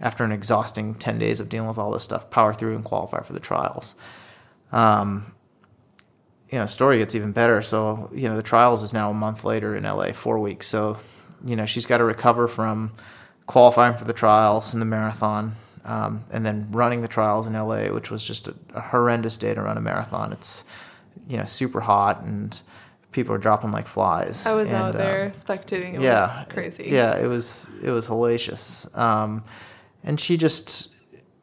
after 0.00 0.22
an 0.22 0.32
exhausting 0.32 0.94
10 0.94 1.18
days 1.18 1.38
of 1.38 1.48
dealing 1.48 1.68
with 1.68 1.78
all 1.78 1.92
this 1.92 2.02
stuff, 2.02 2.28
power 2.30 2.52
through 2.54 2.74
and 2.74 2.84
qualify 2.84 3.22
for 3.22 3.32
the 3.32 3.40
trials. 3.40 3.94
Um, 4.72 5.32
you 6.52 6.58
know, 6.58 6.66
story 6.66 6.98
gets 6.98 7.14
even 7.14 7.32
better. 7.32 7.62
So, 7.62 8.10
you 8.14 8.28
know, 8.28 8.36
the 8.36 8.42
trials 8.42 8.82
is 8.82 8.92
now 8.92 9.10
a 9.10 9.14
month 9.14 9.42
later 9.42 9.74
in 9.74 9.84
LA, 9.84 10.12
four 10.12 10.38
weeks. 10.38 10.66
So, 10.66 10.98
you 11.44 11.56
know, 11.56 11.64
she's 11.64 11.86
got 11.86 11.98
to 11.98 12.04
recover 12.04 12.46
from 12.46 12.92
qualifying 13.46 13.96
for 13.96 14.04
the 14.04 14.12
trials 14.12 14.74
and 14.74 14.80
the 14.80 14.86
marathon, 14.86 15.56
um, 15.84 16.24
and 16.30 16.44
then 16.44 16.68
running 16.70 17.00
the 17.00 17.08
trials 17.08 17.46
in 17.46 17.54
LA, 17.54 17.86
which 17.86 18.10
was 18.10 18.22
just 18.22 18.48
a, 18.48 18.54
a, 18.74 18.80
horrendous 18.80 19.38
day 19.38 19.54
to 19.54 19.62
run 19.62 19.78
a 19.78 19.80
marathon. 19.80 20.30
It's, 20.30 20.64
you 21.26 21.38
know, 21.38 21.46
super 21.46 21.80
hot 21.80 22.22
and 22.22 22.60
people 23.12 23.34
are 23.34 23.38
dropping 23.38 23.72
like 23.72 23.86
flies. 23.86 24.46
I 24.46 24.54
was 24.54 24.72
and, 24.72 24.82
out 24.82 24.92
there 24.92 25.26
um, 25.26 25.30
spectating. 25.32 25.94
It 25.94 26.02
yeah, 26.02 26.44
was 26.44 26.52
crazy. 26.52 26.84
Yeah, 26.90 27.18
it 27.18 27.26
was 27.26 27.70
it 27.82 27.90
was 27.90 28.06
hellacious. 28.06 28.94
Um, 28.96 29.42
and 30.04 30.20
she 30.20 30.36
just, 30.36 30.94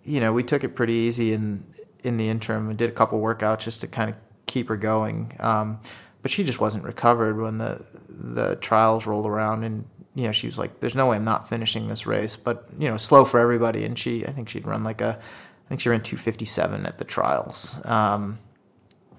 you 0.04 0.20
know, 0.20 0.34
we 0.34 0.44
took 0.44 0.64
it 0.64 0.76
pretty 0.76 0.94
easy 0.94 1.34
in 1.34 1.64
in 2.04 2.18
the 2.18 2.30
interim 2.30 2.70
and 2.70 2.78
did 2.78 2.90
a 2.90 2.94
couple 2.94 3.20
workouts 3.20 3.62
just 3.62 3.82
to 3.82 3.88
kind 3.88 4.12
of 4.12 4.16
keep 4.50 4.68
her 4.68 4.78
going. 4.78 5.36
Um, 5.40 5.80
but 6.22 6.32
she 6.32 6.44
just 6.44 6.60
wasn't 6.60 6.84
recovered 6.84 7.40
when 7.40 7.58
the 7.60 7.86
the 8.10 8.56
trials 8.58 9.06
rolled 9.06 9.26
around, 9.26 9.64
and 9.64 9.86
you 10.16 10.26
know 10.26 10.32
she 10.32 10.48
was 10.48 10.60
like, 10.60 10.82
"There's 10.82 10.96
no 10.96 11.08
way 11.08 11.16
I'm 11.16 11.24
not 11.24 11.48
finishing 11.48 11.88
this 11.88 12.06
race." 12.06 12.36
But 12.36 12.68
you 12.78 12.90
know, 12.90 12.98
slow 12.98 13.24
for 13.24 13.40
everybody, 13.40 13.86
and 13.86 13.98
she 13.98 14.26
I 14.26 14.32
think 14.32 14.50
she'd 14.50 14.68
run 14.68 14.84
like 14.84 15.00
a 15.02 15.18
I 15.18 15.70
think 15.70 15.82
she 15.82 15.90
ran 15.90 16.02
257 16.02 16.86
at 16.86 16.98
the 16.98 17.06
trials, 17.06 17.80
um, 17.86 18.40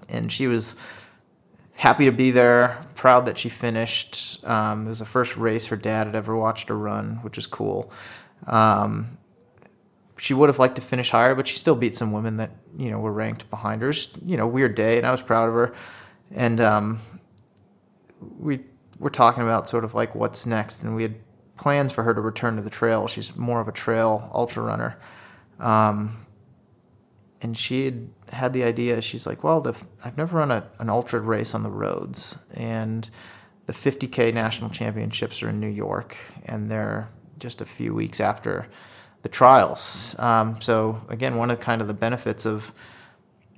and 0.09 0.31
she 0.31 0.47
was 0.47 0.75
happy 1.75 2.05
to 2.05 2.11
be 2.11 2.29
there, 2.29 2.85
proud 2.93 3.25
that 3.25 3.39
she 3.39 3.49
finished. 3.49 4.45
Um, 4.45 4.85
it 4.85 4.89
was 4.89 4.99
the 4.99 5.05
first 5.05 5.35
race 5.37 5.67
her 5.67 5.77
dad 5.77 6.05
had 6.05 6.15
ever 6.15 6.35
watched 6.35 6.69
her 6.69 6.77
run, 6.77 7.19
which 7.23 7.37
is 7.37 7.47
cool. 7.47 7.91
Um, 8.45 9.17
she 10.17 10.35
would 10.35 10.49
have 10.49 10.59
liked 10.59 10.75
to 10.75 10.81
finish 10.81 11.09
higher, 11.09 11.33
but 11.33 11.47
she 11.47 11.57
still 11.57 11.73
beat 11.73 11.95
some 11.95 12.11
women 12.11 12.37
that 12.37 12.51
you 12.77 12.91
know 12.91 12.99
were 12.99 13.11
ranked 13.11 13.49
behind 13.49 13.81
her. 13.81 13.93
You 14.25 14.37
know, 14.37 14.47
weird 14.47 14.75
day, 14.75 14.97
and 14.97 15.05
I 15.05 15.11
was 15.11 15.21
proud 15.21 15.49
of 15.49 15.55
her. 15.55 15.73
And 16.33 16.61
um, 16.61 17.01
we 18.39 18.61
were 18.99 19.09
talking 19.09 19.43
about 19.43 19.67
sort 19.69 19.83
of 19.83 19.93
like 19.93 20.15
what's 20.15 20.45
next, 20.45 20.83
and 20.83 20.95
we 20.95 21.03
had 21.03 21.15
plans 21.57 21.91
for 21.91 22.03
her 22.03 22.13
to 22.13 22.21
return 22.21 22.55
to 22.55 22.61
the 22.61 22.69
trail. 22.69 23.07
She's 23.07 23.35
more 23.35 23.59
of 23.59 23.67
a 23.67 23.71
trail 23.71 24.29
ultra 24.33 24.63
runner, 24.63 24.99
um, 25.59 26.25
and 27.41 27.57
she 27.57 27.85
had 27.85 28.09
had 28.29 28.53
the 28.53 28.63
idea. 28.63 29.01
She's 29.01 29.25
like, 29.25 29.43
"Well, 29.43 29.61
the, 29.61 29.75
I've 30.03 30.17
never 30.17 30.37
run 30.37 30.51
a, 30.51 30.67
an 30.79 30.89
ultra 30.89 31.19
race 31.19 31.53
on 31.53 31.63
the 31.63 31.71
roads, 31.71 32.39
and 32.53 33.09
the 33.65 33.73
50k 33.73 34.33
national 34.33 34.69
championships 34.69 35.43
are 35.43 35.49
in 35.49 35.59
New 35.59 35.67
York, 35.67 36.17
and 36.45 36.69
they're 36.69 37.09
just 37.39 37.61
a 37.61 37.65
few 37.65 37.93
weeks 37.93 38.19
after." 38.19 38.67
The 39.21 39.29
trials. 39.29 40.15
Um, 40.19 40.59
so 40.61 41.01
again, 41.09 41.35
one 41.35 41.51
of 41.51 41.59
the, 41.59 41.63
kind 41.63 41.81
of 41.81 41.87
the 41.87 41.93
benefits 41.93 42.45
of 42.45 42.71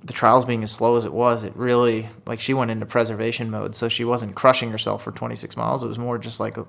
the 0.02 0.12
trials 0.12 0.44
being 0.44 0.62
as 0.62 0.70
slow 0.70 0.96
as 0.96 1.06
it 1.06 1.12
was, 1.12 1.44
it 1.44 1.56
really 1.56 2.08
like 2.26 2.38
she 2.38 2.52
went 2.52 2.70
into 2.70 2.84
preservation 2.84 3.50
mode, 3.50 3.74
so 3.74 3.88
she 3.88 4.04
wasn't 4.04 4.34
crushing 4.34 4.70
herself 4.70 5.02
for 5.02 5.12
26 5.12 5.56
miles. 5.56 5.82
It 5.82 5.88
was 5.88 5.98
more 5.98 6.18
just 6.18 6.40
like 6.40 6.58
a 6.58 6.66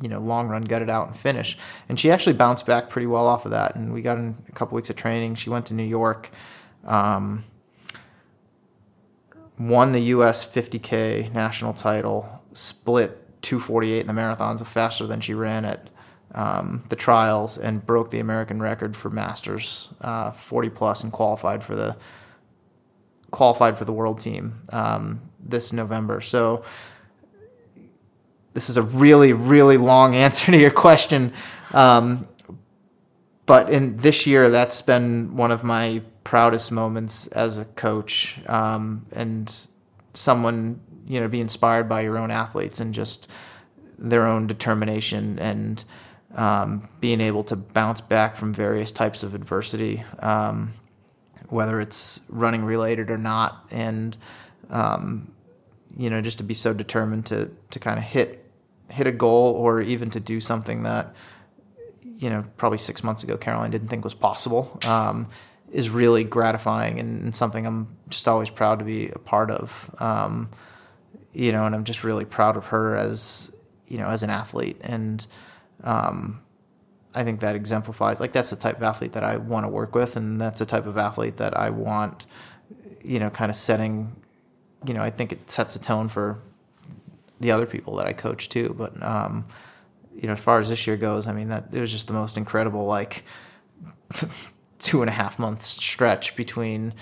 you 0.00 0.08
know 0.08 0.20
long 0.20 0.48
run, 0.48 0.62
gut 0.62 0.82
it 0.82 0.88
out 0.90 1.08
and 1.08 1.16
finish. 1.16 1.58
And 1.88 1.98
she 1.98 2.10
actually 2.10 2.34
bounced 2.34 2.66
back 2.66 2.88
pretty 2.88 3.06
well 3.06 3.26
off 3.26 3.44
of 3.44 3.50
that. 3.50 3.74
And 3.74 3.92
we 3.92 4.02
got 4.02 4.18
in 4.18 4.36
a 4.48 4.52
couple 4.52 4.76
weeks 4.76 4.90
of 4.90 4.96
training. 4.96 5.34
She 5.34 5.50
went 5.50 5.66
to 5.66 5.74
New 5.74 5.84
York. 5.84 6.30
Um, 6.84 7.44
won 9.58 9.92
the 9.92 10.00
U.S. 10.00 10.46
50K 10.46 11.32
national 11.32 11.74
title, 11.74 12.42
split 12.52 13.42
248 13.42 14.00
in 14.00 14.06
the 14.06 14.12
marathons, 14.12 14.64
faster 14.64 15.06
than 15.06 15.20
she 15.20 15.34
ran 15.34 15.64
at 15.64 15.90
um, 16.34 16.84
the 16.88 16.96
trials 16.96 17.58
and 17.58 17.84
broke 17.84 18.10
the 18.10 18.20
American 18.20 18.60
record 18.60 18.96
for 18.96 19.10
masters, 19.10 19.88
uh, 20.00 20.30
40 20.32 20.70
plus, 20.70 21.02
and 21.02 21.12
qualified 21.12 21.64
for 21.64 21.74
the 21.74 21.96
qualified 23.30 23.76
for 23.76 23.84
the 23.84 23.92
world 23.92 24.20
team 24.20 24.62
um, 24.72 25.20
this 25.38 25.72
November. 25.72 26.20
So 26.20 26.64
this 28.54 28.70
is 28.70 28.76
a 28.76 28.82
really 28.82 29.32
really 29.32 29.76
long 29.76 30.14
answer 30.26 30.52
to 30.52 30.58
your 30.58 30.70
question, 30.70 31.32
um, 31.72 32.28
but 33.46 33.70
in 33.70 33.96
this 33.96 34.26
year 34.26 34.50
that's 34.50 34.82
been 34.82 35.36
one 35.36 35.50
of 35.50 35.64
my 35.64 36.02
proudest 36.24 36.70
moments 36.70 37.26
as 37.28 37.58
a 37.58 37.64
coach 37.64 38.38
um, 38.46 39.06
and 39.12 39.66
someone 40.12 40.80
you 41.06 41.18
know 41.18 41.28
be 41.28 41.40
inspired 41.40 41.88
by 41.88 42.02
your 42.02 42.18
own 42.18 42.30
athletes 42.30 42.80
and 42.80 42.92
just 42.92 43.30
their 43.98 44.26
own 44.26 44.46
determination 44.46 45.38
and 45.38 45.84
um, 46.34 46.88
being 47.00 47.20
able 47.20 47.44
to 47.44 47.56
bounce 47.56 48.00
back 48.00 48.36
from 48.36 48.52
various 48.52 48.92
types 48.92 49.22
of 49.22 49.34
adversity, 49.34 50.04
um, 50.20 50.74
whether 51.48 51.80
it's 51.80 52.20
running 52.28 52.64
related 52.64 53.10
or 53.10 53.18
not, 53.18 53.66
and 53.70 54.16
um, 54.70 55.32
you 55.96 56.10
know 56.10 56.20
just 56.20 56.38
to 56.38 56.44
be 56.44 56.54
so 56.54 56.72
determined 56.72 57.26
to 57.26 57.50
to 57.70 57.78
kind 57.78 57.98
of 57.98 58.04
hit 58.04 58.44
hit 58.90 59.06
a 59.06 59.12
goal 59.12 59.54
or 59.54 59.80
even 59.80 60.10
to 60.10 60.20
do 60.20 60.40
something 60.40 60.82
that 60.82 61.14
you 62.02 62.28
know 62.28 62.44
probably 62.56 62.78
six 62.78 63.02
months 63.02 63.22
ago 63.22 63.36
Caroline 63.36 63.70
didn't 63.70 63.88
think 63.88 64.04
was 64.04 64.14
possible 64.14 64.78
um, 64.86 65.28
is 65.70 65.90
really 65.90 66.24
gratifying 66.24 66.98
and, 66.98 67.22
and, 67.22 67.36
something 67.36 67.66
I'm 67.66 67.88
just 68.08 68.26
always 68.26 68.48
proud 68.50 68.78
to 68.78 68.84
be 68.84 69.08
a 69.08 69.18
part 69.18 69.50
of. 69.50 69.94
Um, 69.98 70.48
you 71.32 71.52
know, 71.52 71.66
and 71.66 71.74
I'm 71.74 71.84
just 71.84 72.04
really 72.04 72.24
proud 72.24 72.56
of 72.56 72.66
her 72.66 72.96
as 72.96 73.52
you 73.86 73.98
know 73.98 74.08
as 74.08 74.22
an 74.22 74.30
athlete, 74.30 74.78
and 74.82 75.26
um, 75.84 76.40
I 77.14 77.24
think 77.24 77.40
that 77.40 77.56
exemplifies 77.56 78.20
like 78.20 78.32
that's 78.32 78.50
the 78.50 78.56
type 78.56 78.76
of 78.76 78.82
athlete 78.82 79.12
that 79.12 79.24
I 79.24 79.36
want 79.36 79.64
to 79.64 79.68
work 79.68 79.94
with, 79.94 80.16
and 80.16 80.40
that's 80.40 80.58
the 80.58 80.66
type 80.66 80.86
of 80.86 80.98
athlete 80.98 81.36
that 81.38 81.56
I 81.56 81.70
want, 81.70 82.26
you 83.02 83.18
know, 83.18 83.30
kind 83.30 83.50
of 83.50 83.56
setting. 83.56 84.14
You 84.86 84.94
know, 84.94 85.02
I 85.02 85.10
think 85.10 85.32
it 85.32 85.50
sets 85.50 85.74
a 85.74 85.80
tone 85.80 86.08
for 86.08 86.38
the 87.40 87.50
other 87.50 87.66
people 87.66 87.96
that 87.96 88.06
I 88.06 88.12
coach 88.12 88.48
too. 88.48 88.74
But 88.78 89.02
um, 89.02 89.46
you 90.14 90.26
know, 90.26 90.34
as 90.34 90.40
far 90.40 90.58
as 90.58 90.68
this 90.68 90.86
year 90.86 90.96
goes, 90.96 91.26
I 91.26 91.32
mean 91.32 91.48
that 91.48 91.68
it 91.72 91.80
was 91.80 91.90
just 91.90 92.06
the 92.06 92.12
most 92.12 92.36
incredible 92.36 92.84
like 92.84 93.24
two 94.78 95.00
and 95.02 95.08
a 95.08 95.12
half 95.12 95.38
months 95.38 95.68
stretch 95.68 96.36
between 96.36 96.94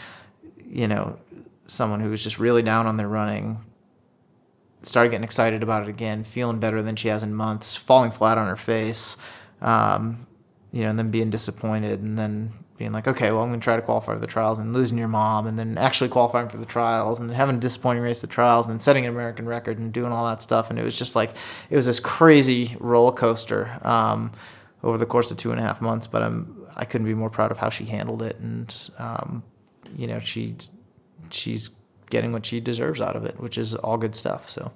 you 0.65 0.89
know 0.89 1.19
someone 1.67 2.01
who 2.01 2.11
was 2.11 2.23
just 2.23 2.39
really 2.39 2.63
down 2.63 2.87
on 2.87 2.97
their 2.97 3.09
running 3.09 3.59
started 4.87 5.11
getting 5.11 5.25
excited 5.25 5.63
about 5.63 5.83
it 5.83 5.89
again, 5.89 6.25
feeling 6.25 6.59
better 6.59 6.83
than 6.83 6.97
she 6.97 7.09
has 7.09 7.23
in 7.23 7.35
months, 7.35 7.77
falling 7.77 8.11
flat 8.11 8.39
on 8.39 8.47
her 8.47 8.57
face, 8.57 9.17
um, 9.61 10.27
you 10.73 10.83
know, 10.83 10.91
and 10.91 10.99
then 10.99 11.11
being 11.11 11.31
disappointed, 11.31 12.01
and 12.01 12.19
then 12.19 12.53
being 12.79 12.93
like, 12.93 13.09
okay, 13.09 13.31
well, 13.31 13.43
I'm 13.43 13.49
going 13.49 13.61
to 13.61 13.65
try 13.65 13.77
to 13.77 13.83
qualify 13.83 14.15
for 14.15 14.21
the 14.21 14.27
trials, 14.27 14.59
and 14.59 14.73
losing 14.73 14.99
your 14.99 15.09
mom, 15.09 15.47
and 15.47 15.59
then 15.59 15.79
actually 15.79 16.11
qualifying 16.11 16.49
for 16.49 16.59
the 16.59 16.67
trials, 16.67 17.19
and 17.21 17.31
having 17.31 17.57
a 17.57 17.61
disappointing 17.61 18.03
race 18.03 18.23
at 18.23 18.29
the 18.29 18.35
trials, 18.35 18.67
and 18.67 18.81
setting 18.83 19.05
an 19.07 19.13
American 19.13 19.47
record, 19.47 19.79
and 19.79 19.93
doing 19.93 20.13
all 20.13 20.27
that 20.27 20.43
stuff, 20.43 20.71
and 20.71 20.79
it 20.79 20.85
was 20.85 20.99
just 20.99 21.17
like 21.17 21.31
it 21.71 21.77
was 21.77 21.87
this 21.87 22.01
crazy 22.01 22.77
roller 22.79 23.13
coaster 23.13 23.79
um, 23.83 24.33
over 24.83 24.99
the 24.99 25.07
course 25.07 25.31
of 25.31 25.39
two 25.39 25.51
and 25.51 25.61
a 25.61 25.63
half 25.63 25.81
months. 25.81 26.07
But 26.07 26.23
I'm 26.23 26.67
I 26.77 26.85
couldn't 26.85 27.07
be 27.07 27.15
more 27.15 27.31
proud 27.31 27.51
of 27.51 27.59
how 27.59 27.71
she 27.71 27.87
handled 27.87 28.23
it, 28.23 28.37
and 28.39 28.91
um, 28.99 29.43
you 29.97 30.07
know, 30.07 30.19
she 30.19 30.57
she's 31.31 31.71
getting 32.11 32.33
what 32.33 32.47
she 32.47 32.61
deserves 32.61 33.01
out 33.01 33.17
of 33.17 33.25
it, 33.25 33.41
which 33.41 33.59
is 33.59 33.75
all 33.75 33.97
good 33.97 34.15
stuff. 34.15 34.49
So. 34.49 34.73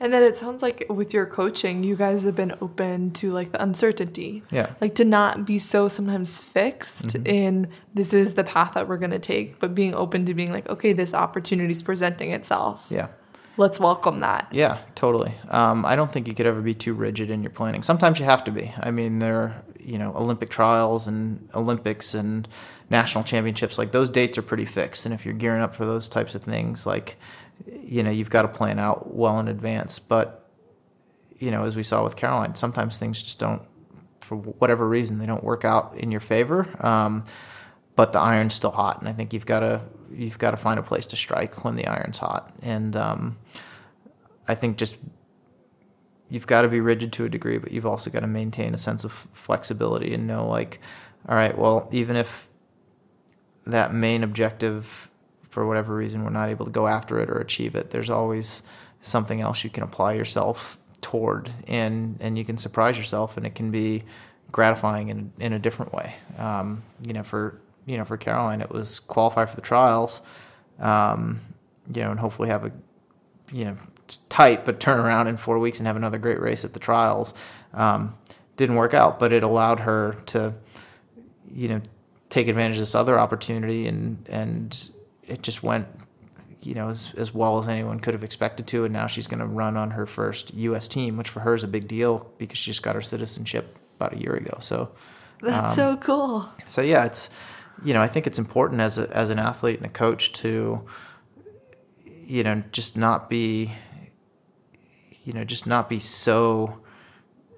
And 0.00 0.12
then 0.12 0.22
it 0.22 0.36
sounds 0.36 0.62
like 0.62 0.86
with 0.88 1.12
your 1.12 1.26
coaching, 1.26 1.82
you 1.82 1.96
guys 1.96 2.22
have 2.24 2.36
been 2.36 2.54
open 2.60 3.10
to 3.12 3.32
like 3.32 3.50
the 3.52 3.60
uncertainty. 3.60 4.42
Yeah. 4.50 4.74
Like 4.80 4.94
to 4.96 5.04
not 5.04 5.44
be 5.44 5.58
so 5.58 5.88
sometimes 5.88 6.38
fixed 6.38 7.08
mm-hmm. 7.08 7.26
in 7.26 7.68
this 7.94 8.14
is 8.14 8.34
the 8.34 8.44
path 8.44 8.74
that 8.74 8.88
we're 8.88 8.98
going 8.98 9.10
to 9.10 9.18
take, 9.18 9.58
but 9.58 9.74
being 9.74 9.94
open 9.94 10.24
to 10.26 10.34
being 10.34 10.52
like, 10.52 10.68
okay, 10.68 10.92
this 10.92 11.14
opportunity 11.14 11.72
is 11.72 11.82
presenting 11.82 12.30
itself. 12.32 12.86
Yeah. 12.90 13.08
Let's 13.58 13.80
welcome 13.80 14.20
that. 14.20 14.46
Yeah, 14.52 14.78
totally. 14.94 15.34
Um, 15.48 15.84
I 15.84 15.96
don't 15.96 16.12
think 16.12 16.28
you 16.28 16.34
could 16.34 16.46
ever 16.46 16.60
be 16.62 16.74
too 16.74 16.94
rigid 16.94 17.28
in 17.28 17.42
your 17.42 17.50
planning. 17.50 17.82
Sometimes 17.82 18.20
you 18.20 18.24
have 18.24 18.44
to 18.44 18.52
be. 18.52 18.72
I 18.78 18.92
mean, 18.92 19.18
there 19.18 19.36
are, 19.36 19.62
you 19.80 19.98
know, 19.98 20.14
Olympic 20.14 20.48
trials 20.48 21.08
and 21.08 21.48
Olympics 21.56 22.14
and 22.14 22.46
national 22.88 23.24
championships, 23.24 23.76
like 23.76 23.90
those 23.90 24.08
dates 24.08 24.38
are 24.38 24.42
pretty 24.42 24.64
fixed. 24.64 25.04
And 25.04 25.12
if 25.12 25.24
you're 25.24 25.34
gearing 25.34 25.60
up 25.60 25.74
for 25.74 25.84
those 25.84 26.08
types 26.08 26.36
of 26.36 26.42
things, 26.42 26.86
like, 26.86 27.16
you 27.82 28.04
know, 28.04 28.10
you've 28.10 28.30
got 28.30 28.42
to 28.42 28.48
plan 28.48 28.78
out 28.78 29.12
well 29.12 29.40
in 29.40 29.48
advance. 29.48 29.98
But, 29.98 30.48
you 31.38 31.50
know, 31.50 31.64
as 31.64 31.74
we 31.74 31.82
saw 31.82 32.04
with 32.04 32.14
Caroline, 32.14 32.54
sometimes 32.54 32.96
things 32.96 33.20
just 33.20 33.40
don't, 33.40 33.62
for 34.20 34.36
whatever 34.36 34.88
reason, 34.88 35.18
they 35.18 35.26
don't 35.26 35.42
work 35.42 35.64
out 35.64 35.96
in 35.96 36.12
your 36.12 36.20
favor. 36.20 36.68
Um, 36.78 37.24
but 37.98 38.12
the 38.12 38.20
iron's 38.20 38.54
still 38.54 38.70
hot, 38.70 39.00
and 39.00 39.08
I 39.08 39.12
think 39.12 39.32
you've 39.32 39.44
got 39.44 39.58
to 39.58 39.80
you've 40.12 40.38
got 40.38 40.52
to 40.52 40.56
find 40.56 40.78
a 40.78 40.84
place 40.84 41.04
to 41.06 41.16
strike 41.16 41.64
when 41.64 41.74
the 41.74 41.88
iron's 41.88 42.18
hot. 42.18 42.54
And 42.62 42.94
um, 42.94 43.38
I 44.46 44.54
think 44.54 44.76
just 44.76 44.98
you've 46.30 46.46
got 46.46 46.62
to 46.62 46.68
be 46.68 46.78
rigid 46.78 47.12
to 47.14 47.24
a 47.24 47.28
degree, 47.28 47.58
but 47.58 47.72
you've 47.72 47.86
also 47.86 48.08
got 48.08 48.20
to 48.20 48.28
maintain 48.28 48.72
a 48.72 48.78
sense 48.78 49.02
of 49.02 49.10
flexibility 49.10 50.14
and 50.14 50.28
know, 50.28 50.46
like, 50.46 50.78
all 51.28 51.34
right, 51.34 51.58
well, 51.58 51.88
even 51.90 52.14
if 52.14 52.48
that 53.66 53.92
main 53.92 54.22
objective, 54.22 55.10
for 55.50 55.66
whatever 55.66 55.96
reason, 55.96 56.22
we're 56.22 56.30
not 56.30 56.50
able 56.50 56.66
to 56.66 56.70
go 56.70 56.86
after 56.86 57.18
it 57.18 57.28
or 57.28 57.38
achieve 57.38 57.74
it, 57.74 57.90
there's 57.90 58.10
always 58.10 58.62
something 59.00 59.40
else 59.40 59.64
you 59.64 59.70
can 59.70 59.82
apply 59.82 60.12
yourself 60.12 60.78
toward, 61.00 61.52
and 61.66 62.16
and 62.20 62.38
you 62.38 62.44
can 62.44 62.58
surprise 62.58 62.96
yourself, 62.96 63.36
and 63.36 63.44
it 63.44 63.56
can 63.56 63.72
be 63.72 64.04
gratifying 64.52 65.08
in 65.08 65.32
in 65.40 65.52
a 65.52 65.58
different 65.58 65.92
way. 65.92 66.14
Um, 66.38 66.84
you 67.04 67.12
know, 67.12 67.24
for 67.24 67.60
you 67.88 67.96
know, 67.96 68.04
for 68.04 68.18
Caroline, 68.18 68.60
it 68.60 68.70
was 68.70 69.00
qualify 69.00 69.46
for 69.46 69.56
the 69.56 69.62
trials, 69.62 70.20
um, 70.78 71.40
you 71.92 72.02
know, 72.02 72.10
and 72.10 72.20
hopefully 72.20 72.50
have 72.50 72.64
a 72.64 72.72
you 73.50 73.64
know 73.64 73.76
tight, 74.28 74.64
but 74.66 74.78
turn 74.78 75.00
around 75.00 75.26
in 75.26 75.38
four 75.38 75.58
weeks 75.58 75.78
and 75.78 75.86
have 75.86 75.96
another 75.96 76.18
great 76.18 76.40
race 76.40 76.64
at 76.64 76.74
the 76.74 76.78
trials. 76.78 77.32
Um, 77.72 78.14
didn't 78.56 78.76
work 78.76 78.92
out, 78.92 79.18
but 79.18 79.32
it 79.32 79.42
allowed 79.42 79.80
her 79.80 80.16
to, 80.26 80.54
you 81.50 81.68
know, 81.68 81.80
take 82.28 82.48
advantage 82.48 82.76
of 82.76 82.80
this 82.80 82.94
other 82.94 83.18
opportunity, 83.18 83.86
and 83.86 84.26
and 84.28 84.90
it 85.26 85.42
just 85.42 85.62
went, 85.62 85.86
you 86.62 86.74
know, 86.74 86.88
as 86.88 87.14
as 87.16 87.32
well 87.32 87.58
as 87.58 87.68
anyone 87.68 88.00
could 88.00 88.12
have 88.12 88.24
expected 88.24 88.66
to. 88.66 88.84
And 88.84 88.92
now 88.92 89.06
she's 89.06 89.26
going 89.26 89.40
to 89.40 89.46
run 89.46 89.78
on 89.78 89.92
her 89.92 90.04
first 90.04 90.52
U.S. 90.52 90.88
team, 90.88 91.16
which 91.16 91.30
for 91.30 91.40
her 91.40 91.54
is 91.54 91.64
a 91.64 91.68
big 91.68 91.88
deal 91.88 92.30
because 92.36 92.58
she 92.58 92.70
just 92.70 92.82
got 92.82 92.94
her 92.94 93.02
citizenship 93.02 93.78
about 93.96 94.12
a 94.12 94.18
year 94.18 94.34
ago. 94.34 94.58
So 94.60 94.90
that's 95.40 95.78
um, 95.78 95.96
so 95.96 95.96
cool. 95.96 96.48
So 96.66 96.82
yeah, 96.82 97.06
it's 97.06 97.30
you 97.84 97.94
know 97.94 98.02
I 98.02 98.08
think 98.08 98.26
it's 98.26 98.38
important 98.38 98.80
as 98.80 98.98
a 98.98 99.14
as 99.16 99.30
an 99.30 99.38
athlete 99.38 99.76
and 99.76 99.86
a 99.86 99.90
coach 99.90 100.32
to 100.34 100.84
you 102.04 102.42
know 102.42 102.62
just 102.72 102.96
not 102.96 103.30
be 103.30 103.72
you 105.24 105.32
know 105.32 105.44
just 105.44 105.66
not 105.66 105.88
be 105.88 105.98
so 105.98 106.80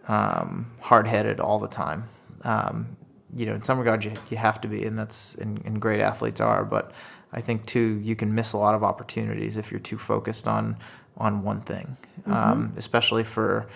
um, 0.09 0.73
hard 0.81 1.07
headed 1.07 1.41
all 1.41 1.59
the 1.59 1.69
time. 1.69 2.09
Um, 2.43 2.97
you 3.35 3.47
know, 3.47 3.55
in 3.55 3.63
some 3.63 3.79
regards, 3.79 4.05
you, 4.05 4.13
you 4.29 4.37
have 4.37 4.61
to 4.63 4.69
be, 4.69 4.85
and 4.85 4.99
that's 4.99 5.37
and, 5.37 5.65
and 5.65 5.81
great 5.81 6.01
athletes 6.01 6.41
are. 6.41 6.65
But 6.65 6.93
I 7.33 7.41
think 7.41 7.67
too, 7.67 8.01
you 8.03 8.17
can 8.17 8.35
miss 8.35 8.53
a 8.53 8.59
lot 8.59 8.75
of 8.75 8.83
opportunities 8.83 9.57
if 9.57 9.71
you're 9.71 9.81
too 9.81 9.99
focused 9.99 10.49
on 10.49 10.77
on 11.17 11.43
one 11.43 11.61
thing, 11.61 11.97
mm-hmm. 12.21 12.33
um, 12.33 12.73
especially 12.77 13.25
for 13.25 13.69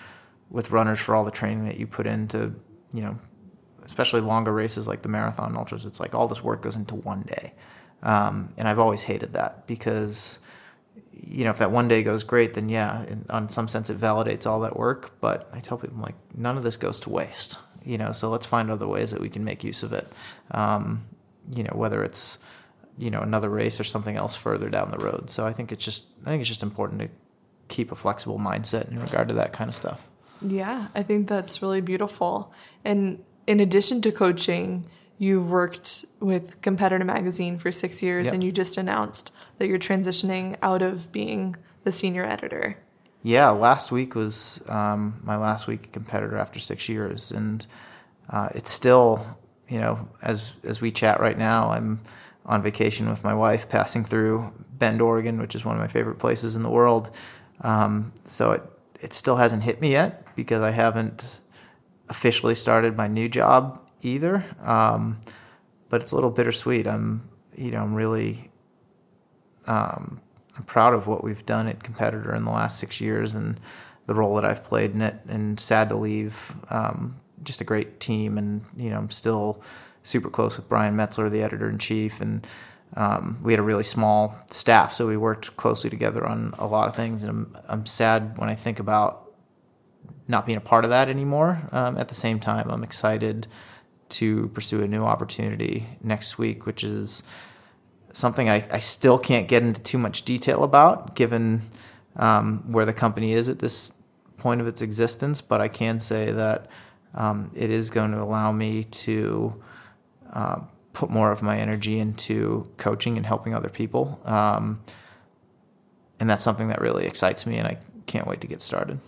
with 0.49 0.71
runners 0.71 0.99
for 0.99 1.15
all 1.15 1.23
the 1.23 1.31
training 1.31 1.65
that 1.65 1.77
you 1.77 1.87
put 1.87 2.05
into, 2.05 2.53
you 2.93 3.01
know, 3.01 3.17
especially 3.85 4.21
longer 4.21 4.51
races 4.51 4.87
like 4.87 5.01
the 5.01 5.09
marathon 5.09 5.55
ultras. 5.55 5.85
It's 5.85 5.99
like 5.99 6.15
all 6.15 6.27
this 6.27 6.43
work 6.43 6.61
goes 6.61 6.75
into 6.75 6.95
one 6.95 7.21
day, 7.23 7.53
um, 8.03 8.53
and 8.57 8.67
I've 8.67 8.79
always 8.79 9.03
hated 9.03 9.33
that 9.33 9.67
because 9.67 10.39
you 11.11 11.43
know, 11.43 11.49
if 11.49 11.59
that 11.59 11.71
one 11.71 11.87
day 11.87 12.03
goes 12.03 12.23
great, 12.23 12.53
then 12.53 12.69
yeah, 12.69 13.03
in, 13.05 13.25
on 13.29 13.49
some 13.49 13.67
sense 13.67 13.89
it 13.89 13.99
validates 13.99 14.45
all 14.45 14.59
that 14.61 14.77
work. 14.77 15.19
But 15.21 15.49
I 15.53 15.59
tell 15.59 15.77
people, 15.77 15.97
like, 15.99 16.15
none 16.35 16.57
of 16.57 16.63
this 16.63 16.77
goes 16.77 16.99
to 17.01 17.09
waste 17.09 17.57
you 17.85 17.97
know, 17.97 18.11
so 18.11 18.29
let's 18.29 18.47
find 18.47 18.71
other 18.71 18.87
ways 18.87 19.11
that 19.11 19.21
we 19.21 19.29
can 19.29 19.43
make 19.45 19.63
use 19.63 19.83
of 19.83 19.93
it. 19.93 20.07
Um, 20.51 21.05
you 21.55 21.63
know, 21.63 21.73
whether 21.75 22.03
it's 22.03 22.39
you 22.97 23.11
know 23.11 23.21
another 23.21 23.49
race 23.49 23.79
or 23.79 23.83
something 23.83 24.15
else 24.15 24.35
further 24.35 24.69
down 24.69 24.89
the 24.89 24.97
road. 24.97 25.29
So 25.29 25.45
I 25.45 25.53
think 25.53 25.71
it's 25.71 25.85
just 25.85 26.05
I 26.25 26.29
think 26.29 26.41
it's 26.41 26.49
just 26.49 26.63
important 26.63 27.01
to 27.01 27.09
keep 27.67 27.91
a 27.91 27.95
flexible 27.95 28.39
mindset 28.39 28.89
in 28.89 28.99
regard 28.99 29.27
to 29.27 29.35
that 29.35 29.53
kind 29.53 29.69
of 29.69 29.75
stuff. 29.75 30.07
Yeah, 30.41 30.87
I 30.95 31.03
think 31.03 31.27
that's 31.27 31.61
really 31.61 31.81
beautiful. 31.81 32.51
And 32.83 33.23
in 33.47 33.59
addition 33.59 34.01
to 34.01 34.11
coaching, 34.11 34.85
you've 35.17 35.49
worked 35.49 36.05
with 36.19 36.61
Competitor 36.61 37.05
Magazine 37.05 37.57
for 37.57 37.71
six 37.71 38.03
years, 38.03 38.25
yep. 38.25 38.33
and 38.33 38.43
you 38.43 38.51
just 38.51 38.77
announced 38.77 39.31
that 39.57 39.67
you're 39.67 39.79
transitioning 39.79 40.57
out 40.61 40.81
of 40.81 41.11
being 41.11 41.55
the 41.83 41.91
senior 41.91 42.25
editor 42.25 42.77
yeah, 43.25 43.49
last 43.49 43.91
week 43.91 44.13
was 44.13 44.63
um, 44.69 45.19
my 45.23 45.35
last 45.35 45.65
week 45.65 45.85
at 45.85 45.93
competitor 45.93 46.37
after 46.37 46.59
six 46.59 46.87
years, 46.87 47.31
and 47.31 47.65
uh, 48.29 48.49
it's 48.53 48.69
still, 48.69 49.39
you 49.67 49.79
know, 49.79 50.07
as 50.21 50.53
as 50.63 50.79
we 50.79 50.91
chat 50.91 51.19
right 51.19 51.35
now, 51.35 51.71
I'm 51.71 52.01
on 52.45 52.61
vacation 52.61 53.09
with 53.09 53.23
my 53.23 53.33
wife, 53.33 53.67
passing 53.67 54.05
through 54.05 54.53
Bend, 54.73 55.01
Oregon, 55.01 55.39
which 55.39 55.55
is 55.55 55.65
one 55.65 55.73
of 55.73 55.81
my 55.81 55.87
favorite 55.87 56.19
places 56.19 56.55
in 56.55 56.61
the 56.61 56.69
world. 56.69 57.09
Um, 57.61 58.13
so 58.25 58.51
it 58.51 58.61
it 59.01 59.13
still 59.15 59.37
hasn't 59.37 59.63
hit 59.63 59.81
me 59.81 59.93
yet 59.93 60.35
because 60.35 60.61
I 60.61 60.69
haven't 60.69 61.39
officially 62.09 62.55
started 62.55 62.95
my 62.95 63.07
new 63.07 63.29
job 63.29 63.81
either. 64.01 64.45
Um, 64.61 65.21
but 65.89 66.01
it's 66.01 66.11
a 66.11 66.15
little 66.15 66.31
bittersweet. 66.31 66.87
I'm, 66.87 67.29
you 67.55 67.71
know, 67.71 67.81
I'm 67.81 67.95
really 67.95 68.51
um, 69.67 70.21
I'm 70.57 70.63
proud 70.63 70.93
of 70.93 71.07
what 71.07 71.23
we've 71.23 71.45
done 71.45 71.67
at 71.67 71.83
Competitor 71.83 72.33
in 72.33 72.45
the 72.45 72.51
last 72.51 72.79
six 72.79 73.01
years 73.01 73.35
and 73.35 73.59
the 74.05 74.15
role 74.15 74.35
that 74.35 74.45
I've 74.45 74.63
played 74.63 74.91
in 74.91 75.01
it. 75.01 75.15
And 75.27 75.59
sad 75.59 75.89
to 75.89 75.95
leave 75.95 76.55
um, 76.69 77.19
just 77.43 77.61
a 77.61 77.63
great 77.63 77.99
team. 77.99 78.37
And 78.37 78.65
you 78.77 78.89
know, 78.89 78.97
I'm 78.97 79.09
still 79.09 79.61
super 80.03 80.29
close 80.29 80.55
with 80.57 80.69
Brian 80.69 80.95
Metzler, 80.95 81.29
the 81.29 81.41
editor 81.41 81.67
in 81.69 81.79
chief, 81.79 82.21
and 82.21 82.45
um, 82.95 83.39
we 83.41 83.51
had 83.51 83.59
a 83.59 83.63
really 83.63 83.83
small 83.83 84.37
staff, 84.49 84.93
so 84.93 85.07
we 85.07 85.17
worked 85.17 85.57
closely 85.57 85.89
together 85.89 86.25
on 86.25 86.53
a 86.57 86.67
lot 86.67 86.87
of 86.87 86.95
things. 86.95 87.23
And 87.23 87.29
I'm, 87.29 87.57
I'm 87.67 87.85
sad 87.85 88.37
when 88.37 88.47
I 88.47 88.55
think 88.55 88.79
about 88.79 89.24
not 90.27 90.45
being 90.45 90.57
a 90.57 90.61
part 90.61 90.83
of 90.83 90.89
that 90.89 91.09
anymore. 91.09 91.61
Um, 91.71 91.97
at 91.97 92.07
the 92.07 92.15
same 92.15 92.39
time, 92.39 92.69
I'm 92.69 92.83
excited 92.83 93.47
to 94.09 94.49
pursue 94.49 94.83
a 94.83 94.87
new 94.87 95.03
opportunity 95.03 95.87
next 96.01 96.37
week, 96.37 96.65
which 96.65 96.83
is 96.83 97.23
something 98.13 98.49
I, 98.49 98.65
I 98.71 98.79
still 98.79 99.17
can't 99.17 99.47
get 99.47 99.63
into 99.63 99.81
too 99.81 99.97
much 99.97 100.23
detail 100.23 100.63
about, 100.63 101.15
given 101.15 101.63
um, 102.15 102.71
where 102.71 102.85
the 102.85 102.93
company 102.93 103.33
is 103.33 103.49
at 103.49 103.59
this 103.59 103.93
point 104.37 104.61
of 104.61 104.67
its 104.67 104.81
existence. 104.81 105.41
But 105.41 105.61
I 105.61 105.67
can 105.67 105.99
say 105.99 106.31
that 106.31 106.67
um, 107.13 107.51
it 107.55 107.69
is 107.69 107.89
going 107.89 108.11
to 108.11 108.21
allow 108.21 108.51
me 108.51 108.83
to 108.83 109.61
uh, 110.31 110.59
put 110.93 111.09
more 111.09 111.31
of 111.31 111.41
my 111.41 111.59
energy 111.59 111.99
into 111.99 112.69
coaching 112.77 113.17
and 113.17 113.25
helping 113.25 113.53
other 113.53 113.69
people. 113.69 114.19
Um, 114.25 114.81
and 116.19 116.29
that's 116.29 116.43
something 116.43 116.69
that 116.69 116.79
really 116.79 117.05
excites 117.05 117.45
me, 117.45 117.57
and 117.57 117.67
I 117.67 117.77
can't 118.05 118.27
wait 118.27 118.41
to 118.41 118.47
get 118.47 118.61
started. 118.61 118.99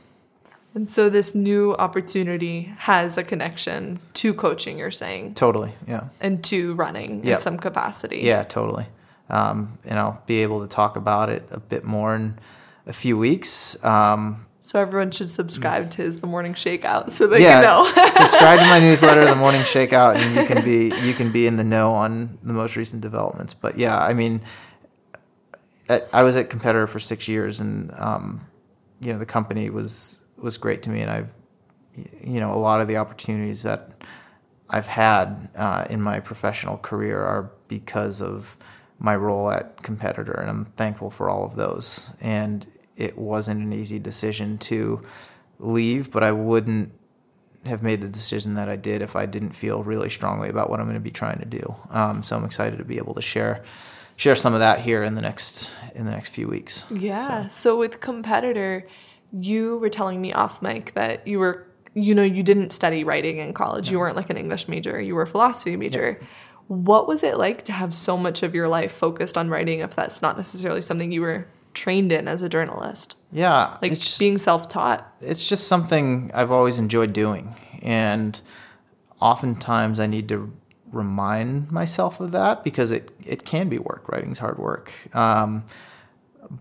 And 0.78 0.88
so 0.88 1.10
this 1.10 1.34
new 1.34 1.74
opportunity 1.74 2.72
has 2.78 3.18
a 3.18 3.24
connection 3.24 3.99
to 4.14 4.32
coaching, 4.32 4.78
you're 4.78 4.91
saying? 4.91 5.34
Totally, 5.34 5.74
yeah. 5.88 6.10
And 6.22 6.44
to 6.44 6.76
running 6.76 7.24
yep. 7.24 7.38
in 7.38 7.40
some 7.40 7.58
capacity. 7.58 8.20
Yeah, 8.20 8.44
totally. 8.44 8.86
Um, 9.28 9.80
and 9.86 9.98
I'll 9.98 10.22
be 10.28 10.44
able 10.44 10.62
to 10.62 10.68
talk 10.68 10.95
about 10.95 11.32
it 11.32 11.48
a 11.49 11.60
bit 11.60 11.84
more 11.84 12.14
in 12.14 12.38
a 12.86 12.94
few 12.94 13.18
weeks. 13.18 13.84
Um, 13.84 14.45
so 14.62 14.80
everyone 14.80 15.10
should 15.10 15.32
subscribe 15.32 15.90
to 15.90 16.04
his 16.04 16.20
The 16.20 16.28
Morning 16.28 16.54
Shakeout 16.54 17.12
so 17.12 17.26
they 17.26 17.41
yeah, 17.41 17.64
can 17.64 17.64
know. 17.64 18.10
subscribe 18.10 18.60
to 18.60 18.66
my 18.68 18.80
newsletter, 18.88 19.26
The 19.26 19.36
Morning 19.36 19.64
Shakeout, 19.64 20.18
and 20.18 20.36
you 20.36 20.45
can 20.45 20.64
be 20.64 20.95
you 21.02 21.16
can 21.16 21.32
be 21.32 21.48
in 21.48 21.56
the 21.56 21.64
know 21.64 21.91
on 21.94 22.38
the 22.44 22.54
most 22.54 22.76
recent 22.76 23.02
developments. 23.02 23.56
But 23.56 23.80
yeah, 23.80 23.98
I 23.98 24.14
mean, 24.14 24.41
at, 25.90 26.08
I 26.14 26.22
was 26.22 26.36
at 26.36 26.52
competitor 26.52 26.86
for 26.86 26.99
six 26.99 27.28
years, 27.28 27.60
and 27.60 27.91
um, 27.98 28.45
you 29.02 29.12
know 29.12 29.18
the 29.18 29.26
company 29.26 29.72
was 29.72 30.20
was 30.38 30.57
great 30.57 30.84
to 30.84 30.89
me, 30.89 31.01
and 31.01 31.11
I've 31.11 31.34
you 32.23 32.39
know 32.39 32.53
a 32.53 32.55
lot 32.55 32.81
of 32.81 32.88
the 32.88 32.97
opportunities 32.97 33.64
that 33.64 33.91
I've 34.69 34.88
had 34.88 35.49
uh, 35.55 35.85
in 35.89 36.01
my 36.01 36.19
professional 36.19 36.77
career 36.77 37.22
are 37.22 37.51
because 37.68 38.22
of 38.22 38.57
my 38.99 39.15
role 39.15 39.49
at 39.49 39.81
competitor, 39.84 40.34
and 40.34 40.49
I'm 40.49 40.65
thankful 40.77 41.11
for 41.11 41.30
all 41.30 41.45
of 41.45 41.55
those. 41.55 42.14
And 42.22 42.65
it 42.95 43.18
wasn't 43.18 43.61
an 43.61 43.73
easy 43.73 43.99
decision 43.99 44.57
to 44.57 45.01
leave, 45.59 46.11
but 46.11 46.23
I 46.23 46.31
wouldn't 46.31 46.91
have 47.65 47.84
made 47.84 48.01
the 48.01 48.09
decision 48.09 48.55
that 48.55 48.69
I 48.69 48.76
did 48.76 49.01
if 49.01 49.15
I 49.15 49.26
didn't 49.26 49.51
feel 49.51 49.84
really 49.84 50.09
strongly 50.09 50.49
about 50.49 50.69
what 50.69 50.80
I'm 50.80 50.85
going 50.85 50.95
to 50.95 51.01
be 51.01 51.11
trying 51.11 51.39
to 51.39 51.45
do. 51.45 51.76
Um, 51.89 52.23
so 52.23 52.35
I'm 52.35 52.45
excited 52.45 52.77
to 52.77 52.85
be 52.85 52.97
able 52.97 53.14
to 53.14 53.22
share 53.22 53.64
share 54.15 54.35
some 54.35 54.53
of 54.55 54.59
that 54.59 54.80
here 54.80 55.03
in 55.03 55.14
the 55.14 55.22
next 55.22 55.72
in 55.95 56.05
the 56.05 56.11
next 56.11 56.30
few 56.30 56.47
weeks. 56.47 56.85
Yeah. 56.91 57.47
So, 57.47 57.72
so 57.72 57.77
with 57.77 57.99
competitor 57.99 58.88
you 59.34 59.78
were 59.78 59.90
telling 59.90 60.22
me 60.22 60.32
off 60.34 60.62
mic 60.62 60.94
that 60.94 61.28
you 61.28 61.40
were 61.40 61.66
you 61.94 62.14
know 62.14 62.24
you 62.24 62.44
didn't 62.44 62.72
study 62.72 63.04
writing 63.04 63.38
in 63.40 63.54
college. 63.54 63.90
You 63.90 63.99
weren't 63.99 64.16
like 64.16 64.30
an 64.30 64.38
english 64.38 64.68
major. 64.68 65.02
You 65.02 65.16
were 65.16 65.24
a 65.24 65.28
philosophy 65.28 65.76
major. 65.76 66.18
Yeah. 66.22 66.28
what 66.68 67.08
was 67.08 67.24
it 67.24 67.38
like 67.38 67.64
to 67.64 67.72
have 67.72 67.94
so 67.95 68.18
much 68.18 68.44
of 68.44 68.54
your 68.54 68.68
life 68.68 68.91
focused 68.91 69.38
on 69.38 69.49
writing 69.49 69.80
if 69.80 69.95
that's 69.95 70.22
not 70.22 70.38
necessarily 70.38 70.82
something 70.82 71.12
you 71.12 71.22
were 71.22 71.48
trained 71.74 72.12
in 72.12 72.28
as 72.28 72.41
a 72.41 72.49
journalist? 72.49 73.18
Yeah 73.32 73.78
like 73.82 73.99
being 74.20 74.38
self-taught? 74.38 75.06
It's 75.22 75.48
just 75.48 75.68
something 75.68 76.32
i've 76.34 76.52
always 76.52 76.78
enjoyed 76.80 77.14
doing. 77.14 77.56
And 77.82 78.40
oftentimes 79.20 79.99
i 79.99 80.08
need 80.08 80.30
to 80.30 80.54
remind 80.91 81.70
myself 81.72 82.20
of 82.22 82.32
that 82.32 82.64
because 82.64 82.91
it, 82.91 83.12
it 83.26 83.44
can 83.44 83.68
be 83.68 83.78
work. 83.78 84.08
Writing's 84.08 84.40
hard 84.40 84.58
work. 84.58 84.94
Um, 85.14 85.66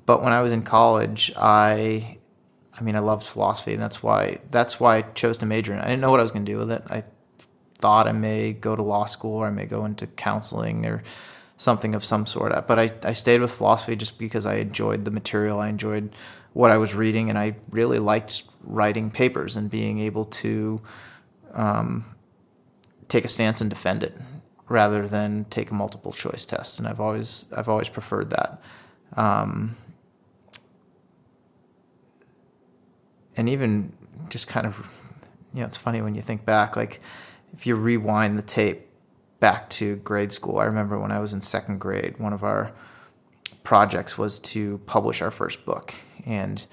but 0.04 0.22
when 0.22 0.32
i 0.32 0.42
was 0.42 0.50
in 0.52 0.62
college 0.62 1.32
i 1.36 2.18
I 2.78 2.82
mean, 2.82 2.94
I 2.94 3.00
loved 3.00 3.26
philosophy, 3.26 3.72
and 3.72 3.82
that's 3.82 4.02
why 4.02 4.38
that's 4.50 4.78
why 4.78 4.98
I 4.98 5.02
chose 5.02 5.38
to 5.38 5.46
major 5.46 5.72
in 5.72 5.78
it. 5.78 5.82
I 5.82 5.88
didn't 5.88 6.00
know 6.00 6.10
what 6.10 6.20
I 6.20 6.22
was 6.22 6.30
going 6.30 6.44
to 6.44 6.52
do 6.52 6.58
with 6.58 6.70
it. 6.70 6.82
I 6.88 7.04
thought 7.78 8.06
I 8.06 8.12
may 8.12 8.52
go 8.52 8.76
to 8.76 8.82
law 8.82 9.06
school 9.06 9.38
or 9.38 9.46
I 9.46 9.50
may 9.50 9.66
go 9.66 9.84
into 9.84 10.06
counseling 10.06 10.86
or 10.86 11.02
something 11.58 11.94
of 11.94 12.04
some 12.04 12.26
sort. 12.26 12.52
But 12.66 12.78
I, 12.78 12.90
I 13.02 13.12
stayed 13.12 13.40
with 13.40 13.52
philosophy 13.52 13.96
just 13.96 14.18
because 14.18 14.46
I 14.46 14.56
enjoyed 14.56 15.04
the 15.04 15.10
material. 15.10 15.60
I 15.60 15.68
enjoyed 15.68 16.10
what 16.52 16.70
I 16.70 16.78
was 16.78 16.94
reading, 16.94 17.28
and 17.30 17.38
I 17.38 17.56
really 17.70 17.98
liked 17.98 18.44
writing 18.62 19.10
papers 19.10 19.56
and 19.56 19.70
being 19.70 19.98
able 20.00 20.24
to 20.24 20.80
um, 21.54 22.04
take 23.08 23.24
a 23.24 23.28
stance 23.28 23.60
and 23.60 23.70
defend 23.70 24.02
it 24.02 24.14
rather 24.68 25.06
than 25.06 25.44
take 25.44 25.70
a 25.70 25.74
multiple 25.74 26.12
choice 26.12 26.44
test. 26.44 26.78
And 26.78 26.88
I've 26.88 27.00
always 27.00 27.46
I've 27.56 27.68
always 27.68 27.88
preferred 27.88 28.30
that. 28.30 28.60
Um, 29.16 29.76
and 33.36 33.48
even 33.48 33.92
just 34.28 34.48
kind 34.48 34.66
of, 34.66 34.88
you 35.52 35.60
know, 35.60 35.66
it's 35.66 35.76
funny 35.76 36.00
when 36.00 36.14
you 36.14 36.22
think 36.22 36.44
back, 36.44 36.76
like 36.76 37.00
if 37.52 37.66
you 37.66 37.76
rewind 37.76 38.38
the 38.38 38.42
tape 38.42 38.86
back 39.40 39.68
to 39.70 39.96
grade 39.96 40.32
school, 40.32 40.58
I 40.58 40.64
remember 40.64 40.98
when 40.98 41.12
I 41.12 41.18
was 41.18 41.32
in 41.32 41.40
second 41.40 41.78
grade, 41.78 42.18
one 42.18 42.32
of 42.32 42.42
our 42.42 42.72
projects 43.62 44.16
was 44.16 44.38
to 44.38 44.78
publish 44.86 45.20
our 45.20 45.30
first 45.30 45.64
book. 45.64 45.94
And 46.24 46.64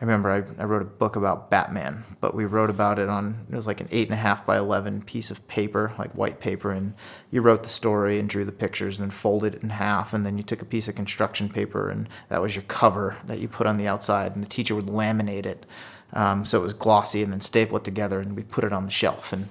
I 0.00 0.04
remember 0.04 0.30
I, 0.30 0.62
I 0.62 0.64
wrote 0.64 0.80
a 0.80 0.86
book 0.86 1.16
about 1.16 1.50
Batman, 1.50 2.04
but 2.22 2.34
we 2.34 2.46
wrote 2.46 2.70
about 2.70 2.98
it 2.98 3.10
on, 3.10 3.46
it 3.50 3.54
was 3.54 3.66
like 3.66 3.82
an 3.82 3.88
eight 3.90 4.08
and 4.08 4.14
a 4.14 4.22
half 4.22 4.46
by 4.46 4.56
11 4.56 5.02
piece 5.02 5.30
of 5.30 5.46
paper, 5.46 5.92
like 5.98 6.12
white 6.12 6.40
paper. 6.40 6.70
And 6.70 6.94
you 7.30 7.42
wrote 7.42 7.62
the 7.62 7.68
story 7.68 8.18
and 8.18 8.26
drew 8.26 8.46
the 8.46 8.52
pictures 8.52 8.98
and 8.98 9.10
then 9.10 9.16
folded 9.16 9.56
it 9.56 9.62
in 9.62 9.68
half. 9.68 10.14
And 10.14 10.24
then 10.24 10.38
you 10.38 10.42
took 10.42 10.62
a 10.62 10.64
piece 10.64 10.88
of 10.88 10.94
construction 10.94 11.50
paper 11.50 11.90
and 11.90 12.08
that 12.30 12.40
was 12.40 12.56
your 12.56 12.62
cover 12.62 13.16
that 13.26 13.40
you 13.40 13.48
put 13.48 13.66
on 13.66 13.76
the 13.76 13.86
outside. 13.86 14.34
And 14.34 14.42
the 14.42 14.48
teacher 14.48 14.74
would 14.74 14.86
laminate 14.86 15.44
it 15.44 15.66
um, 16.12 16.44
so 16.44 16.58
it 16.60 16.62
was 16.62 16.74
glossy 16.74 17.22
and 17.22 17.32
then 17.32 17.40
staple 17.40 17.76
it 17.76 17.84
together 17.84 18.20
and 18.20 18.36
we 18.36 18.42
put 18.42 18.64
it 18.64 18.72
on 18.72 18.84
the 18.84 18.90
shelf. 18.90 19.32
And, 19.32 19.48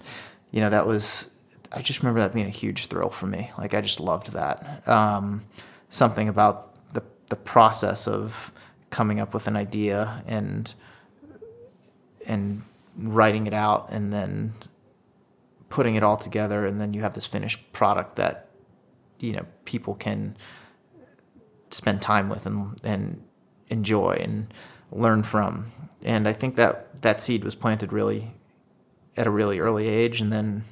you 0.52 0.62
know, 0.62 0.70
that 0.70 0.86
was, 0.86 1.34
I 1.72 1.82
just 1.82 2.02
remember 2.02 2.20
that 2.20 2.34
being 2.34 2.48
a 2.48 2.50
huge 2.50 2.88
thrill 2.88 3.10
for 3.10 3.28
me. 3.28 3.52
Like, 3.58 3.74
I 3.74 3.82
just 3.82 4.00
loved 4.00 4.34
that. 4.34 4.88
Um, 4.88 5.46
something 5.90 6.28
about 6.28 6.76
the, 6.94 7.04
the 7.28 7.36
process 7.36 8.08
of 8.08 8.52
coming 8.90 9.20
up 9.20 9.34
with 9.34 9.48
an 9.48 9.56
idea 9.56 10.24
and, 10.28 10.74
and 12.28 12.64
writing 12.98 13.48
it 13.48 13.54
out 13.54 13.90
and 13.92 14.12
then 14.12 14.54
putting 15.70 15.96
it 15.96 16.04
all 16.04 16.18
together. 16.18 16.66
And 16.66 16.82
then 16.82 16.94
you 16.94 17.02
have 17.02 17.14
this 17.14 17.26
finished 17.26 17.72
product 17.72 18.16
that, 18.18 18.50
you 19.20 19.34
know, 19.34 19.46
people 19.66 19.96
can 19.96 20.36
spend 21.72 22.02
time 22.02 22.30
with 22.30 22.46
and, 22.46 22.80
and 22.84 23.24
enjoy 23.70 24.20
and 24.22 24.52
learn 24.92 25.24
from 25.24 25.72
and 26.04 26.28
I 26.28 26.34
think 26.34 26.56
that 26.56 27.02
that 27.02 27.22
seed 27.22 27.44
was 27.44 27.56
planted 27.56 27.92
really 27.92 28.32
at 29.18 29.28
a 29.28 29.32
really 29.32 29.60
early 29.60 29.88
age, 29.88 30.22
and 30.22 30.32
then 30.32 30.64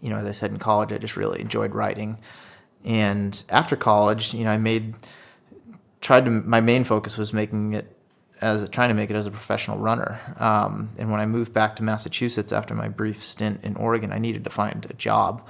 you 0.00 0.10
know, 0.10 0.16
as 0.16 0.26
I 0.26 0.32
said 0.32 0.50
in 0.50 0.58
college, 0.58 0.92
I 0.92 0.98
just 0.98 1.16
really 1.16 1.40
enjoyed 1.40 1.74
writing. 1.74 2.18
And 2.84 3.42
after 3.48 3.74
college, 3.74 4.32
you 4.32 4.44
know, 4.44 4.50
I 4.50 4.58
made 4.58 4.94
tried 6.00 6.24
to 6.26 6.30
my 6.30 6.60
main 6.60 6.84
focus 6.84 7.18
was 7.18 7.32
making 7.32 7.72
it 7.74 7.96
as 8.40 8.68
trying 8.68 8.88
to 8.88 8.94
make 8.94 9.10
it 9.10 9.16
as 9.16 9.26
a 9.26 9.32
professional 9.32 9.78
runner. 9.78 10.20
Um, 10.36 10.90
and 10.96 11.10
when 11.10 11.18
I 11.18 11.26
moved 11.26 11.52
back 11.52 11.74
to 11.76 11.82
Massachusetts 11.82 12.52
after 12.52 12.72
my 12.72 12.88
brief 12.88 13.24
stint 13.24 13.64
in 13.64 13.74
Oregon, 13.74 14.12
I 14.12 14.18
needed 14.18 14.44
to 14.44 14.50
find 14.50 14.86
a 14.88 14.94
job 14.94 15.44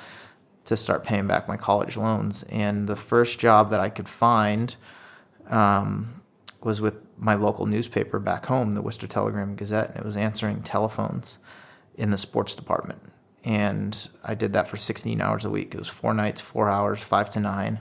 to 0.65 0.75
start 0.75 1.05
paying 1.05 1.27
back 1.27 1.47
my 1.47 1.59
college 1.59 1.99
loans. 1.99 2.45
And 2.45 2.89
the 2.89 2.97
first 2.97 3.39
job 3.39 3.69
that 3.71 3.81
I 3.81 3.91
could 3.91 4.09
find 4.09 4.75
um, 5.51 6.18
was 6.62 6.80
with 6.80 6.97
my 7.16 7.35
local 7.35 7.66
newspaper 7.66 8.18
back 8.18 8.47
home, 8.47 8.74
the 8.74 8.82
Worcester 8.82 9.06
Telegram 9.06 9.55
Gazette, 9.55 9.90
and 9.90 9.98
it 9.98 10.05
was 10.05 10.16
answering 10.16 10.62
telephones 10.62 11.39
in 11.97 12.10
the 12.10 12.18
sports 12.18 12.55
department. 12.55 13.01
And 13.44 14.09
I 14.24 14.35
did 14.35 14.52
that 14.52 14.68
for 14.68 14.76
16 14.76 15.20
hours 15.20 15.44
a 15.44 15.51
week. 15.51 15.74
It 15.74 15.78
was 15.78 15.89
four 15.89 16.14
nights, 16.14 16.40
four 16.40 16.68
hours, 16.68 17.02
five 17.02 17.30
to 17.30 17.40
nine. 17.40 17.80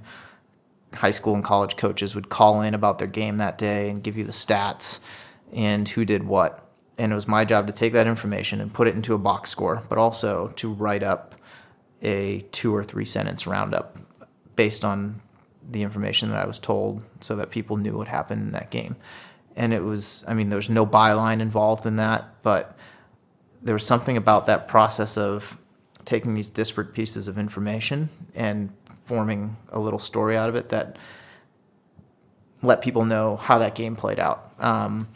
High 0.93 1.11
school 1.11 1.35
and 1.35 1.43
college 1.43 1.75
coaches 1.75 2.15
would 2.15 2.29
call 2.29 2.61
in 2.61 2.73
about 2.73 2.99
their 2.99 3.07
game 3.07 3.37
that 3.37 3.57
day 3.57 3.89
and 3.89 4.03
give 4.03 4.17
you 4.17 4.23
the 4.23 4.31
stats 4.31 5.01
and 5.51 5.87
who 5.89 6.05
did 6.05 6.23
what. 6.23 6.63
And 6.97 7.11
it 7.11 7.15
was 7.15 7.27
my 7.27 7.45
job 7.45 7.67
to 7.67 7.73
take 7.73 7.93
that 7.93 8.07
information 8.07 8.61
and 8.61 8.73
put 8.73 8.87
it 8.87 8.95
into 8.95 9.13
a 9.13 9.19
box 9.19 9.49
score, 9.49 9.83
but 9.89 9.97
also 9.97 10.49
to 10.55 10.71
write 10.71 11.03
up 11.03 11.35
a 12.01 12.45
two 12.51 12.75
or 12.75 12.83
three 12.83 13.05
sentence 13.05 13.45
roundup 13.45 13.97
based 14.55 14.85
on 14.85 15.21
the 15.69 15.83
information 15.83 16.29
that 16.29 16.37
I 16.37 16.45
was 16.45 16.59
told 16.59 17.03
so 17.19 17.35
that 17.35 17.51
people 17.51 17.77
knew 17.77 17.97
what 17.97 18.07
happened 18.07 18.41
in 18.41 18.51
that 18.51 18.71
game. 18.71 18.95
And 19.55 19.73
it 19.73 19.83
was 19.83 20.23
i 20.27 20.33
mean 20.33 20.49
there 20.49 20.57
was 20.57 20.69
no 20.69 20.85
byline 20.85 21.39
involved 21.39 21.85
in 21.85 21.95
that 21.95 22.25
but 22.43 22.77
there 23.61 23.73
was 23.73 23.85
something 23.85 24.15
about 24.15 24.45
that 24.45 24.67
process 24.67 25.17
of 25.17 25.57
taking 26.05 26.35
these 26.35 26.47
disparate 26.47 26.93
pieces 26.93 27.27
of 27.27 27.37
information 27.37 28.09
and 28.35 28.71
forming 29.05 29.57
a 29.69 29.79
little 29.79 29.99
story 29.99 30.37
out 30.37 30.47
of 30.47 30.55
it 30.55 30.69
that 30.69 30.95
let 32.61 32.81
people 32.81 33.05
know 33.05 33.35
how 33.35 33.59
that 33.59 33.75
game 33.75 33.95
played 33.95 34.19
out. 34.19 34.51
Um, 34.59 35.07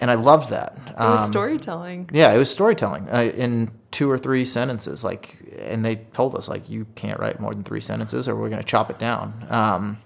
and 0.00 0.10
I 0.10 0.14
loved 0.14 0.50
that. 0.50 0.76
It 0.88 0.98
was 0.98 1.22
um, 1.22 1.30
storytelling. 1.30 2.10
Yeah, 2.12 2.34
it 2.34 2.38
was 2.38 2.50
storytelling 2.50 3.08
uh, 3.10 3.32
in 3.34 3.70
two 3.90 4.10
or 4.10 4.18
three 4.18 4.44
sentences. 4.44 5.02
Like, 5.02 5.36
and 5.58 5.84
they 5.84 5.96
told 6.12 6.34
us 6.34 6.48
like 6.48 6.68
you 6.68 6.86
can't 6.94 7.18
write 7.18 7.40
more 7.40 7.52
than 7.52 7.64
three 7.64 7.80
sentences, 7.80 8.28
or 8.28 8.34
we're 8.36 8.50
going 8.50 8.62
to 8.62 8.66
chop 8.66 8.90
it 8.90 8.98
down. 8.98 9.46
Um, 9.48 9.98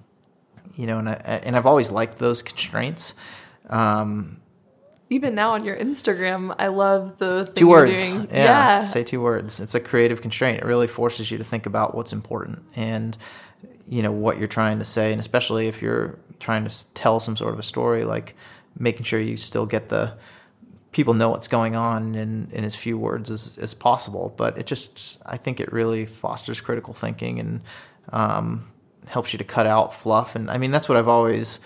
you 0.75 0.87
know, 0.87 0.99
and 0.99 1.09
I, 1.09 1.41
and 1.45 1.57
I've 1.57 1.67
always 1.67 1.91
liked 1.91 2.19
those 2.19 2.43
constraints. 2.43 3.15
Um, 3.69 4.41
Even 5.11 5.35
now 5.35 5.53
on 5.53 5.65
your 5.65 5.77
Instagram, 5.77 6.55
I 6.59 6.69
love 6.69 7.19
the 7.19 7.51
two 7.55 7.69
words. 7.69 8.09
Yeah, 8.09 8.27
yeah, 8.31 8.85
say 8.85 9.03
two 9.03 9.21
words. 9.21 9.61
It's 9.61 9.75
a 9.75 9.81
creative 9.81 10.23
constraint. 10.23 10.63
It 10.63 10.67
really 10.67 10.87
forces 10.87 11.31
you 11.31 11.39
to 11.39 11.45
think 11.45 11.67
about 11.67 11.95
what's 11.95 12.13
important 12.13 12.63
and 12.77 13.19
you 13.89 14.03
know 14.03 14.13
what 14.13 14.39
you're 14.39 14.49
trying 14.49 14.79
to 14.79 14.85
say, 14.85 15.11
and 15.11 15.21
especially 15.21 15.67
if 15.67 15.83
you're 15.83 16.19
trying 16.39 16.65
to 16.65 16.95
tell 16.95 17.19
some 17.19 17.37
sort 17.37 17.53
of 17.53 17.59
a 17.59 17.65
story, 17.65 18.05
like 18.05 18.37
making 18.79 19.05
sure 19.05 19.21
you 19.21 19.37
still 19.37 19.67
get 19.67 19.89
the 19.89 20.17
people 20.93 21.15
know 21.15 21.31
what's 21.31 21.49
going 21.49 21.77
on 21.77 22.15
in, 22.15 22.49
in 22.53 22.65
as 22.65 22.75
few 22.75 22.99
words 22.99 23.31
as, 23.31 23.57
as 23.59 23.75
possible. 23.75 24.35
But 24.37 24.59
it 24.59 24.67
just, 24.67 25.23
I 25.25 25.37
think 25.37 25.61
it 25.61 25.73
really 25.73 26.07
fosters 26.07 26.61
critical 26.61 26.95
thinking 26.95 27.39
and 27.39 27.61
um, 28.13 28.71
helps 29.07 29.33
you 29.33 29.39
to 29.39 29.45
cut 29.45 29.67
out 29.67 29.95
fluff. 29.95 30.35
And 30.35 30.51
I 30.51 30.59
mean, 30.59 30.71
that's 30.71 30.89
what 30.89 30.99
I've 30.99 31.09
always, 31.09 31.61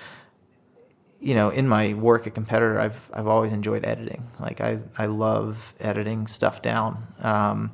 you 1.20 1.35
know, 1.35 1.48
in 1.48 1.66
my 1.66 1.94
work 1.94 2.26
at 2.26 2.35
Competitor, 2.35 2.78
I've, 2.78 3.10
I've 3.14 3.26
always 3.26 3.52
enjoyed 3.52 3.85
editing. 3.85 4.28
Like 4.39 4.60
I, 4.60 4.81
I 4.98 5.06
love 5.06 5.72
editing 5.81 6.26
stuff 6.26 6.60
down. 6.60 7.06
Um, 7.20 7.72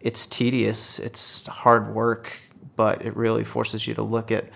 it's 0.00 0.26
tedious, 0.26 0.98
it's 0.98 1.46
hard 1.46 1.94
work, 1.94 2.32
but 2.74 3.04
it 3.04 3.16
really 3.16 3.44
forces 3.44 3.86
you 3.86 3.94
to 3.94 4.02
look 4.02 4.30
at 4.32 4.48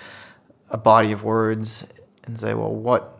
a 0.70 0.78
body 0.78 1.12
of 1.12 1.24
words 1.24 1.92
and 2.24 2.38
say, 2.38 2.54
well, 2.54 2.72
what 2.72 3.19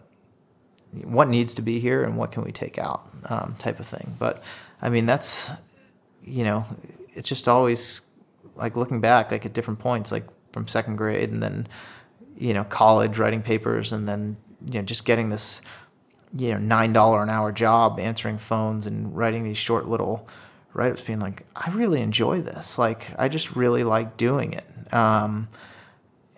what 1.05 1.29
needs 1.29 1.55
to 1.55 1.63
be 1.63 1.79
here 1.81 2.03
and 2.03 2.17
what 2.17 2.33
can 2.33 2.43
we 2.43 2.53
take 2.53 2.79
out 2.79 3.09
um, 3.27 3.55
type 3.59 3.81
of 3.81 3.87
thing. 3.87 4.17
But 4.19 4.43
i 4.83 4.89
mean 4.89 5.07
that's 5.07 5.51
you 6.23 6.45
know 6.45 6.65
it's 7.15 7.29
just 7.29 7.49
always 7.49 8.03
like 8.57 8.77
looking 8.77 9.01
back 9.01 9.31
like 9.31 9.45
at 9.45 9.53
different 9.53 9.79
points 9.79 10.13
like 10.13 10.25
from 10.53 10.67
second 10.67 10.97
grade 10.97 11.31
and 11.31 11.43
then 11.43 11.67
you 12.37 12.55
know 12.55 12.65
college 12.65 13.19
writing 13.19 13.43
papers 13.43 13.93
and 13.93 14.09
then 14.09 14.37
you 14.65 14.75
know 14.75 14.83
just 14.83 15.05
getting 15.05 15.29
this 15.29 15.63
you 16.37 16.51
know 16.51 16.59
nine 16.59 16.93
dollar 16.93 17.23
an 17.23 17.31
hour 17.31 17.53
job 17.53 17.99
answering 17.99 18.39
phones 18.39 18.87
and 18.87 19.17
writing 19.17 19.45
these 19.45 19.57
short 19.57 19.89
little 19.89 20.29
write-ups 20.73 21.03
being 21.03 21.21
like 21.21 21.45
i 21.57 21.71
really 21.71 22.01
enjoy 22.01 22.41
this. 22.41 22.79
Like 22.79 23.09
i 23.19 23.29
just 23.29 23.57
really 23.57 23.85
like 23.85 24.17
doing 24.17 24.53
it. 24.53 24.65
Um, 24.93 25.49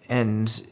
and 0.08 0.62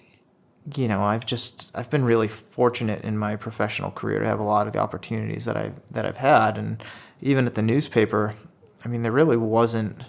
you 0.76 0.88
know, 0.88 1.02
I've 1.02 1.26
just 1.26 1.70
I've 1.74 1.90
been 1.90 2.04
really 2.04 2.28
fortunate 2.28 3.02
in 3.02 3.16
my 3.16 3.36
professional 3.36 3.90
career 3.90 4.20
to 4.20 4.26
have 4.26 4.40
a 4.40 4.44
lot 4.44 4.66
of 4.66 4.72
the 4.72 4.78
opportunities 4.78 5.44
that 5.46 5.56
I've 5.56 5.74
that 5.90 6.04
I've 6.04 6.18
had, 6.18 6.58
and 6.58 6.82
even 7.20 7.46
at 7.46 7.54
the 7.54 7.62
newspaper, 7.62 8.34
I 8.84 8.88
mean, 8.88 9.02
there 9.02 9.12
really 9.12 9.36
wasn't 9.36 10.02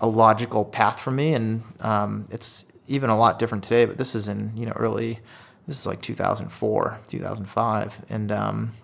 a 0.00 0.06
logical 0.06 0.64
path 0.64 1.00
for 1.00 1.10
me, 1.10 1.32
and 1.34 1.62
um, 1.80 2.28
it's 2.30 2.66
even 2.86 3.08
a 3.08 3.16
lot 3.16 3.38
different 3.38 3.64
today. 3.64 3.86
But 3.86 3.98
this 3.98 4.14
is 4.14 4.28
in 4.28 4.54
you 4.56 4.66
know 4.66 4.72
early, 4.76 5.20
this 5.66 5.78
is 5.78 5.86
like 5.86 6.02
2004, 6.02 7.00
2005, 7.08 8.04
and 8.10 8.30
um, 8.30 8.74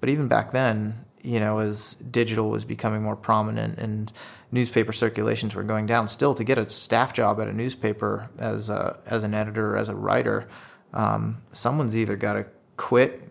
but 0.00 0.08
even 0.08 0.26
back 0.28 0.50
then, 0.50 1.04
you 1.28 1.38
know, 1.38 1.58
as 1.58 1.94
digital 1.94 2.48
was 2.48 2.64
becoming 2.64 3.02
more 3.02 3.14
prominent 3.14 3.78
and 3.78 4.10
newspaper 4.50 4.92
circulations 4.92 5.54
were 5.54 5.62
going 5.62 5.84
down, 5.84 6.08
still 6.08 6.34
to 6.34 6.42
get 6.42 6.56
a 6.56 6.66
staff 6.70 7.12
job 7.12 7.38
at 7.38 7.46
a 7.46 7.52
newspaper 7.52 8.30
as 8.38 8.70
a, 8.70 8.98
as 9.04 9.24
an 9.24 9.34
editor, 9.34 9.76
as 9.76 9.90
a 9.90 9.94
writer, 9.94 10.48
um, 10.94 11.42
someone's 11.52 11.98
either 11.98 12.16
got 12.16 12.32
to 12.32 12.46
quit, 12.78 13.30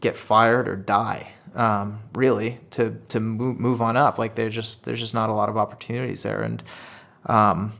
get 0.00 0.16
fired, 0.16 0.68
or 0.68 0.74
die. 0.74 1.28
Um, 1.54 2.00
really, 2.12 2.58
to 2.72 3.00
to 3.08 3.20
move, 3.20 3.58
move 3.58 3.80
on 3.80 3.96
up. 3.96 4.18
Like 4.18 4.34
there's 4.34 4.54
just 4.54 4.84
there's 4.84 4.98
just 4.98 5.14
not 5.14 5.30
a 5.30 5.32
lot 5.32 5.48
of 5.48 5.56
opportunities 5.56 6.22
there, 6.24 6.42
and 6.42 6.62
um, 7.24 7.72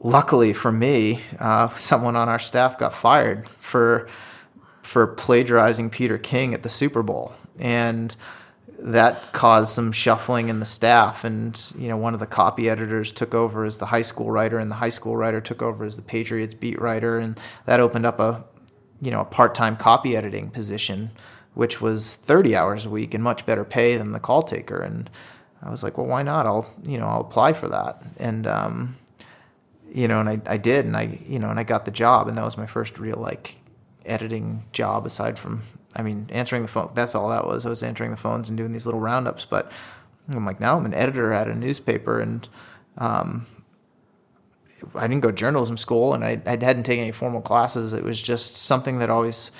luckily 0.00 0.52
for 0.52 0.70
me, 0.70 1.20
uh, 1.38 1.68
someone 1.76 2.16
on 2.16 2.28
our 2.28 2.38
staff 2.38 2.76
got 2.76 2.92
fired 2.92 3.48
for 3.48 4.08
for 4.82 5.06
plagiarizing 5.06 5.90
Peter 5.90 6.18
King 6.18 6.52
at 6.52 6.62
the 6.62 6.68
Super 6.68 7.02
Bowl, 7.02 7.32
and 7.60 8.16
that 8.78 9.32
caused 9.32 9.74
some 9.74 9.92
shuffling 9.92 10.48
in 10.48 10.58
the 10.58 10.66
staff. 10.66 11.22
And 11.22 11.72
you 11.78 11.88
know 11.88 11.96
one 11.96 12.14
of 12.14 12.20
the 12.20 12.26
copy 12.26 12.68
editors 12.68 13.12
took 13.12 13.34
over 13.34 13.64
as 13.64 13.78
the 13.78 13.86
high 13.86 14.02
school 14.02 14.30
writer 14.30 14.58
and 14.58 14.70
the 14.70 14.76
high 14.76 14.88
school 14.88 15.16
writer 15.16 15.40
took 15.40 15.62
over 15.62 15.84
as 15.84 15.96
the 15.96 16.02
patriots 16.02 16.54
beat 16.54 16.80
writer. 16.80 17.18
And 17.18 17.38
that 17.66 17.78
opened 17.78 18.06
up 18.06 18.18
a 18.18 18.44
you 19.00 19.10
know 19.10 19.20
a 19.20 19.24
part-time 19.24 19.76
copy 19.76 20.16
editing 20.16 20.50
position 20.50 21.10
which 21.54 21.80
was 21.80 22.14
30 22.14 22.54
hours 22.54 22.86
a 22.86 22.90
week 22.90 23.12
and 23.12 23.24
much 23.24 23.44
better 23.44 23.64
pay 23.64 23.96
than 23.96 24.12
the 24.12 24.20
call 24.20 24.42
taker. 24.42 24.80
And 24.80 25.10
i 25.62 25.70
was 25.70 25.82
like 25.82 25.98
well 25.98 26.06
why 26.06 26.22
not? 26.22 26.46
I'll 26.46 26.72
you 26.84 26.98
know 26.98 27.06
i'll 27.06 27.20
apply 27.20 27.52
for 27.52 27.68
that. 27.68 28.02
And 28.16 28.46
um, 28.46 28.96
you 29.92 30.08
know 30.08 30.20
and 30.20 30.28
I, 30.28 30.40
I 30.46 30.56
did. 30.56 30.86
And 30.86 30.96
i 30.96 31.18
you 31.26 31.38
know 31.38 31.50
and 31.50 31.60
i 31.60 31.64
got 31.64 31.84
the 31.84 31.90
job. 31.90 32.28
And 32.28 32.38
that 32.38 32.44
was 32.44 32.56
my 32.56 32.66
first 32.66 32.98
real 32.98 33.18
like 33.18 33.56
editing 34.06 34.64
job 34.72 35.04
aside 35.04 35.38
from 35.38 35.62
I 35.94 36.02
mean, 36.02 36.28
answering 36.30 36.62
the 36.62 36.68
phone, 36.68 36.90
that's 36.94 37.14
all 37.14 37.28
that 37.30 37.46
was. 37.46 37.66
I 37.66 37.68
was 37.68 37.82
answering 37.82 38.10
the 38.10 38.16
phones 38.16 38.48
and 38.48 38.56
doing 38.56 38.72
these 38.72 38.86
little 38.86 39.00
roundups. 39.00 39.44
But 39.44 39.72
I'm 40.32 40.46
like, 40.46 40.60
now 40.60 40.76
I'm 40.76 40.86
an 40.86 40.94
editor 40.94 41.32
at 41.32 41.48
a 41.48 41.54
newspaper. 41.54 42.20
And 42.20 42.48
um, 42.98 43.46
I 44.94 45.06
didn't 45.06 45.22
go 45.22 45.30
to 45.30 45.36
journalism 45.36 45.76
school 45.76 46.14
and 46.14 46.24
I, 46.24 46.40
I 46.46 46.50
hadn't 46.50 46.84
taken 46.84 47.02
any 47.02 47.12
formal 47.12 47.40
classes. 47.40 47.92
It 47.92 48.04
was 48.04 48.20
just 48.20 48.56
something 48.56 48.98
that 48.98 49.10
always, 49.10 49.50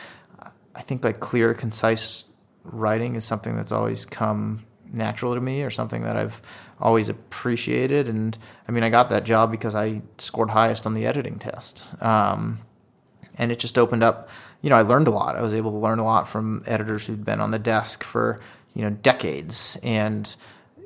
I 0.75 0.83
think, 0.83 1.05
like 1.05 1.21
clear, 1.21 1.55
concise 1.55 2.27
writing 2.63 3.17
is 3.17 3.25
something 3.25 3.57
that's 3.57 3.73
always 3.73 4.07
come 4.07 4.65
natural 4.93 5.35
to 5.35 5.41
me 5.41 5.63
or 5.63 5.71
something 5.71 6.03
that 6.03 6.17
I've 6.17 6.41
always 6.81 7.09
appreciated. 7.09 8.09
And 8.09 8.37
I 8.69 8.73
mean, 8.73 8.83
I 8.83 8.91
got 8.91 9.09
that 9.11 9.25
job 9.25 9.51
because 9.51 9.75
I 9.75 10.03
scored 10.19 10.51
highest 10.51 10.87
on 10.87 10.95
the 10.95 11.07
editing 11.07 11.39
test. 11.39 11.85
Um, 12.03 12.61
and 13.39 13.53
it 13.53 13.59
just 13.59 13.79
opened 13.79 14.03
up 14.03 14.29
you 14.63 14.71
know, 14.71 14.77
I 14.77 14.83
learned 14.83 15.09
a 15.09 15.11
lot. 15.11 15.37
I 15.37 15.43
was 15.43 15.55
able 15.55 15.71
to 15.73 15.79
learn 15.79 15.99
a 15.99 16.05
lot 16.05 16.29
from 16.29 16.63
editors 16.67 17.07
who'd 17.07 17.25
been 17.25 17.41
on 17.41 17.51
the 17.51 17.59
desk 17.59 18.05
for, 18.05 18.41
you 18.75 18.83
know, 18.83 18.91
decades. 18.91 19.79
And 19.83 20.35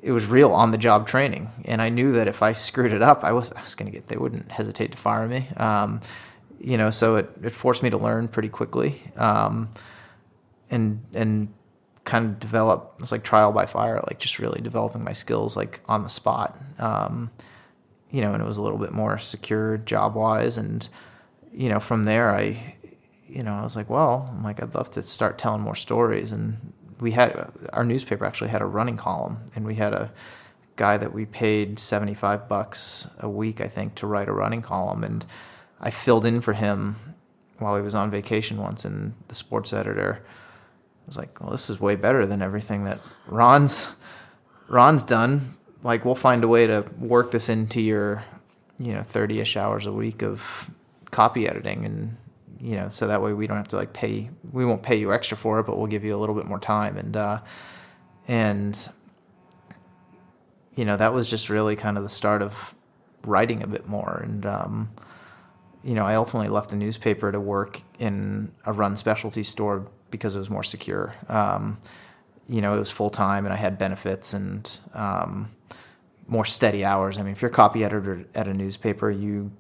it 0.03 0.13
was 0.13 0.27
real 0.27 0.53
on 0.53 0.71
the 0.71 0.79
job 0.79 1.09
training. 1.09 1.51
And 1.65 1.83
I 1.83 1.89
knew 1.89 2.13
that 2.13 2.29
if 2.29 2.43
I 2.43 2.53
screwed 2.53 2.93
it 2.93 3.03
up, 3.03 3.25
I 3.25 3.33
was, 3.33 3.53
I 3.53 3.63
was 3.63 3.75
going 3.75 3.91
to 3.91 3.97
get, 3.97 4.09
they 4.09 4.17
wouldn't 4.17 4.53
hesitate 4.53 4.93
to 4.93 4.99
fire 4.99 5.27
me. 5.27 5.49
Um, 5.57 6.01
you 6.61 6.77
know, 6.77 6.91
so 6.91 7.17
it, 7.17 7.31
it 7.43 7.51
forced 7.51 7.83
me 7.83 7.91
to 7.91 7.99
learn 7.99 8.29
pretty 8.29 8.49
quickly. 8.49 9.03
Um, 9.17 9.71
and, 10.71 11.03
and 11.13 11.53
kind 12.05 12.27
of 12.27 12.39
develop, 12.39 12.97
it's 13.01 13.13
like 13.13 13.23
trial 13.23 13.51
by 13.53 13.67
fire, 13.67 14.03
like 14.07 14.19
just 14.19 14.39
really 14.39 14.61
developing 14.61 15.03
my 15.03 15.13
skills 15.13 15.57
like 15.57 15.81
on 15.89 16.03
the 16.03 16.09
spot. 16.09 16.59
Um, 16.79 17.31
you 18.11 18.21
know, 18.21 18.33
and 18.33 18.43
it 18.43 18.47
was 18.47 18.59
a 18.59 18.63
little 18.63 18.79
bit 18.79 18.93
more 18.93 19.19
secure 19.19 19.79
job 19.79 20.15
wise. 20.15 20.59
And, 20.59 20.89
you 21.53 21.69
know, 21.69 21.81
from 21.81 22.05
there, 22.05 22.35
I, 22.35 22.74
you 23.35 23.43
know, 23.43 23.55
I 23.55 23.63
was 23.63 23.75
like, 23.75 23.91
well, 23.91 24.29
I'm 24.31 24.45
like, 24.45 24.63
I'd 24.63 24.75
love 24.75 24.91
to 24.93 25.03
start 25.03 25.39
telling 25.39 25.61
more 25.61 25.75
stories. 25.75 26.31
And 26.31 26.73
we 27.01 27.11
had 27.11 27.51
our 27.73 27.85
newspaper 27.85 28.25
actually 28.25 28.51
had 28.51 28.63
a 28.63 28.67
running 28.67 28.97
column, 28.97 29.39
and 29.57 29.67
we 29.67 29.75
had 29.75 29.93
a 29.93 30.13
guy 30.77 30.97
that 30.97 31.13
we 31.13 31.27
paid 31.27 31.79
75 31.79 32.49
bucks 32.49 33.09
a 33.19 33.29
week, 33.29 33.61
I 33.61 33.67
think, 33.67 33.97
to 33.97 34.07
write 34.07 34.29
a 34.29 34.33
running 34.33 34.63
column. 34.63 35.03
And 35.03 35.27
I 35.81 35.91
filled 35.91 36.25
in 36.25 36.41
for 36.41 36.53
him 36.53 36.97
while 37.59 37.77
he 37.77 37.83
was 37.83 37.95
on 37.95 38.11
vacation 38.11 38.59
once, 38.59 38.85
and 38.85 39.15
the 39.27 39.35
sports 39.35 39.73
editor 39.73 40.25
was 41.07 41.17
like, 41.17 41.41
well, 41.41 41.51
this 41.51 41.69
is 41.69 41.81
way 41.81 41.97
better 41.97 42.27
than 42.27 42.41
everything 42.41 42.85
that 42.85 43.01
Ron's 43.27 43.89
Ron's 44.69 45.05
done. 45.05 45.57
Like, 45.83 46.05
we'll 46.05 46.15
find 46.15 46.43
a 46.45 46.49
way 46.49 46.67
to 46.67 46.87
work 46.99 47.33
this 47.33 47.51
into 47.51 47.81
your, 47.81 48.25
you 48.79 48.95
know, 48.95 49.03
30 49.03 49.41
ish 49.41 49.57
hours 49.57 49.85
a 49.85 49.93
week 49.93 50.23
of 50.23 50.71
copy 51.11 51.47
editing. 51.47 51.85
And 51.85 52.17
you 52.65 52.77
know, 52.77 52.89
so 52.89 53.07
that 53.09 53.21
way 53.21 53.35
we 53.35 53.47
don't 53.47 53.59
have 53.59 53.69
to 53.69 53.77
like 53.77 53.93
pay. 53.93 54.31
We 54.51 54.65
won't 54.65 54.83
pay 54.83 54.97
you 54.97 55.13
extra 55.13 55.37
for 55.37 55.61
it, 55.61 55.67
but 55.67 55.77
we'll 55.77 55.87
give 55.87 56.03
you 56.03 56.17
a 56.17 56.17
little 56.17 56.35
bit 56.35 56.47
more 56.47 56.59
time. 56.59 56.97
And 56.97 57.15
uh, 57.15 57.41
and 58.27 58.89
you 60.75 60.87
know, 60.87 60.97
that 60.97 61.13
was 61.13 61.29
just 61.29 61.51
really 61.51 61.77
kind 61.77 61.99
of 61.99 62.05
the 62.05 62.09
start 62.09 62.41
of 62.41 62.75
writing 63.23 63.63
a 63.63 63.67
bit 63.67 63.87
more. 63.87 64.19
And 64.25 64.47
um, 64.47 64.91
you 65.85 65.95
know, 65.95 66.07
I 66.07 66.15
ultimately 66.15 66.49
left 66.49 66.71
the 66.71 66.77
newspaper 66.77 67.31
to 67.31 67.39
work 67.39 67.83
in 67.99 68.51
a 68.65 68.73
run 68.73 68.97
specialty 68.97 69.45
store 69.45 69.87
because 70.11 70.35
it 70.35 70.39
was 70.39 70.49
more 70.49 70.65
secure. 70.65 71.15
Um, 71.29 71.79
you 72.49 72.63
know, 72.63 72.75
it 72.75 72.79
was 72.79 72.91
full 72.91 73.11
time, 73.11 73.45
and 73.45 73.53
I 73.53 73.59
had 73.59 73.77
benefits 73.77 74.33
and 74.33 74.79
um, 74.95 75.51
more 76.27 76.47
steady 76.47 76.83
hours. 76.83 77.19
I 77.19 77.23
mean, 77.25 77.33
if 77.33 77.43
you're 77.43 77.51
copy 77.51 77.85
editor 77.85 78.25
at 78.35 78.49
a 78.49 78.55
newspaper, 78.55 79.11
you 79.11 79.53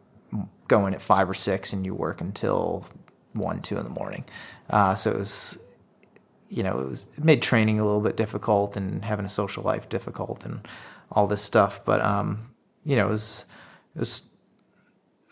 go 0.69 0.86
in 0.86 0.94
at 0.94 1.02
five 1.02 1.28
or 1.28 1.35
six 1.35 1.73
and 1.73 1.85
you 1.85 1.94
work 1.94 2.20
until 2.20 2.86
one, 3.32 3.61
two 3.61 3.77
in 3.77 3.85
the 3.85 3.90
morning. 3.90 4.24
Uh, 4.70 4.94
so 4.94 5.11
it 5.11 5.19
was, 5.19 5.62
you 6.48 6.62
know, 6.62 6.81
it 6.81 6.89
was 6.89 7.09
it 7.16 7.24
made 7.24 7.43
training 7.43 7.81
a 7.81 7.85
little 7.85 8.01
bit 8.01 8.16
difficult 8.16 8.77
and 8.77 9.05
having 9.05 9.27
a 9.27 9.31
social 9.31 9.62
life 9.62 9.89
difficult 9.89 10.44
and 10.44 10.66
all 11.11 11.27
this 11.27 11.43
stuff. 11.43 11.85
But 11.85 12.01
um, 12.01 12.55
you 12.85 12.97
know, 12.97 13.06
it 13.06 13.11
was 13.11 13.47
it 13.94 14.01
was 14.01 14.35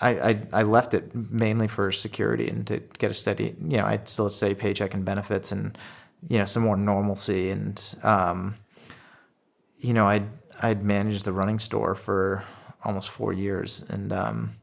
I, 0.03 0.31
I, 0.31 0.41
I 0.53 0.63
left 0.65 0.95
it 0.95 1.15
mainly 1.15 1.69
for 1.69 1.93
security 1.93 2.49
and 2.49 2.67
to 2.67 2.83
get 2.99 3.13
a 3.13 3.15
steady, 3.15 3.55
you 3.61 3.77
know, 3.77 3.87
I'd 3.87 4.09
still 4.09 4.29
steady 4.31 4.55
paycheck 4.55 4.95
and 4.95 5.05
benefits 5.05 5.53
and, 5.53 5.79
you 6.29 6.39
know, 6.39 6.45
some 6.45 6.65
more 6.65 6.77
normalcy. 6.77 7.51
And, 7.51 7.95
um, 8.03 8.57
you 9.79 9.95
know, 9.95 10.07
I'd, 10.09 10.29
I'd 10.61 10.83
managed 10.83 11.25
the 11.25 11.33
running 11.33 11.61
store 11.61 11.95
for 11.95 12.43
almost 12.85 13.11
four 13.11 13.33
years 13.33 13.85
and, 13.89 14.13
um, 14.13 14.57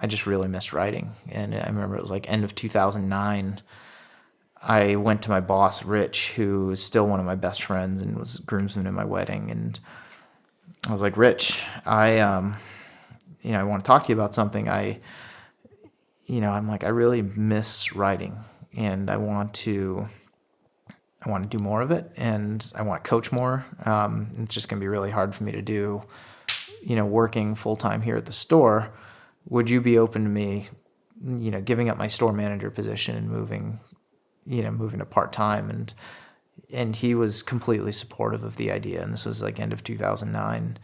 I 0.00 0.06
just 0.06 0.26
really 0.26 0.48
missed 0.48 0.72
writing. 0.72 1.14
And 1.28 1.54
I 1.54 1.66
remember 1.66 1.96
it 1.96 2.02
was 2.02 2.10
like 2.10 2.30
end 2.30 2.44
of 2.44 2.54
2009. 2.54 3.60
I 4.62 4.96
went 4.96 5.22
to 5.22 5.30
my 5.30 5.40
boss, 5.40 5.84
Rich, 5.84 6.32
who 6.32 6.70
is 6.70 6.82
still 6.82 7.06
one 7.06 7.20
of 7.20 7.26
my 7.26 7.34
best 7.34 7.62
friends 7.62 8.02
and 8.02 8.18
was 8.18 8.38
groomsman 8.38 8.86
in 8.86 8.94
my 8.94 9.04
wedding. 9.04 9.50
And 9.50 9.78
I 10.86 10.92
was 10.92 11.02
like, 11.02 11.16
Rich, 11.16 11.62
I, 11.84 12.18
um, 12.20 12.56
you 13.42 13.52
know, 13.52 13.60
I 13.60 13.64
want 13.64 13.82
to 13.82 13.86
talk 13.86 14.04
to 14.04 14.08
you 14.10 14.14
about 14.14 14.34
something. 14.34 14.68
I, 14.68 15.00
you 16.26 16.40
know, 16.40 16.50
I'm 16.50 16.68
like, 16.68 16.84
I 16.84 16.88
really 16.88 17.22
miss 17.22 17.94
writing 17.94 18.38
and 18.76 19.10
I 19.10 19.16
want 19.16 19.54
to, 19.54 20.08
I 21.22 21.30
want 21.30 21.50
to 21.50 21.56
do 21.56 21.62
more 21.62 21.82
of 21.82 21.90
it 21.90 22.10
and 22.16 22.70
I 22.74 22.82
want 22.82 23.02
to 23.02 23.08
coach 23.08 23.32
more. 23.32 23.66
Um, 23.84 24.30
it's 24.38 24.54
just 24.54 24.68
going 24.68 24.78
to 24.78 24.84
be 24.84 24.88
really 24.88 25.10
hard 25.10 25.34
for 25.34 25.44
me 25.44 25.52
to 25.52 25.62
do, 25.62 26.02
you 26.82 26.96
know, 26.96 27.04
working 27.04 27.54
full 27.54 27.76
time 27.76 28.02
here 28.02 28.16
at 28.16 28.26
the 28.26 28.32
store. 28.32 28.90
Would 29.46 29.70
you 29.70 29.80
be 29.80 29.98
open 29.98 30.24
to 30.24 30.30
me, 30.30 30.68
you 31.24 31.50
know, 31.50 31.60
giving 31.60 31.88
up 31.88 31.98
my 31.98 32.08
store 32.08 32.32
manager 32.32 32.70
position 32.70 33.16
and 33.16 33.28
moving, 33.28 33.80
you 34.44 34.62
know, 34.62 34.70
moving 34.70 34.98
to 35.00 35.06
part 35.06 35.32
time? 35.32 35.70
And, 35.70 35.92
and 36.72 36.96
he 36.96 37.14
was 37.14 37.42
completely 37.42 37.92
supportive 37.92 38.44
of 38.44 38.56
the 38.56 38.70
idea. 38.70 39.02
And 39.02 39.12
this 39.12 39.26
was 39.26 39.42
like 39.42 39.58
end 39.58 39.72
of 39.72 39.82
2009 39.82 40.78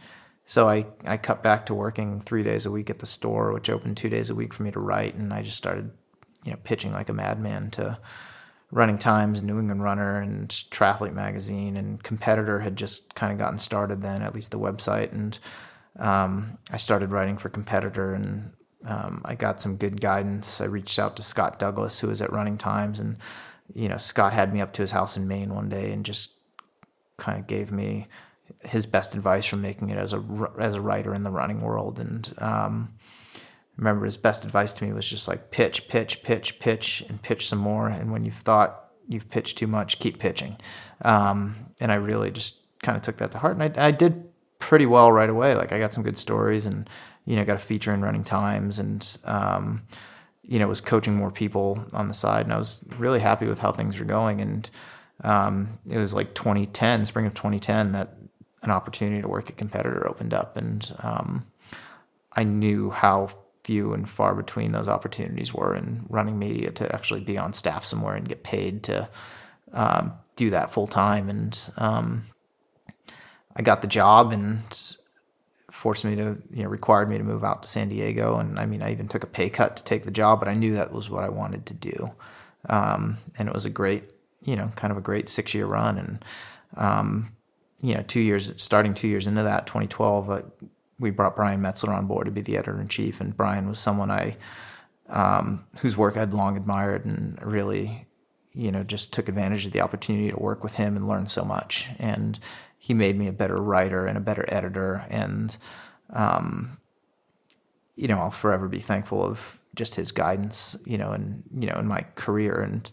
so 0.49 0.69
I, 0.69 0.85
I 1.03 1.17
cut 1.17 1.43
back 1.43 1.65
to 1.65 1.73
working 1.73 2.21
three 2.21 2.41
days 2.41 2.65
a 2.65 2.71
week 2.71 2.89
at 2.89 2.99
the 2.99 3.05
store, 3.05 3.51
which 3.51 3.69
opened 3.69 3.97
two 3.97 4.07
days 4.07 4.29
a 4.29 4.35
week 4.35 4.53
for 4.53 4.63
me 4.63 4.71
to 4.71 4.79
write, 4.79 5.13
and 5.13 5.33
I 5.33 5.41
just 5.41 5.57
started, 5.57 5.91
you 6.45 6.51
know, 6.53 6.57
pitching 6.63 6.93
like 6.93 7.09
a 7.09 7.13
madman 7.13 7.69
to 7.71 7.99
Running 8.71 8.97
Times, 8.97 9.43
New 9.43 9.59
England 9.59 9.83
Runner, 9.83 10.21
and 10.21 10.47
Triathlete 10.47 11.13
Magazine, 11.13 11.75
and 11.75 12.01
Competitor 12.01 12.61
had 12.61 12.77
just 12.77 13.13
kind 13.13 13.33
of 13.33 13.37
gotten 13.37 13.59
started 13.59 14.01
then, 14.01 14.21
at 14.21 14.33
least 14.33 14.51
the 14.51 14.57
website, 14.57 15.11
and 15.11 15.37
um, 15.99 16.57
I 16.71 16.77
started 16.77 17.11
writing 17.11 17.37
for 17.37 17.49
Competitor, 17.49 18.13
and 18.13 18.53
um, 18.85 19.21
I 19.25 19.35
got 19.35 19.59
some 19.61 19.77
good 19.77 19.99
guidance. 19.99 20.61
I 20.61 20.65
reached 20.65 20.99
out 20.99 21.15
to 21.17 21.23
Scott 21.23 21.59
Douglas, 21.59 21.99
who 21.99 22.07
was 22.07 22.21
at 22.21 22.31
Running 22.31 22.57
Times, 22.57 22.99
and 22.99 23.17
you 23.73 23.89
know, 23.89 23.97
Scott 23.97 24.33
had 24.33 24.53
me 24.53 24.61
up 24.61 24.73
to 24.73 24.81
his 24.81 24.91
house 24.91 25.17
in 25.17 25.27
Maine 25.27 25.53
one 25.53 25.69
day 25.69 25.91
and 25.91 26.05
just 26.05 26.39
kind 27.17 27.39
of 27.39 27.47
gave 27.47 27.71
me 27.71 28.07
his 28.63 28.85
best 28.85 29.13
advice 29.13 29.45
from 29.45 29.61
making 29.61 29.89
it 29.89 29.97
as 29.97 30.13
a 30.13 30.23
as 30.59 30.75
a 30.75 30.81
writer 30.81 31.13
in 31.13 31.23
the 31.23 31.31
running 31.31 31.61
world. 31.61 31.99
And 31.99 32.33
um, 32.37 32.93
remember, 33.75 34.05
his 34.05 34.17
best 34.17 34.45
advice 34.45 34.73
to 34.73 34.85
me 34.85 34.93
was 34.93 35.07
just 35.07 35.27
like 35.27 35.51
pitch, 35.51 35.87
pitch, 35.87 36.23
pitch, 36.23 36.59
pitch, 36.59 37.03
and 37.09 37.21
pitch 37.21 37.47
some 37.47 37.59
more. 37.59 37.87
And 37.89 38.11
when 38.11 38.23
you've 38.23 38.35
thought 38.35 38.85
you've 39.07 39.29
pitched 39.29 39.57
too 39.57 39.67
much, 39.67 39.99
keep 39.99 40.19
pitching. 40.19 40.57
Um, 41.01 41.71
and 41.79 41.91
I 41.91 41.95
really 41.95 42.31
just 42.31 42.65
kind 42.83 42.95
of 42.95 43.01
took 43.01 43.17
that 43.17 43.31
to 43.31 43.39
heart, 43.39 43.57
and 43.57 43.77
I, 43.77 43.87
I 43.87 43.91
did 43.91 44.29
pretty 44.59 44.85
well 44.85 45.11
right 45.11 45.29
away. 45.29 45.55
Like 45.55 45.71
I 45.71 45.79
got 45.79 45.93
some 45.93 46.03
good 46.03 46.17
stories, 46.17 46.65
and 46.65 46.89
you 47.25 47.35
know, 47.35 47.45
got 47.45 47.55
a 47.55 47.59
feature 47.59 47.93
in 47.93 48.01
Running 48.01 48.23
Times, 48.23 48.79
and 48.79 49.17
um, 49.25 49.83
you 50.43 50.59
know, 50.59 50.67
was 50.67 50.81
coaching 50.81 51.15
more 51.15 51.31
people 51.31 51.83
on 51.93 52.07
the 52.07 52.13
side, 52.13 52.45
and 52.45 52.53
I 52.53 52.57
was 52.57 52.83
really 52.97 53.19
happy 53.19 53.45
with 53.45 53.59
how 53.59 53.71
things 53.71 53.99
were 53.99 54.05
going. 54.05 54.41
And 54.41 54.69
um, 55.23 55.79
it 55.89 55.97
was 55.97 56.13
like 56.13 56.33
2010, 56.33 57.05
spring 57.05 57.25
of 57.25 57.33
2010, 57.33 57.91
that 57.93 58.13
an 58.63 58.71
opportunity 58.71 59.21
to 59.21 59.27
work 59.27 59.49
at 59.49 59.57
competitor 59.57 60.07
opened 60.07 60.33
up, 60.33 60.57
and 60.57 60.95
um, 60.99 61.47
I 62.33 62.43
knew 62.43 62.91
how 62.91 63.29
few 63.67 63.91
and 63.91 64.09
far 64.09 64.33
between 64.33 64.71
those 64.71 64.87
opportunities 64.87 65.53
were 65.53 65.75
in 65.75 66.05
running 66.07 66.39
media 66.39 66.71
to 66.71 66.93
actually 66.95 67.19
be 67.19 67.37
on 67.37 67.51
staff 67.51 67.83
somewhere 67.83 68.15
and 68.15 68.29
get 68.29 68.41
paid 68.41 68.81
to 68.81 69.09
um, 69.73 70.13
do 70.37 70.49
that 70.49 70.71
full 70.71 70.87
time. 70.87 71.27
And 71.29 71.69
um, 71.75 72.27
I 73.57 73.63
got 73.63 73.81
the 73.81 73.87
job 73.87 74.31
and 74.31 74.61
forced 75.71 76.05
me 76.05 76.15
to, 76.15 76.37
you 76.51 76.63
know, 76.63 76.69
required 76.69 77.09
me 77.09 77.17
to 77.17 77.23
move 77.23 77.43
out 77.43 77.63
to 77.63 77.67
San 77.67 77.89
Diego. 77.89 78.37
And 78.37 78.59
I 78.59 78.65
mean, 78.65 78.81
I 78.81 78.91
even 78.91 79.07
took 79.07 79.23
a 79.23 79.27
pay 79.27 79.49
cut 79.49 79.75
to 79.77 79.83
take 79.83 80.03
the 80.03 80.11
job, 80.11 80.39
but 80.39 80.47
I 80.47 80.53
knew 80.53 80.75
that 80.75 80.93
was 80.93 81.09
what 81.09 81.23
I 81.23 81.29
wanted 81.29 81.65
to 81.65 81.73
do. 81.73 82.11
Um, 82.69 83.17
and 83.37 83.49
it 83.49 83.53
was 83.53 83.65
a 83.65 83.69
great, 83.69 84.03
you 84.43 84.55
know, 84.55 84.71
kind 84.75 84.91
of 84.91 84.97
a 84.97 85.01
great 85.01 85.27
six 85.27 85.53
year 85.53 85.65
run. 85.65 85.97
And 85.97 86.25
um, 86.75 87.31
you 87.81 87.93
know, 87.93 88.03
two 88.03 88.19
years, 88.19 88.53
starting 88.61 88.93
two 88.93 89.07
years 89.07 89.27
into 89.27 89.43
that, 89.43 89.67
2012, 89.67 90.29
uh, 90.29 90.41
we 90.99 91.11
brought 91.11 91.35
Brian 91.35 91.61
Metzler 91.61 91.89
on 91.89 92.07
board 92.07 92.25
to 92.25 92.31
be 92.31 92.41
the 92.41 92.57
editor 92.57 92.79
in 92.79 92.87
chief, 92.87 93.21
and 93.21 93.37
Brian 93.37 93.67
was 93.67 93.79
someone 93.79 94.09
I, 94.09 94.35
um, 95.09 95.65
whose 95.81 95.95
work 95.95 96.17
I'd 96.17 96.33
long 96.33 96.57
admired, 96.57 97.05
and 97.05 97.39
really, 97.41 98.07
you 98.53 98.71
know, 98.71 98.83
just 98.83 99.13
took 99.13 99.29
advantage 99.29 99.67
of 99.67 99.73
the 99.73 99.81
opportunity 99.81 100.31
to 100.31 100.39
work 100.39 100.63
with 100.63 100.73
him 100.73 100.95
and 100.95 101.07
learn 101.07 101.27
so 101.27 101.45
much. 101.45 101.87
And 101.99 102.39
he 102.77 102.93
made 102.93 103.17
me 103.17 103.27
a 103.27 103.33
better 103.33 103.57
writer 103.57 104.05
and 104.05 104.17
a 104.17 104.21
better 104.21 104.45
editor, 104.47 105.05
and, 105.09 105.57
um, 106.11 106.77
you 107.95 108.07
know, 108.07 108.19
I'll 108.19 108.31
forever 108.31 108.67
be 108.67 108.79
thankful 108.79 109.23
of 109.23 109.59
just 109.75 109.95
his 109.95 110.11
guidance, 110.11 110.77
you 110.85 110.97
know, 110.97 111.11
and 111.11 111.43
you 111.57 111.67
know, 111.67 111.77
in 111.77 111.87
my 111.87 112.05
career, 112.15 112.61
and 112.61 112.91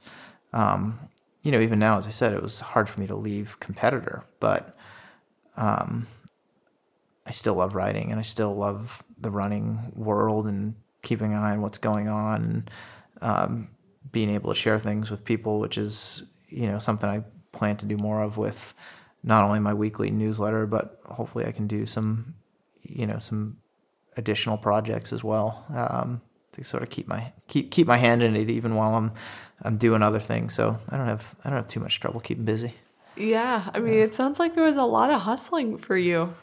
um, 0.53 0.99
you 1.43 1.53
know, 1.53 1.61
even 1.61 1.79
now, 1.79 1.99
as 1.99 2.07
I 2.07 2.11
said, 2.11 2.33
it 2.33 2.43
was 2.43 2.61
hard 2.61 2.89
for 2.89 3.01
me 3.01 3.07
to 3.07 3.15
leave 3.15 3.61
competitor, 3.61 4.25
but 4.41 4.77
um, 5.57 6.07
I 7.27 7.31
still 7.31 7.55
love 7.55 7.75
writing 7.75 8.11
and 8.11 8.19
I 8.19 8.23
still 8.23 8.55
love 8.55 9.03
the 9.19 9.31
running 9.31 9.93
world 9.95 10.47
and 10.47 10.75
keeping 11.03 11.33
an 11.33 11.39
eye 11.39 11.53
on 11.53 11.63
what's 11.63 11.79
going 11.79 12.09
on 12.09 12.43
and 12.43 12.71
um, 13.21 13.69
being 14.11 14.31
able 14.31 14.53
to 14.53 14.59
share 14.59 14.79
things 14.79 15.11
with 15.11 15.25
people, 15.25 15.59
which 15.61 15.79
is, 15.79 16.31
you 16.49 16.67
know, 16.67 16.79
something 16.79 17.09
I 17.09 17.25
plan 17.53 17.77
to 17.79 17.87
do 17.87 17.97
more 17.97 18.23
of 18.23 18.37
with 18.37 18.75
not 19.25 19.43
only 19.43 19.59
my 19.59 19.75
weekly 19.75 20.11
newsletter, 20.11 20.67
but 20.67 21.01
hopefully 21.07 21.47
I 21.47 21.51
can 21.53 21.67
do 21.67 21.87
some, 21.87 22.35
you 22.83 23.07
know, 23.07 23.19
some 23.19 23.57
additional 24.17 24.57
projects 24.59 25.13
as 25.13 25.25
well 25.25 25.65
um, 25.75 26.21
to 26.53 26.63
sort 26.63 26.83
of 26.85 26.91
keep 26.91 27.09
my 27.09 27.33
keep 27.49 27.71
keep 27.73 27.87
my 27.89 27.97
hand 27.97 28.23
in 28.23 28.37
it 28.37 28.49
even 28.51 28.75
while 28.77 28.95
I'm 28.95 29.13
I'm 29.63 29.77
doing 29.79 30.03
other 30.03 30.21
things. 30.21 30.55
So 30.55 30.79
I 30.91 30.97
don't 30.97 31.07
have 31.09 31.35
I 31.45 31.49
don't 31.51 31.57
have 31.57 31.67
too 31.69 31.81
much 31.81 31.99
trouble 32.01 32.21
keeping 32.21 32.45
busy. 32.45 32.75
Yeah, 33.17 33.71
I 33.73 33.79
mean, 33.79 33.95
it 34.01 34.15
sounds 34.15 34.39
like 34.39 34.55
there 34.55 34.65
was 34.65 34.77
a 34.77 34.85
lot 34.85 35.11
of 35.11 35.23
hustling 35.23 35.77
for 35.79 35.97
you 35.97 36.35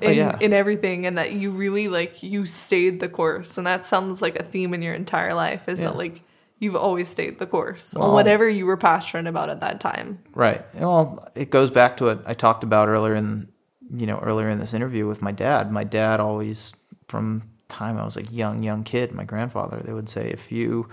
Oh, 0.00 0.06
in 0.08 0.14
yeah. 0.16 0.38
in 0.40 0.52
everything, 0.52 1.06
and 1.06 1.18
that 1.18 1.32
you 1.32 1.50
really 1.50 1.88
like 1.88 2.22
you 2.22 2.46
stayed 2.46 3.00
the 3.00 3.08
course, 3.08 3.58
and 3.58 3.66
that 3.66 3.84
sounds 3.84 4.22
like 4.22 4.36
a 4.38 4.44
theme 4.44 4.72
in 4.72 4.80
your 4.80 4.94
entire 4.94 5.34
life. 5.34 5.68
Is 5.68 5.80
Yeah. 5.80 5.86
that 5.88 5.96
like 5.96 6.22
you've 6.58 6.76
always 6.76 7.08
stayed 7.08 7.38
the 7.38 7.46
course 7.46 7.94
Well- 7.94 8.08
on 8.08 8.14
whatever 8.14 8.48
you 8.48 8.66
were 8.66 8.76
passionate 8.76 9.28
about 9.28 9.48
at 9.50 9.60
that 9.60 9.80
time? 9.80 10.18
Right. 10.34 10.62
Well, 10.74 11.28
it 11.34 11.50
goes 11.50 11.70
back 11.70 11.96
to 11.98 12.04
what 12.04 12.22
I 12.26 12.34
talked 12.34 12.64
about 12.64 12.88
earlier 12.88 13.14
in 13.14 13.48
you 13.94 14.06
know 14.06 14.18
earlier 14.18 14.48
in 14.50 14.58
this 14.58 14.74
interview 14.74 15.06
with 15.06 15.22
my 15.22 15.32
dad. 15.32 15.70
My 15.72 15.84
dad 15.84 16.20
always, 16.20 16.74
from 17.06 17.42
time 17.68 17.98
I 17.98 18.04
was 18.04 18.16
a 18.16 18.22
young 18.24 18.62
young 18.62 18.84
kid, 18.84 19.12
my 19.12 19.24
grandfather, 19.24 19.80
they 19.82 19.92
would 19.92 20.08
say 20.08 20.28
if 20.30 20.50
you 20.52 20.88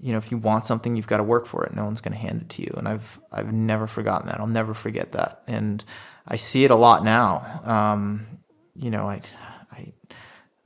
you 0.00 0.12
know 0.12 0.18
if 0.18 0.30
you 0.30 0.38
want 0.38 0.66
something, 0.66 0.96
you've 0.96 1.06
got 1.06 1.18
to 1.18 1.22
work 1.22 1.46
for 1.46 1.64
it. 1.64 1.74
No 1.74 1.84
one's 1.84 2.00
going 2.00 2.12
to 2.12 2.18
hand 2.18 2.42
it 2.42 2.48
to 2.50 2.62
you. 2.62 2.74
And 2.76 2.88
I've 2.88 3.20
I've 3.32 3.52
never 3.52 3.86
forgotten 3.86 4.28
that. 4.28 4.40
I'll 4.40 4.46
never 4.46 4.74
forget 4.74 5.12
that. 5.12 5.42
And 5.46 5.84
I 6.26 6.36
see 6.36 6.64
it 6.64 6.70
a 6.70 6.76
lot 6.76 7.04
now. 7.04 7.60
Um, 7.64 8.26
you 8.74 8.90
know, 8.90 9.08
I 9.08 9.20
I 9.72 9.92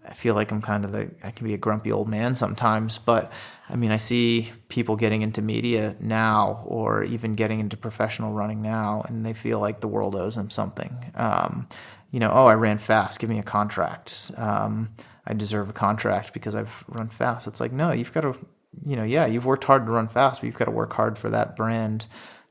I 0.09 0.15
feel 0.15 0.35
like 0.35 0.51
I'm 0.51 0.63
kind 0.63 0.85
of 0.85 0.93
the 0.93 1.11
I 1.23 1.31
can 1.31 1.47
be 1.47 1.55
a 1.55 1.59
grumpy 1.59 1.93
old 1.93 2.09
man 2.09 2.37
sometimes, 2.37 2.99
but 2.99 3.31
I 3.71 3.77
mean 3.77 3.91
I 3.91 3.97
see 3.97 4.51
people 4.69 4.97
getting 4.97 5.23
into 5.23 5.43
media 5.43 5.97
now 6.01 6.65
or 6.67 7.05
even 7.05 7.35
getting 7.35 7.61
into 7.61 7.77
professional 7.77 8.33
running 8.33 8.63
now, 8.63 9.05
and 9.07 9.25
they 9.25 9.33
feel 9.33 9.61
like 9.61 9.81
the 9.81 9.89
world 9.89 10.15
owes 10.15 10.35
them 10.37 10.51
something. 10.51 11.13
Um, 11.15 11.69
you 12.11 12.19
know, 12.21 12.31
oh, 12.33 12.47
I 12.47 12.55
ran 12.55 12.79
fast, 12.79 13.21
give 13.21 13.31
me 13.31 13.39
a 13.39 13.45
contract. 13.45 14.33
Um, 14.37 14.91
I 15.27 15.35
deserve 15.35 15.71
a 15.71 15.73
contract 15.73 16.33
because 16.33 16.55
I've 16.55 16.85
run 16.89 17.09
fast. 17.09 17.47
It's 17.47 17.61
like 17.61 17.73
no, 17.73 17.93
you've 17.93 18.13
got 18.13 18.23
to, 18.23 18.37
you 18.85 18.97
know, 18.97 19.05
yeah, 19.05 19.27
you've 19.27 19.47
worked 19.47 19.65
hard 19.65 19.87
to 19.87 19.93
run 19.93 20.09
fast, 20.09 20.41
but 20.41 20.47
you've 20.47 20.57
got 20.57 20.65
to 20.65 20.73
work 20.73 20.93
hard 20.93 21.17
for 21.17 21.31
that 21.31 21.57
brand 21.57 22.07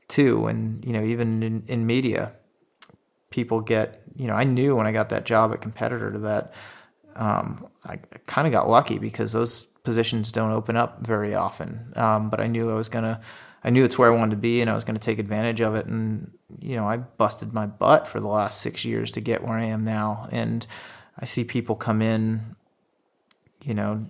too. 0.08 0.46
And 0.46 0.84
you 0.84 0.92
know, 0.92 1.04
even 1.04 1.42
in, 1.42 1.64
in 1.68 1.86
media, 1.86 2.32
people 3.30 3.60
get 3.60 4.02
you 4.16 4.26
know 4.26 4.34
i 4.34 4.44
knew 4.44 4.76
when 4.76 4.86
i 4.86 4.92
got 4.92 5.08
that 5.08 5.24
job 5.24 5.52
at 5.52 5.60
competitor 5.60 6.12
to 6.12 6.18
that 6.18 6.52
um, 7.16 7.66
i 7.84 7.96
kind 8.26 8.46
of 8.46 8.52
got 8.52 8.68
lucky 8.68 8.98
because 8.98 9.32
those 9.32 9.69
positions 9.82 10.32
don't 10.32 10.52
open 10.52 10.76
up 10.76 11.06
very 11.06 11.34
often. 11.34 11.92
Um, 11.96 12.30
but 12.30 12.40
i 12.40 12.46
knew 12.46 12.70
i 12.70 12.74
was 12.74 12.88
to 13.04 13.20
i 13.64 13.70
knew 13.70 13.84
it's 13.84 13.98
where 13.98 14.12
i 14.12 14.16
wanted 14.16 14.32
to 14.32 14.36
be 14.36 14.60
and 14.60 14.70
i 14.70 14.74
was 14.74 14.84
to 14.84 15.00
take 15.00 15.18
advantage 15.18 15.60
of 15.60 15.74
it. 15.74 15.86
And 15.86 16.32
you 16.60 16.76
know 16.76 16.86
i 16.86 16.96
busted 16.96 17.52
my 17.52 17.66
butt 17.66 18.06
for 18.06 18.20
the 18.20 18.28
last 18.28 18.60
six 18.60 18.84
years 18.84 19.10
to 19.12 19.20
get 19.20 19.42
where 19.42 19.58
i 19.58 19.64
am 19.64 19.84
now. 19.84 20.28
And 20.30 20.66
i 21.18 21.24
see 21.24 21.44
people 21.44 21.76
come 21.76 22.02
in 22.02 22.56
you 23.64 23.74
know 23.74 24.06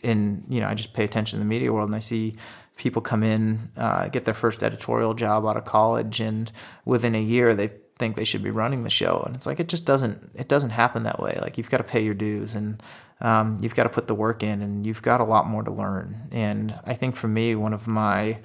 in 0.00 0.44
you 0.48 0.60
know 0.60 0.66
I 0.66 0.74
just 0.74 0.92
pay 0.92 1.04
attention 1.04 1.38
to 1.38 1.44
the 1.44 1.48
media 1.48 1.72
world 1.72 1.88
and 1.88 1.96
I 1.96 2.00
see 2.00 2.34
people 2.76 3.02
come 3.02 3.22
in 3.22 3.70
uh, 3.76 4.08
get 4.08 4.24
their 4.24 4.34
first 4.34 4.62
editorial 4.62 5.14
job 5.14 5.46
out 5.46 5.56
of 5.56 5.64
college 5.64 6.20
and 6.20 6.50
within 6.84 7.14
a 7.14 7.20
year 7.20 7.54
they 7.54 7.70
think 7.98 8.16
they 8.16 8.24
should 8.24 8.42
be 8.42 8.50
running 8.50 8.82
the 8.82 8.90
show. 8.90 9.22
And 9.24 9.36
it's 9.36 9.46
like 9.46 9.60
it 9.60 9.68
just 9.68 9.84
doesn't 9.84 10.30
it 10.34 10.48
doesn't 10.48 10.70
happen 10.70 11.04
that 11.04 11.20
way. 11.20 11.38
Like 11.40 11.58
you've 11.58 11.70
got 11.70 11.78
to 11.78 11.84
pay 11.84 12.02
your 12.02 12.14
dues. 12.14 12.54
And 12.54 12.82
um, 13.22 13.56
you've 13.60 13.76
got 13.76 13.84
to 13.84 13.88
put 13.88 14.08
the 14.08 14.14
work 14.14 14.42
in, 14.42 14.60
and 14.60 14.84
you've 14.84 15.00
got 15.00 15.20
a 15.20 15.24
lot 15.24 15.46
more 15.46 15.62
to 15.62 15.70
learn. 15.70 16.28
And 16.32 16.78
I 16.84 16.94
think 16.94 17.16
for 17.16 17.28
me, 17.28 17.54
one 17.54 17.72
of 17.72 17.86
my 17.86 18.40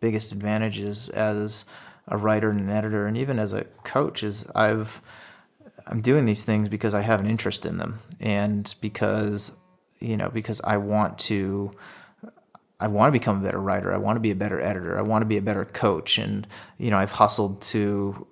biggest 0.00 0.32
advantages 0.32 1.08
as 1.08 1.64
a 2.08 2.18
writer 2.18 2.50
and 2.50 2.60
an 2.60 2.70
editor, 2.70 3.06
and 3.06 3.16
even 3.16 3.38
as 3.38 3.52
a 3.52 3.64
coach, 3.84 4.22
is 4.22 4.46
I've 4.54 5.00
I'm 5.86 6.00
doing 6.00 6.24
these 6.24 6.44
things 6.44 6.68
because 6.68 6.92
I 6.92 7.02
have 7.02 7.20
an 7.20 7.26
interest 7.26 7.64
in 7.64 7.78
them, 7.78 8.00
and 8.20 8.74
because 8.80 9.56
you 10.00 10.16
know 10.16 10.28
because 10.28 10.60
I 10.62 10.76
want 10.76 11.18
to. 11.20 11.72
I 12.78 12.88
want 12.88 13.08
to 13.08 13.18
become 13.18 13.38
a 13.38 13.42
better 13.42 13.58
writer. 13.58 13.94
I 13.94 13.96
want 13.96 14.16
to 14.16 14.20
be 14.20 14.30
a 14.30 14.36
better 14.36 14.60
editor. 14.60 14.98
I 14.98 15.00
want 15.00 15.22
to 15.22 15.26
be 15.26 15.38
a 15.38 15.42
better 15.42 15.64
coach. 15.64 16.18
And, 16.18 16.46
you 16.76 16.90
know, 16.90 16.98
I've 16.98 17.12
hustled 17.12 17.62
to 17.72 18.26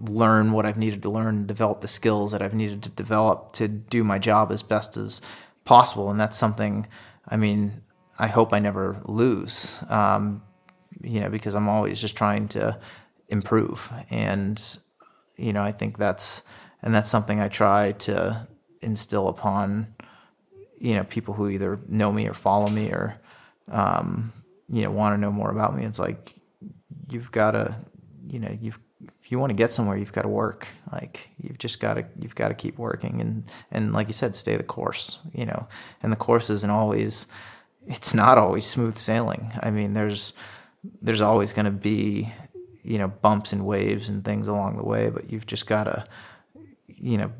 learn 0.00 0.52
what 0.52 0.66
I've 0.66 0.76
needed 0.78 1.02
to 1.02 1.10
learn, 1.10 1.46
develop 1.46 1.80
the 1.80 1.88
skills 1.88 2.32
that 2.32 2.42
I've 2.42 2.54
needed 2.54 2.82
to 2.82 2.90
develop 2.90 3.52
to 3.52 3.68
do 3.68 4.02
my 4.04 4.18
job 4.18 4.50
as 4.50 4.62
best 4.62 4.96
as 4.96 5.20
possible. 5.64 6.10
And 6.10 6.18
that's 6.18 6.36
something, 6.36 6.86
I 7.28 7.36
mean, 7.36 7.82
I 8.18 8.26
hope 8.26 8.52
I 8.52 8.58
never 8.58 9.00
lose, 9.04 9.82
um, 9.88 10.42
you 11.00 11.20
know, 11.20 11.28
because 11.28 11.54
I'm 11.54 11.68
always 11.68 12.00
just 12.00 12.16
trying 12.16 12.48
to 12.48 12.78
improve. 13.28 13.92
And, 14.10 14.60
you 15.36 15.52
know, 15.52 15.62
I 15.62 15.72
think 15.72 15.96
that's, 15.98 16.42
and 16.82 16.94
that's 16.94 17.10
something 17.10 17.40
I 17.40 17.48
try 17.48 17.92
to 17.92 18.46
instill 18.82 19.28
upon, 19.28 19.94
you 20.78 20.94
know, 20.94 21.04
people 21.04 21.34
who 21.34 21.48
either 21.48 21.80
know 21.88 22.12
me 22.12 22.28
or 22.28 22.34
follow 22.34 22.68
me 22.68 22.90
or, 22.90 23.20
um, 23.70 24.32
you 24.68 24.82
know, 24.82 24.90
want 24.90 25.14
to 25.14 25.20
know 25.20 25.32
more 25.32 25.50
about 25.50 25.76
me. 25.76 25.84
It's 25.84 25.98
like, 25.98 26.34
you've 27.08 27.32
got 27.32 27.52
to, 27.52 27.76
you 28.26 28.38
know, 28.38 28.56
you've, 28.60 28.78
if 29.24 29.32
you 29.32 29.38
want 29.38 29.50
to 29.50 29.56
get 29.56 29.72
somewhere, 29.72 29.96
you've 29.96 30.12
got 30.12 30.22
to 30.22 30.28
work. 30.28 30.68
Like 30.92 31.30
you've 31.40 31.58
just 31.58 31.80
got 31.80 31.94
to, 31.94 32.04
you've 32.20 32.34
got 32.34 32.48
to 32.48 32.54
keep 32.54 32.78
working 32.78 33.20
and, 33.20 33.44
and 33.70 33.92
like 33.92 34.08
you 34.08 34.12
said, 34.12 34.36
stay 34.36 34.56
the 34.56 34.62
course, 34.62 35.18
you 35.32 35.46
know, 35.46 35.66
and 36.02 36.12
the 36.12 36.16
course 36.16 36.50
isn't 36.50 36.70
always, 36.70 37.26
it's 37.86 38.14
not 38.14 38.38
always 38.38 38.66
smooth 38.66 38.98
sailing. 38.98 39.52
I 39.60 39.70
mean, 39.70 39.94
there's, 39.94 40.34
there's 41.00 41.22
always 41.22 41.52
going 41.52 41.64
to 41.64 41.70
be, 41.70 42.32
you 42.82 42.98
know, 42.98 43.08
bumps 43.08 43.52
and 43.52 43.64
waves 43.64 44.10
and 44.10 44.22
things 44.24 44.46
along 44.46 44.76
the 44.76 44.84
way, 44.84 45.08
but 45.08 45.30
you've 45.30 45.46
just 45.46 45.66
got 45.66 45.84
to, 45.84 46.04
you 46.86 47.16
know, 47.16 47.32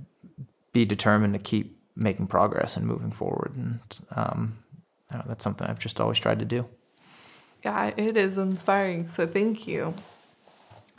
be 0.72 0.86
determined 0.86 1.34
to 1.34 1.38
keep 1.38 1.78
making 1.94 2.26
progress 2.26 2.76
and 2.76 2.86
moving 2.86 3.12
forward. 3.12 3.54
And, 3.56 3.80
um, 4.16 4.58
know, 5.14 5.24
that's 5.26 5.44
something 5.44 5.66
I've 5.66 5.78
just 5.78 6.00
always 6.00 6.18
tried 6.18 6.38
to 6.40 6.44
do. 6.44 6.66
Yeah, 7.62 7.92
it 7.96 8.16
is 8.16 8.36
inspiring. 8.36 9.08
So 9.08 9.26
thank 9.26 9.66
you. 9.66 9.94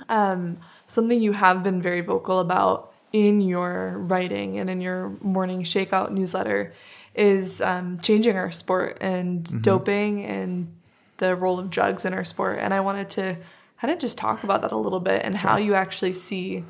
Um, 0.09 0.57
something 0.87 1.21
you 1.21 1.33
have 1.33 1.63
been 1.63 1.81
very 1.81 2.01
vocal 2.01 2.39
about 2.39 2.93
in 3.11 3.41
your 3.41 3.97
writing 3.99 4.59
and 4.59 4.69
in 4.69 4.81
your 4.81 5.09
morning 5.21 5.63
shakeout 5.63 6.11
newsletter 6.11 6.73
is 7.13 7.61
um, 7.61 7.97
changing 7.99 8.35
our 8.35 8.51
sport 8.51 8.97
and 8.99 9.45
mm-hmm. 9.45 9.61
doping 9.61 10.25
and 10.25 10.75
the 11.17 11.35
role 11.35 11.57
of 11.57 11.69
drugs 11.69 12.03
in 12.03 12.13
our 12.13 12.25
sport. 12.25 12.59
And 12.59 12.73
I 12.73 12.81
wanted 12.81 13.09
to 13.11 13.37
kind 13.79 13.93
of 13.93 13.99
just 13.99 14.17
talk 14.17 14.43
about 14.43 14.61
that 14.63 14.71
a 14.71 14.77
little 14.77 14.99
bit 14.99 15.21
and 15.23 15.39
sure. 15.39 15.49
how 15.49 15.57
you 15.57 15.75
actually 15.75 16.13
see 16.13 16.65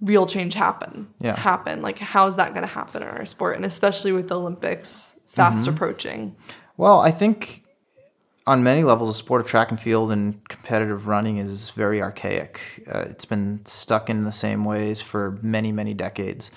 real 0.00 0.26
change 0.26 0.54
happen. 0.54 1.12
Yeah. 1.18 1.34
Happen. 1.36 1.80
Like 1.80 1.98
how 1.98 2.26
is 2.26 2.36
that 2.36 2.50
going 2.50 2.66
to 2.66 2.72
happen 2.72 3.02
in 3.02 3.08
our 3.08 3.24
sport? 3.24 3.56
And 3.56 3.64
especially 3.64 4.12
with 4.12 4.28
the 4.28 4.38
Olympics 4.38 5.18
fast 5.26 5.64
mm-hmm. 5.64 5.74
approaching. 5.74 6.36
Well, 6.76 7.00
I 7.00 7.10
think 7.10 7.64
on 8.48 8.62
many 8.62 8.82
levels, 8.82 9.10
the 9.10 9.14
sport 9.14 9.42
of 9.42 9.46
track 9.46 9.70
and 9.70 9.78
field 9.78 10.10
and 10.10 10.48
competitive 10.48 11.06
running 11.06 11.36
is 11.36 11.68
very 11.68 12.00
archaic. 12.00 12.82
Uh, 12.90 13.00
it's 13.10 13.26
been 13.26 13.60
stuck 13.66 14.08
in 14.08 14.24
the 14.24 14.32
same 14.32 14.64
ways 14.64 15.02
for 15.02 15.38
many, 15.42 15.70
many 15.70 15.92
decades. 15.92 16.50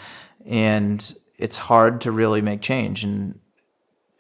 And 0.46 1.14
it's 1.38 1.58
hard 1.58 2.00
to 2.02 2.12
really 2.12 2.42
make 2.42 2.62
change. 2.62 3.04
And 3.04 3.40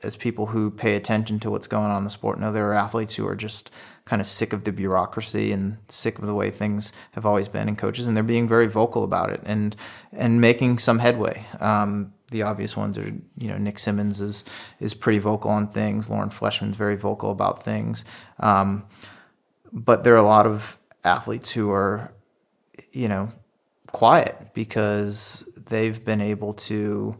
as 0.03 0.17
people 0.17 0.47
who 0.47 0.69
pay 0.69 0.95
attention 0.95 1.39
to 1.39 1.49
what's 1.49 1.67
going 1.67 1.89
on 1.89 1.99
in 1.99 2.03
the 2.03 2.09
sport 2.09 2.39
know, 2.39 2.51
there 2.51 2.69
are 2.69 2.73
athletes 2.73 3.15
who 3.15 3.25
are 3.25 3.37
just 3.37 3.71
kind 4.03 4.19
of 4.19 4.27
sick 4.27 4.51
of 4.51 4.65
the 4.65 4.73
bureaucracy 4.73 5.53
and 5.53 5.77
sick 5.87 6.19
of 6.19 6.25
the 6.25 6.33
way 6.33 6.51
things 6.51 6.91
have 7.11 7.25
always 7.25 7.47
been 7.47 7.69
in 7.69 7.77
coaches, 7.77 8.05
and 8.05 8.17
they're 8.17 8.23
being 8.23 8.49
very 8.49 8.67
vocal 8.67 9.05
about 9.05 9.29
it 9.29 9.41
and 9.45 9.77
and 10.11 10.41
making 10.41 10.79
some 10.79 10.99
headway. 10.99 11.45
Um, 11.61 12.13
the 12.31 12.41
obvious 12.41 12.75
ones 12.75 12.97
are, 12.97 13.13
you 13.37 13.47
know, 13.49 13.57
Nick 13.57 13.77
Symmonds 13.77 14.19
is 14.21 14.43
is 14.79 14.93
pretty 14.93 15.19
vocal 15.19 15.51
on 15.51 15.67
things. 15.67 16.09
Lauren 16.09 16.29
Fleshman's 16.29 16.75
very 16.75 16.95
vocal 16.95 17.31
about 17.31 17.63
things. 17.63 18.03
Um, 18.39 18.85
but 19.71 20.03
there 20.03 20.13
are 20.15 20.17
a 20.17 20.23
lot 20.23 20.47
of 20.47 20.77
athletes 21.03 21.51
who 21.51 21.71
are, 21.71 22.13
you 22.91 23.07
know, 23.07 23.31
quiet 23.91 24.53
because 24.53 25.47
they've 25.67 26.03
been 26.03 26.21
able 26.21 26.53
to, 26.53 27.15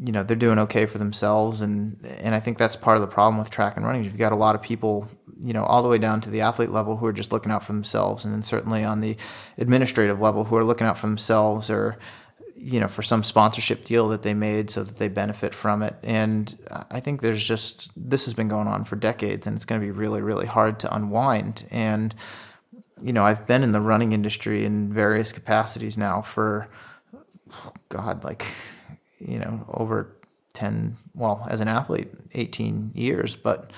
you 0.00 0.12
know, 0.12 0.22
they're 0.22 0.36
doing 0.36 0.58
okay 0.58 0.86
for 0.86 0.98
themselves, 0.98 1.60
and 1.60 1.98
and 2.20 2.34
I 2.34 2.40
think 2.40 2.58
that's 2.58 2.76
part 2.76 2.96
of 2.96 3.00
the 3.00 3.08
problem 3.08 3.38
with 3.38 3.50
track 3.50 3.76
and 3.76 3.86
running. 3.86 4.04
You've 4.04 4.18
got 4.18 4.32
a 4.32 4.36
lot 4.36 4.56
of 4.56 4.62
people, 4.62 5.08
you 5.38 5.52
know, 5.52 5.64
all 5.64 5.82
the 5.82 5.88
way 5.88 5.98
down 5.98 6.20
to 6.22 6.30
the 6.30 6.40
athlete 6.40 6.70
level 6.70 6.96
who 6.96 7.06
are 7.06 7.12
just 7.12 7.32
looking 7.32 7.52
out 7.52 7.62
for 7.62 7.72
themselves, 7.72 8.24
and 8.24 8.34
then 8.34 8.42
certainly 8.42 8.84
on 8.84 9.00
the 9.00 9.16
administrative 9.58 10.20
level 10.20 10.44
who 10.44 10.56
are 10.56 10.64
looking 10.64 10.88
out 10.88 10.98
for 10.98 11.06
themselves 11.06 11.70
or 11.70 11.98
you 12.60 12.80
know, 12.80 12.88
for 12.88 13.02
some 13.02 13.22
sponsorship 13.22 13.84
deal 13.84 14.08
that 14.08 14.22
they 14.22 14.34
made 14.34 14.68
so 14.68 14.82
that 14.82 14.98
they 14.98 15.06
benefit 15.06 15.54
from 15.54 15.80
it. 15.80 15.94
And 16.02 16.58
I 16.90 16.98
think 16.98 17.20
there's 17.20 17.46
just, 17.46 17.92
this 17.96 18.24
has 18.24 18.34
been 18.34 18.48
going 18.48 18.66
on 18.66 18.84
for 18.84 18.96
decades 18.96 19.46
and 19.46 19.54
it's 19.54 19.64
going 19.64 19.80
to 19.80 19.86
be 19.86 19.92
really, 19.92 20.20
really 20.20 20.46
hard 20.46 20.80
to 20.80 20.92
unwind. 20.94 21.64
And, 21.70 22.12
you 23.00 23.12
know, 23.12 23.22
I've 23.22 23.46
been 23.46 23.62
in 23.62 23.70
the 23.70 23.80
running 23.80 24.12
industry 24.12 24.64
in 24.64 24.92
various 24.92 25.32
capacities 25.32 25.96
now 25.96 26.20
for, 26.20 26.68
God, 27.90 28.24
like, 28.24 28.44
you 29.20 29.38
know, 29.38 29.64
over 29.68 30.16
10, 30.54 30.96
well, 31.14 31.46
as 31.48 31.60
an 31.60 31.68
athlete, 31.68 32.08
18 32.34 32.90
years. 32.94 33.36
But, 33.36 33.70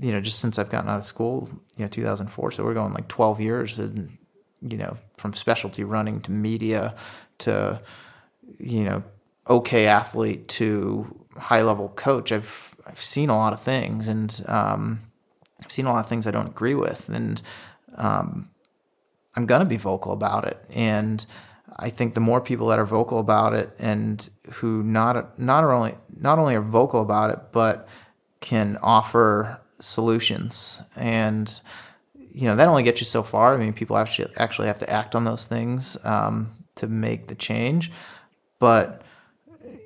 you 0.00 0.12
know, 0.12 0.22
just 0.22 0.38
since 0.38 0.58
I've 0.58 0.70
gotten 0.70 0.88
out 0.88 0.96
of 0.96 1.04
school, 1.04 1.50
you 1.76 1.84
know, 1.84 1.88
2004. 1.90 2.52
So 2.52 2.64
we're 2.64 2.72
going 2.72 2.94
like 2.94 3.08
12 3.08 3.40
years 3.42 3.78
and, 3.78 4.16
you 4.62 4.78
know, 4.78 4.96
from 5.18 5.34
specialty 5.34 5.84
running 5.84 6.22
to 6.22 6.32
media 6.32 6.94
to, 7.40 7.82
you 8.58 8.84
know, 8.84 9.02
okay 9.48 9.86
athlete 9.86 10.48
to 10.48 11.24
high 11.36 11.62
level 11.62 11.88
coach, 11.90 12.32
I've 12.32 12.76
I've 12.86 13.02
seen 13.02 13.30
a 13.30 13.36
lot 13.36 13.52
of 13.52 13.62
things, 13.62 14.08
and 14.08 14.44
um, 14.46 15.00
I've 15.62 15.72
seen 15.72 15.86
a 15.86 15.92
lot 15.92 16.00
of 16.00 16.08
things 16.08 16.26
I 16.26 16.30
don't 16.30 16.46
agree 16.46 16.74
with, 16.74 17.08
and 17.08 17.40
um, 17.96 18.50
I'm 19.34 19.46
gonna 19.46 19.64
be 19.64 19.76
vocal 19.76 20.12
about 20.12 20.44
it. 20.46 20.58
And 20.70 21.24
I 21.76 21.90
think 21.90 22.14
the 22.14 22.20
more 22.20 22.40
people 22.40 22.68
that 22.68 22.78
are 22.78 22.84
vocal 22.84 23.18
about 23.18 23.54
it, 23.54 23.70
and 23.78 24.28
who 24.52 24.82
not 24.82 25.38
not 25.38 25.64
only 25.64 25.94
not 26.16 26.38
only 26.38 26.54
are 26.54 26.60
vocal 26.60 27.02
about 27.02 27.30
it, 27.30 27.38
but 27.52 27.88
can 28.40 28.76
offer 28.82 29.60
solutions 29.80 30.82
and 30.96 31.60
you 32.32 32.46
know 32.46 32.56
that 32.56 32.68
only 32.68 32.82
gets 32.82 33.00
you 33.00 33.04
so 33.04 33.22
far. 33.22 33.54
I 33.54 33.56
mean, 33.56 33.72
people 33.72 33.96
actually 33.96 34.32
actually 34.36 34.66
have 34.66 34.78
to 34.80 34.90
act 34.90 35.14
on 35.14 35.24
those 35.24 35.44
things 35.44 35.96
um, 36.04 36.50
to 36.74 36.88
make 36.88 37.28
the 37.28 37.34
change 37.34 37.92
but 38.64 39.02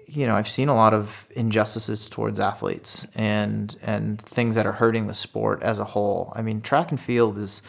you 0.06 0.24
know, 0.24 0.36
I've 0.36 0.46
seen 0.48 0.68
a 0.68 0.74
lot 0.76 0.94
of 0.94 1.26
injustices 1.34 2.08
towards 2.08 2.38
athletes 2.38 3.08
and 3.16 3.74
and 3.82 4.22
things 4.22 4.54
that 4.54 4.66
are 4.66 4.72
hurting 4.72 5.08
the 5.08 5.14
sport 5.14 5.64
as 5.64 5.80
a 5.80 5.84
whole. 5.84 6.32
I 6.36 6.42
mean, 6.42 6.60
track 6.60 6.92
and 6.92 7.00
field 7.00 7.38
is 7.38 7.60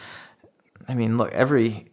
I 0.86 0.94
mean, 0.94 1.18
look, 1.18 1.32
every 1.32 1.88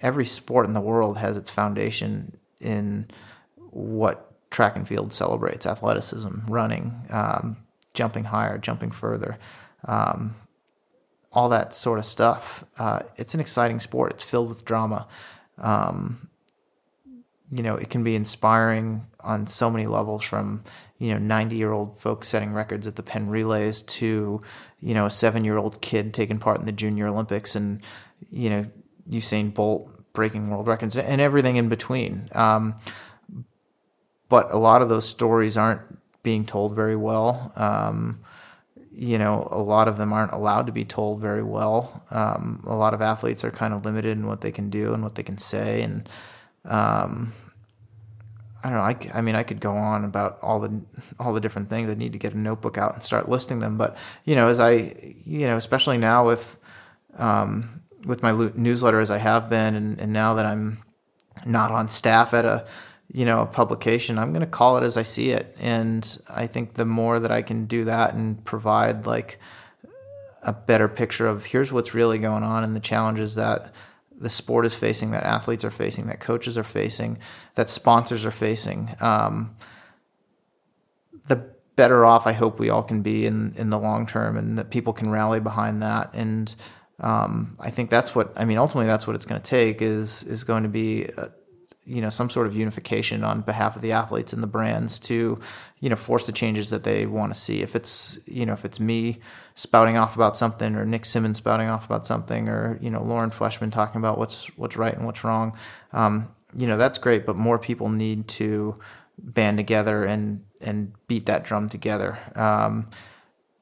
every 0.00 0.24
sport 0.24 0.66
in 0.66 0.72
the 0.72 0.80
world 0.80 1.18
has 1.18 1.36
its 1.36 1.50
foundation 1.50 2.36
in 2.60 3.08
what 3.56 4.32
track 4.52 4.76
and 4.76 4.86
field 4.86 5.12
celebrates 5.12 5.66
athleticism, 5.66 6.46
running, 6.46 7.04
um, 7.10 7.56
jumping 7.92 8.22
higher, 8.22 8.56
jumping 8.56 8.92
further, 8.92 9.36
um, 9.88 10.36
all 11.32 11.48
that 11.48 11.74
sort 11.74 11.98
of 11.98 12.04
stuff. 12.04 12.62
Uh, 12.78 13.00
it's 13.16 13.34
an 13.34 13.40
exciting 13.40 13.80
sport, 13.80 14.12
it's 14.12 14.22
filled 14.22 14.48
with 14.48 14.64
drama. 14.64 15.08
Um, 15.58 16.28
you 17.52 17.62
know, 17.62 17.76
it 17.76 17.90
can 17.90 18.02
be 18.02 18.16
inspiring 18.16 19.06
on 19.20 19.46
so 19.46 19.70
many 19.70 19.86
levels 19.86 20.24
from, 20.24 20.64
you 20.98 21.12
know, 21.12 21.18
90 21.18 21.54
year 21.54 21.70
old 21.70 22.00
folks 22.00 22.28
setting 22.28 22.54
records 22.54 22.86
at 22.86 22.96
the 22.96 23.02
Penn 23.02 23.28
Relays 23.28 23.82
to, 23.82 24.40
you 24.80 24.94
know, 24.94 25.06
a 25.06 25.10
seven 25.10 25.44
year 25.44 25.58
old 25.58 25.82
kid 25.82 26.14
taking 26.14 26.38
part 26.38 26.58
in 26.58 26.66
the 26.66 26.72
Junior 26.72 27.08
Olympics 27.08 27.54
and, 27.54 27.82
you 28.30 28.48
know, 28.48 28.66
Usain 29.10 29.52
Bolt 29.52 29.90
breaking 30.14 30.48
world 30.48 30.66
records 30.66 30.96
and 30.96 31.20
everything 31.20 31.56
in 31.56 31.68
between. 31.68 32.30
Um, 32.32 32.74
but 34.30 34.50
a 34.50 34.56
lot 34.56 34.80
of 34.80 34.88
those 34.88 35.06
stories 35.06 35.58
aren't 35.58 35.82
being 36.22 36.46
told 36.46 36.74
very 36.74 36.96
well. 36.96 37.52
Um, 37.54 38.20
you 38.94 39.18
know, 39.18 39.46
a 39.50 39.60
lot 39.60 39.88
of 39.88 39.98
them 39.98 40.10
aren't 40.12 40.32
allowed 40.32 40.66
to 40.66 40.72
be 40.72 40.86
told 40.86 41.20
very 41.20 41.42
well. 41.42 42.02
Um, 42.10 42.64
a 42.66 42.74
lot 42.74 42.94
of 42.94 43.02
athletes 43.02 43.44
are 43.44 43.50
kind 43.50 43.74
of 43.74 43.84
limited 43.84 44.16
in 44.16 44.26
what 44.26 44.40
they 44.40 44.52
can 44.52 44.70
do 44.70 44.94
and 44.94 45.02
what 45.02 45.16
they 45.16 45.22
can 45.22 45.36
say. 45.36 45.82
And, 45.82 46.08
um, 46.64 47.34
I 48.64 48.68
don't 48.68 48.78
know. 48.78 48.84
I, 48.84 49.18
I 49.18 49.22
mean, 49.22 49.34
I 49.34 49.42
could 49.42 49.60
go 49.60 49.74
on 49.74 50.04
about 50.04 50.38
all 50.42 50.60
the 50.60 50.80
all 51.18 51.32
the 51.32 51.40
different 51.40 51.68
things. 51.68 51.90
I 51.90 51.94
need 51.94 52.12
to 52.12 52.18
get 52.18 52.32
a 52.32 52.38
notebook 52.38 52.78
out 52.78 52.94
and 52.94 53.02
start 53.02 53.28
listing 53.28 53.58
them. 53.58 53.76
But 53.76 53.96
you 54.24 54.34
know, 54.34 54.48
as 54.48 54.60
I 54.60 54.94
you 55.24 55.46
know, 55.46 55.56
especially 55.56 55.98
now 55.98 56.26
with 56.26 56.58
um, 57.16 57.82
with 58.04 58.22
my 58.22 58.50
newsletter 58.54 59.00
as 59.00 59.10
I 59.10 59.18
have 59.18 59.50
been, 59.50 59.74
and, 59.74 59.98
and 59.98 60.12
now 60.12 60.34
that 60.34 60.46
I'm 60.46 60.82
not 61.44 61.70
on 61.70 61.88
staff 61.88 62.34
at 62.34 62.44
a 62.44 62.64
you 63.12 63.26
know, 63.26 63.40
a 63.40 63.46
publication, 63.46 64.18
I'm 64.18 64.32
going 64.32 64.40
to 64.40 64.46
call 64.46 64.78
it 64.78 64.84
as 64.84 64.96
I 64.96 65.02
see 65.02 65.30
it. 65.30 65.54
And 65.60 66.18
I 66.30 66.46
think 66.46 66.74
the 66.74 66.86
more 66.86 67.20
that 67.20 67.30
I 67.30 67.42
can 67.42 67.66
do 67.66 67.84
that 67.84 68.14
and 68.14 68.42
provide 68.44 69.06
like 69.06 69.38
a 70.42 70.52
better 70.52 70.88
picture 70.88 71.26
of 71.26 71.44
here's 71.44 71.72
what's 71.72 71.94
really 71.94 72.18
going 72.18 72.42
on 72.42 72.64
and 72.64 72.74
the 72.74 72.80
challenges 72.80 73.34
that 73.34 73.72
the 74.22 74.30
sport 74.30 74.64
is 74.66 74.74
facing, 74.74 75.10
that 75.10 75.24
athletes 75.24 75.64
are 75.64 75.70
facing, 75.70 76.06
that 76.06 76.20
coaches 76.20 76.56
are 76.56 76.64
facing, 76.64 77.18
that 77.54 77.68
sponsors 77.68 78.24
are 78.24 78.30
facing, 78.30 78.94
um, 79.00 79.56
the 81.28 81.52
better 81.76 82.04
off 82.04 82.26
I 82.26 82.32
hope 82.32 82.58
we 82.58 82.70
all 82.70 82.82
can 82.82 83.02
be 83.02 83.26
in 83.26 83.54
in 83.56 83.70
the 83.70 83.78
long 83.78 84.06
term, 84.06 84.36
and 84.36 84.58
that 84.58 84.70
people 84.70 84.92
can 84.92 85.10
rally 85.10 85.40
behind 85.40 85.82
that. 85.82 86.12
And 86.14 86.54
um, 87.00 87.56
I 87.60 87.70
think 87.70 87.90
that's 87.90 88.14
what 88.14 88.32
I 88.36 88.44
mean. 88.44 88.58
Ultimately, 88.58 88.86
that's 88.86 89.06
what 89.06 89.16
it's 89.16 89.26
going 89.26 89.40
to 89.40 89.50
take 89.50 89.82
is 89.82 90.22
is 90.24 90.44
going 90.44 90.62
to 90.62 90.68
be. 90.68 91.08
You 91.84 92.00
know 92.00 92.10
some 92.10 92.30
sort 92.30 92.46
of 92.46 92.56
unification 92.56 93.24
on 93.24 93.40
behalf 93.40 93.74
of 93.74 93.82
the 93.82 93.92
athletes 93.92 94.32
and 94.32 94.42
the 94.42 94.46
brands 94.46 95.00
to 95.00 95.40
you 95.80 95.90
know 95.90 95.96
force 95.96 96.26
the 96.26 96.32
changes 96.32 96.70
that 96.70 96.84
they 96.84 97.06
want 97.06 97.34
to 97.34 97.38
see. 97.38 97.60
If 97.60 97.74
it's 97.74 98.20
you 98.26 98.46
know 98.46 98.52
if 98.52 98.64
it's 98.64 98.78
me 98.78 99.18
spouting 99.54 99.96
off 99.96 100.14
about 100.14 100.36
something 100.36 100.76
or 100.76 100.84
Nick 100.84 101.04
Symmonds 101.04 101.38
spouting 101.38 101.68
off 101.68 101.84
about 101.84 102.06
something 102.06 102.48
or 102.48 102.78
you 102.80 102.90
know 102.90 103.02
Lauren 103.02 103.30
Fleshman 103.30 103.72
talking 103.72 103.98
about 103.98 104.18
what's 104.18 104.46
what's 104.56 104.76
right 104.76 104.94
and 104.94 105.06
what's 105.06 105.24
wrong 105.24 105.56
um, 105.92 106.32
you 106.56 106.66
know 106.66 106.76
that's 106.76 106.98
great 106.98 107.26
but 107.26 107.36
more 107.36 107.58
people 107.58 107.88
need 107.88 108.28
to 108.28 108.78
band 109.18 109.56
together 109.56 110.04
and 110.04 110.44
and 110.60 110.92
beat 111.08 111.26
that 111.26 111.44
drum 111.44 111.68
together 111.68 112.18
um, 112.34 112.88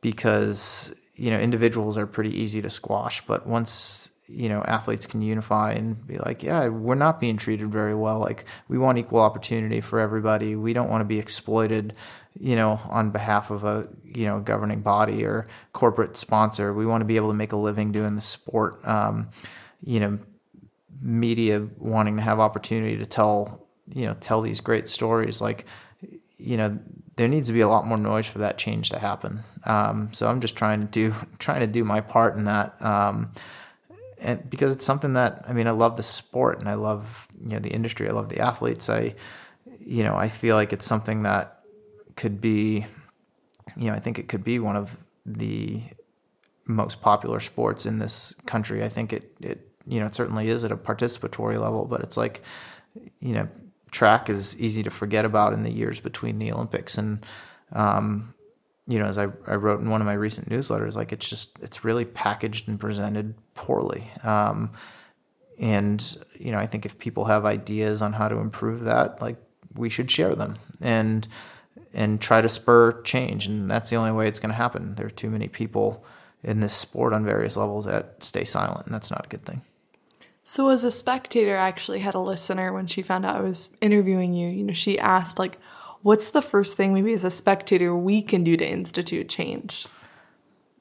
because 0.01 0.95
you 1.15 1.31
know 1.31 1.39
individuals 1.39 1.99
are 1.99 2.07
pretty 2.07 2.39
easy 2.39 2.63
to 2.63 2.71
squash 2.71 3.25
but 3.27 3.47
once 3.47 4.11
you 4.33 4.49
know 4.49 4.63
athletes 4.63 5.07
can 5.07 5.23
unify 5.23 5.73
and 5.73 6.07
be 6.07 6.17
like 6.19 6.43
yeah 6.43 6.69
we're 6.69 6.95
not 6.95 7.21
being 7.21 7.37
treated 7.37 7.71
very 7.71 7.95
well. 7.95 8.19
Like 8.21 8.45
we 8.69 8.79
want 8.79 8.99
equal 8.99 9.21
opportunity 9.21 9.81
for 9.81 9.99
everybody. 9.99 10.55
We 10.55 10.73
don't 10.73 10.89
want 10.89 11.01
to 11.01 11.07
be 11.07 11.19
exploited 11.19 11.97
you 12.39 12.55
know 12.55 12.81
on 12.89 13.11
behalf 13.11 13.51
of 13.51 13.65
a 13.65 13.89
you 14.05 14.27
know 14.27 14.41
governing 14.41 14.83
body 14.83 15.25
or 15.25 15.47
corporate 15.73 16.17
sponsor. 16.17 16.73
We 16.73 16.87
want 16.87 17.01
to 17.01 17.07
be 17.07 17.17
able 17.17 17.29
to 17.29 17.35
make 17.35 17.53
a 17.53 17.57
living 17.57 17.93
doing 17.93 18.15
the 18.15 18.23
sport. 18.23 18.77
Um, 18.85 19.31
you 19.83 20.01
know 20.01 20.19
media 21.03 21.67
wanting 21.79 22.17
to 22.17 22.23
have 22.23 22.39
opportunity 22.39 22.99
to 22.99 23.07
tell 23.07 23.67
you 23.95 24.07
know 24.07 24.17
tell 24.21 24.41
these 24.43 24.61
great 24.61 24.89
stories. 24.89 25.41
Like 25.41 25.67
you 26.37 26.57
know 26.57 26.79
there 27.17 27.29
needs 27.29 27.49
to 27.49 27.53
be 27.53 27.61
a 27.61 27.69
lot 27.69 27.87
more 27.87 27.99
noise 27.99 28.27
for 28.27 28.39
that 28.39 28.59
change 28.59 28.91
to 28.91 28.99
happen. 28.99 29.45
Um, 29.65 30.09
so 30.15 30.27
i'm 30.27 30.41
just 30.41 30.57
trying 30.57 30.81
to 30.81 30.87
do 30.87 31.15
trying 31.39 31.61
to 31.61 31.67
do 31.67 31.85
my 31.85 32.01
part 32.01 32.37
in 32.37 32.45
that. 32.45 32.81
Um, 32.81 33.33
and 34.21 34.49
because 34.49 34.73
it's 34.73 34.85
something 34.85 35.15
that 35.15 35.43
i 35.49 35.53
mean 35.53 35.67
i 35.67 35.71
love 35.71 35.97
the 35.97 36.03
sport 36.03 36.59
and 36.59 36.69
i 36.69 36.75
love 36.75 37.29
you 37.41 37.51
know 37.51 37.59
the 37.59 37.71
industry 37.71 38.09
i 38.09 38.13
love 38.13 38.29
the 38.29 38.41
athletes 38.41 38.89
i 38.89 39.15
you 39.79 40.03
know 40.03 40.17
i 40.17 40.29
feel 40.29 40.57
like 40.57 40.73
it's 40.73 40.87
something 40.87 41.23
that 41.23 41.61
could 42.17 42.41
be 42.41 42.87
you 43.77 43.91
know 43.91 43.95
i 43.95 43.99
think 43.99 44.19
it 44.19 44.29
could 44.29 44.45
be 44.45 44.59
one 44.59 44.77
of 44.77 44.97
the 45.27 45.83
most 46.67 47.01
popular 47.01 47.41
sports 47.41 47.87
in 47.87 47.99
this 47.99 48.35
country 48.47 48.85
i 48.85 48.89
think 48.89 49.13
it 49.13 49.33
it 49.41 49.69
you 49.87 49.99
know 49.99 50.07
it 50.07 50.15
certainly 50.15 50.49
is 50.49 50.65
at 50.65 50.73
a 50.73 50.77
participatory 50.77 51.59
level 51.61 51.85
but 51.87 52.01
it's 52.01 52.17
like 52.17 52.43
you 53.21 53.35
know 53.35 53.49
track 53.91 54.29
is 54.29 54.59
easy 54.61 54.83
to 54.83 54.91
forget 54.91 55.25
about 55.25 55.53
in 55.53 55.63
the 55.63 55.71
years 55.71 56.01
between 56.01 56.39
the 56.39 56.53
Olympics. 56.53 56.97
And, 56.97 57.25
um, 57.73 58.35
you 58.91 58.99
know, 58.99 59.05
as 59.05 59.19
I, 59.19 59.29
I 59.47 59.55
wrote 59.55 59.81
in 59.81 59.89
one 59.89 60.01
of 60.01 60.07
my 60.07 60.15
recent 60.15 60.49
newsletters, 60.49 60.97
like 60.97 61.13
it's 61.13 61.29
just, 61.29 61.59
it's 61.61 61.85
really 61.85 62.05
packaged 62.05 62.69
and 62.69 62.81
presented 62.81 63.35
poorly. 63.55 64.11
Um, 64.25 64.73
and, 65.61 66.17
you 66.39 66.51
know, 66.51 66.59
I 66.59 66.67
think 66.67 66.85
if 66.85 66.99
people 66.99 67.27
have 67.27 67.45
ideas 67.45 68.03
on 68.03 68.15
how 68.15 68.29
to 68.29 68.39
improve 68.39 68.85
that, 68.85 69.23
like 69.23 69.37
we 69.77 69.91
should 69.91 70.11
share 70.11 70.35
them 70.35 70.59
and, 70.81 71.29
and 71.95 72.21
try 72.21 72.41
to 72.41 72.49
spur 72.49 73.01
change. 73.03 73.47
And 73.47 73.71
that's 73.71 73.91
the 73.91 73.97
only 73.97 74.13
way 74.13 74.27
it's 74.27 74.41
going 74.41 74.51
to 74.51 74.57
happen. 74.57 74.97
There 74.97 75.07
are 75.07 75.11
too 75.11 75.31
many 75.31 75.47
people 75.47 76.05
in 76.43 76.61
this 76.61 76.75
sport 76.75 77.13
on 77.13 77.25
various 77.25 77.57
levels 77.57 77.85
that 77.85 78.23
stay 78.25 78.45
silent, 78.45 78.87
and 78.87 78.95
that's 78.95 79.11
not 79.11 79.27
a 79.27 79.29
good 79.29 79.45
thing. 79.45 79.63
So 80.43 80.71
as 80.71 80.83
a 80.85 80.91
spectator, 80.91 81.57
I 81.57 81.69
actually 81.69 82.01
had 82.01 82.17
a 82.17 82.21
listener 82.21 82.73
when 82.73 82.87
she 82.89 83.03
found 83.03 83.25
out 83.25 83.37
I 83.37 83.41
was 83.43 83.71
interviewing 83.81 84.35
you. 84.35 84.49
You 84.49 84.65
know, 84.65 84.73
she 84.73 84.99
asked 84.99 85.39
like, 85.39 85.59
"What's 86.03 86.29
the 86.29 86.43
first 86.43 86.77
thing 86.77 86.95
maybe 86.95 87.13
as 87.13 87.25
a 87.25 87.31
spectator 87.31 87.95
we 87.95 88.23
can 88.23 88.45
do 88.45 88.57
to 88.57 88.67
institute 88.67 89.29
change?" 89.29 89.87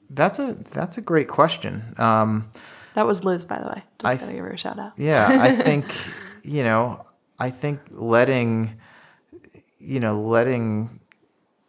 That's 0.08 0.38
a 0.38 0.56
that's 0.72 0.98
a 0.98 1.00
great 1.00 1.28
question. 1.28 1.94
Um, 1.96 2.50
that 2.94 3.06
was 3.06 3.24
Liz, 3.24 3.44
by 3.44 3.60
the 3.60 3.68
way. 3.68 3.84
Just 4.00 4.14
I 4.14 4.16
gotta 4.16 4.32
give 4.32 4.44
her 4.44 4.50
a 4.50 4.56
shout 4.56 4.78
out. 4.78 4.92
Yeah, 4.96 5.28
I 5.40 5.54
think 5.56 5.86
you 6.42 6.64
know, 6.64 7.06
I 7.38 7.50
think 7.50 7.80
letting 7.90 8.80
you 9.78 10.00
know 10.00 10.20
letting 10.20 11.00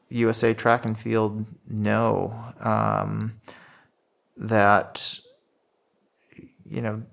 USA 0.10 0.54
Track 0.54 0.86
and 0.86 0.98
Field 1.00 1.46
know 1.68 2.34
um, 2.60 3.40
that 4.38 5.20
you 6.66 6.82
know 6.82 7.04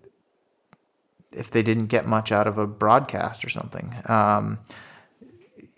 if 1.32 1.50
they 1.50 1.62
didn't 1.62 1.86
get 1.86 2.06
much 2.06 2.32
out 2.32 2.46
of 2.46 2.58
a 2.58 2.66
broadcast 2.66 3.44
or 3.44 3.48
something. 3.48 3.94
Um, 4.06 4.58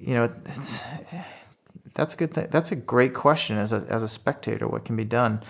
you 0.01 0.15
know, 0.15 0.33
it's 0.47 0.85
that's 1.95 2.15
a 2.15 2.17
good 2.17 2.33
thing. 2.33 2.49
That's 2.51 2.73
a 2.73 2.77
great 2.77 3.15
question 3.15 3.59
as 3.59 3.73
a 3.73 3.85
as 3.89 4.03
a 4.03 4.09
spectator. 4.09 4.67
What 4.67 4.85
can 4.85 4.97
be 4.97 5.05
done? 5.05 5.43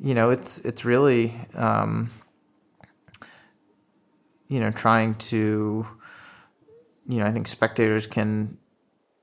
You 0.00 0.14
know, 0.14 0.30
it's 0.30 0.60
it's 0.60 0.84
really 0.84 1.34
um, 1.54 2.10
you 4.48 4.60
know 4.60 4.70
trying 4.70 5.16
to 5.16 5.86
you 7.06 7.18
know 7.18 7.26
I 7.26 7.32
think 7.32 7.46
spectators 7.46 8.06
can 8.06 8.56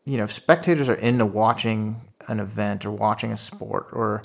you 0.06 0.18
know 0.18 0.26
if 0.26 0.32
spectators 0.32 0.88
are 0.88 0.95
into 0.95 1.26
watching 1.26 2.02
an 2.28 2.40
event 2.40 2.86
or 2.86 2.91
watching 2.91 3.32
a 3.32 3.38
sport 3.38 3.88
or 3.91 4.24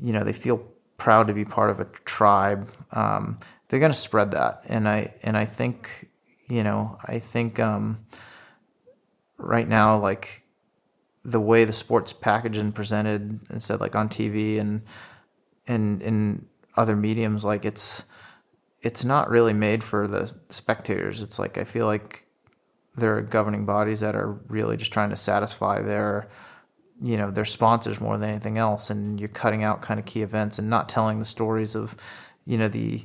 you 0.00 0.12
know 0.12 0.24
they 0.24 0.32
feel 0.32 0.66
proud 0.96 1.28
to 1.28 1.34
be 1.34 1.44
part 1.44 1.70
of 1.70 1.80
a 1.80 1.84
tribe. 2.04 2.72
Um, 2.92 3.38
they're 3.68 3.80
going 3.80 3.92
to 3.92 3.98
spread 3.98 4.32
that, 4.32 4.62
and 4.68 4.88
I 4.88 5.14
and 5.22 5.36
I 5.36 5.44
think 5.44 6.08
you 6.48 6.64
know 6.64 6.98
I 7.04 7.20
think 7.20 7.60
um, 7.60 8.04
right 9.42 9.68
now 9.68 9.98
like 9.98 10.44
the 11.24 11.40
way 11.40 11.64
the 11.64 11.72
sports 11.72 12.12
packaged 12.12 12.56
and 12.56 12.74
presented 12.74 13.40
and 13.48 13.62
said 13.62 13.80
like 13.80 13.94
on 13.94 14.08
TV 14.08 14.58
and 14.58 14.82
and 15.66 16.02
in 16.02 16.46
other 16.76 16.96
mediums 16.96 17.44
like 17.44 17.64
it's 17.64 18.04
it's 18.82 19.04
not 19.04 19.30
really 19.30 19.52
made 19.52 19.84
for 19.84 20.08
the 20.08 20.32
spectators. 20.48 21.22
It's 21.22 21.38
like 21.38 21.56
I 21.56 21.64
feel 21.64 21.86
like 21.86 22.26
there 22.96 23.16
are 23.16 23.22
governing 23.22 23.64
bodies 23.64 24.00
that 24.00 24.16
are 24.16 24.32
really 24.48 24.76
just 24.76 24.92
trying 24.92 25.10
to 25.10 25.16
satisfy 25.16 25.80
their 25.80 26.28
you 27.00 27.16
know 27.16 27.30
their 27.30 27.44
sponsors 27.44 28.00
more 28.00 28.18
than 28.18 28.30
anything 28.30 28.58
else 28.58 28.90
and 28.90 29.18
you're 29.18 29.28
cutting 29.28 29.62
out 29.62 29.82
kind 29.82 29.98
of 29.98 30.06
key 30.06 30.22
events 30.22 30.58
and 30.58 30.68
not 30.68 30.88
telling 30.88 31.18
the 31.18 31.24
stories 31.24 31.74
of 31.74 31.96
you 32.44 32.58
know 32.58 32.68
the 32.68 33.04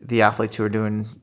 the 0.00 0.22
athletes 0.22 0.56
who 0.56 0.64
are 0.64 0.68
doing 0.68 1.22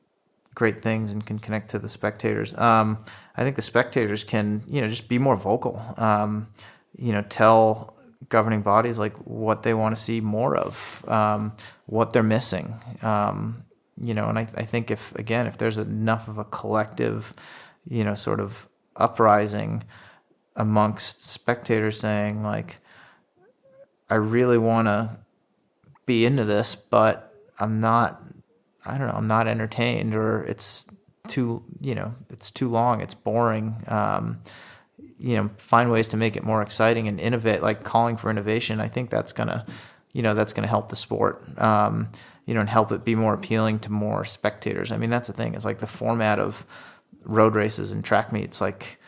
great 0.55 0.81
things 0.81 1.11
and 1.11 1.25
can 1.25 1.39
connect 1.39 1.71
to 1.71 1.79
the 1.79 1.89
spectators. 1.89 2.55
Um, 2.57 3.03
I 3.35 3.43
think 3.43 3.55
the 3.55 3.61
spectators 3.61 4.23
can, 4.23 4.63
you 4.67 4.81
know, 4.81 4.89
just 4.89 5.09
be 5.09 5.17
more 5.17 5.35
vocal. 5.35 5.81
Um, 5.97 6.49
you 6.95 7.11
know, 7.11 7.23
tell 7.23 7.95
governing 8.29 8.61
bodies 8.61 8.99
like 8.99 9.15
what 9.25 9.63
they 9.63 9.73
want 9.73 9.95
to 9.95 10.01
see 10.01 10.21
more 10.21 10.55
of, 10.55 11.03
um, 11.07 11.53
what 11.85 12.13
they're 12.13 12.23
missing. 12.23 12.75
Um, 13.01 13.63
you 14.01 14.13
know, 14.13 14.27
and 14.29 14.37
I, 14.37 14.47
I 14.55 14.63
think 14.63 14.91
if 14.91 15.13
again, 15.15 15.47
if 15.47 15.57
there's 15.57 15.77
enough 15.77 16.27
of 16.27 16.37
a 16.37 16.43
collective, 16.45 17.33
you 17.87 18.03
know, 18.03 18.15
sort 18.15 18.39
of 18.39 18.67
uprising 18.95 19.83
amongst 20.55 21.23
spectators 21.23 21.99
saying 21.99 22.43
like, 22.43 22.77
I 24.09 24.15
really 24.15 24.57
want 24.57 24.87
to 24.87 25.17
be 26.05 26.25
into 26.25 26.43
this, 26.43 26.75
but 26.75 27.33
I'm 27.59 27.79
not 27.79 28.21
I 28.85 28.97
don't 28.97 29.07
know, 29.07 29.13
I'm 29.13 29.27
not 29.27 29.47
entertained 29.47 30.13
or 30.13 30.43
it's 30.43 30.87
too, 31.27 31.63
you 31.81 31.95
know, 31.95 32.15
it's 32.29 32.51
too 32.51 32.67
long, 32.67 33.01
it's 33.01 33.13
boring. 33.13 33.75
Um, 33.87 34.41
you 35.17 35.35
know, 35.35 35.49
find 35.57 35.91
ways 35.91 36.07
to 36.09 36.17
make 36.17 36.35
it 36.35 36.43
more 36.43 36.61
exciting 36.61 37.07
and 37.07 37.19
innovate, 37.19 37.61
like 37.61 37.83
calling 37.83 38.17
for 38.17 38.29
innovation. 38.29 38.81
I 38.81 38.89
think 38.89 39.09
that's 39.09 39.31
gonna, 39.31 39.65
you 40.11 40.21
know, 40.21 40.33
that's 40.33 40.53
gonna 40.53 40.67
help 40.67 40.89
the 40.89 40.95
sport. 40.95 41.43
Um, 41.57 42.09
you 42.45 42.53
know, 42.53 42.59
and 42.59 42.69
help 42.69 42.91
it 42.91 43.05
be 43.05 43.15
more 43.15 43.33
appealing 43.33 43.79
to 43.79 43.91
more 43.91 44.25
spectators. 44.25 44.91
I 44.91 44.97
mean, 44.97 45.09
that's 45.09 45.27
the 45.27 45.33
thing. 45.33 45.55
It's 45.55 45.63
like 45.63 45.79
the 45.79 45.87
format 45.87 46.39
of 46.39 46.65
road 47.23 47.55
races 47.55 47.93
and 47.93 48.03
track 48.03 48.33
meets. 48.33 48.59
Like, 48.59 48.99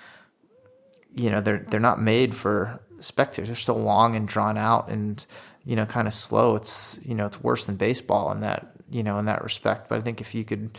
you 1.13 1.29
know, 1.29 1.41
they're 1.41 1.65
they're 1.67 1.81
not 1.81 2.01
made 2.01 2.33
for 2.33 2.79
spectators. 3.01 3.49
They're 3.49 3.55
so 3.57 3.75
long 3.75 4.15
and 4.15 4.25
drawn 4.25 4.57
out 4.57 4.89
and 4.89 5.25
you 5.65 5.75
know 5.75 5.85
kind 5.85 6.07
of 6.07 6.13
slow. 6.13 6.55
It's 6.55 6.97
you 7.03 7.13
know 7.13 7.25
it's 7.25 7.43
worse 7.43 7.65
than 7.65 7.75
baseball 7.75 8.31
in 8.31 8.39
that 8.39 8.75
you 8.89 9.03
know, 9.03 9.17
in 9.19 9.25
that 9.25 9.43
respect. 9.43 9.89
But 9.89 9.97
I 9.97 10.01
think 10.01 10.21
if 10.21 10.35
you 10.35 10.45
could, 10.45 10.77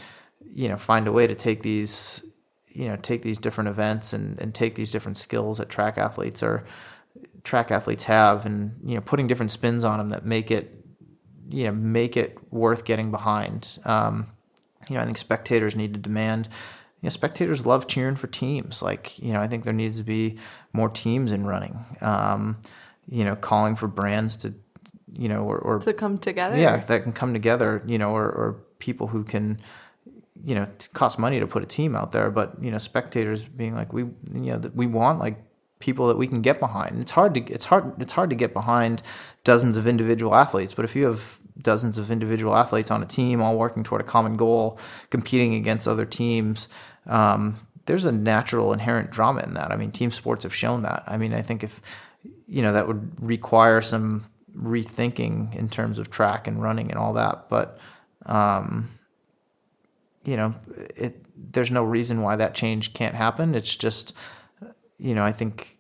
you 0.53 0.69
know, 0.69 0.77
find 0.77 1.07
a 1.07 1.13
way 1.13 1.27
to 1.27 1.35
take 1.35 1.63
these, 1.63 2.25
you 2.69 2.89
know, 2.89 2.97
take 2.97 3.23
these 3.23 3.39
different 3.39 3.69
events 3.69 4.13
and, 4.13 4.41
and 4.41 4.55
take 4.55 4.75
these 4.75 4.93
different 4.93 5.17
skills 5.17 5.59
that 5.59 5.69
track 5.69 5.99
athletes 5.99 6.43
or 6.43 6.65
track 7.45 7.71
athletes 7.71 8.05
have 8.05 8.47
and, 8.47 8.79
you 8.85 8.95
know, 8.95 9.01
putting 9.01 9.27
different 9.27 9.53
spins 9.53 9.85
on 9.85 9.99
them 9.99 10.11
that 10.11 10.25
make 10.25 10.51
it, 10.51 10.75
you 11.49 11.65
know, 11.65 11.73
make 11.73 12.17
it 12.17 12.39
worth 12.53 12.85
getting 12.85 13.11
behind. 13.11 13.79
Um, 13.85 14.27
you 14.89 14.97
know, 14.97 15.03
I 15.03 15.05
think 15.05 15.19
spectators 15.19 15.75
need 15.75 15.95
to 15.95 16.01
demand, 16.01 16.49
know, 17.07 17.11
spectators 17.11 17.65
love 17.65 17.87
cheering 17.87 18.17
for 18.17 18.27
teams. 18.27 18.83
Like, 18.83 19.19
you 19.19 19.33
know, 19.33 19.41
I 19.41 19.49
think 19.49 19.65
there 19.65 19.73
needs 19.73 19.99
to 19.99 20.05
be 20.05 20.37
more 20.73 20.89
teams 20.89 21.33
in 21.33 21.47
running. 21.47 21.85
Um, 22.01 22.59
you 23.09 23.25
know, 23.25 23.37
calling 23.37 23.77
for 23.77 23.87
brands 23.87 24.37
to, 24.39 24.55
you 25.13 25.29
know, 25.29 25.45
or, 25.45 25.59
or 25.59 25.79
to 25.79 25.93
come 25.93 26.19
together. 26.19 26.59
yeah, 26.59 26.77
that 26.77 27.03
can 27.05 27.13
come 27.13 27.33
together. 27.33 27.83
You 27.87 27.99
know, 27.99 28.11
or, 28.11 28.25
or 28.25 28.57
people 28.79 29.09
who 29.09 29.25
can, 29.25 29.61
you 30.45 30.55
know, 30.55 30.63
it 30.63 30.89
costs 30.93 31.19
money 31.19 31.41
to 31.41 31.47
put 31.47 31.63
a 31.63 31.67
team 31.67 31.97
out 31.97 32.13
there, 32.13 32.31
but 32.31 32.55
you 32.63 32.71
know, 32.71 32.79
spectators 32.79 33.45
being 33.45 33.75
like, 33.75 33.93
we, 33.93 34.03
you 34.03 34.53
know, 34.53 34.71
we 34.75 34.87
want 34.87 35.19
like 35.19 35.39
people 35.79 36.09
that 36.09 36.17
we 36.17 36.27
can 36.27 36.43
get 36.43 36.61
behind. 36.61 37.01
It's 37.01 37.11
hard 37.11 37.35
to 37.35 37.41
it's 37.53 37.67
hard 37.67 38.01
it's 38.01 38.13
hard 38.13 38.31
to 38.31 38.37
get 38.37 38.53
behind 38.53 39.03
dozens 39.45 39.77
of 39.77 39.87
individual 39.87 40.35
athletes, 40.35 40.75
but 40.75 40.85
if 40.85 40.97
you 40.97 41.05
have 41.05 41.39
dozens 41.61 41.99
of 41.99 42.11
individual 42.11 42.55
athletes 42.55 42.91
on 42.91 43.03
a 43.03 43.07
team 43.07 43.41
all 43.41 43.57
working 43.57 43.83
toward 43.83 44.01
a 44.01 44.05
common 44.05 44.37
goal, 44.37 44.79
competing 45.11 45.55
against 45.55 45.89
other 45.89 46.05
teams, 46.05 46.69
um, 47.07 47.61
there's 47.87 48.05
a 48.05 48.13
natural 48.13 48.73
inherent 48.73 49.11
drama 49.11 49.43
in 49.43 49.55
that. 49.55 49.71
I 49.71 49.77
mean, 49.77 49.91
team 49.91 50.11
sports 50.11 50.43
have 50.43 50.55
shown 50.55 50.83
that. 50.83 51.05
I 51.07 51.17
mean, 51.17 51.33
I 51.33 51.43
think 51.43 51.63
if 51.63 51.81
you 52.47 52.63
know 52.63 52.73
that 52.73 52.87
would 52.87 53.13
require 53.21 53.81
some 53.83 54.27
rethinking 54.57 55.55
in 55.55 55.69
terms 55.69 55.99
of 55.99 56.11
track 56.11 56.47
and 56.47 56.63
running 56.63 56.91
and 56.91 56.99
all 56.99 57.13
that, 57.15 57.49
but 57.49 57.79
um, 58.25 58.96
you 60.27 60.37
know, 60.37 60.55
it 60.97 61.23
there's 61.53 61.71
no 61.71 61.85
reason 61.85 62.23
why 62.23 62.37
that 62.37 62.55
change 62.55 62.93
can't 62.93 63.15
happen. 63.15 63.55
It's 63.55 63.75
just 63.75 64.15
you 64.99 65.15
know, 65.15 65.25
I 65.25 65.33
think, 65.33 65.79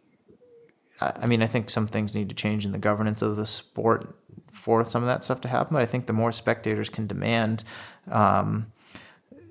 I 1.01 1.27
mean, 1.27 1.43
I 1.43 1.47
think 1.47 1.71
some 1.71 1.87
things 1.87 2.15
need 2.15 2.29
to 2.29 2.35
change 2.35 2.65
in 2.65 2.73
the 2.73 2.79
governance 2.79 3.23
of 3.23 3.37
the 3.37 3.47
sport 3.47 4.15
for 4.53 4.85
some 4.85 5.03
of 5.03 5.07
that 5.07 5.25
stuff 5.25 5.41
to 5.43 5.49
happen. 5.49 5.75
But 5.75 5.83
I 5.83 5.87
think 5.87 6.07
the 6.07 6.13
more 6.13 6.33
spectators 6.33 6.89
can 6.89 7.07
demand, 7.07 7.65
um, 8.11 8.73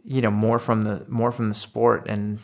you 0.03 0.22
know, 0.22 0.31
more 0.31 0.59
from 0.59 0.84
the 0.84 1.05
more 1.07 1.31
from 1.31 1.49
the 1.49 1.55
sport 1.55 2.05
and 2.07 2.39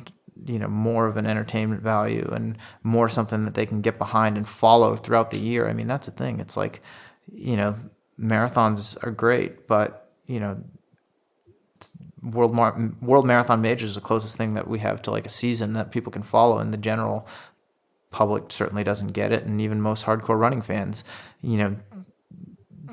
you 0.46 0.58
know 0.58 0.68
more 0.68 1.06
of 1.06 1.18
an 1.18 1.28
entertainment 1.28 1.82
value 1.84 2.28
and 2.34 2.58
more 2.82 3.08
something 3.10 3.46
that 3.46 3.54
they 3.54 3.66
can 3.66 3.82
get 3.82 4.00
behind 4.00 4.38
and 4.38 4.48
follow 4.48 4.96
throughout 4.96 5.32
the 5.32 5.38
year. 5.38 5.68
I 5.68 5.74
mean, 5.74 5.88
that's 5.88 6.08
the 6.08 6.14
thing. 6.14 6.40
It's 6.40 6.58
like, 6.58 6.82
you 7.32 7.56
know, 7.56 7.76
marathons 8.20 8.98
are 9.06 9.12
great, 9.12 9.68
but 9.68 10.12
you 10.26 10.40
know, 10.40 10.64
world 12.24 12.54
Mar- 12.54 12.94
world 13.02 13.26
marathon 13.26 13.62
majors 13.62 13.90
is 13.90 13.96
the 13.96 14.02
closest 14.02 14.38
thing 14.38 14.54
that 14.54 14.68
we 14.68 14.80
have 14.80 15.02
to 15.04 15.12
like 15.12 15.26
a 15.26 15.30
season 15.30 15.74
that 15.74 15.92
people 15.92 16.12
can 16.12 16.24
follow 16.24 16.60
and 16.60 16.74
the 16.74 16.78
general 16.78 17.28
public 18.12 18.52
certainly 18.52 18.84
doesn't 18.84 19.14
get 19.14 19.32
it 19.32 19.44
and 19.44 19.60
even 19.62 19.82
most 19.82 20.06
hardcore 20.06 20.40
running 20.40 20.62
fans 20.62 21.04
you 21.42 21.58
know 21.58 21.76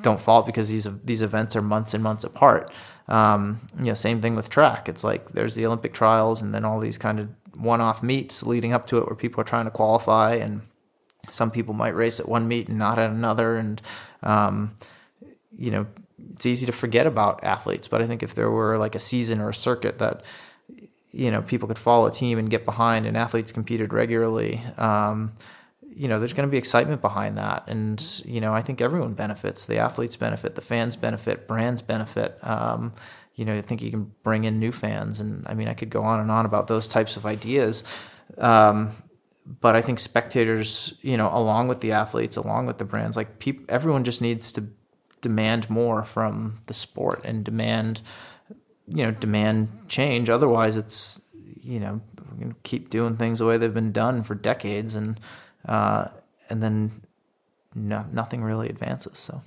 don't 0.03 0.21
follow 0.21 0.43
because 0.43 0.69
these 0.69 0.89
these 1.05 1.23
events 1.23 1.57
are 1.57 1.63
months 1.63 1.95
and 1.95 2.03
months 2.03 2.25
apart. 2.25 2.73
Um, 3.09 3.61
you 3.79 3.87
know 3.87 3.95
same 3.95 4.21
thing 4.21 4.37
with 4.37 4.51
track. 4.51 4.89
It's 4.89 5.05
like 5.05 5.31
there's 5.31 5.55
the 5.55 5.67
olympic 5.67 5.95
trials 5.95 6.43
and 6.43 6.55
then 6.55 6.65
all 6.65 6.79
these 6.79 6.99
kind 6.99 7.19
of 7.19 7.29
one-off 7.57 8.03
meets 8.03 8.45
leading 8.45 8.73
up 8.73 8.87
to 8.87 8.99
it 8.99 9.07
where 9.07 9.17
people 9.17 9.41
are 9.41 9.45
trying 9.45 9.65
to 9.65 9.71
qualify 9.71 10.35
and 10.35 10.63
some 11.31 11.51
people 11.51 11.75
might 11.75 11.95
race 11.95 12.21
at 12.21 12.29
one 12.29 12.47
meet 12.47 12.69
and 12.69 12.79
not 12.79 12.99
at 12.99 13.11
another 13.11 13.57
and 13.57 13.83
um, 14.23 14.75
you 15.57 15.71
know 15.71 15.87
it's 16.35 16.47
easy 16.47 16.67
to 16.67 16.73
forget 16.73 17.07
about 17.07 17.43
athletes. 17.45 17.89
But 17.89 18.03
I 18.03 18.07
think 18.07 18.23
if 18.23 18.35
there 18.35 18.51
were 18.51 18.79
like 18.79 18.95
a 18.95 19.01
season 19.01 19.41
or 19.41 19.51
a 19.51 19.55
circuit 19.55 19.99
that 19.99 20.25
you 21.11 21.31
know 21.31 21.43
people 21.43 21.69
could 21.69 21.79
follow 21.79 22.07
a 22.07 22.13
team 22.13 22.39
and 22.39 22.51
get 22.51 22.65
behind, 22.65 23.07
and 23.07 23.17
athletes 23.17 23.53
competed 23.53 23.93
regularly, 23.93 24.63
um, 24.77 25.33
you 25.99 26.07
know, 26.07 26.19
there's 26.19 26.33
going 26.33 26.49
to 26.49 26.51
be 26.51 26.59
excitement 26.59 27.01
behind 27.01 27.39
that, 27.39 27.65
and 27.67 28.23
you 28.25 28.41
know, 28.41 28.55
I 28.55 28.63
think 28.63 28.81
everyone 28.81 29.15
benefits. 29.15 29.67
The 29.67 29.79
athletes 29.79 30.17
benefit, 30.17 30.55
the 30.55 30.61
fans 30.61 30.97
benefit, 30.97 31.49
brands 31.49 31.83
benefit. 31.83 32.39
Um, 32.43 32.93
you 33.35 33.45
know, 33.45 33.57
I 33.57 33.63
think 33.63 33.83
you 33.83 33.91
can 33.91 34.13
bring 34.23 34.45
in 34.45 34.59
new 34.59 34.73
fans, 34.73 35.19
and 35.19 35.45
I 35.49 35.55
mean, 35.55 35.69
I 35.69 35.75
could 35.75 35.91
go 35.91 36.03
on 36.03 36.21
and 36.21 36.31
on 36.31 36.47
about 36.47 36.69
those 36.69 36.87
types 36.87 37.17
of 37.17 37.27
ideas. 37.27 37.85
Um, 38.37 38.93
but 39.61 39.75
I 39.75 39.81
think 39.81 39.99
spectators, 39.99 40.95
you 41.03 41.17
know, 41.17 41.31
along 41.33 41.69
with 41.69 41.81
the 41.81 41.93
athletes, 41.93 42.37
along 42.37 42.67
with 42.67 42.79
the 42.79 42.85
brands, 42.85 43.17
like 43.17 43.39
people, 43.39 43.65
everyone 43.69 44.05
just 44.05 44.21
needs 44.21 44.53
to 44.53 44.69
demand 45.21 45.69
more 45.69 46.05
from 46.05 46.61
the 46.67 46.75
sport 46.75 47.23
and 47.25 47.45
demand 47.45 48.03
you 48.89 49.05
know 49.05 49.11
demand 49.11 49.69
change. 49.89 50.31
Otherwise 50.31 50.77
it's 50.77 51.25
you 51.63 51.81
know 51.81 52.01
keep 52.63 52.91
doing 52.91 53.17
things 53.17 53.39
the 53.39 53.47
way 53.47 53.59
they've 53.59 53.75
been 53.75 53.93
done 53.93 54.23
for 54.23 54.35
decades 54.35 54.95
and 54.95 55.21
uh, 55.67 56.09
and 56.49 56.63
then 56.63 57.03
no, 57.75 58.05
nothing 58.13 58.43
really 58.43 58.69
advances 58.69 59.19
so. 59.19 59.43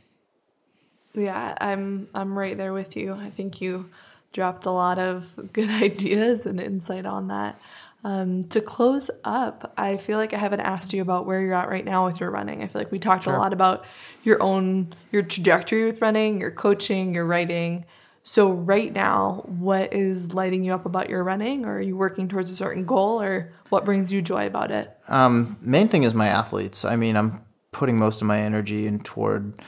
Yeah 1.13 1.57
i'm 1.59 2.07
i'm 2.13 2.37
right 2.37 2.57
there 2.57 2.73
with 2.73 2.95
you. 2.95 3.13
I 3.13 3.29
think 3.29 3.59
you 3.61 3.89
dropped 4.31 4.65
a 4.65 4.71
lot 4.71 4.97
of 4.99 5.51
good 5.53 5.69
ideas 5.83 6.45
and 6.45 6.59
insight 6.59 7.05
on 7.05 7.27
that 7.27 7.59
um, 8.03 8.43
to 8.45 8.61
close 8.61 9.11
up, 9.23 9.73
I 9.77 9.97
feel 9.97 10.17
like 10.17 10.33
I 10.33 10.37
haven't 10.37 10.61
asked 10.61 10.91
you 10.91 11.01
about 11.01 11.25
where 11.25 11.39
you're 11.39 11.53
at 11.53 11.69
right 11.69 11.85
now 11.85 12.05
with 12.05 12.19
your 12.19 12.31
running. 12.31 12.63
I 12.63 12.67
feel 12.67 12.81
like 12.81 12.91
we 12.91 12.99
talked 12.99 13.25
sure. 13.25 13.35
a 13.35 13.37
lot 13.37 13.53
about 13.53 13.85
your 14.23 14.41
own 14.41 14.93
your 15.11 15.21
trajectory 15.21 15.85
with 15.85 16.01
running, 16.01 16.39
your 16.39 16.51
coaching, 16.51 17.13
your 17.13 17.25
writing. 17.25 17.85
So 18.23 18.51
right 18.51 18.91
now, 18.91 19.43
what 19.47 19.93
is 19.93 20.33
lighting 20.33 20.63
you 20.63 20.73
up 20.73 20.85
about 20.85 21.09
your 21.09 21.23
running? 21.23 21.65
Or 21.65 21.77
are 21.77 21.81
you 21.81 21.95
working 21.95 22.27
towards 22.27 22.49
a 22.49 22.55
certain 22.55 22.85
goal, 22.85 23.21
or 23.21 23.51
what 23.69 23.85
brings 23.85 24.11
you 24.11 24.21
joy 24.21 24.47
about 24.47 24.71
it? 24.71 24.95
Um, 25.07 25.57
main 25.61 25.87
thing 25.87 26.03
is 26.03 26.13
my 26.13 26.27
athletes. 26.27 26.85
I 26.85 26.95
mean, 26.95 27.15
I'm 27.15 27.43
putting 27.71 27.97
most 27.97 28.21
of 28.21 28.27
my 28.27 28.39
energy 28.39 28.87
in 28.87 28.99
toward 28.99 29.59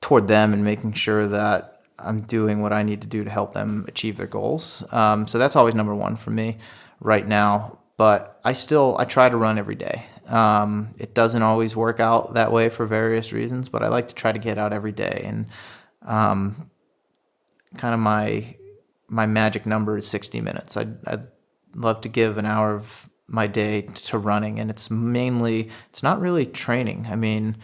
toward 0.00 0.28
them 0.28 0.52
and 0.54 0.64
making 0.64 0.94
sure 0.94 1.26
that 1.26 1.82
I'm 1.98 2.22
doing 2.22 2.60
what 2.60 2.72
I 2.72 2.82
need 2.82 3.00
to 3.02 3.06
do 3.06 3.24
to 3.24 3.30
help 3.30 3.54
them 3.54 3.84
achieve 3.88 4.16
their 4.16 4.26
goals. 4.26 4.84
Um, 4.92 5.26
so 5.26 5.38
that's 5.38 5.56
always 5.56 5.74
number 5.74 5.94
one 5.94 6.16
for 6.16 6.30
me 6.30 6.58
right 7.00 7.26
now, 7.26 7.78
but 7.96 8.40
I 8.44 8.52
still 8.52 8.96
I 8.98 9.04
try 9.04 9.28
to 9.28 9.36
run 9.36 9.58
every 9.58 9.74
day. 9.74 10.06
Um, 10.26 10.94
it 10.98 11.14
doesn't 11.14 11.42
always 11.42 11.76
work 11.76 12.00
out 12.00 12.34
that 12.34 12.52
way 12.52 12.68
for 12.68 12.84
various 12.84 13.32
reasons, 13.32 13.68
but 13.68 13.82
I 13.82 13.88
like 13.88 14.08
to 14.08 14.14
try 14.14 14.32
to 14.32 14.38
get 14.38 14.58
out 14.58 14.72
every 14.72 14.92
day. 14.92 15.22
And 15.24 15.46
um, 16.02 16.70
kind 17.76 17.94
of 17.94 18.00
my 18.00 18.56
my 19.08 19.26
magic 19.26 19.66
number 19.66 19.96
is 19.96 20.06
60 20.08 20.40
minutes. 20.40 20.76
I'd, 20.76 21.06
I'd 21.06 21.26
love 21.74 22.00
to 22.00 22.08
give 22.08 22.38
an 22.38 22.46
hour 22.46 22.74
of 22.74 23.08
my 23.28 23.46
day 23.46 23.82
to 23.82 24.18
running, 24.18 24.58
and 24.58 24.70
it's 24.70 24.90
mainly 24.90 25.70
it's 25.90 26.02
not 26.02 26.20
really 26.20 26.46
training. 26.46 27.06
I 27.08 27.16
mean, 27.16 27.56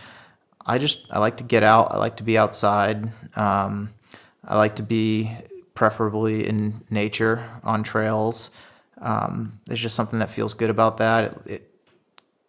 I 0.65 0.79
just 0.79 1.07
I 1.11 1.19
like 1.19 1.39
to 1.39 1.45
get 1.45 1.63
out. 1.63 1.93
I 1.93 1.99
like 1.99 2.17
to 2.19 2.25
be 2.25 2.39
outside. 2.39 3.11
Um, 3.37 3.91
I 4.45 4.57
like 4.57 4.77
to 4.77 4.83
be 4.83 5.37
preferably 5.75 6.47
in 6.47 6.83
nature 6.91 7.45
on 7.63 7.83
trails. 7.83 8.51
Um, 9.03 9.61
there's 9.67 9.81
just 9.81 9.97
something 9.97 10.21
that 10.21 10.31
feels 10.31 10.55
good 10.55 10.71
about 10.71 10.97
that. 10.99 11.25
It, 11.25 11.47
it 11.47 11.75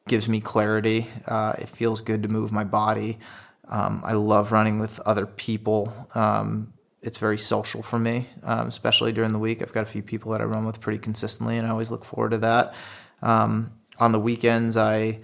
gives 0.07 0.29
me 0.29 0.39
clarity. 0.39 1.09
Uh, 1.27 1.53
it 1.57 1.67
feels 1.67 1.99
good 2.01 2.23
to 2.23 2.29
move 2.29 2.51
my 2.51 2.63
body. 2.63 3.19
Um, 3.67 4.01
I 4.05 4.13
love 4.13 4.51
running 4.51 4.79
with 4.79 4.99
other 5.01 5.25
people. 5.25 5.91
Um, 6.13 6.73
it's 7.01 7.17
very 7.17 7.37
social 7.37 7.81
for 7.81 7.99
me, 7.99 8.27
um, 8.43 8.67
especially 8.67 9.11
during 9.11 9.33
the 9.33 9.39
week. 9.39 9.61
I've 9.61 9.73
got 9.73 9.81
a 9.81 9.87
few 9.87 10.01
people 10.01 10.31
that 10.31 10.41
I 10.41 10.45
run 10.45 10.65
with 10.65 10.79
pretty 10.79 10.99
consistently, 10.99 11.57
and 11.57 11.67
I 11.67 11.71
always 11.71 11.91
look 11.91 12.05
forward 12.05 12.31
to 12.31 12.37
that. 12.39 12.73
Um, 13.21 13.73
on 13.99 14.11
the 14.11 14.19
weekends, 14.19 14.77
I 14.77 15.19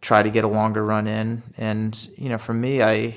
try 0.00 0.22
to 0.22 0.30
get 0.30 0.44
a 0.44 0.48
longer 0.48 0.84
run 0.84 1.06
in, 1.06 1.42
and 1.56 2.08
you 2.16 2.28
know, 2.28 2.38
for 2.38 2.54
me, 2.54 2.82
I, 2.82 3.16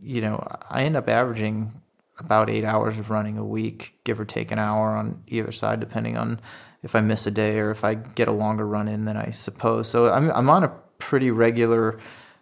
you 0.00 0.20
know, 0.20 0.46
I 0.70 0.84
end 0.84 0.96
up 0.96 1.08
averaging 1.08 1.72
about 2.18 2.48
eight 2.48 2.64
hours 2.64 2.98
of 2.98 3.10
running 3.10 3.36
a 3.38 3.44
week, 3.44 3.98
give 4.04 4.18
or 4.18 4.24
take 4.24 4.50
an 4.50 4.58
hour 4.58 4.90
on 4.90 5.22
either 5.26 5.52
side, 5.52 5.80
depending 5.80 6.16
on 6.16 6.40
if 6.82 6.94
I 6.94 7.00
miss 7.00 7.26
a 7.26 7.30
day 7.30 7.58
or 7.58 7.70
if 7.70 7.84
I 7.84 7.94
get 7.94 8.28
a 8.28 8.32
longer 8.32 8.66
run 8.66 8.88
in 8.88 9.04
than 9.04 9.16
I 9.16 9.30
suppose. 9.30 9.88
So 9.88 10.10
I'm 10.12 10.30
I'm 10.30 10.48
on 10.48 10.64
a 10.64 10.72
pretty 10.98 11.30
regular 11.30 11.98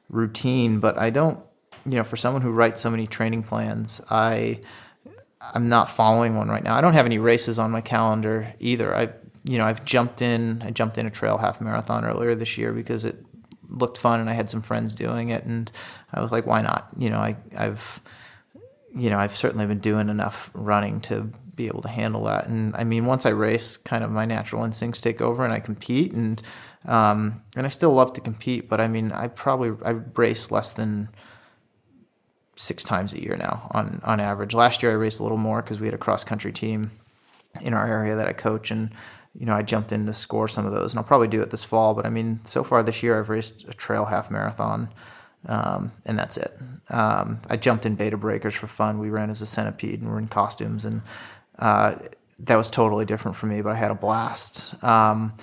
routine, 0.08 0.80
but 0.80 0.98
I 0.98 1.10
don't, 1.10 1.44
you 1.84 1.96
know, 1.96 2.04
for 2.04 2.16
someone 2.16 2.42
who 2.42 2.50
writes 2.50 2.82
so 2.82 2.90
many 2.90 3.06
training 3.06 3.42
plans, 3.42 4.00
I 4.10 4.60
I'm 5.40 5.68
not 5.68 5.90
following 5.90 6.36
one 6.36 6.48
right 6.48 6.62
now. 6.62 6.74
I 6.74 6.80
don't 6.80 6.94
have 6.94 7.06
any 7.06 7.18
races 7.18 7.58
on 7.58 7.70
my 7.70 7.80
calendar 7.80 8.54
either. 8.60 8.94
I 8.94 9.10
you 9.46 9.58
know, 9.58 9.66
I've 9.66 9.84
jumped 9.84 10.22
in 10.22 10.62
I 10.62 10.70
jumped 10.70 10.98
in 10.98 11.06
a 11.06 11.10
trail 11.10 11.38
half 11.38 11.60
marathon 11.60 12.04
earlier 12.04 12.34
this 12.34 12.56
year 12.56 12.72
because 12.72 13.04
it 13.04 13.24
looked 13.68 13.98
fun 13.98 14.20
and 14.20 14.30
I 14.30 14.34
had 14.34 14.50
some 14.50 14.62
friends 14.62 14.94
doing 14.94 15.30
it 15.30 15.44
and 15.44 15.70
I 16.12 16.20
was 16.20 16.30
like, 16.30 16.46
why 16.46 16.62
not? 16.62 16.88
You 16.96 17.10
know, 17.10 17.18
I 17.18 17.36
I've 17.56 18.00
you 18.96 19.10
know, 19.10 19.18
I've 19.18 19.36
certainly 19.36 19.66
been 19.66 19.80
doing 19.80 20.08
enough 20.08 20.50
running 20.54 21.00
to 21.02 21.30
be 21.54 21.66
able 21.66 21.82
to 21.82 21.88
handle 21.88 22.24
that. 22.24 22.46
And 22.46 22.74
I 22.76 22.84
mean, 22.84 23.06
once 23.06 23.26
I 23.26 23.30
race, 23.30 23.76
kind 23.76 24.04
of 24.04 24.10
my 24.10 24.24
natural 24.24 24.64
instincts 24.64 25.00
take 25.00 25.20
over, 25.20 25.44
and 25.44 25.52
I 25.52 25.60
compete, 25.60 26.12
and 26.12 26.42
um, 26.84 27.42
and 27.56 27.66
I 27.66 27.68
still 27.68 27.92
love 27.92 28.12
to 28.14 28.20
compete. 28.20 28.68
But 28.68 28.80
I 28.80 28.88
mean, 28.88 29.12
I 29.12 29.28
probably 29.28 29.72
I 29.84 29.90
race 29.90 30.50
less 30.50 30.72
than 30.72 31.08
six 32.56 32.84
times 32.84 33.12
a 33.12 33.22
year 33.22 33.36
now 33.36 33.68
on 33.72 34.00
on 34.04 34.20
average. 34.20 34.54
Last 34.54 34.82
year 34.82 34.92
I 34.92 34.96
raced 34.96 35.20
a 35.20 35.22
little 35.22 35.38
more 35.38 35.62
because 35.62 35.80
we 35.80 35.86
had 35.86 35.94
a 35.94 35.98
cross 35.98 36.24
country 36.24 36.52
team 36.52 36.92
in 37.60 37.74
our 37.74 37.86
area 37.86 38.14
that 38.14 38.26
I 38.28 38.32
coach, 38.32 38.70
and 38.70 38.90
you 39.38 39.46
know 39.46 39.54
I 39.54 39.62
jumped 39.62 39.92
in 39.92 40.06
to 40.06 40.14
score 40.14 40.48
some 40.48 40.66
of 40.66 40.72
those, 40.72 40.92
and 40.92 40.98
I'll 40.98 41.04
probably 41.04 41.28
do 41.28 41.42
it 41.42 41.50
this 41.50 41.64
fall. 41.64 41.94
But 41.94 42.06
I 42.06 42.10
mean, 42.10 42.40
so 42.44 42.64
far 42.64 42.82
this 42.82 43.02
year 43.02 43.18
I've 43.18 43.28
raced 43.28 43.64
a 43.68 43.72
trail 43.72 44.06
half 44.06 44.30
marathon. 44.30 44.92
Um, 45.46 45.92
and 46.06 46.18
that's 46.18 46.36
it. 46.36 46.56
Um, 46.88 47.40
I 47.48 47.56
jumped 47.56 47.86
in 47.86 47.94
Bay 47.94 48.10
to 48.10 48.16
Breakers 48.16 48.54
for 48.54 48.66
fun. 48.66 48.98
We 48.98 49.10
ran 49.10 49.30
as 49.30 49.42
a 49.42 49.46
centipede 49.46 50.00
and 50.00 50.10
we're 50.10 50.18
in 50.18 50.28
costumes, 50.28 50.84
and 50.84 51.02
uh, 51.58 51.96
that 52.40 52.56
was 52.56 52.70
totally 52.70 53.04
different 53.04 53.36
for 53.36 53.46
me, 53.46 53.62
but 53.62 53.72
I 53.72 53.76
had 53.76 53.90
a 53.90 53.94
blast. 53.94 54.82
Um, 54.82 55.34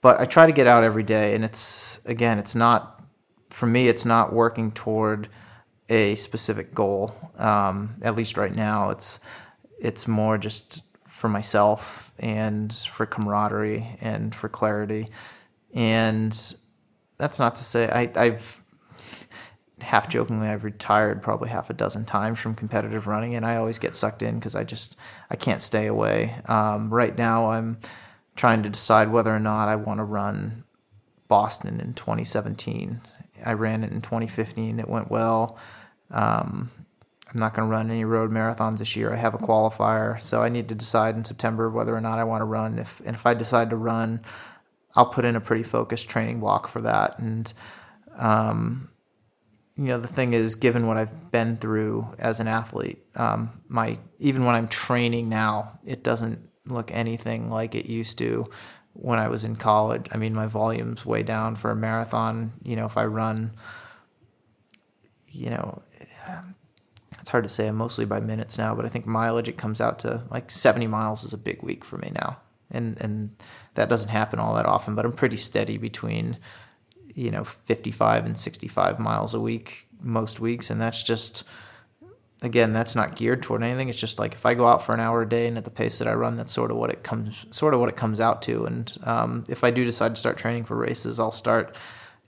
but 0.00 0.20
I 0.20 0.24
try 0.24 0.46
to 0.46 0.52
get 0.52 0.66
out 0.66 0.84
every 0.84 1.02
day, 1.02 1.34
and 1.34 1.44
it's 1.44 2.00
again, 2.04 2.38
it's 2.38 2.54
not 2.54 3.02
for 3.50 3.66
me. 3.66 3.88
It's 3.88 4.04
not 4.04 4.32
working 4.32 4.70
toward 4.72 5.28
a 5.88 6.14
specific 6.14 6.74
goal. 6.74 7.14
Um, 7.36 7.96
at 8.02 8.14
least 8.14 8.36
right 8.36 8.54
now, 8.54 8.90
it's 8.90 9.20
it's 9.80 10.06
more 10.06 10.38
just 10.38 10.84
for 11.06 11.28
myself 11.28 12.12
and 12.18 12.72
for 12.72 13.06
camaraderie 13.06 13.96
and 14.00 14.34
for 14.34 14.48
clarity. 14.48 15.06
And 15.74 16.32
that's 17.16 17.38
not 17.38 17.56
to 17.56 17.64
say 17.64 17.88
I, 17.88 18.10
I've 18.14 18.62
half 19.82 20.08
jokingly 20.08 20.48
I've 20.48 20.64
retired 20.64 21.22
probably 21.22 21.48
half 21.48 21.70
a 21.70 21.74
dozen 21.74 22.04
times 22.04 22.38
from 22.38 22.54
competitive 22.54 23.06
running, 23.06 23.34
and 23.34 23.44
I 23.44 23.56
always 23.56 23.78
get 23.78 23.96
sucked 23.96 24.22
in 24.22 24.36
because 24.36 24.54
I 24.54 24.64
just 24.64 24.96
I 25.30 25.36
can't 25.36 25.62
stay 25.62 25.86
away. 25.86 26.34
Um, 26.46 26.92
right 26.92 27.16
now, 27.16 27.50
I'm 27.50 27.78
trying 28.36 28.62
to 28.62 28.70
decide 28.70 29.10
whether 29.10 29.34
or 29.34 29.40
not 29.40 29.68
I 29.68 29.76
want 29.76 29.98
to 29.98 30.04
run 30.04 30.64
Boston 31.28 31.80
in 31.80 31.94
2017. 31.94 33.00
I 33.44 33.52
ran 33.52 33.84
it 33.84 33.92
in 33.92 34.00
2015. 34.00 34.80
It 34.80 34.88
went 34.88 35.10
well. 35.10 35.58
Um, 36.10 36.70
I'm 37.32 37.40
not 37.40 37.54
going 37.54 37.68
to 37.68 37.70
run 37.70 37.90
any 37.90 38.04
road 38.04 38.30
marathons 38.30 38.78
this 38.78 38.96
year. 38.96 39.12
I 39.12 39.16
have 39.16 39.34
a 39.34 39.38
qualifier, 39.38 40.18
so 40.18 40.42
I 40.42 40.48
need 40.48 40.68
to 40.70 40.74
decide 40.74 41.14
in 41.14 41.24
September 41.24 41.68
whether 41.68 41.94
or 41.94 42.00
not 42.00 42.18
I 42.18 42.24
want 42.24 42.40
to 42.40 42.46
run. 42.46 42.78
If 42.78 43.00
and 43.04 43.14
if 43.14 43.26
I 43.26 43.34
decide 43.34 43.70
to 43.70 43.76
run, 43.76 44.22
I'll 44.94 45.06
put 45.06 45.24
in 45.24 45.36
a 45.36 45.40
pretty 45.40 45.62
focused 45.62 46.08
training 46.08 46.40
block 46.40 46.68
for 46.68 46.80
that. 46.80 47.18
And 47.18 47.52
um, 48.16 48.88
you 49.78 49.84
know, 49.84 49.98
the 49.98 50.08
thing 50.08 50.34
is, 50.34 50.56
given 50.56 50.88
what 50.88 50.96
I've 50.96 51.30
been 51.30 51.56
through 51.56 52.08
as 52.18 52.40
an 52.40 52.48
athlete, 52.48 52.98
um, 53.14 53.62
my 53.68 53.98
even 54.18 54.44
when 54.44 54.56
I'm 54.56 54.66
training 54.66 55.28
now, 55.28 55.78
it 55.86 56.02
doesn't 56.02 56.50
look 56.66 56.90
anything 56.92 57.48
like 57.48 57.76
it 57.76 57.86
used 57.86 58.18
to 58.18 58.50
when 58.94 59.20
I 59.20 59.28
was 59.28 59.44
in 59.44 59.54
college. 59.54 60.08
I 60.10 60.16
mean, 60.16 60.34
my 60.34 60.46
volume's 60.46 61.06
way 61.06 61.22
down 61.22 61.54
for 61.54 61.70
a 61.70 61.76
marathon. 61.76 62.54
You 62.64 62.74
know, 62.74 62.86
if 62.86 62.96
I 62.96 63.04
run, 63.04 63.52
you 65.28 65.50
know, 65.50 65.80
it's 67.20 67.30
hard 67.30 67.44
to 67.44 67.48
say. 67.48 67.68
I'm 67.68 67.76
mostly 67.76 68.04
by 68.04 68.18
minutes 68.18 68.58
now, 68.58 68.74
but 68.74 68.84
I 68.84 68.88
think 68.88 69.06
mileage 69.06 69.48
it 69.48 69.58
comes 69.58 69.80
out 69.80 70.00
to 70.00 70.24
like 70.28 70.50
70 70.50 70.88
miles 70.88 71.24
is 71.24 71.32
a 71.32 71.38
big 71.38 71.62
week 71.62 71.84
for 71.84 71.98
me 71.98 72.10
now, 72.16 72.38
and 72.72 73.00
and 73.00 73.36
that 73.74 73.88
doesn't 73.88 74.10
happen 74.10 74.40
all 74.40 74.56
that 74.56 74.66
often. 74.66 74.96
But 74.96 75.04
I'm 75.04 75.12
pretty 75.12 75.36
steady 75.36 75.78
between 75.78 76.38
you 77.18 77.32
know 77.32 77.42
55 77.42 78.26
and 78.26 78.38
65 78.38 79.00
miles 79.00 79.34
a 79.34 79.40
week 79.40 79.88
most 80.00 80.38
weeks, 80.38 80.70
and 80.70 80.80
that's 80.80 81.02
just 81.02 81.42
again 82.42 82.72
that's 82.72 82.94
not 82.94 83.16
geared 83.16 83.42
toward 83.42 83.62
anything. 83.62 83.88
It's 83.88 83.98
just 83.98 84.18
like 84.18 84.34
if 84.34 84.46
I 84.46 84.54
go 84.54 84.68
out 84.68 84.84
for 84.84 84.94
an 84.94 85.00
hour 85.00 85.22
a 85.22 85.28
day 85.28 85.48
and 85.48 85.58
at 85.58 85.64
the 85.64 85.70
pace 85.70 85.98
that 85.98 86.06
I 86.06 86.14
run, 86.14 86.36
that's 86.36 86.52
sort 86.52 86.70
of 86.70 86.76
what 86.76 86.90
it 86.90 87.02
comes 87.02 87.44
sort 87.50 87.74
of 87.74 87.80
what 87.80 87.88
it 87.88 87.96
comes 87.96 88.20
out 88.20 88.40
to. 88.42 88.64
And 88.66 88.96
um, 89.02 89.44
if 89.48 89.64
I 89.64 89.72
do 89.72 89.84
decide 89.84 90.14
to 90.14 90.20
start 90.20 90.38
training 90.38 90.64
for 90.64 90.76
races, 90.76 91.18
I'll 91.18 91.32
start 91.32 91.74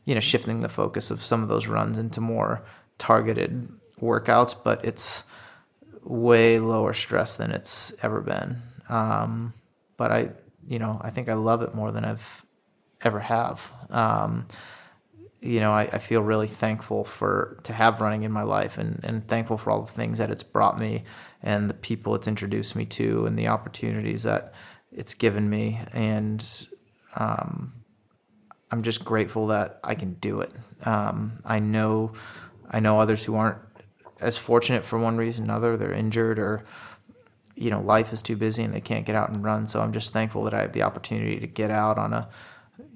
you 0.04 0.14
know 0.14 0.20
shifting 0.20 0.60
the 0.60 0.68
focus 0.68 1.12
of 1.12 1.22
some 1.22 1.42
of 1.42 1.48
those 1.48 1.68
runs 1.68 1.96
into 1.96 2.20
more 2.20 2.64
targeted 2.98 3.68
workouts, 4.00 4.56
but 4.62 4.84
it's 4.84 5.22
way 6.02 6.58
lower 6.58 6.92
stress 6.92 7.36
than 7.36 7.52
it's 7.52 7.94
ever 8.02 8.20
been. 8.20 8.62
Um, 8.88 9.54
but 9.96 10.10
I, 10.10 10.30
you 10.66 10.80
know, 10.80 10.98
I 11.00 11.10
think 11.10 11.28
I 11.28 11.34
love 11.34 11.62
it 11.62 11.74
more 11.74 11.92
than 11.92 12.04
I've 12.04 12.44
ever 13.02 13.20
have. 13.20 13.70
Um, 13.90 14.46
you 15.40 15.60
know, 15.60 15.72
I, 15.72 15.82
I, 15.92 15.98
feel 15.98 16.20
really 16.20 16.46
thankful 16.46 17.04
for 17.04 17.58
to 17.62 17.72
have 17.72 18.00
running 18.00 18.24
in 18.24 18.32
my 18.32 18.42
life 18.42 18.76
and, 18.76 19.00
and 19.02 19.26
thankful 19.26 19.56
for 19.56 19.70
all 19.70 19.80
the 19.80 19.92
things 19.92 20.18
that 20.18 20.30
it's 20.30 20.42
brought 20.42 20.78
me 20.78 21.04
and 21.42 21.70
the 21.70 21.74
people 21.74 22.14
it's 22.14 22.28
introduced 22.28 22.76
me 22.76 22.84
to 22.84 23.24
and 23.24 23.38
the 23.38 23.48
opportunities 23.48 24.24
that 24.24 24.52
it's 24.92 25.14
given 25.14 25.48
me. 25.48 25.80
And 25.94 26.46
um, 27.16 27.72
I'm 28.70 28.82
just 28.82 29.04
grateful 29.04 29.46
that 29.48 29.80
I 29.82 29.94
can 29.94 30.14
do 30.14 30.40
it. 30.40 30.52
Um, 30.84 31.40
I 31.44 31.58
know 31.58 32.12
I 32.70 32.80
know 32.80 33.00
others 33.00 33.24
who 33.24 33.34
aren't 33.34 33.58
as 34.20 34.38
fortunate 34.38 34.84
for 34.84 34.98
one 34.98 35.16
reason 35.16 35.44
or 35.44 35.46
another. 35.46 35.76
They're 35.76 35.92
injured 35.92 36.38
or 36.38 36.64
you 37.54 37.70
know 37.70 37.80
life 37.80 38.12
is 38.12 38.20
too 38.20 38.36
busy 38.36 38.62
and 38.62 38.74
they 38.74 38.80
can't 38.80 39.06
get 39.06 39.14
out 39.16 39.30
and 39.30 39.42
run. 39.42 39.66
So 39.66 39.80
I'm 39.80 39.92
just 39.92 40.12
thankful 40.12 40.44
that 40.44 40.54
I 40.54 40.62
have 40.62 40.72
the 40.72 40.82
opportunity 40.82 41.40
to 41.40 41.46
get 41.46 41.70
out 41.70 41.96
on 41.96 42.12
a 42.12 42.28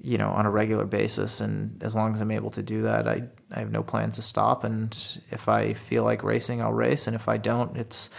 you 0.05 0.19
know 0.19 0.29
on 0.29 0.45
a 0.45 0.51
regular 0.51 0.85
basis 0.85 1.41
and 1.41 1.81
as 1.81 1.95
long 1.95 2.13
as 2.13 2.21
I'm 2.21 2.29
able 2.29 2.51
to 2.51 2.61
do 2.61 2.83
that 2.83 3.07
I 3.07 3.23
I 3.51 3.59
have 3.59 3.71
no 3.71 3.81
plans 3.81 4.17
to 4.17 4.21
stop. 4.21 4.63
And 4.63 4.95
if 5.31 5.49
I 5.49 5.73
feel 5.73 6.03
like 6.03 6.23
racing 6.23 6.61
I'll 6.61 6.73
race. 6.73 7.07
And 7.07 7.15
if 7.15 7.27
I 7.27 7.37
don't 7.37 7.75
it's 7.75 8.11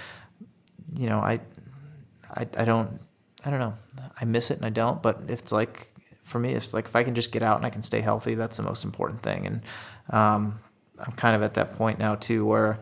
you 0.95 1.09
know 1.09 1.19
I 1.19 1.41
I, 2.35 2.47
I 2.59 2.65
don't 2.65 2.99
I 3.45 3.51
don't 3.51 3.61
know. 3.61 3.75
I 4.21 4.25
miss 4.25 4.51
it 4.51 4.57
and 4.57 4.67
I 4.67 4.71
don't 4.71 5.01
but 5.01 5.23
if 5.29 5.41
it's 5.41 5.53
like 5.53 5.93
for 6.23 6.41
me 6.41 6.55
it's 6.55 6.75
like 6.75 6.87
if 6.87 6.97
I 6.97 7.05
can 7.05 7.15
just 7.15 7.31
get 7.31 7.45
out 7.45 7.57
and 7.57 7.65
I 7.65 7.71
can 7.71 7.83
stay 7.83 8.01
healthy 8.01 8.35
that's 8.35 8.57
the 8.57 8.65
most 8.65 8.85
important 8.85 9.23
thing. 9.23 9.47
And 9.47 9.63
um, 10.11 10.59
I'm 10.99 11.13
kind 11.13 11.37
of 11.37 11.43
at 11.43 11.55
that 11.55 11.73
point 11.73 12.01
now 12.01 12.17
too 12.17 12.45
where 12.45 12.81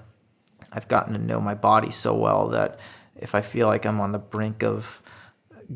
I've 0.72 0.88
gotten 0.88 1.12
to 1.12 1.18
know 1.18 1.40
my 1.40 1.54
body 1.54 1.90
so 1.90 2.14
well 2.16 2.48
that 2.48 2.80
if 3.16 3.34
I 3.34 3.42
feel 3.42 3.66
like 3.66 3.84
I'm 3.84 4.00
on 4.00 4.12
the 4.12 4.18
brink 4.18 4.64
of 4.64 5.02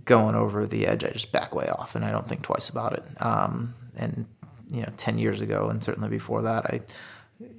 going 0.05 0.35
over 0.35 0.67
the 0.67 0.87
edge, 0.87 1.05
I 1.05 1.11
just 1.11 1.33
back 1.33 1.55
way 1.55 1.67
off 1.69 1.95
and 1.95 2.05
I 2.05 2.11
don't 2.11 2.27
think 2.27 2.43
twice 2.43 2.69
about 2.69 2.93
it. 2.95 3.05
Um, 3.23 3.75
and 3.97 4.27
you 4.73 4.83
know, 4.83 4.93
ten 4.97 5.19
years 5.19 5.41
ago 5.41 5.69
and 5.69 5.83
certainly 5.83 6.09
before 6.09 6.43
that, 6.43 6.67
I, 6.67 6.81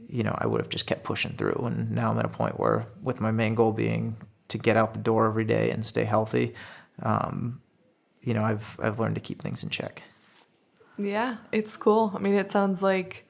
you 0.07 0.23
know, 0.23 0.35
I 0.37 0.47
would 0.47 0.61
have 0.61 0.69
just 0.69 0.85
kept 0.85 1.03
pushing 1.03 1.33
through. 1.33 1.63
And 1.65 1.91
now 1.91 2.11
I'm 2.11 2.19
at 2.19 2.25
a 2.25 2.29
point 2.29 2.59
where, 2.59 2.87
with 3.01 3.19
my 3.19 3.31
main 3.31 3.55
goal 3.55 3.71
being 3.71 4.17
to 4.49 4.57
get 4.57 4.77
out 4.77 4.93
the 4.93 4.99
door 4.99 5.27
every 5.27 5.45
day 5.45 5.71
and 5.71 5.85
stay 5.85 6.03
healthy, 6.03 6.53
um, 7.01 7.61
you 8.21 8.33
know, 8.33 8.43
I've 8.43 8.79
I've 8.81 8.99
learned 8.99 9.15
to 9.15 9.21
keep 9.21 9.41
things 9.41 9.63
in 9.63 9.69
check. 9.69 10.03
Yeah, 10.97 11.37
it's 11.51 11.77
cool. 11.77 12.11
I 12.15 12.19
mean, 12.19 12.33
it 12.33 12.51
sounds 12.51 12.83
like 12.83 13.25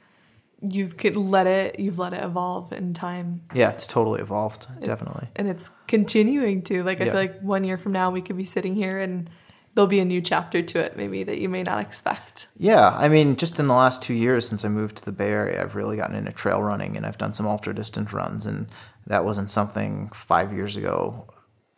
you've 0.62 0.96
let 1.16 1.48
it 1.48 1.80
you've 1.80 2.00
let 2.00 2.14
it 2.14 2.24
evolve 2.24 2.72
in 2.72 2.94
time. 2.94 3.42
Yeah 3.54 3.70
it's 3.72 3.88
totally 3.88 4.22
evolved 4.22 4.68
it's, 4.78 4.88
definitely. 4.88 5.28
and 5.36 5.48
it's 5.48 5.70
continuing 5.88 6.62
to 6.64 6.84
like 6.84 7.02
i 7.02 7.06
yeah. 7.06 7.12
feel 7.12 7.22
like 7.22 7.40
one 7.42 7.64
year 7.64 7.78
from 7.78 7.92
now 7.92 8.10
we 8.10 8.22
could 8.22 8.38
be 8.38 8.46
sitting 8.46 8.76
here 8.76 9.00
and 9.00 9.30
there'll 9.74 9.88
be 9.88 10.00
a 10.00 10.06
new 10.06 10.22
chapter 10.22 10.62
to 10.62 10.80
it 10.80 10.98
maybe 10.98 11.24
that 11.24 11.38
you 11.38 11.48
may 11.48 11.64
not 11.64 11.80
expect. 11.80 12.48
Yeah 12.58 12.90
i 12.98 13.08
mean 13.08 13.36
just 13.36 13.60
in 13.60 13.68
the 13.68 13.74
last 13.74 14.02
two 14.02 14.14
years 14.14 14.48
since 14.48 14.66
i 14.66 14.68
moved 14.68 14.98
to 14.98 15.06
the 15.06 15.12
bay 15.12 15.30
area 15.30 15.62
i've 15.62 15.76
really 15.76 15.98
gotten 15.98 16.16
into 16.16 16.32
trail 16.32 16.62
running 16.62 16.98
and 16.98 17.06
i've 17.06 17.18
done 17.18 17.34
some 17.34 17.48
ultra 17.48 17.74
distance 17.74 18.12
runs 18.12 18.46
and 18.46 18.68
that 19.08 19.24
wasn't 19.24 19.52
something 19.52 20.10
five 20.14 20.52
years 20.52 20.76
ago 20.76 21.28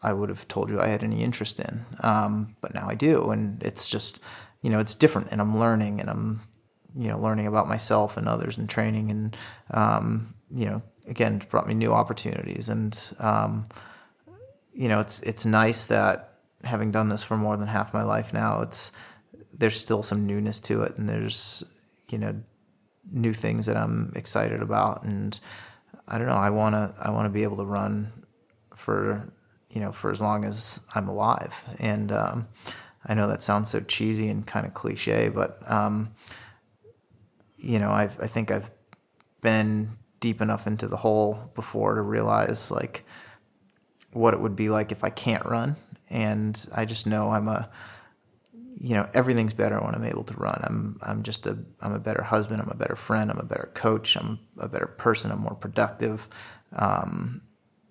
i 0.02 0.12
would 0.12 0.30
have 0.30 0.48
told 0.48 0.70
you 0.70 0.80
i 0.80 0.88
had 0.88 1.04
any 1.04 1.24
interest 1.24 1.60
in. 1.60 1.86
Um, 2.00 2.56
but 2.62 2.74
now 2.74 2.88
i 2.90 2.96
do 2.96 3.30
and 3.30 3.62
it's 3.62 3.88
just 3.88 4.24
you 4.64 4.72
know 4.72 4.80
it's 4.80 4.96
different 4.96 5.28
and 5.32 5.40
i'm 5.40 5.60
learning 5.60 6.00
and 6.00 6.10
i'm 6.10 6.42
you 6.96 7.08
know 7.08 7.20
learning 7.20 7.48
about 7.48 7.68
myself 7.68 8.18
and 8.18 8.28
others 8.28 8.58
and 8.58 8.70
training 8.70 9.12
and 9.12 9.38
um, 9.72 10.34
you 10.54 10.66
know 10.66 10.82
again 11.08 11.42
brought 11.50 11.68
me 11.68 11.74
new 11.74 11.94
opportunities. 11.94 12.70
And 12.70 12.98
um, 13.20 13.68
you 14.74 14.88
know 14.88 15.00
it's 15.00 15.22
it's 15.22 15.46
nice 15.46 15.86
that 15.86 16.40
having 16.64 16.92
done 16.92 17.10
this 17.10 17.24
for 17.24 17.38
more 17.38 17.58
than 17.58 17.68
half 17.68 17.92
my 17.92 18.04
life 18.04 18.34
now 18.34 18.62
it's 18.62 18.92
there's 19.52 19.80
still 19.80 20.04
some 20.04 20.28
newness 20.28 20.60
to 20.60 20.84
it 20.84 20.96
and 20.96 21.10
there's 21.10 21.64
you 22.10 22.20
know 22.20 22.36
new 23.12 23.34
things 23.34 23.66
that 23.66 23.78
I'm 23.78 24.12
excited 24.16 24.62
about. 24.62 25.04
And 25.04 25.40
I 26.08 26.18
don't 26.18 26.28
know 26.28 26.34
I 26.34 26.50
want 26.50 26.76
to 26.76 26.94
I 27.02 27.12
want 27.12 27.26
to 27.26 27.30
be 27.30 27.44
able 27.44 27.58
to 27.58 27.66
run 27.66 28.12
for 28.76 29.32
you 29.70 29.82
know 29.82 29.92
for 29.92 30.12
as 30.12 30.22
long 30.22 30.46
as 30.46 30.82
I'm 30.96 31.08
alive. 31.08 31.64
And 31.80 32.12
um, 32.12 32.48
I 33.06 33.14
know 33.14 33.28
that 33.28 33.42
sounds 33.42 33.72
so 33.72 33.80
cheesy 33.82 34.28
and 34.30 34.46
kind 34.46 34.66
of 34.66 34.74
cliche 34.74 35.30
but 35.30 35.58
um, 35.70 36.14
you 37.62 37.80
know, 37.80 37.90
i 37.90 38.04
I 38.04 38.28
think 38.28 38.52
I've 38.52 38.72
been 39.42 39.98
deep 40.20 40.42
enough 40.42 40.68
into 40.68 40.88
the 40.88 40.98
hole 40.98 41.52
before 41.56 41.96
to 41.96 42.02
realize 42.02 42.72
like 42.72 43.04
what 44.14 44.34
it 44.34 44.40
would 44.40 44.56
be 44.56 44.70
like 44.70 44.92
if 44.92 45.04
I 45.04 45.10
can't 45.10 45.46
run. 45.46 45.76
And 46.10 46.68
I 46.74 46.86
just 46.86 47.08
know 47.08 47.30
I'm 47.30 47.48
a, 47.48 47.70
you 48.54 48.96
know, 48.96 49.10
everything's 49.14 49.54
better 49.54 49.80
when 49.80 49.96
I'm 49.96 50.04
able 50.04 50.24
to 50.26 50.34
run. 50.36 50.62
I'm, 50.64 51.00
I'm 51.02 51.24
just 51.24 51.48
a, 51.48 51.58
I'm 51.80 51.94
a 51.94 52.00
better 52.00 52.22
husband. 52.24 52.62
I'm 52.62 52.70
a 52.70 52.76
better 52.76 52.96
friend. 52.96 53.32
I'm 53.32 53.40
a 53.40 53.46
better 53.46 53.72
coach. 53.74 54.16
I'm 54.18 54.40
a 54.58 54.68
better 54.68 54.88
person. 54.88 55.32
I'm 55.32 55.40
more 55.40 55.56
productive. 55.56 56.28
Um, 56.74 57.42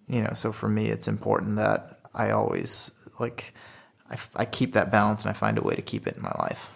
you 0.06 0.22
know, 0.22 0.32
so 0.34 0.52
for 0.52 0.68
me, 0.68 0.88
it's 0.88 1.08
important 1.08 1.56
that 1.56 1.98
I 2.14 2.30
always 2.30 2.92
like, 3.18 3.54
I, 4.10 4.16
I 4.36 4.44
keep 4.44 4.74
that 4.74 4.92
balance 4.92 5.24
and 5.24 5.30
I 5.30 5.34
find 5.34 5.56
a 5.56 5.62
way 5.62 5.74
to 5.74 5.82
keep 5.82 6.06
it 6.06 6.16
in 6.16 6.22
my 6.22 6.34
life. 6.38 6.68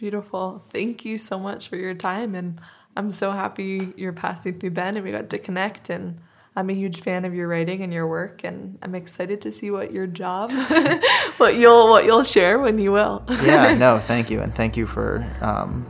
Beautiful. 0.00 0.64
Thank 0.72 1.04
you 1.04 1.18
so 1.18 1.38
much 1.38 1.68
for 1.68 1.76
your 1.76 1.92
time. 1.92 2.34
And 2.34 2.58
I'm 2.96 3.12
so 3.12 3.32
happy 3.32 3.92
you're 3.98 4.14
passing 4.14 4.58
through 4.58 4.70
Ben 4.70 4.96
and 4.96 5.04
we 5.04 5.12
got 5.12 5.28
to 5.28 5.38
connect. 5.38 5.90
And 5.90 6.18
I'm 6.56 6.70
a 6.70 6.72
huge 6.72 7.02
fan 7.02 7.26
of 7.26 7.34
your 7.34 7.48
writing 7.48 7.82
and 7.82 7.92
your 7.92 8.06
work. 8.06 8.42
And 8.42 8.78
I'm 8.80 8.94
excited 8.94 9.42
to 9.42 9.52
see 9.52 9.70
what 9.70 9.92
your 9.92 10.06
job, 10.06 10.52
what 11.36 11.56
you'll, 11.56 11.90
what 11.90 12.06
you'll 12.06 12.24
share 12.24 12.58
when 12.58 12.78
you 12.78 12.92
will. 12.92 13.22
yeah, 13.42 13.74
no, 13.78 13.98
thank 13.98 14.30
you. 14.30 14.40
And 14.40 14.54
thank 14.54 14.74
you 14.74 14.86
for, 14.86 15.22
um, 15.42 15.84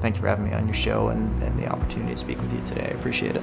thank 0.00 0.14
you 0.14 0.20
for 0.20 0.28
having 0.28 0.44
me 0.44 0.54
on 0.54 0.68
your 0.68 0.76
show 0.76 1.08
and, 1.08 1.42
and 1.42 1.58
the 1.58 1.66
opportunity 1.66 2.12
to 2.12 2.16
speak 2.16 2.40
with 2.40 2.52
you 2.54 2.60
today. 2.64 2.92
I 2.94 2.96
appreciate 2.96 3.34
it. 3.34 3.42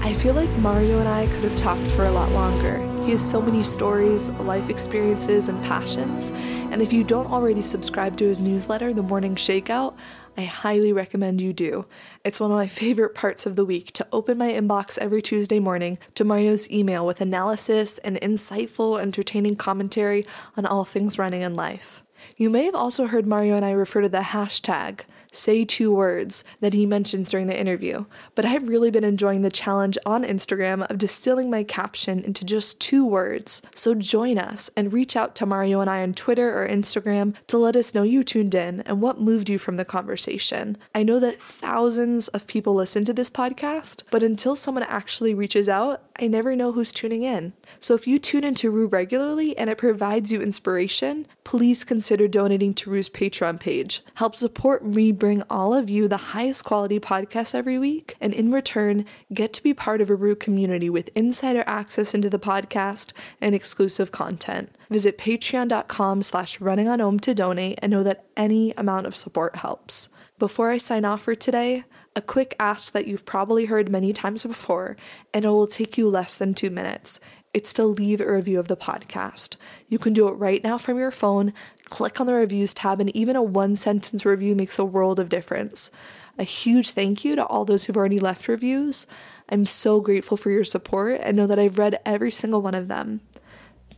I 0.00 0.12
feel 0.14 0.34
like 0.34 0.50
Mario 0.58 0.98
and 0.98 1.08
I 1.08 1.28
could 1.28 1.44
have 1.44 1.54
talked 1.54 1.88
for 1.92 2.04
a 2.04 2.10
lot 2.10 2.32
longer 2.32 2.89
He 3.04 3.12
has 3.12 3.28
so 3.28 3.40
many 3.40 3.64
stories, 3.64 4.28
life 4.30 4.68
experiences, 4.68 5.48
and 5.48 5.60
passions. 5.64 6.30
And 6.70 6.80
if 6.80 6.92
you 6.92 7.02
don't 7.02 7.26
already 7.26 7.62
subscribe 7.62 8.16
to 8.18 8.28
his 8.28 8.40
newsletter, 8.40 8.92
The 8.92 9.02
Morning 9.02 9.34
Shakeout, 9.34 9.94
I 10.36 10.42
highly 10.42 10.92
recommend 10.92 11.40
you 11.40 11.52
do. 11.52 11.86
It's 12.24 12.40
one 12.40 12.50
of 12.52 12.56
my 12.56 12.68
favorite 12.68 13.14
parts 13.14 13.46
of 13.46 13.56
the 13.56 13.64
week 13.64 13.92
to 13.92 14.06
open 14.12 14.38
my 14.38 14.50
inbox 14.50 14.96
every 14.98 15.22
Tuesday 15.22 15.58
morning 15.58 15.98
to 16.14 16.24
Mario's 16.24 16.70
email 16.70 17.04
with 17.04 17.20
analysis 17.20 17.98
and 17.98 18.16
insightful, 18.20 19.00
entertaining 19.00 19.56
commentary 19.56 20.24
on 20.56 20.66
all 20.66 20.84
things 20.84 21.18
running 21.18 21.42
in 21.42 21.54
life. 21.54 22.04
You 22.36 22.50
may 22.50 22.66
have 22.66 22.74
also 22.74 23.06
heard 23.06 23.26
Mario 23.26 23.56
and 23.56 23.64
I 23.64 23.72
refer 23.72 24.02
to 24.02 24.08
the 24.08 24.18
hashtag 24.18 25.00
say 25.32 25.64
two 25.64 25.92
words 25.92 26.44
that 26.60 26.72
he 26.72 26.86
mentions 26.86 27.30
during 27.30 27.46
the 27.46 27.58
interview. 27.58 28.04
But 28.34 28.44
I've 28.44 28.68
really 28.68 28.90
been 28.90 29.04
enjoying 29.04 29.42
the 29.42 29.50
challenge 29.50 29.96
on 30.04 30.24
Instagram 30.24 30.88
of 30.90 30.98
distilling 30.98 31.50
my 31.50 31.64
caption 31.64 32.20
into 32.20 32.44
just 32.44 32.80
two 32.80 33.04
words. 33.04 33.62
So 33.74 33.94
join 33.94 34.38
us 34.38 34.70
and 34.76 34.92
reach 34.92 35.16
out 35.16 35.34
to 35.36 35.46
Mario 35.46 35.80
and 35.80 35.90
I 35.90 36.02
on 36.02 36.14
Twitter 36.14 36.60
or 36.60 36.68
Instagram 36.68 37.34
to 37.48 37.58
let 37.58 37.76
us 37.76 37.94
know 37.94 38.02
you 38.02 38.24
tuned 38.24 38.54
in 38.54 38.80
and 38.82 39.00
what 39.00 39.20
moved 39.20 39.48
you 39.48 39.58
from 39.58 39.76
the 39.76 39.84
conversation. 39.84 40.76
I 40.94 41.02
know 41.02 41.20
that 41.20 41.40
thousands 41.40 42.28
of 42.28 42.46
people 42.46 42.74
listen 42.74 43.04
to 43.04 43.12
this 43.12 43.30
podcast, 43.30 44.02
but 44.10 44.22
until 44.22 44.56
someone 44.56 44.84
actually 44.84 45.34
reaches 45.34 45.68
out, 45.68 46.09
I 46.20 46.26
never 46.26 46.54
know 46.54 46.72
who's 46.72 46.92
tuning 46.92 47.22
in. 47.22 47.54
So 47.78 47.94
if 47.94 48.06
you 48.06 48.18
tune 48.18 48.44
into 48.44 48.70
Rue 48.70 48.86
regularly 48.86 49.56
and 49.56 49.70
it 49.70 49.78
provides 49.78 50.30
you 50.30 50.42
inspiration, 50.42 51.26
please 51.44 51.82
consider 51.82 52.28
donating 52.28 52.74
to 52.74 52.90
Rue's 52.90 53.08
Patreon 53.08 53.58
page. 53.58 54.02
Help 54.16 54.36
support 54.36 54.84
me 54.84 55.12
bring 55.12 55.42
all 55.48 55.72
of 55.72 55.88
you 55.88 56.08
the 56.08 56.18
highest 56.18 56.62
quality 56.64 57.00
podcasts 57.00 57.54
every 57.54 57.78
week, 57.78 58.16
and 58.20 58.34
in 58.34 58.52
return, 58.52 59.06
get 59.32 59.54
to 59.54 59.62
be 59.62 59.72
part 59.72 60.02
of 60.02 60.10
a 60.10 60.14
Rue 60.14 60.36
community 60.36 60.90
with 60.90 61.08
insider 61.14 61.64
access 61.66 62.12
into 62.12 62.28
the 62.28 62.38
podcast 62.38 63.12
and 63.40 63.54
exclusive 63.54 64.12
content. 64.12 64.76
Visit 64.90 65.16
patreon.com 65.16 66.20
slash 66.20 66.60
running 66.60 66.88
on 66.88 67.18
to 67.20 67.34
donate 67.34 67.78
and 67.80 67.90
know 67.90 68.02
that 68.02 68.26
any 68.36 68.72
amount 68.76 69.06
of 69.06 69.16
support 69.16 69.56
helps. 69.56 70.10
Before 70.38 70.70
I 70.70 70.76
sign 70.76 71.04
off 71.04 71.22
for 71.22 71.34
today, 71.34 71.84
a 72.16 72.22
quick 72.22 72.56
ask 72.58 72.92
that 72.92 73.06
you've 73.06 73.24
probably 73.24 73.66
heard 73.66 73.88
many 73.88 74.12
times 74.12 74.42
before, 74.42 74.96
and 75.32 75.44
it 75.44 75.48
will 75.48 75.66
take 75.66 75.96
you 75.96 76.08
less 76.08 76.36
than 76.36 76.54
two 76.54 76.70
minutes. 76.70 77.20
It's 77.52 77.72
to 77.74 77.84
leave 77.84 78.20
a 78.20 78.32
review 78.32 78.58
of 78.60 78.68
the 78.68 78.76
podcast. 78.76 79.56
You 79.88 79.98
can 79.98 80.12
do 80.12 80.28
it 80.28 80.32
right 80.32 80.62
now 80.62 80.78
from 80.78 80.98
your 80.98 81.10
phone, 81.10 81.52
click 81.84 82.20
on 82.20 82.26
the 82.26 82.34
reviews 82.34 82.74
tab, 82.74 83.00
and 83.00 83.14
even 83.14 83.36
a 83.36 83.42
one 83.42 83.76
sentence 83.76 84.24
review 84.24 84.54
makes 84.54 84.78
a 84.78 84.84
world 84.84 85.18
of 85.18 85.28
difference. 85.28 85.90
A 86.38 86.44
huge 86.44 86.90
thank 86.90 87.24
you 87.24 87.36
to 87.36 87.44
all 87.44 87.64
those 87.64 87.84
who've 87.84 87.96
already 87.96 88.18
left 88.18 88.48
reviews. 88.48 89.06
I'm 89.48 89.66
so 89.66 90.00
grateful 90.00 90.36
for 90.36 90.50
your 90.50 90.64
support 90.64 91.20
and 91.22 91.36
know 91.36 91.46
that 91.46 91.58
I've 91.58 91.78
read 91.78 91.98
every 92.06 92.30
single 92.30 92.62
one 92.62 92.74
of 92.74 92.88
them. 92.88 93.20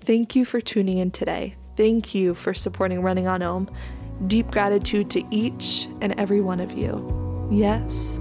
Thank 0.00 0.34
you 0.34 0.44
for 0.44 0.60
tuning 0.60 0.98
in 0.98 1.10
today. 1.10 1.56
Thank 1.76 2.14
you 2.14 2.34
for 2.34 2.54
supporting 2.54 3.02
Running 3.02 3.26
on 3.26 3.42
Om. 3.42 3.70
Deep 4.26 4.50
gratitude 4.50 5.10
to 5.10 5.22
each 5.30 5.88
and 6.00 6.18
every 6.18 6.40
one 6.40 6.60
of 6.60 6.72
you. 6.72 7.31
Yes, 7.52 8.18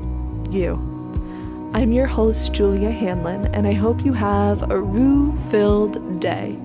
you. 0.49 0.76
I'm 1.74 1.94
your 1.94 2.06
host, 2.06 2.52
Julia 2.52 2.91
Hanlon, 2.91 3.45
and 3.56 3.66
I 3.66 3.72
hope 3.72 4.03
you 4.03 4.12
have 4.12 4.70
a 4.70 4.78
rue 4.78 5.38
filled 5.49 6.20
day. 6.20 6.60